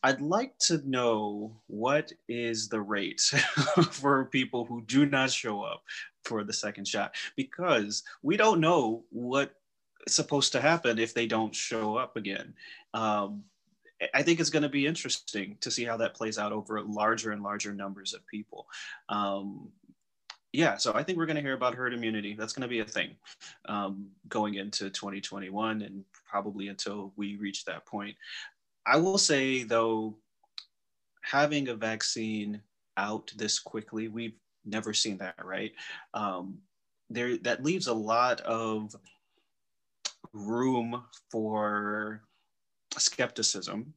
I'd 0.03 0.21
like 0.21 0.57
to 0.67 0.87
know 0.87 1.57
what 1.67 2.13
is 2.29 2.69
the 2.69 2.81
rate 2.81 3.21
for 3.91 4.27
people 4.27 4.67
who 4.67 4.83
do 4.83 5.07
not 5.07 5.31
show 5.31 5.63
up 5.63 5.83
for 6.25 6.45
the 6.45 6.53
second 6.53 6.87
shot 6.87 7.15
because 7.37 8.03
we 8.23 8.37
don't 8.37 8.61
know 8.61 9.05
what 9.11 9.55
supposed 10.09 10.53
to 10.53 10.61
happen 10.61 10.99
if 10.99 11.15
they 11.15 11.27
don't 11.27 11.55
show 11.55 11.97
up 11.97 12.17
again. 12.17 12.55
Um, 12.93 13.45
I 14.13 14.23
think 14.23 14.41
it's 14.41 14.51
going 14.51 14.63
to 14.63 14.69
be 14.69 14.87
interesting 14.87 15.57
to 15.61 15.71
see 15.71 15.85
how 15.85 15.97
that 15.99 16.15
plays 16.15 16.39
out 16.39 16.53
over 16.53 16.81
larger 16.83 17.33
and 17.33 17.43
larger 17.43 17.73
numbers 17.73 18.13
of 18.13 18.27
people. 18.27 18.67
Um, 19.09 19.69
yeah, 20.53 20.77
so 20.77 20.93
I 20.95 21.03
think 21.03 21.19
we're 21.19 21.27
going 21.27 21.37
to 21.37 21.43
hear 21.43 21.55
about 21.55 21.75
herd 21.75 21.95
immunity. 21.95 22.35
That's 22.35 22.53
going 22.53 22.63
to 22.63 22.69
be 22.69 22.81
a 22.81 22.85
thing 22.85 23.17
um, 23.69 24.09
going 24.29 24.55
into 24.55 24.91
2021 24.91 25.83
and 25.83 26.05
probably 26.29 26.69
until 26.69 27.13
we 27.17 27.37
reach 27.37 27.65
that 27.65 27.87
point. 27.87 28.15
I 28.87 28.99
will 28.99 29.19
say, 29.19 29.65
though, 29.65 30.17
having 31.23 31.69
a 31.69 31.75
vaccine 31.75 32.61
out 32.97 33.33
this 33.37 33.59
quickly, 33.59 34.09
we've 34.09 34.37
never 34.65 34.93
seen 34.93 35.19
that, 35.19 35.45
right? 35.45 35.73
Um, 36.13 36.59
there, 37.11 37.37
that 37.39 37.65
leaves 37.65 37.89
a 37.89 37.95
lot 37.95 38.41
of 38.43 38.95
room 40.35 41.03
for 41.31 42.23
skepticism. 42.99 43.95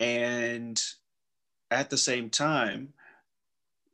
And 0.00 0.82
at 1.70 1.90
the 1.90 1.98
same 1.98 2.30
time, 2.30 2.92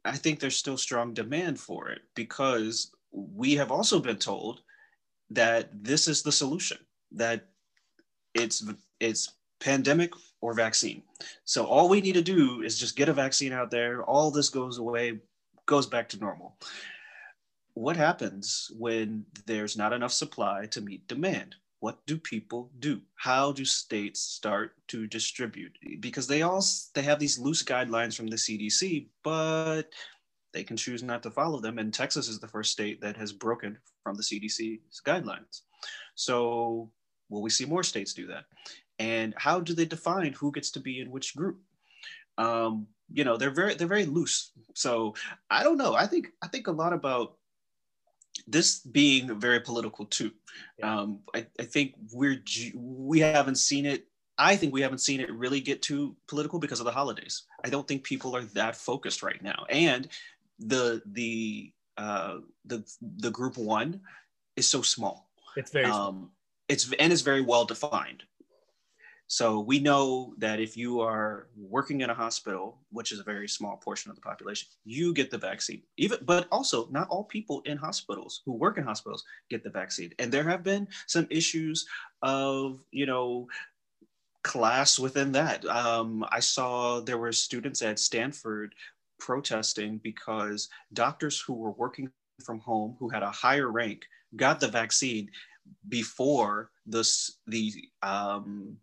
I 0.05 0.16
think 0.16 0.38
there's 0.38 0.56
still 0.56 0.78
strong 0.78 1.12
demand 1.12 1.59
for 1.59 1.90
it 1.90 2.02
because 2.14 2.93
we 3.10 3.55
have 3.56 3.72
also 3.72 3.98
been 3.98 4.16
told 4.18 4.62
that 5.30 5.68
this 5.82 6.06
is 6.06 6.22
the 6.22 6.32
solution, 6.32 6.78
that 7.12 7.48
it's 8.34 8.64
it's 9.01 9.32
pandemic 9.59 10.12
or 10.40 10.55
vaccine. 10.55 11.02
So 11.44 11.64
all 11.66 11.88
we 11.88 12.01
need 12.01 12.14
to 12.14 12.22
do 12.22 12.62
is 12.62 12.78
just 12.78 12.97
get 12.97 13.09
a 13.09 13.12
vaccine 13.12 13.52
out 13.52 13.70
there, 13.70 14.05
all 14.05 14.30
this 14.30 14.48
goes 14.48 14.78
away, 14.78 15.18
goes 15.66 15.86
back 15.86 16.09
to 16.10 16.18
normal 16.18 16.56
what 17.77 17.94
happens 17.94 18.70
when 18.78 19.23
there's 19.44 19.77
not 19.77 19.93
enough 19.93 20.12
supply 20.12 20.65
to 20.65 20.81
meet 20.81 21.07
demand? 21.09 21.57
What 21.81 21.98
do 22.07 22.16
people 22.16 22.70
do? 22.78 23.03
How 23.16 23.53
do 23.53 23.66
states 23.66 24.19
start 24.19 24.73
to 24.89 25.07
distribute? 25.07 25.77
Because 26.01 26.27
they 26.27 26.40
all 26.40 26.65
they 26.94 27.03
have 27.03 27.19
these 27.19 27.39
loose 27.39 27.62
guidelines 27.62 28.16
from 28.16 28.28
the 28.28 28.36
CDC, 28.36 29.09
but 29.23 29.93
they 30.55 30.65
can 30.65 30.78
choose 30.78 31.03
not 31.03 31.23
to 31.24 31.31
follow 31.31 31.61
them. 31.61 31.78
And 31.78 31.93
Texas 31.93 32.28
is 32.28 32.40
the 32.40 32.48
first 32.48 32.73
state 32.73 33.03
that 33.03 33.15
has 33.19 33.31
broken 33.31 33.77
from 34.03 34.16
the 34.16 34.23
CDC's 34.23 35.03
guidelines. 35.07 35.61
So 36.15 36.90
will 37.28 37.43
we 37.43 37.51
see 37.51 37.66
more 37.66 37.82
states 37.82 38.15
do 38.15 38.27
that? 38.28 38.44
And 38.98 39.35
how 39.36 39.61
do 39.61 39.74
they 39.74 39.85
define 39.85 40.32
who 40.32 40.51
gets 40.51 40.70
to 40.70 40.81
be 40.81 41.01
in 41.01 41.11
which 41.11 41.36
group? 41.36 41.61
Um, 42.39 42.86
you 43.12 43.24
know, 43.24 43.36
they're 43.36 43.51
very 43.51 43.74
they're 43.74 43.86
very 43.86 44.07
loose. 44.07 44.53
So 44.74 45.15
I 45.51 45.62
don't 45.62 45.77
know. 45.77 45.94
I 45.94 46.07
think 46.07 46.28
I 46.43 46.48
think 46.48 46.69
a 46.69 46.73
lot 46.73 46.94
about 46.94 47.36
this 48.46 48.80
being 48.80 49.38
very 49.38 49.60
political 49.60 50.06
too. 50.06 50.32
Yeah. 50.78 51.00
Um, 51.00 51.20
I, 51.34 51.46
I 51.58 51.64
think 51.64 51.94
we're 52.12 52.42
we 52.74 53.20
haven't 53.20 53.56
seen 53.56 53.86
it. 53.86 54.06
I 54.38 54.56
think 54.56 54.72
we 54.72 54.82
haven't 54.82 54.98
seen 54.98 55.20
it 55.20 55.32
really 55.32 55.60
get 55.60 55.82
too 55.82 56.16
political 56.28 56.58
because 56.58 56.80
of 56.80 56.86
the 56.86 56.92
holidays. 56.92 57.44
I 57.64 57.70
don't 57.70 57.88
think 57.88 58.04
people 58.04 58.36
are 58.36 58.44
that 58.54 58.76
focused 58.76 59.22
right 59.22 59.42
now, 59.42 59.64
and 59.70 60.08
the 60.58 61.02
the 61.06 61.72
uh, 61.96 62.38
the 62.64 62.84
the 63.00 63.30
group 63.30 63.56
one 63.56 64.00
is 64.56 64.68
so 64.68 64.82
small. 64.82 65.30
It's 65.56 65.70
very 65.70 65.86
um, 65.86 66.30
it's 66.68 66.92
and 66.98 67.12
it's 67.12 67.22
very 67.22 67.40
well 67.40 67.64
defined. 67.64 68.24
So 69.28 69.61
we 69.61 69.81
know 69.81 70.35
that 70.39 70.61
if 70.61 70.77
you 70.77 71.01
are 71.01 71.48
working 71.57 72.03
in 72.03 72.11
a 72.11 72.15
hospital, 72.15 72.78
which 72.90 73.11
is 73.11 73.19
a 73.19 73.24
very 73.24 73.48
small 73.48 73.77
portion 73.77 74.11
of 74.11 74.15
the 74.15 74.23
population, 74.23 74.69
you 74.85 75.12
get 75.12 75.31
the 75.31 75.39
vaccine. 75.39 75.82
Even 75.97 76.19
but 76.23 76.47
also 76.53 76.89
not 76.90 77.09
all 77.09 77.24
people 77.24 77.61
in 77.65 77.77
hospitals 77.77 78.43
who 78.47 78.53
work 78.53 78.78
in 78.78 78.85
hospitals 78.85 79.24
get 79.51 79.65
the 79.65 79.70
vaccine. 79.70 80.12
And 80.19 80.31
there 80.31 80.48
have 80.48 80.62
been 80.62 80.86
some 81.07 81.27
issues 81.28 81.86
of, 82.23 82.81
you 82.93 83.07
know, 83.07 83.48
class 84.44 84.97
within 84.97 85.32
that. 85.32 85.65
Um, 85.66 86.24
I 86.31 86.39
saw 86.39 87.01
there 87.01 87.19
were 87.19 87.32
students 87.32 87.82
at 87.82 87.98
Stanford 87.98 88.74
protesting 89.19 89.98
because 90.05 90.69
doctors 90.93 91.40
who 91.40 91.55
were 91.55 91.73
working 91.73 92.11
from 92.44 92.61
home 92.61 92.97
who 93.01 93.09
had 93.09 93.24
a 93.24 93.31
higher 93.31 93.70
rank 93.73 94.05
got 94.36 94.61
the 94.61 94.69
vaccine 94.69 95.28
before 95.89 96.70
this 96.86 97.39
the 97.48 97.73
um, 98.03 98.77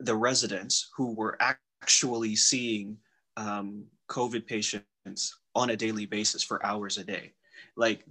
the 0.00 0.14
residents 0.14 0.90
who 0.96 1.14
were 1.14 1.38
actually 1.40 2.36
seeing 2.36 2.96
um, 3.36 3.84
COVID 4.08 4.46
patients 4.46 4.84
on 5.54 5.70
a 5.70 5.76
daily 5.76 6.06
basis 6.06 6.42
for 6.42 6.64
hours 6.64 6.98
a 6.98 7.04
day. 7.04 7.32
Like 7.76 8.04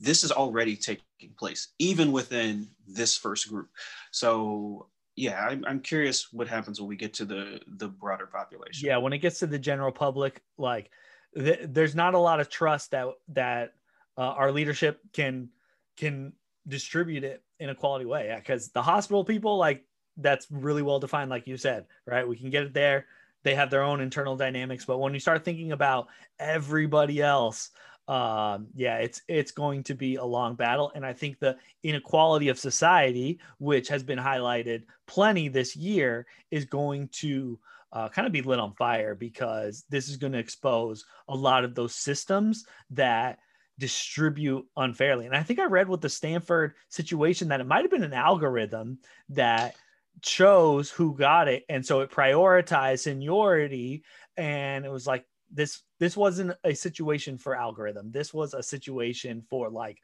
this 0.00 0.24
is 0.24 0.32
already 0.32 0.76
taking 0.76 1.34
place, 1.38 1.72
even 1.78 2.12
within 2.12 2.68
this 2.86 3.16
first 3.16 3.48
group. 3.48 3.68
So 4.12 4.88
yeah, 5.16 5.46
I'm, 5.46 5.64
I'm 5.66 5.80
curious 5.80 6.32
what 6.32 6.48
happens 6.48 6.80
when 6.80 6.88
we 6.88 6.96
get 6.96 7.14
to 7.14 7.24
the 7.24 7.60
the 7.66 7.88
broader 7.88 8.26
population. 8.26 8.86
Yeah, 8.86 8.96
when 8.98 9.12
it 9.12 9.18
gets 9.18 9.38
to 9.40 9.46
the 9.46 9.58
general 9.58 9.92
public, 9.92 10.42
like 10.58 10.90
th- 11.36 11.60
there's 11.62 11.94
not 11.94 12.14
a 12.14 12.18
lot 12.18 12.40
of 12.40 12.48
trust 12.48 12.90
that 12.90 13.06
that 13.28 13.72
uh, 14.18 14.22
our 14.22 14.50
leadership 14.50 15.00
can 15.12 15.50
can 15.96 16.32
distribute 16.66 17.24
it 17.24 17.42
in 17.60 17.70
a 17.70 17.74
quality 17.74 18.04
way. 18.04 18.32
Because 18.36 18.70
the 18.70 18.82
hospital 18.82 19.24
people, 19.24 19.56
like 19.56 19.84
that's 20.16 20.46
really 20.50 20.82
well 20.82 21.00
defined, 21.00 21.30
like 21.30 21.46
you 21.46 21.56
said, 21.56 21.86
right? 22.06 22.26
We 22.26 22.36
can 22.36 22.50
get 22.50 22.64
it 22.64 22.74
there. 22.74 23.06
They 23.42 23.54
have 23.54 23.70
their 23.70 23.82
own 23.82 24.00
internal 24.00 24.36
dynamics, 24.36 24.84
but 24.84 24.98
when 24.98 25.12
you 25.12 25.20
start 25.20 25.44
thinking 25.44 25.72
about 25.72 26.08
everybody 26.38 27.20
else, 27.20 27.70
um, 28.08 28.68
yeah, 28.74 28.98
it's 28.98 29.22
it's 29.28 29.52
going 29.52 29.82
to 29.84 29.94
be 29.94 30.16
a 30.16 30.24
long 30.24 30.56
battle, 30.56 30.92
and 30.94 31.06
I 31.06 31.14
think 31.14 31.38
the 31.38 31.56
inequality 31.82 32.48
of 32.48 32.58
society, 32.58 33.38
which 33.58 33.88
has 33.88 34.02
been 34.02 34.18
highlighted 34.18 34.84
plenty 35.06 35.48
this 35.48 35.74
year, 35.74 36.26
is 36.50 36.66
going 36.66 37.08
to 37.12 37.58
uh, 37.92 38.08
kind 38.08 38.26
of 38.26 38.32
be 38.32 38.42
lit 38.42 38.58
on 38.58 38.74
fire 38.74 39.14
because 39.14 39.84
this 39.88 40.08
is 40.08 40.16
going 40.16 40.32
to 40.32 40.38
expose 40.38 41.06
a 41.28 41.34
lot 41.34 41.64
of 41.64 41.74
those 41.74 41.94
systems 41.94 42.66
that 42.90 43.38
distribute 43.78 44.66
unfairly. 44.76 45.26
And 45.26 45.34
I 45.34 45.42
think 45.42 45.58
I 45.58 45.66
read 45.66 45.88
with 45.88 46.00
the 46.00 46.08
Stanford 46.08 46.74
situation 46.88 47.48
that 47.48 47.60
it 47.60 47.66
might 47.66 47.82
have 47.82 47.90
been 47.90 48.04
an 48.04 48.12
algorithm 48.12 48.98
that 49.30 49.76
chose 50.22 50.90
who 50.90 51.16
got 51.16 51.48
it 51.48 51.64
and 51.68 51.84
so 51.84 52.00
it 52.00 52.10
prioritized 52.10 53.00
seniority 53.00 54.04
and 54.36 54.84
it 54.84 54.90
was 54.90 55.06
like 55.06 55.26
this 55.52 55.82
this 56.00 56.16
wasn't 56.16 56.52
a 56.64 56.74
situation 56.74 57.38
for 57.38 57.54
algorithm. 57.54 58.10
This 58.10 58.34
was 58.34 58.54
a 58.54 58.62
situation 58.62 59.42
for 59.48 59.70
like 59.70 59.98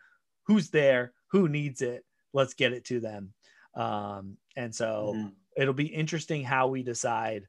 who's 0.47 0.71
there 0.71 1.13
who 1.29 1.49
needs 1.49 1.83
it 1.83 2.05
let's 2.33 2.55
get 2.55 2.73
it 2.73 2.85
to 2.85 3.01
them. 3.01 3.33
Um, 3.75 4.37
and 4.57 4.73
so 4.75 5.15
mm-hmm. 5.17 5.29
it'll 5.57 5.75
be 5.75 5.87
interesting 5.87 6.45
how 6.45 6.69
we 6.69 6.83
decide 6.83 7.47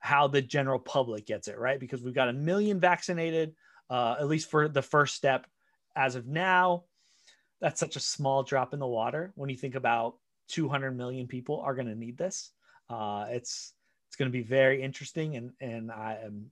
how 0.00 0.26
the 0.26 0.42
general 0.42 0.78
public 0.78 1.26
gets 1.26 1.48
it 1.48 1.58
right? 1.58 1.78
Because 1.78 2.02
we've 2.02 2.14
got 2.14 2.28
a 2.28 2.32
million 2.32 2.80
vaccinated 2.80 3.54
uh, 3.90 4.16
at 4.18 4.26
least 4.28 4.50
for 4.50 4.68
the 4.68 4.82
first 4.82 5.14
step. 5.14 5.46
As 5.94 6.16
of 6.16 6.26
now 6.26 6.84
that's 7.60 7.78
such 7.78 7.96
a 7.96 8.00
small 8.00 8.42
drop 8.42 8.72
in 8.72 8.80
the 8.80 8.86
water 8.86 9.32
when 9.34 9.50
you 9.50 9.56
think 9.56 9.74
about 9.74 10.14
200 10.48 10.96
million 10.96 11.26
people 11.26 11.60
are 11.60 11.74
going 11.74 11.86
to 11.86 11.94
need 11.94 12.16
this 12.16 12.52
uh, 12.90 13.26
it's 13.30 13.72
it's 14.08 14.16
going 14.16 14.30
to 14.30 14.32
be 14.32 14.42
very 14.42 14.82
interesting 14.82 15.36
and 15.36 15.52
and 15.60 15.90
i 15.90 16.18
am 16.22 16.50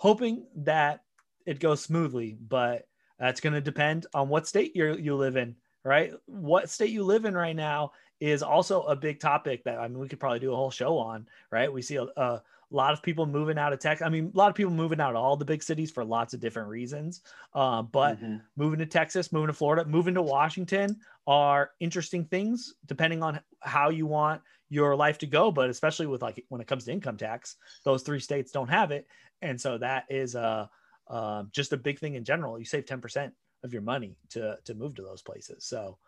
hoping 0.00 0.46
that 0.56 1.02
it 1.44 1.60
goes 1.60 1.82
smoothly, 1.82 2.38
but 2.48 2.86
that's 3.18 3.40
going 3.40 3.52
to 3.52 3.60
depend 3.60 4.06
on 4.14 4.30
what 4.30 4.48
state 4.48 4.74
you 4.74 4.96
you 4.96 5.14
live 5.14 5.36
in, 5.36 5.56
right? 5.84 6.12
What 6.24 6.70
state 6.70 6.88
you 6.90 7.04
live 7.04 7.26
in 7.26 7.34
right 7.34 7.54
now 7.54 7.92
is 8.18 8.42
also 8.42 8.82
a 8.82 8.96
big 8.96 9.20
topic 9.20 9.64
that 9.64 9.78
I 9.78 9.88
mean 9.88 9.98
we 9.98 10.08
could 10.08 10.20
probably 10.20 10.38
do 10.38 10.52
a 10.52 10.56
whole 10.56 10.70
show 10.70 10.96
on, 10.96 11.26
right? 11.50 11.70
We 11.70 11.82
see 11.82 11.96
a, 11.96 12.04
a 12.16 12.42
lot 12.76 12.92
of 12.92 13.02
people 13.02 13.26
moving 13.26 13.58
out 13.58 13.72
of 13.72 13.78
Texas. 13.78 14.06
I 14.06 14.10
mean, 14.10 14.30
a 14.34 14.38
lot 14.38 14.48
of 14.48 14.54
people 14.54 14.72
moving 14.72 15.00
out 15.00 15.16
of 15.16 15.22
all 15.22 15.36
the 15.36 15.44
big 15.44 15.62
cities 15.62 15.90
for 15.90 16.04
lots 16.04 16.34
of 16.34 16.40
different 16.40 16.68
reasons. 16.68 17.22
Uh, 17.54 17.82
but 17.82 18.20
mm-hmm. 18.20 18.36
moving 18.56 18.78
to 18.78 18.86
Texas, 18.86 19.32
moving 19.32 19.48
to 19.48 19.52
Florida, 19.52 19.84
moving 19.84 20.14
to 20.14 20.22
Washington 20.22 20.96
are 21.26 21.70
interesting 21.80 22.24
things 22.24 22.74
depending 22.86 23.22
on 23.22 23.40
how 23.60 23.90
you 23.90 24.06
want 24.06 24.40
your 24.68 24.94
life 24.94 25.18
to 25.18 25.26
go. 25.26 25.50
But 25.50 25.70
especially 25.70 26.06
with 26.06 26.22
like 26.22 26.44
when 26.48 26.60
it 26.60 26.66
comes 26.66 26.84
to 26.84 26.92
income 26.92 27.16
tax, 27.16 27.56
those 27.84 28.02
three 28.02 28.20
states 28.20 28.52
don't 28.52 28.70
have 28.70 28.90
it 28.90 29.06
and 29.42 29.60
so 29.60 29.78
that 29.78 30.04
is 30.08 30.36
uh, 30.36 30.66
uh, 31.08 31.44
just 31.52 31.72
a 31.72 31.76
big 31.76 31.98
thing 31.98 32.14
in 32.14 32.24
general. 32.24 32.58
You 32.58 32.64
save 32.64 32.86
ten 32.86 33.00
percent 33.00 33.32
of 33.62 33.72
your 33.72 33.82
money 33.82 34.16
to 34.30 34.58
to 34.64 34.74
move 34.74 34.94
to 34.96 35.02
those 35.02 35.22
places. 35.22 35.64
So 35.64 35.98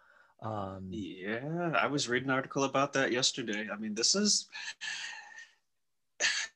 um, 0.43 0.89
yeah, 0.91 1.73
I 1.79 1.87
was 1.87 2.09
reading 2.09 2.29
an 2.29 2.35
article 2.35 2.65
about 2.65 2.93
that 2.95 3.13
yesterday. 3.13 3.69
I 3.73 3.77
mean, 3.77 3.95
this 3.95 4.15
is 4.15 4.49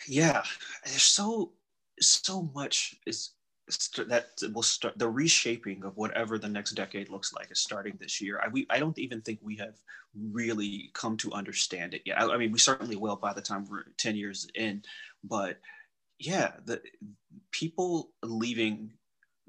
yeah, 0.08 0.42
there's 0.84 1.02
so 1.02 1.52
so 2.00 2.50
much 2.54 2.96
is 3.06 3.30
that 3.96 4.28
will 4.52 4.62
start 4.62 4.96
the 4.96 5.08
reshaping 5.08 5.82
of 5.82 5.96
whatever 5.96 6.38
the 6.38 6.48
next 6.48 6.72
decade 6.72 7.08
looks 7.10 7.32
like 7.32 7.50
is 7.50 7.58
starting 7.58 7.96
this 7.98 8.20
year. 8.20 8.40
I, 8.42 8.48
we, 8.48 8.66
I 8.70 8.78
don't 8.78 8.98
even 8.98 9.20
think 9.20 9.40
we 9.42 9.56
have 9.56 9.74
really 10.32 10.90
come 10.94 11.16
to 11.18 11.32
understand 11.32 11.92
it 11.92 12.02
yet. 12.04 12.20
I, 12.20 12.32
I 12.32 12.36
mean, 12.36 12.52
we 12.52 12.60
certainly 12.60 12.94
will 12.94 13.16
by 13.16 13.32
the 13.32 13.40
time 13.40 13.66
we're 13.68 13.86
10 13.98 14.14
years 14.14 14.46
in, 14.54 14.82
but 15.24 15.58
yeah, 16.18 16.52
the 16.64 16.80
people 17.50 18.10
leaving 18.22 18.92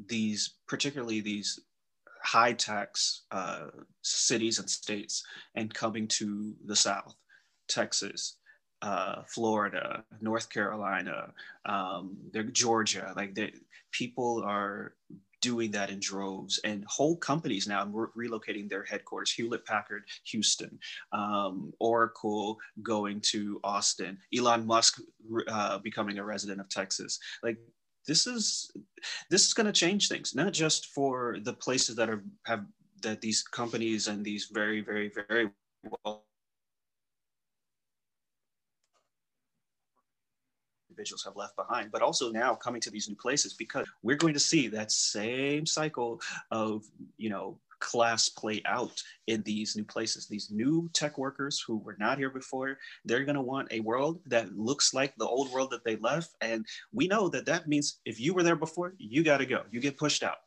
these, 0.07 0.55
particularly 0.67 1.21
these 1.21 1.59
high 2.23 2.53
tax 2.53 3.23
uh, 3.31 3.67
cities 4.01 4.57
and 4.57 4.69
states, 4.69 5.23
and 5.53 5.73
coming 5.73 6.07
to 6.07 6.55
the 6.65 6.75
South, 6.75 7.15
Texas, 7.67 8.37
uh, 8.81 9.23
Florida, 9.27 10.03
North 10.21 10.49
Carolina, 10.49 11.33
um, 11.65 12.17
Georgia. 12.51 13.13
Like 13.15 13.33
they, 13.35 13.53
people 13.91 14.43
are 14.45 14.93
doing 15.41 15.71
that 15.71 15.89
in 15.89 15.99
droves 15.99 16.59
and 16.63 16.83
whole 16.87 17.15
companies 17.15 17.67
now 17.67 17.85
re- 17.85 18.27
relocating 18.27 18.67
their 18.67 18.83
headquarters 18.83 19.31
hewlett 19.31 19.63
packard 19.65 20.03
houston 20.25 20.79
um, 21.11 21.71
oracle 21.79 22.57
going 22.81 23.21
to 23.21 23.59
austin 23.63 24.17
elon 24.35 24.65
musk 24.65 24.99
uh, 25.47 25.77
becoming 25.79 26.17
a 26.17 26.23
resident 26.23 26.59
of 26.59 26.67
texas 26.69 27.19
like 27.43 27.57
this 28.07 28.25
is 28.25 28.71
this 29.29 29.45
is 29.45 29.53
going 29.53 29.67
to 29.67 29.71
change 29.71 30.07
things 30.07 30.33
not 30.33 30.53
just 30.53 30.87
for 30.87 31.37
the 31.43 31.53
places 31.53 31.95
that 31.95 32.09
are 32.09 32.23
have 32.45 32.65
that 33.03 33.21
these 33.21 33.43
companies 33.43 34.07
and 34.07 34.25
these 34.25 34.49
very 34.51 34.81
very 34.81 35.11
very 35.27 35.49
well 36.03 36.26
individuals 40.97 41.23
have 41.23 41.35
left 41.35 41.55
behind, 41.55 41.91
but 41.91 42.01
also 42.01 42.31
now 42.31 42.55
coming 42.55 42.81
to 42.81 42.89
these 42.89 43.07
new 43.07 43.15
places 43.15 43.53
because 43.53 43.85
we're 44.01 44.17
going 44.17 44.33
to 44.33 44.39
see 44.39 44.67
that 44.67 44.91
same 44.91 45.65
cycle 45.65 46.19
of, 46.51 46.85
you 47.17 47.29
know, 47.29 47.59
class 47.79 48.27
play 48.27 48.61
out 48.65 49.03
in 49.27 49.43
these 49.43 49.75
new 49.75 49.83
places. 49.83 50.27
These 50.27 50.49
new 50.51 50.89
tech 50.93 51.17
workers 51.19 51.63
who 51.65 51.77
were 51.77 51.95
not 51.99 52.17
here 52.17 52.31
before, 52.31 52.79
they're 53.05 53.23
going 53.23 53.35
to 53.35 53.41
want 53.41 53.71
a 53.71 53.81
world 53.81 54.19
that 54.25 54.57
looks 54.57 54.95
like 54.95 55.13
the 55.15 55.27
old 55.27 55.51
world 55.51 55.69
that 55.71 55.83
they 55.83 55.97
left. 55.97 56.31
And 56.41 56.65
we 56.91 57.07
know 57.07 57.29
that 57.29 57.45
that 57.45 57.67
means 57.67 57.99
if 58.05 58.19
you 58.19 58.33
were 58.33 58.43
there 58.43 58.55
before, 58.55 58.93
you 58.97 59.23
got 59.23 59.37
to 59.37 59.45
go, 59.45 59.61
you 59.71 59.79
get 59.79 59.97
pushed 59.97 60.23
out. 60.23 60.37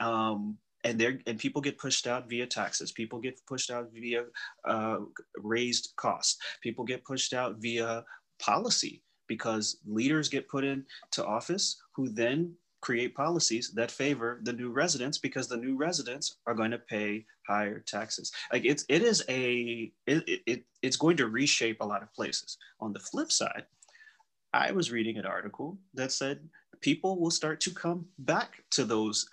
Um, 0.00 0.58
and 0.84 0.98
there 0.98 1.20
and 1.28 1.38
people 1.38 1.62
get 1.62 1.78
pushed 1.78 2.08
out 2.08 2.28
via 2.28 2.44
taxes 2.44 2.90
people 2.90 3.20
get 3.20 3.38
pushed 3.46 3.70
out 3.70 3.88
via 3.94 4.24
uh, 4.66 4.98
raised 5.36 5.92
costs 5.94 6.38
people 6.60 6.84
get 6.84 7.04
pushed 7.04 7.32
out 7.32 7.54
via 7.60 8.02
policy 8.40 9.00
because 9.34 9.64
leaders 9.86 10.28
get 10.28 10.48
put 10.54 10.64
into 10.64 11.20
office 11.38 11.80
who 11.96 12.08
then 12.08 12.52
create 12.80 13.14
policies 13.14 13.70
that 13.78 13.90
favor 13.90 14.40
the 14.42 14.52
new 14.52 14.70
residents 14.70 15.16
because 15.16 15.46
the 15.48 15.62
new 15.66 15.76
residents 15.76 16.26
are 16.46 16.54
going 16.60 16.72
to 16.72 16.78
pay 16.94 17.24
higher 17.46 17.78
taxes. 17.78 18.32
Like 18.52 18.64
it's 18.64 18.84
it 18.88 19.02
is 19.02 19.24
a 19.28 19.92
it, 20.06 20.42
it 20.52 20.60
it's 20.82 21.00
going 21.04 21.16
to 21.18 21.28
reshape 21.28 21.80
a 21.80 21.90
lot 21.92 22.02
of 22.02 22.12
places. 22.12 22.58
On 22.80 22.92
the 22.92 23.06
flip 23.10 23.30
side 23.32 23.64
i 24.54 24.70
was 24.70 24.92
reading 24.92 25.16
an 25.18 25.26
article 25.26 25.78
that 25.94 26.12
said 26.12 26.38
people 26.80 27.20
will 27.20 27.30
start 27.30 27.60
to 27.60 27.70
come 27.70 28.06
back 28.18 28.64
to 28.70 28.84
those 28.84 29.26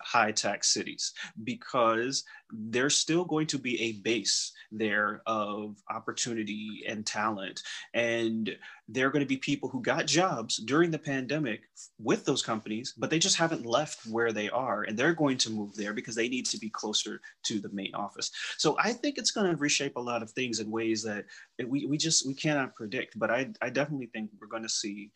high 0.00 0.32
tax 0.32 0.72
cities 0.72 1.12
because 1.44 2.24
there's 2.50 2.96
still 2.96 3.24
going 3.24 3.46
to 3.46 3.58
be 3.58 3.80
a 3.82 3.92
base 4.02 4.52
there 4.70 5.20
of 5.26 5.76
opportunity 5.90 6.84
and 6.88 7.04
talent. 7.04 7.62
And 7.92 8.56
there 8.88 9.06
are 9.06 9.10
going 9.10 9.24
to 9.24 9.28
be 9.28 9.36
people 9.36 9.68
who 9.68 9.82
got 9.82 10.06
jobs 10.06 10.58
during 10.58 10.90
the 10.90 10.98
pandemic 10.98 11.62
with 11.98 12.24
those 12.24 12.42
companies, 12.42 12.94
but 12.96 13.10
they 13.10 13.18
just 13.18 13.36
haven't 13.36 13.66
left 13.66 14.06
where 14.06 14.32
they 14.32 14.48
are. 14.48 14.84
And 14.84 14.96
they're 14.96 15.14
going 15.14 15.38
to 15.38 15.50
move 15.50 15.74
there 15.74 15.92
because 15.92 16.14
they 16.14 16.28
need 16.28 16.46
to 16.46 16.58
be 16.58 16.70
closer 16.70 17.20
to 17.46 17.60
the 17.60 17.70
main 17.72 17.94
office. 17.94 18.30
So 18.58 18.76
I 18.80 18.92
think 18.92 19.18
it's 19.18 19.32
going 19.32 19.50
to 19.50 19.56
reshape 19.56 19.96
a 19.96 20.00
lot 20.00 20.22
of 20.22 20.30
things 20.30 20.60
in 20.60 20.70
ways 20.70 21.02
that 21.02 21.24
we, 21.66 21.86
we 21.86 21.98
just 21.98 22.26
we 22.26 22.34
cannot 22.34 22.74
predict. 22.74 23.18
But 23.18 23.30
I, 23.30 23.48
I 23.60 23.70
definitely 23.70 24.10
think 24.12 24.30
we're 24.40 24.46
going 24.46 24.62
to 24.62 24.68
see 24.68 25.10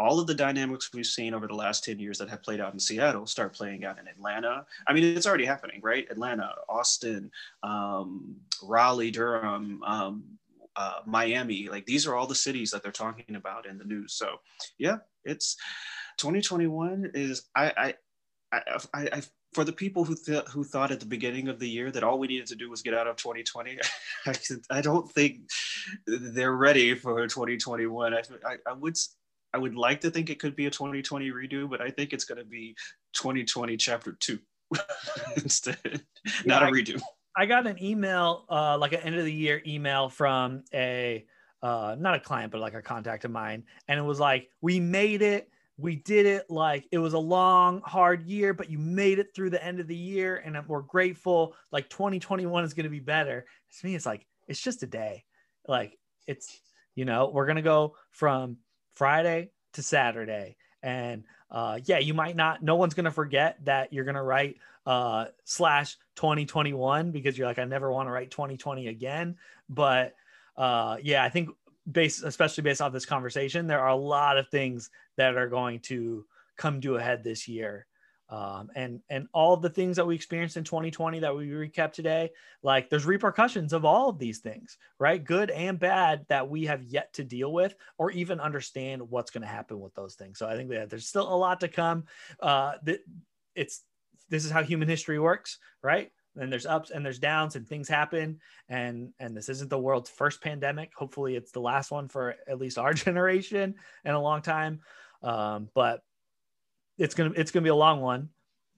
all 0.00 0.18
of 0.18 0.26
the 0.26 0.34
dynamics 0.34 0.90
we've 0.94 1.04
seen 1.04 1.34
over 1.34 1.46
the 1.46 1.54
last 1.54 1.84
10 1.84 1.98
years 1.98 2.16
that 2.18 2.30
have 2.30 2.42
played 2.42 2.58
out 2.58 2.72
in 2.72 2.80
Seattle 2.80 3.26
start 3.26 3.52
playing 3.52 3.84
out 3.84 3.98
in 3.98 4.08
Atlanta. 4.08 4.64
I 4.88 4.94
mean, 4.94 5.04
it's 5.04 5.26
already 5.26 5.44
happening, 5.44 5.80
right? 5.82 6.06
Atlanta, 6.10 6.54
Austin, 6.70 7.30
um, 7.62 8.34
Raleigh, 8.62 9.10
Durham, 9.10 9.82
um, 9.84 10.24
uh, 10.74 11.00
Miami. 11.04 11.68
Like 11.68 11.84
these 11.84 12.06
are 12.06 12.14
all 12.16 12.26
the 12.26 12.34
cities 12.34 12.70
that 12.70 12.82
they're 12.82 12.92
talking 12.92 13.36
about 13.36 13.66
in 13.66 13.76
the 13.76 13.84
news. 13.84 14.14
So, 14.14 14.36
yeah, 14.78 14.96
it's 15.26 15.56
2021 16.16 17.10
is 17.12 17.42
I 17.54 17.72
I 17.76 17.94
I, 18.52 18.60
I, 18.94 19.08
I 19.12 19.22
for 19.52 19.64
the 19.64 19.72
people 19.72 20.04
who 20.04 20.14
th- 20.14 20.46
who 20.46 20.64
thought 20.64 20.92
at 20.92 21.00
the 21.00 21.06
beginning 21.06 21.48
of 21.48 21.58
the 21.58 21.68
year 21.68 21.90
that 21.90 22.04
all 22.04 22.18
we 22.18 22.28
needed 22.28 22.46
to 22.46 22.56
do 22.56 22.70
was 22.70 22.82
get 22.82 22.94
out 22.94 23.06
of 23.06 23.16
2020, 23.16 23.78
I, 24.26 24.34
I 24.70 24.80
don't 24.80 25.10
think 25.12 25.40
they're 26.06 26.56
ready 26.56 26.94
for 26.94 27.26
2021. 27.26 28.14
I, 28.14 28.22
I, 28.46 28.56
I 28.66 28.72
would 28.72 28.96
I 29.52 29.58
would 29.58 29.74
like 29.74 30.00
to 30.02 30.10
think 30.10 30.30
it 30.30 30.38
could 30.38 30.54
be 30.54 30.66
a 30.66 30.70
2020 30.70 31.30
redo, 31.30 31.68
but 31.68 31.80
I 31.80 31.90
think 31.90 32.12
it's 32.12 32.24
going 32.24 32.38
to 32.38 32.44
be 32.44 32.76
2020 33.14 33.76
chapter 33.76 34.12
two 34.12 34.38
instead, 35.36 35.78
yeah, 35.84 36.00
not 36.44 36.62
a 36.62 36.66
redo. 36.66 37.00
I, 37.36 37.46
got 37.46 37.66
an 37.66 37.82
email, 37.82 38.44
uh, 38.48 38.78
like 38.78 38.92
an 38.92 39.00
end 39.00 39.16
of 39.16 39.24
the 39.24 39.32
year 39.32 39.62
email 39.66 40.08
from 40.08 40.62
a, 40.72 41.24
uh, 41.62 41.96
not 41.98 42.14
a 42.14 42.20
client, 42.20 42.52
but 42.52 42.60
like 42.60 42.74
a 42.74 42.82
contact 42.82 43.24
of 43.24 43.30
mine. 43.30 43.64
And 43.88 43.98
it 43.98 44.02
was 44.02 44.20
like, 44.20 44.48
we 44.60 44.78
made 44.78 45.22
it. 45.22 45.50
We 45.76 45.96
did 45.96 46.26
it. 46.26 46.48
Like 46.50 46.86
it 46.92 46.98
was 46.98 47.14
a 47.14 47.18
long, 47.18 47.80
hard 47.84 48.22
year, 48.22 48.54
but 48.54 48.70
you 48.70 48.78
made 48.78 49.18
it 49.18 49.34
through 49.34 49.50
the 49.50 49.64
end 49.64 49.80
of 49.80 49.88
the 49.88 49.96
year. 49.96 50.42
And 50.44 50.56
we're 50.68 50.82
grateful. 50.82 51.54
Like 51.72 51.88
2021 51.88 52.64
is 52.64 52.74
going 52.74 52.84
to 52.84 52.90
be 52.90 53.00
better. 53.00 53.46
To 53.78 53.86
me, 53.86 53.94
it's 53.94 54.06
like, 54.06 54.26
it's 54.46 54.60
just 54.60 54.82
a 54.82 54.86
day. 54.86 55.24
Like 55.66 55.98
it's, 56.26 56.60
you 56.94 57.04
know, 57.04 57.30
we're 57.32 57.46
going 57.46 57.56
to 57.56 57.62
go 57.62 57.96
from 58.10 58.58
Friday 59.00 59.48
to 59.72 59.82
Saturday. 59.82 60.56
And 60.82 61.24
uh, 61.50 61.78
yeah, 61.86 62.00
you 62.00 62.12
might 62.12 62.36
not, 62.36 62.62
no 62.62 62.76
one's 62.76 62.92
going 62.92 63.06
to 63.06 63.10
forget 63.10 63.56
that 63.64 63.94
you're 63.94 64.04
going 64.04 64.14
to 64.14 64.22
write 64.22 64.56
uh, 64.84 65.24
slash 65.46 65.96
2021 66.16 67.10
because 67.10 67.38
you're 67.38 67.46
like, 67.46 67.58
I 67.58 67.64
never 67.64 67.90
want 67.90 68.08
to 68.08 68.12
write 68.12 68.30
2020 68.30 68.88
again. 68.88 69.38
But 69.70 70.14
uh, 70.54 70.98
yeah, 71.00 71.24
I 71.24 71.30
think 71.30 71.48
based, 71.90 72.24
especially 72.24 72.60
based 72.60 72.82
off 72.82 72.92
this 72.92 73.06
conversation, 73.06 73.66
there 73.66 73.80
are 73.80 73.88
a 73.88 73.96
lot 73.96 74.36
of 74.36 74.50
things 74.50 74.90
that 75.16 75.34
are 75.34 75.48
going 75.48 75.80
to 75.80 76.26
come 76.58 76.82
to 76.82 76.96
a 76.96 77.00
head 77.00 77.24
this 77.24 77.48
year. 77.48 77.86
Um, 78.30 78.70
and 78.74 79.00
and 79.10 79.26
all 79.34 79.56
the 79.56 79.68
things 79.68 79.96
that 79.96 80.06
we 80.06 80.14
experienced 80.14 80.56
in 80.56 80.64
2020 80.64 81.18
that 81.18 81.36
we 81.36 81.48
recap 81.48 81.92
today 81.92 82.30
like 82.62 82.88
there's 82.88 83.04
repercussions 83.04 83.72
of 83.72 83.84
all 83.84 84.08
of 84.08 84.18
these 84.18 84.38
things 84.38 84.78
right? 84.98 85.24
Good 85.24 85.50
and 85.50 85.78
bad 85.78 86.26
that 86.28 86.48
we 86.48 86.66
have 86.66 86.82
yet 86.82 87.12
to 87.14 87.24
deal 87.24 87.52
with 87.52 87.74
or 87.98 88.10
even 88.10 88.38
understand 88.38 89.02
what's 89.02 89.30
going 89.30 89.42
to 89.42 89.48
happen 89.48 89.80
with 89.80 89.94
those 89.94 90.14
things. 90.14 90.38
So 90.38 90.46
i 90.46 90.54
think 90.54 90.70
that 90.70 90.90
there's 90.90 91.06
still 91.06 91.32
a 91.32 91.34
lot 91.34 91.60
to 91.60 91.68
come. 91.68 92.04
Uh, 92.40 92.74
that 92.84 93.00
it's 93.54 93.82
this 94.28 94.44
is 94.44 94.50
how 94.50 94.62
human 94.62 94.88
history 94.88 95.18
works 95.18 95.58
right? 95.82 96.10
And 96.36 96.52
there's 96.52 96.66
ups 96.66 96.90
and 96.90 97.04
there's 97.04 97.18
downs 97.18 97.56
and 97.56 97.66
things 97.66 97.88
happen. 97.88 98.38
And 98.68 99.12
and 99.18 99.36
this 99.36 99.48
isn't 99.48 99.70
the 99.70 99.78
world's 99.78 100.10
first 100.10 100.40
pandemic. 100.42 100.92
Hopefully 100.94 101.34
it's 101.34 101.50
the 101.50 101.60
last 101.60 101.90
one 101.90 102.08
for 102.08 102.36
at 102.46 102.58
least 102.58 102.78
our 102.78 102.94
generation 103.06 103.74
in 104.04 104.14
a 104.14 104.22
long 104.22 104.42
time. 104.42 104.80
Um, 105.22 105.68
but 105.74 106.02
it's 107.00 107.14
gonna 107.14 107.32
it's 107.34 107.50
gonna 107.50 107.64
be 107.64 107.70
a 107.70 107.74
long 107.74 108.00
one, 108.00 108.28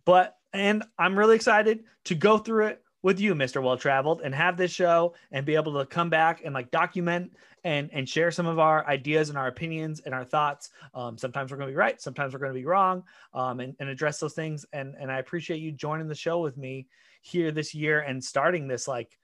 but 0.05 0.36
and 0.53 0.85
I'm 0.99 1.19
really 1.19 1.35
excited 1.35 1.85
to 2.05 2.15
go 2.15 2.39
through 2.39 2.66
it 2.66 2.82
with 3.03 3.19
you, 3.19 3.35
Mr. 3.35 3.61
Well 3.61 3.77
Traveled, 3.77 4.20
and 4.23 4.32
have 4.32 4.57
this 4.57 4.70
show 4.70 5.15
and 5.32 5.44
be 5.44 5.57
able 5.57 5.78
to 5.78 5.86
come 5.86 6.09
back 6.09 6.43
and 6.44 6.55
like 6.55 6.70
document 6.70 7.32
and 7.65 7.90
and 7.93 8.09
share 8.09 8.31
some 8.31 8.47
of 8.47 8.61
our 8.61 8.86
ideas 8.86 9.28
and 9.28 9.36
our 9.36 9.49
opinions 9.49 10.01
and 10.07 10.15
our 10.15 10.24
thoughts. 10.24 10.70
Um, 10.94 11.19
sometimes 11.19 11.51
we're 11.51 11.57
going 11.57 11.69
to 11.69 11.73
be 11.73 11.77
right, 11.77 12.01
sometimes 12.01 12.32
we're 12.32 12.39
going 12.39 12.53
to 12.53 12.59
be 12.59 12.65
wrong, 12.65 13.03
um, 13.35 13.59
and, 13.59 13.74
and 13.81 13.89
address 13.89 14.20
those 14.20 14.35
things. 14.35 14.65
And 14.73 14.94
and 14.99 15.11
I 15.11 15.19
appreciate 15.19 15.61
you 15.61 15.73
joining 15.73 16.07
the 16.07 16.15
show 16.15 16.40
with 16.40 16.57
me 16.57 16.86
here 17.23 17.51
this 17.51 17.74
year 17.74 18.01
and 18.01 18.23
starting 18.23 18.69
this 18.69 18.86
like 18.86 19.19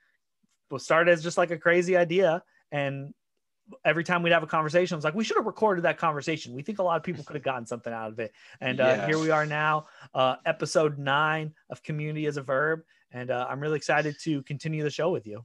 will 0.71 0.79
start 0.79 1.09
as 1.09 1.23
just 1.23 1.39
like 1.39 1.51
a 1.51 1.59
crazy 1.59 1.97
idea 1.97 2.43
and 2.73 3.15
every 3.85 4.05
time 4.05 4.23
we'd 4.23 4.33
have 4.33 4.43
a 4.43 4.47
conversation, 4.47 4.95
I 4.95 4.97
was 4.97 5.05
like, 5.05 5.15
we 5.15 5.25
should 5.25 5.37
have 5.37 5.47
recorded 5.47 5.85
that 5.85 5.99
conversation. 5.99 6.55
We 6.55 6.63
think 6.63 6.79
a 6.79 6.83
lot 6.83 6.97
of 6.97 7.03
people 7.03 7.25
could 7.25 7.35
have 7.35 7.43
gotten 7.43 7.67
something 7.67 7.93
out 7.93 8.11
of 8.11 8.19
it. 8.19 8.33
And 8.61 8.81
uh, 8.81 9.07
here 9.07 9.19
we 9.19 9.31
are 9.31 9.47
now, 9.47 9.87
uh, 10.15 10.37
episode 10.47 10.99
nine 10.99 11.55
of 11.71 11.83
Community 11.83 12.27
as 12.27 12.37
a 12.37 12.43
Verb. 12.43 12.83
And 13.13 13.31
uh, 13.31 13.47
I'm 13.49 13.61
really 13.61 13.77
excited 13.77 14.17
to 14.23 14.43
continue 14.43 14.83
the 14.83 14.91
show 14.91 15.11
with 15.11 15.27
you. 15.27 15.45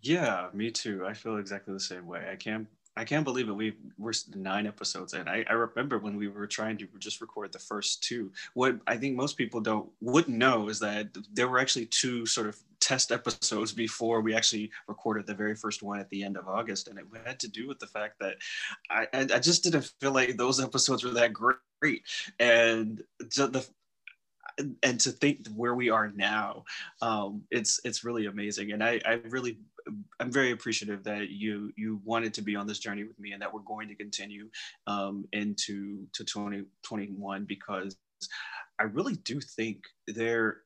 Yeah, 0.00 0.48
me 0.52 0.70
too. 0.70 1.06
I 1.06 1.14
feel 1.14 1.38
exactly 1.38 1.72
the 1.72 1.80
same 1.80 2.06
way. 2.06 2.28
I 2.30 2.36
can't 2.36 2.66
I 2.96 3.04
can't 3.04 3.24
believe 3.24 3.48
it. 3.48 3.52
We 3.52 3.74
we're 3.98 4.12
nine 4.36 4.66
episodes 4.66 5.14
in. 5.14 5.26
I, 5.28 5.44
I 5.48 5.54
remember 5.54 5.98
when 5.98 6.16
we 6.16 6.28
were 6.28 6.46
trying 6.46 6.78
to 6.78 6.86
just 6.98 7.20
record 7.20 7.52
the 7.52 7.58
first 7.58 8.04
two. 8.04 8.30
What 8.54 8.78
I 8.86 8.96
think 8.96 9.16
most 9.16 9.36
people 9.36 9.60
don't 9.60 9.88
wouldn't 10.00 10.36
know 10.36 10.68
is 10.68 10.78
that 10.80 11.08
there 11.32 11.48
were 11.48 11.58
actually 11.58 11.86
two 11.86 12.24
sort 12.24 12.46
of 12.46 12.58
test 12.84 13.10
episodes 13.10 13.72
before 13.72 14.20
we 14.20 14.34
actually 14.34 14.70
recorded 14.88 15.26
the 15.26 15.34
very 15.34 15.56
first 15.56 15.82
one 15.82 15.98
at 15.98 16.10
the 16.10 16.22
end 16.22 16.36
of 16.36 16.46
August, 16.46 16.88
and 16.88 16.98
it 16.98 17.06
had 17.24 17.40
to 17.40 17.48
do 17.48 17.66
with 17.66 17.78
the 17.78 17.86
fact 17.86 18.16
that 18.20 18.34
I 18.90 19.06
I 19.12 19.38
just 19.38 19.64
didn't 19.64 19.90
feel 20.00 20.12
like 20.12 20.36
those 20.36 20.62
episodes 20.62 21.02
were 21.02 21.10
that 21.12 21.32
great, 21.32 22.02
and 22.38 23.02
the 23.18 23.66
and 24.82 25.00
to 25.00 25.10
think 25.10 25.46
where 25.56 25.74
we 25.74 25.88
are 25.88 26.12
now, 26.14 26.64
um, 27.00 27.42
it's 27.50 27.80
it's 27.84 28.04
really 28.04 28.26
amazing, 28.26 28.72
and 28.72 28.84
I 28.84 29.00
I 29.06 29.14
really 29.30 29.58
I'm 30.20 30.30
very 30.30 30.50
appreciative 30.50 31.02
that 31.04 31.30
you 31.30 31.72
you 31.76 32.00
wanted 32.04 32.34
to 32.34 32.42
be 32.42 32.54
on 32.54 32.66
this 32.66 32.78
journey 32.78 33.04
with 33.04 33.18
me 33.18 33.32
and 33.32 33.40
that 33.40 33.52
we're 33.52 33.60
going 33.60 33.88
to 33.88 33.94
continue 33.94 34.50
um, 34.86 35.26
into 35.32 36.06
to 36.12 36.24
2021 36.24 37.44
because 37.44 37.96
I 38.78 38.84
really 38.84 39.14
do 39.14 39.40
think 39.40 39.84
there 40.06 40.63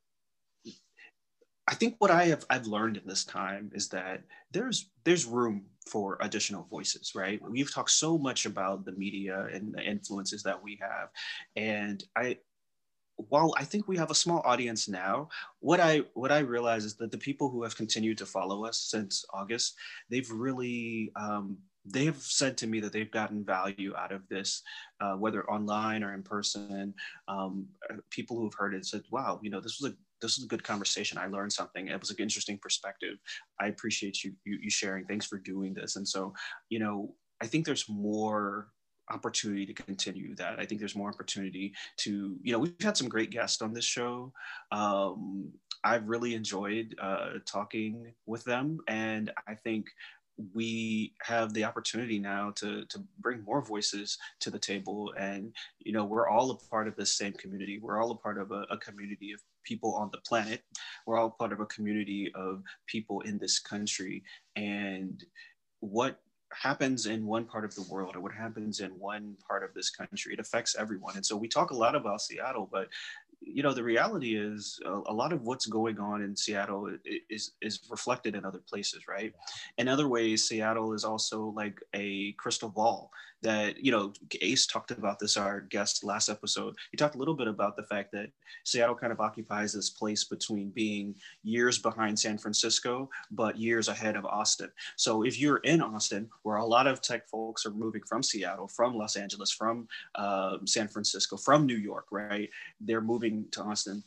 I 1.68 1.74
think 1.74 1.96
what 1.98 2.10
I 2.10 2.24
have 2.24 2.46
I've 2.48 2.66
learned 2.66 2.96
in 2.96 3.06
this 3.06 3.24
time 3.24 3.70
is 3.74 3.88
that 3.90 4.22
there's 4.52 4.90
there's 5.04 5.26
room 5.26 5.66
for 5.86 6.16
additional 6.22 6.66
voices, 6.70 7.12
right? 7.14 7.40
We've 7.42 7.72
talked 7.72 7.90
so 7.90 8.16
much 8.16 8.46
about 8.46 8.86
the 8.86 8.92
media 8.92 9.48
and 9.52 9.74
the 9.74 9.82
influences 9.82 10.42
that 10.44 10.62
we 10.62 10.78
have, 10.80 11.10
and 11.56 12.02
I 12.16 12.38
while 13.16 13.52
I 13.58 13.64
think 13.64 13.86
we 13.86 13.96
have 13.98 14.10
a 14.10 14.14
small 14.14 14.40
audience 14.46 14.88
now, 14.88 15.28
what 15.60 15.80
I 15.80 16.04
what 16.14 16.32
I 16.32 16.38
realize 16.38 16.84
is 16.84 16.96
that 16.96 17.10
the 17.10 17.18
people 17.18 17.50
who 17.50 17.62
have 17.64 17.76
continued 17.76 18.16
to 18.18 18.26
follow 18.26 18.64
us 18.64 18.78
since 18.78 19.24
August, 19.34 19.74
they've 20.08 20.30
really 20.30 21.12
um, 21.16 21.58
they 21.84 22.04
have 22.06 22.16
said 22.16 22.56
to 22.58 22.66
me 22.66 22.80
that 22.80 22.92
they've 22.92 23.10
gotten 23.10 23.44
value 23.44 23.94
out 23.96 24.12
of 24.12 24.26
this, 24.28 24.62
uh, 25.00 25.14
whether 25.14 25.48
online 25.50 26.02
or 26.02 26.14
in 26.14 26.22
person. 26.22 26.94
Um, 27.26 27.66
people 28.10 28.38
who've 28.38 28.54
heard 28.54 28.74
it 28.74 28.86
said, 28.86 29.02
"Wow, 29.10 29.40
you 29.42 29.50
know, 29.50 29.60
this 29.60 29.80
was 29.80 29.92
a 29.92 29.96
this 30.20 30.36
was 30.36 30.44
a 30.44 30.48
good 30.48 30.64
conversation. 30.64 31.18
I 31.18 31.26
learned 31.26 31.52
something. 31.52 31.88
It 31.88 32.00
was 32.00 32.10
an 32.10 32.16
interesting 32.18 32.58
perspective. 32.58 33.16
I 33.60 33.68
appreciate 33.68 34.24
you, 34.24 34.32
you 34.44 34.58
you 34.62 34.70
sharing. 34.70 35.04
Thanks 35.04 35.26
for 35.26 35.38
doing 35.38 35.74
this." 35.74 35.96
And 35.96 36.06
so, 36.06 36.34
you 36.68 36.78
know, 36.78 37.14
I 37.40 37.46
think 37.46 37.64
there's 37.64 37.88
more 37.88 38.68
opportunity 39.10 39.64
to 39.66 39.72
continue 39.72 40.34
that. 40.36 40.58
I 40.58 40.66
think 40.66 40.80
there's 40.80 40.96
more 40.96 41.08
opportunity 41.08 41.72
to, 41.98 42.36
you 42.42 42.52
know, 42.52 42.58
we've 42.58 42.74
had 42.80 42.96
some 42.96 43.08
great 43.08 43.30
guests 43.30 43.62
on 43.62 43.72
this 43.72 43.84
show. 43.84 44.32
Um, 44.70 45.50
I've 45.84 46.08
really 46.08 46.34
enjoyed 46.34 46.94
uh, 47.00 47.38
talking 47.46 48.12
with 48.26 48.44
them, 48.44 48.80
and 48.88 49.32
I 49.46 49.54
think 49.54 49.86
we 50.54 51.12
have 51.22 51.52
the 51.52 51.64
opportunity 51.64 52.18
now 52.18 52.52
to 52.56 52.84
to 52.86 53.00
bring 53.18 53.42
more 53.42 53.60
voices 53.60 54.16
to 54.40 54.50
the 54.50 54.58
table 54.58 55.12
and 55.18 55.52
you 55.80 55.92
know 55.92 56.04
we're 56.04 56.28
all 56.28 56.50
a 56.50 56.56
part 56.70 56.86
of 56.86 56.94
this 56.96 57.14
same 57.14 57.32
community 57.32 57.80
we're 57.82 58.00
all 58.00 58.12
a 58.12 58.16
part 58.16 58.38
of 58.38 58.52
a, 58.52 58.64
a, 58.70 58.78
community 58.78 59.32
of 59.32 59.40
people 59.68 59.94
on 59.94 60.08
the 60.12 60.18
planet. 60.26 60.62
We're 61.06 61.18
all 61.18 61.30
part 61.30 61.52
of 61.52 61.60
a 61.60 61.66
community 61.66 62.32
of 62.34 62.62
people 62.86 63.20
in 63.20 63.38
this 63.38 63.58
country. 63.58 64.24
And 64.56 65.22
what 65.80 66.20
happens 66.52 67.04
in 67.06 67.26
one 67.26 67.44
part 67.44 67.64
of 67.64 67.74
the 67.74 67.84
world 67.90 68.16
or 68.16 68.20
what 68.20 68.32
happens 68.32 68.80
in 68.80 68.90
one 68.92 69.36
part 69.46 69.62
of 69.62 69.74
this 69.74 69.90
country 69.90 70.32
it 70.32 70.40
affects 70.40 70.74
everyone. 70.78 71.14
And 71.16 71.26
so 71.26 71.36
we 71.36 71.48
talk 71.48 71.70
a 71.70 71.76
lot 71.76 71.94
about 71.94 72.22
seattle 72.22 72.68
but 72.72 72.88
you 73.40 73.62
know 73.62 73.72
the 73.72 73.84
reality 73.84 74.36
is 74.36 74.80
a, 74.84 74.90
a, 75.06 75.14
lot 75.14 75.32
of 75.32 75.42
what's 75.42 75.66
going 75.66 76.00
on 76.00 76.22
in 76.22 76.34
seattle 76.34 76.90
is 77.30 77.52
is 77.60 77.80
reflected 77.88 78.34
in 78.34 78.44
other 78.44 78.62
places 78.68 79.02
right? 79.06 79.32
In 79.76 79.88
other 79.88 80.08
ways 80.08 80.48
seattle 80.48 80.94
is 80.94 81.04
also 81.04 81.52
like 81.54 81.78
a 81.94 82.32
crystal 82.32 82.70
ball 82.70 83.10
that 83.42 83.82
you 83.82 83.92
know 83.92 84.12
ace 84.40 84.66
talked 84.66 84.90
about 84.90 85.18
this 85.18 85.36
our 85.36 85.60
guest 85.60 86.04
last 86.04 86.28
episode. 86.28 86.74
He 86.90 86.96
talked 86.96 87.14
a 87.14 87.18
little 87.18 87.34
bit 87.34 87.48
about 87.48 87.76
the 87.76 87.84
fact 87.84 88.12
that 88.12 88.30
seattle 88.64 88.94
kind 88.94 89.12
of 89.12 89.20
occupies 89.20 89.72
this 89.72 89.90
place 89.90 90.24
between 90.24 90.70
being 90.70 91.14
years 91.42 91.78
behind 91.78 92.18
san 92.18 92.38
francisco 92.38 93.08
but 93.30 93.58
years 93.58 93.88
ahead 93.88 94.16
of 94.16 94.24
austin. 94.24 94.70
So 94.96 95.22
if 95.22 95.38
you're 95.38 95.58
in 95.58 95.80
austin 95.80 96.28
where 96.42 96.56
a 96.56 96.64
lot 96.64 96.86
of 96.86 97.00
tech 97.00 97.28
folks 97.28 97.64
are 97.66 97.70
moving 97.70 98.02
from 98.08 98.22
seattle 98.22 98.68
from 98.68 98.94
los 98.94 99.16
angeles 99.16 99.52
from 99.52 99.86
uh, 100.14 100.58
san 100.64 100.88
francisco 100.88 101.36
from 101.36 101.66
new 101.66 101.76
york 101.76 102.06
right 102.10 102.50
they're 102.80 103.00
moving 103.00 103.46
to 103.52 103.62
austin 103.62 104.02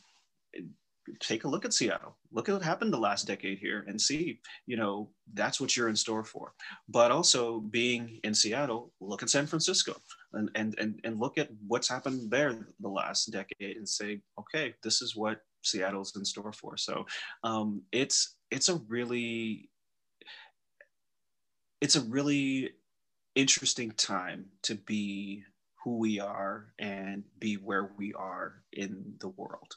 take 1.20 1.44
a 1.44 1.48
look 1.48 1.64
at 1.64 1.72
Seattle. 1.72 2.16
Look 2.32 2.48
at 2.48 2.52
what 2.52 2.62
happened 2.62 2.92
the 2.92 2.98
last 2.98 3.26
decade 3.26 3.58
here 3.58 3.84
and 3.86 4.00
see, 4.00 4.40
you 4.66 4.76
know, 4.76 5.10
that's 5.34 5.60
what 5.60 5.76
you're 5.76 5.88
in 5.88 5.96
store 5.96 6.24
for. 6.24 6.52
But 6.88 7.10
also 7.10 7.60
being 7.60 8.20
in 8.24 8.34
Seattle, 8.34 8.92
look 9.00 9.22
at 9.22 9.30
San 9.30 9.46
Francisco 9.46 9.94
and, 10.32 10.50
and, 10.54 10.74
and, 10.78 11.00
and 11.04 11.20
look 11.20 11.38
at 11.38 11.48
what's 11.66 11.88
happened 11.88 12.30
there 12.30 12.66
the 12.80 12.88
last 12.88 13.26
decade 13.32 13.76
and 13.76 13.88
say, 13.88 14.20
okay, 14.38 14.74
this 14.82 15.02
is 15.02 15.16
what 15.16 15.40
Seattle's 15.62 16.16
in 16.16 16.24
store 16.24 16.52
for. 16.52 16.76
So 16.76 17.06
um, 17.44 17.82
it's, 17.92 18.36
it's 18.50 18.68
a 18.68 18.76
really, 18.88 19.70
it's 21.80 21.96
a 21.96 22.02
really 22.02 22.70
interesting 23.34 23.90
time 23.92 24.46
to 24.62 24.74
be 24.74 25.42
who 25.82 25.98
we 25.98 26.20
are 26.20 26.66
and 26.78 27.24
be 27.38 27.54
where 27.54 27.90
we 27.96 28.14
are 28.14 28.62
in 28.72 29.14
the 29.20 29.28
world. 29.28 29.74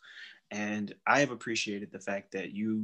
And 0.51 0.93
I 1.07 1.19
have 1.19 1.31
appreciated 1.31 1.91
the 1.91 1.99
fact 1.99 2.31
that 2.31 2.51
you 2.51 2.83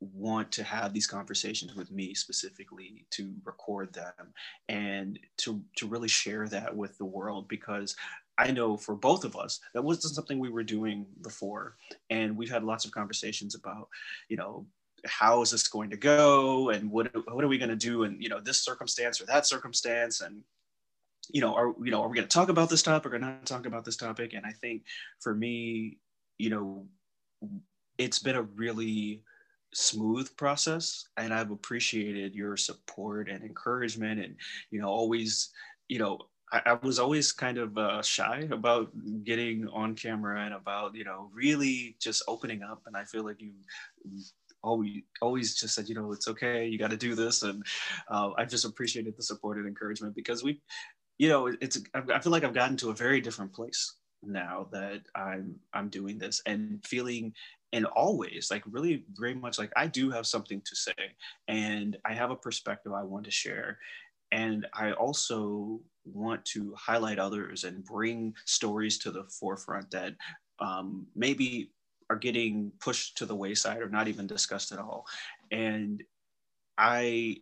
want 0.00 0.50
to 0.50 0.64
have 0.64 0.92
these 0.92 1.06
conversations 1.06 1.74
with 1.74 1.90
me 1.92 2.12
specifically 2.14 3.06
to 3.10 3.32
record 3.44 3.92
them 3.92 4.32
and 4.68 5.18
to 5.36 5.62
to 5.76 5.86
really 5.86 6.08
share 6.08 6.48
that 6.48 6.76
with 6.76 6.98
the 6.98 7.04
world 7.04 7.46
because 7.48 7.94
I 8.38 8.50
know 8.50 8.76
for 8.76 8.96
both 8.96 9.24
of 9.24 9.36
us 9.36 9.60
that 9.74 9.82
wasn't 9.82 10.14
something 10.14 10.38
we 10.38 10.50
were 10.50 10.64
doing 10.64 11.06
before. 11.22 11.76
And 12.10 12.36
we've 12.36 12.50
had 12.50 12.64
lots 12.64 12.84
of 12.84 12.90
conversations 12.90 13.54
about 13.54 13.88
you 14.28 14.36
know 14.36 14.66
how 15.04 15.42
is 15.42 15.50
this 15.50 15.66
going 15.68 15.90
to 15.90 15.96
go 15.96 16.70
and 16.70 16.90
what 16.90 17.12
what 17.32 17.44
are 17.44 17.48
we 17.48 17.58
going 17.58 17.68
to 17.68 17.76
do 17.76 18.04
in 18.04 18.20
you 18.20 18.28
know 18.28 18.40
this 18.40 18.64
circumstance 18.64 19.20
or 19.20 19.26
that 19.26 19.46
circumstance? 19.46 20.20
And 20.20 20.42
you 21.30 21.40
know 21.40 21.54
are 21.54 21.74
you 21.82 21.90
know 21.90 22.02
are 22.02 22.08
we 22.08 22.16
going 22.16 22.28
to 22.28 22.34
talk 22.34 22.48
about 22.48 22.70
this 22.70 22.82
topic 22.82 23.12
or 23.12 23.18
not 23.18 23.46
talk 23.46 23.66
about 23.66 23.84
this 23.84 23.96
topic? 23.96 24.32
And 24.32 24.44
I 24.44 24.52
think 24.52 24.82
for 25.20 25.34
me 25.34 25.98
you 26.42 26.50
know, 26.50 26.84
it's 27.98 28.18
been 28.18 28.34
a 28.34 28.42
really 28.42 29.22
smooth 29.72 30.28
process 30.36 31.06
and 31.16 31.32
I've 31.32 31.52
appreciated 31.52 32.34
your 32.34 32.56
support 32.56 33.30
and 33.30 33.44
encouragement 33.44 34.18
and, 34.20 34.34
you 34.72 34.80
know, 34.80 34.88
always, 34.88 35.50
you 35.86 36.00
know, 36.00 36.18
I, 36.52 36.74
was 36.82 36.98
always 36.98 37.30
kind 37.30 37.58
of 37.58 37.78
uh, 37.78 38.02
shy 38.02 38.48
about 38.50 38.90
getting 39.22 39.68
on 39.68 39.94
camera 39.94 40.44
and 40.44 40.52
about, 40.52 40.96
you 40.96 41.04
know, 41.04 41.30
really 41.32 41.96
just 42.00 42.24
opening 42.26 42.62
up. 42.62 42.82
And 42.86 42.96
I 42.96 43.04
feel 43.04 43.24
like 43.24 43.40
you 43.40 43.52
always 44.64 45.02
always 45.20 45.54
just 45.56 45.74
said 45.74 45.88
you 45.88 45.94
know 45.96 46.12
it's 46.12 46.28
okay 46.28 46.68
you 46.68 46.78
got 46.78 46.92
to 46.92 46.96
do 46.96 47.16
this 47.16 47.42
and 47.42 47.64
uh, 48.12 48.30
i 48.38 48.44
just 48.44 48.64
appreciated 48.64 49.12
the 49.16 49.22
support 49.22 49.56
and 49.58 49.66
encouragement 49.66 50.14
because 50.14 50.44
we 50.44 50.60
you 51.18 51.28
know 51.28 51.48
it's 51.60 51.82
i 51.94 52.20
feel 52.20 52.30
like 52.30 52.44
i've 52.44 52.54
gotten 52.54 52.76
to 52.76 52.90
a 52.90 52.94
very 52.94 53.20
different 53.20 53.52
place 53.52 53.96
now 54.22 54.68
that 54.72 55.02
I'm 55.14 55.56
I'm 55.72 55.88
doing 55.88 56.18
this 56.18 56.40
and 56.46 56.84
feeling 56.84 57.34
and 57.72 57.86
always 57.86 58.50
like 58.50 58.62
really 58.70 59.04
very 59.14 59.34
much 59.34 59.58
like 59.58 59.72
I 59.76 59.86
do 59.86 60.10
have 60.10 60.26
something 60.26 60.60
to 60.60 60.76
say 60.76 60.92
and 61.48 61.96
I 62.04 62.12
have 62.12 62.30
a 62.30 62.36
perspective 62.36 62.92
I 62.92 63.02
want 63.02 63.24
to 63.24 63.30
share. 63.30 63.78
And 64.30 64.66
I 64.72 64.92
also 64.92 65.80
want 66.04 66.44
to 66.46 66.74
highlight 66.76 67.18
others 67.18 67.64
and 67.64 67.84
bring 67.84 68.34
stories 68.46 68.98
to 68.98 69.10
the 69.10 69.24
forefront 69.24 69.90
that 69.90 70.14
um, 70.58 71.06
maybe 71.14 71.70
are 72.10 72.16
getting 72.16 72.72
pushed 72.80 73.16
to 73.18 73.26
the 73.26 73.34
wayside 73.34 73.80
or 73.80 73.88
not 73.88 74.08
even 74.08 74.26
discussed 74.26 74.72
at 74.72 74.78
all. 74.78 75.06
And 75.50 76.02
I 76.78 77.38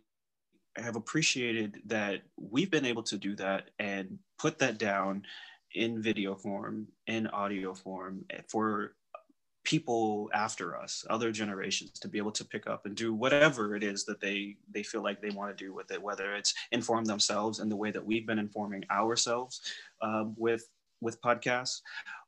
have 0.77 0.95
appreciated 0.95 1.81
that 1.85 2.21
we've 2.37 2.71
been 2.71 2.85
able 2.85 3.03
to 3.03 3.17
do 3.17 3.35
that 3.35 3.71
and 3.79 4.17
put 4.37 4.59
that 4.59 4.77
down 4.77 5.23
in 5.75 6.01
video 6.01 6.35
form, 6.35 6.87
in 7.07 7.27
audio 7.27 7.73
form 7.73 8.25
for 8.47 8.95
people 9.63 10.29
after 10.33 10.75
us, 10.75 11.05
other 11.09 11.31
generations 11.31 11.91
to 11.99 12.07
be 12.07 12.17
able 12.17 12.31
to 12.31 12.45
pick 12.45 12.67
up 12.67 12.85
and 12.85 12.95
do 12.95 13.13
whatever 13.13 13.75
it 13.75 13.83
is 13.83 14.05
that 14.05 14.19
they 14.19 14.55
they 14.73 14.83
feel 14.83 15.03
like 15.03 15.21
they 15.21 15.29
want 15.29 15.55
to 15.55 15.63
do 15.63 15.73
with 15.73 15.91
it, 15.91 16.01
whether 16.01 16.35
it's 16.35 16.53
inform 16.71 17.05
themselves 17.05 17.59
in 17.59 17.69
the 17.69 17.75
way 17.75 17.91
that 17.91 18.05
we've 18.05 18.27
been 18.27 18.39
informing 18.39 18.83
ourselves 18.91 19.61
um, 20.01 20.33
with 20.37 20.67
with 21.01 21.21
podcasts, 21.21 21.81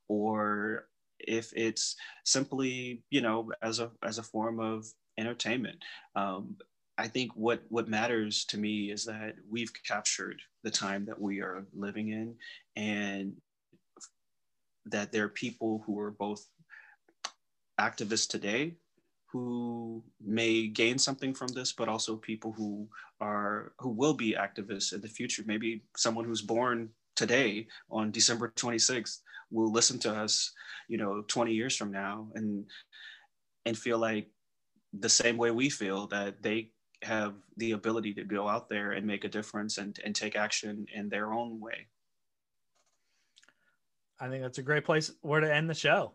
or 0.08 0.86
if 1.18 1.52
it's 1.56 1.96
simply 2.24 3.02
you 3.10 3.20
know 3.20 3.50
as 3.62 3.80
a 3.80 3.90
as 4.04 4.18
a 4.18 4.22
form 4.22 4.60
of 4.60 4.86
entertainment. 5.18 5.78
Um, 6.16 6.56
I 6.96 7.08
think 7.08 7.32
what 7.34 7.62
what 7.68 7.88
matters 7.88 8.44
to 8.46 8.58
me 8.58 8.92
is 8.92 9.04
that 9.06 9.34
we've 9.50 9.72
captured 9.86 10.40
the 10.64 10.70
time 10.70 11.04
that 11.06 11.20
we 11.20 11.40
are 11.40 11.64
living 11.72 12.08
in, 12.08 12.34
and 12.74 13.34
that 14.86 15.12
there 15.12 15.24
are 15.24 15.28
people 15.28 15.82
who 15.86 15.98
are 16.00 16.10
both 16.10 16.44
activists 17.80 18.28
today 18.28 18.74
who 19.26 20.02
may 20.24 20.68
gain 20.68 20.96
something 20.96 21.34
from 21.34 21.48
this, 21.48 21.72
but 21.72 21.88
also 21.88 22.16
people 22.16 22.52
who 22.52 22.88
are 23.20 23.72
who 23.80 23.88
will 23.88 24.14
be 24.14 24.36
activists 24.38 24.92
in 24.92 25.00
the 25.00 25.08
future. 25.08 25.42
Maybe 25.44 25.82
someone 25.96 26.24
who's 26.24 26.42
born 26.42 26.90
today 27.16 27.66
on 27.90 28.12
December 28.12 28.52
26th 28.56 29.22
will 29.50 29.72
listen 29.72 29.98
to 30.00 30.14
us, 30.14 30.52
you 30.88 30.98
know, 30.98 31.24
20 31.26 31.52
years 31.52 31.76
from 31.76 31.90
now 31.90 32.28
and 32.34 32.64
and 33.66 33.76
feel 33.76 33.98
like 33.98 34.28
the 34.92 35.08
same 35.08 35.36
way 35.36 35.50
we 35.50 35.68
feel 35.68 36.06
that 36.08 36.42
they 36.42 36.70
have 37.04 37.34
the 37.56 37.72
ability 37.72 38.14
to 38.14 38.24
go 38.24 38.48
out 38.48 38.68
there 38.68 38.92
and 38.92 39.06
make 39.06 39.24
a 39.24 39.28
difference 39.28 39.78
and, 39.78 39.98
and 40.04 40.14
take 40.14 40.36
action 40.36 40.86
in 40.94 41.08
their 41.08 41.32
own 41.32 41.60
way. 41.60 41.86
I 44.20 44.28
think 44.28 44.42
that's 44.42 44.58
a 44.58 44.62
great 44.62 44.84
place 44.84 45.12
where 45.22 45.40
to 45.40 45.54
end 45.54 45.68
the 45.68 45.74
show. 45.74 46.12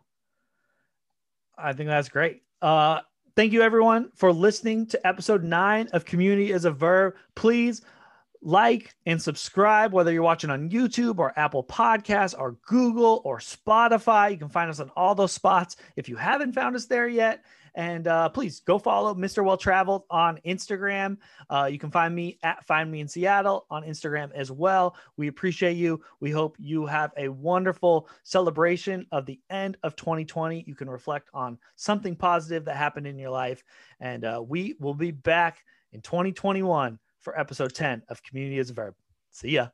I 1.56 1.72
think 1.72 1.88
that's 1.88 2.08
great. 2.08 2.42
Uh, 2.62 3.00
thank 3.36 3.52
you 3.52 3.62
everyone 3.62 4.10
for 4.14 4.32
listening 4.32 4.86
to 4.88 5.06
episode 5.06 5.44
nine 5.44 5.88
of 5.92 6.04
Community 6.04 6.52
is 6.52 6.64
a 6.64 6.70
Verb. 6.70 7.14
Please 7.34 7.82
like 8.42 8.94
and 9.04 9.20
subscribe, 9.20 9.92
whether 9.92 10.12
you're 10.12 10.22
watching 10.22 10.50
on 10.50 10.70
YouTube 10.70 11.18
or 11.18 11.38
Apple 11.38 11.62
Podcasts 11.62 12.34
or 12.38 12.56
Google 12.66 13.20
or 13.24 13.38
Spotify. 13.38 14.30
You 14.30 14.38
can 14.38 14.48
find 14.48 14.70
us 14.70 14.80
on 14.80 14.90
all 14.96 15.14
those 15.14 15.32
spots. 15.32 15.76
If 15.96 16.08
you 16.08 16.16
haven't 16.16 16.54
found 16.54 16.74
us 16.74 16.86
there 16.86 17.08
yet, 17.08 17.44
and 17.74 18.06
uh, 18.06 18.28
please 18.28 18.60
go 18.60 18.78
follow 18.78 19.14
Mr. 19.14 19.44
Well 19.44 19.56
Traveled 19.56 20.04
on 20.10 20.38
Instagram. 20.46 21.16
Uh, 21.48 21.68
you 21.70 21.78
can 21.78 21.90
find 21.90 22.14
me 22.14 22.38
at 22.42 22.64
Find 22.66 22.90
Me 22.90 23.00
in 23.00 23.08
Seattle 23.08 23.66
on 23.70 23.82
Instagram 23.82 24.32
as 24.32 24.50
well. 24.50 24.96
We 25.16 25.28
appreciate 25.28 25.76
you. 25.76 26.00
We 26.20 26.30
hope 26.30 26.56
you 26.58 26.86
have 26.86 27.12
a 27.16 27.28
wonderful 27.28 28.08
celebration 28.22 29.06
of 29.12 29.26
the 29.26 29.40
end 29.50 29.76
of 29.82 29.96
2020. 29.96 30.64
You 30.66 30.74
can 30.74 30.88
reflect 30.88 31.28
on 31.34 31.58
something 31.76 32.16
positive 32.16 32.64
that 32.64 32.76
happened 32.76 33.06
in 33.06 33.18
your 33.18 33.30
life. 33.30 33.64
And 34.00 34.24
uh, 34.24 34.42
we 34.46 34.76
will 34.80 34.94
be 34.94 35.10
back 35.10 35.58
in 35.92 36.00
2021 36.00 36.98
for 37.20 37.38
episode 37.38 37.74
10 37.74 38.02
of 38.08 38.22
Community 38.22 38.58
as 38.58 38.70
a 38.70 38.74
Verb. 38.74 38.94
See 39.30 39.50
ya. 39.50 39.68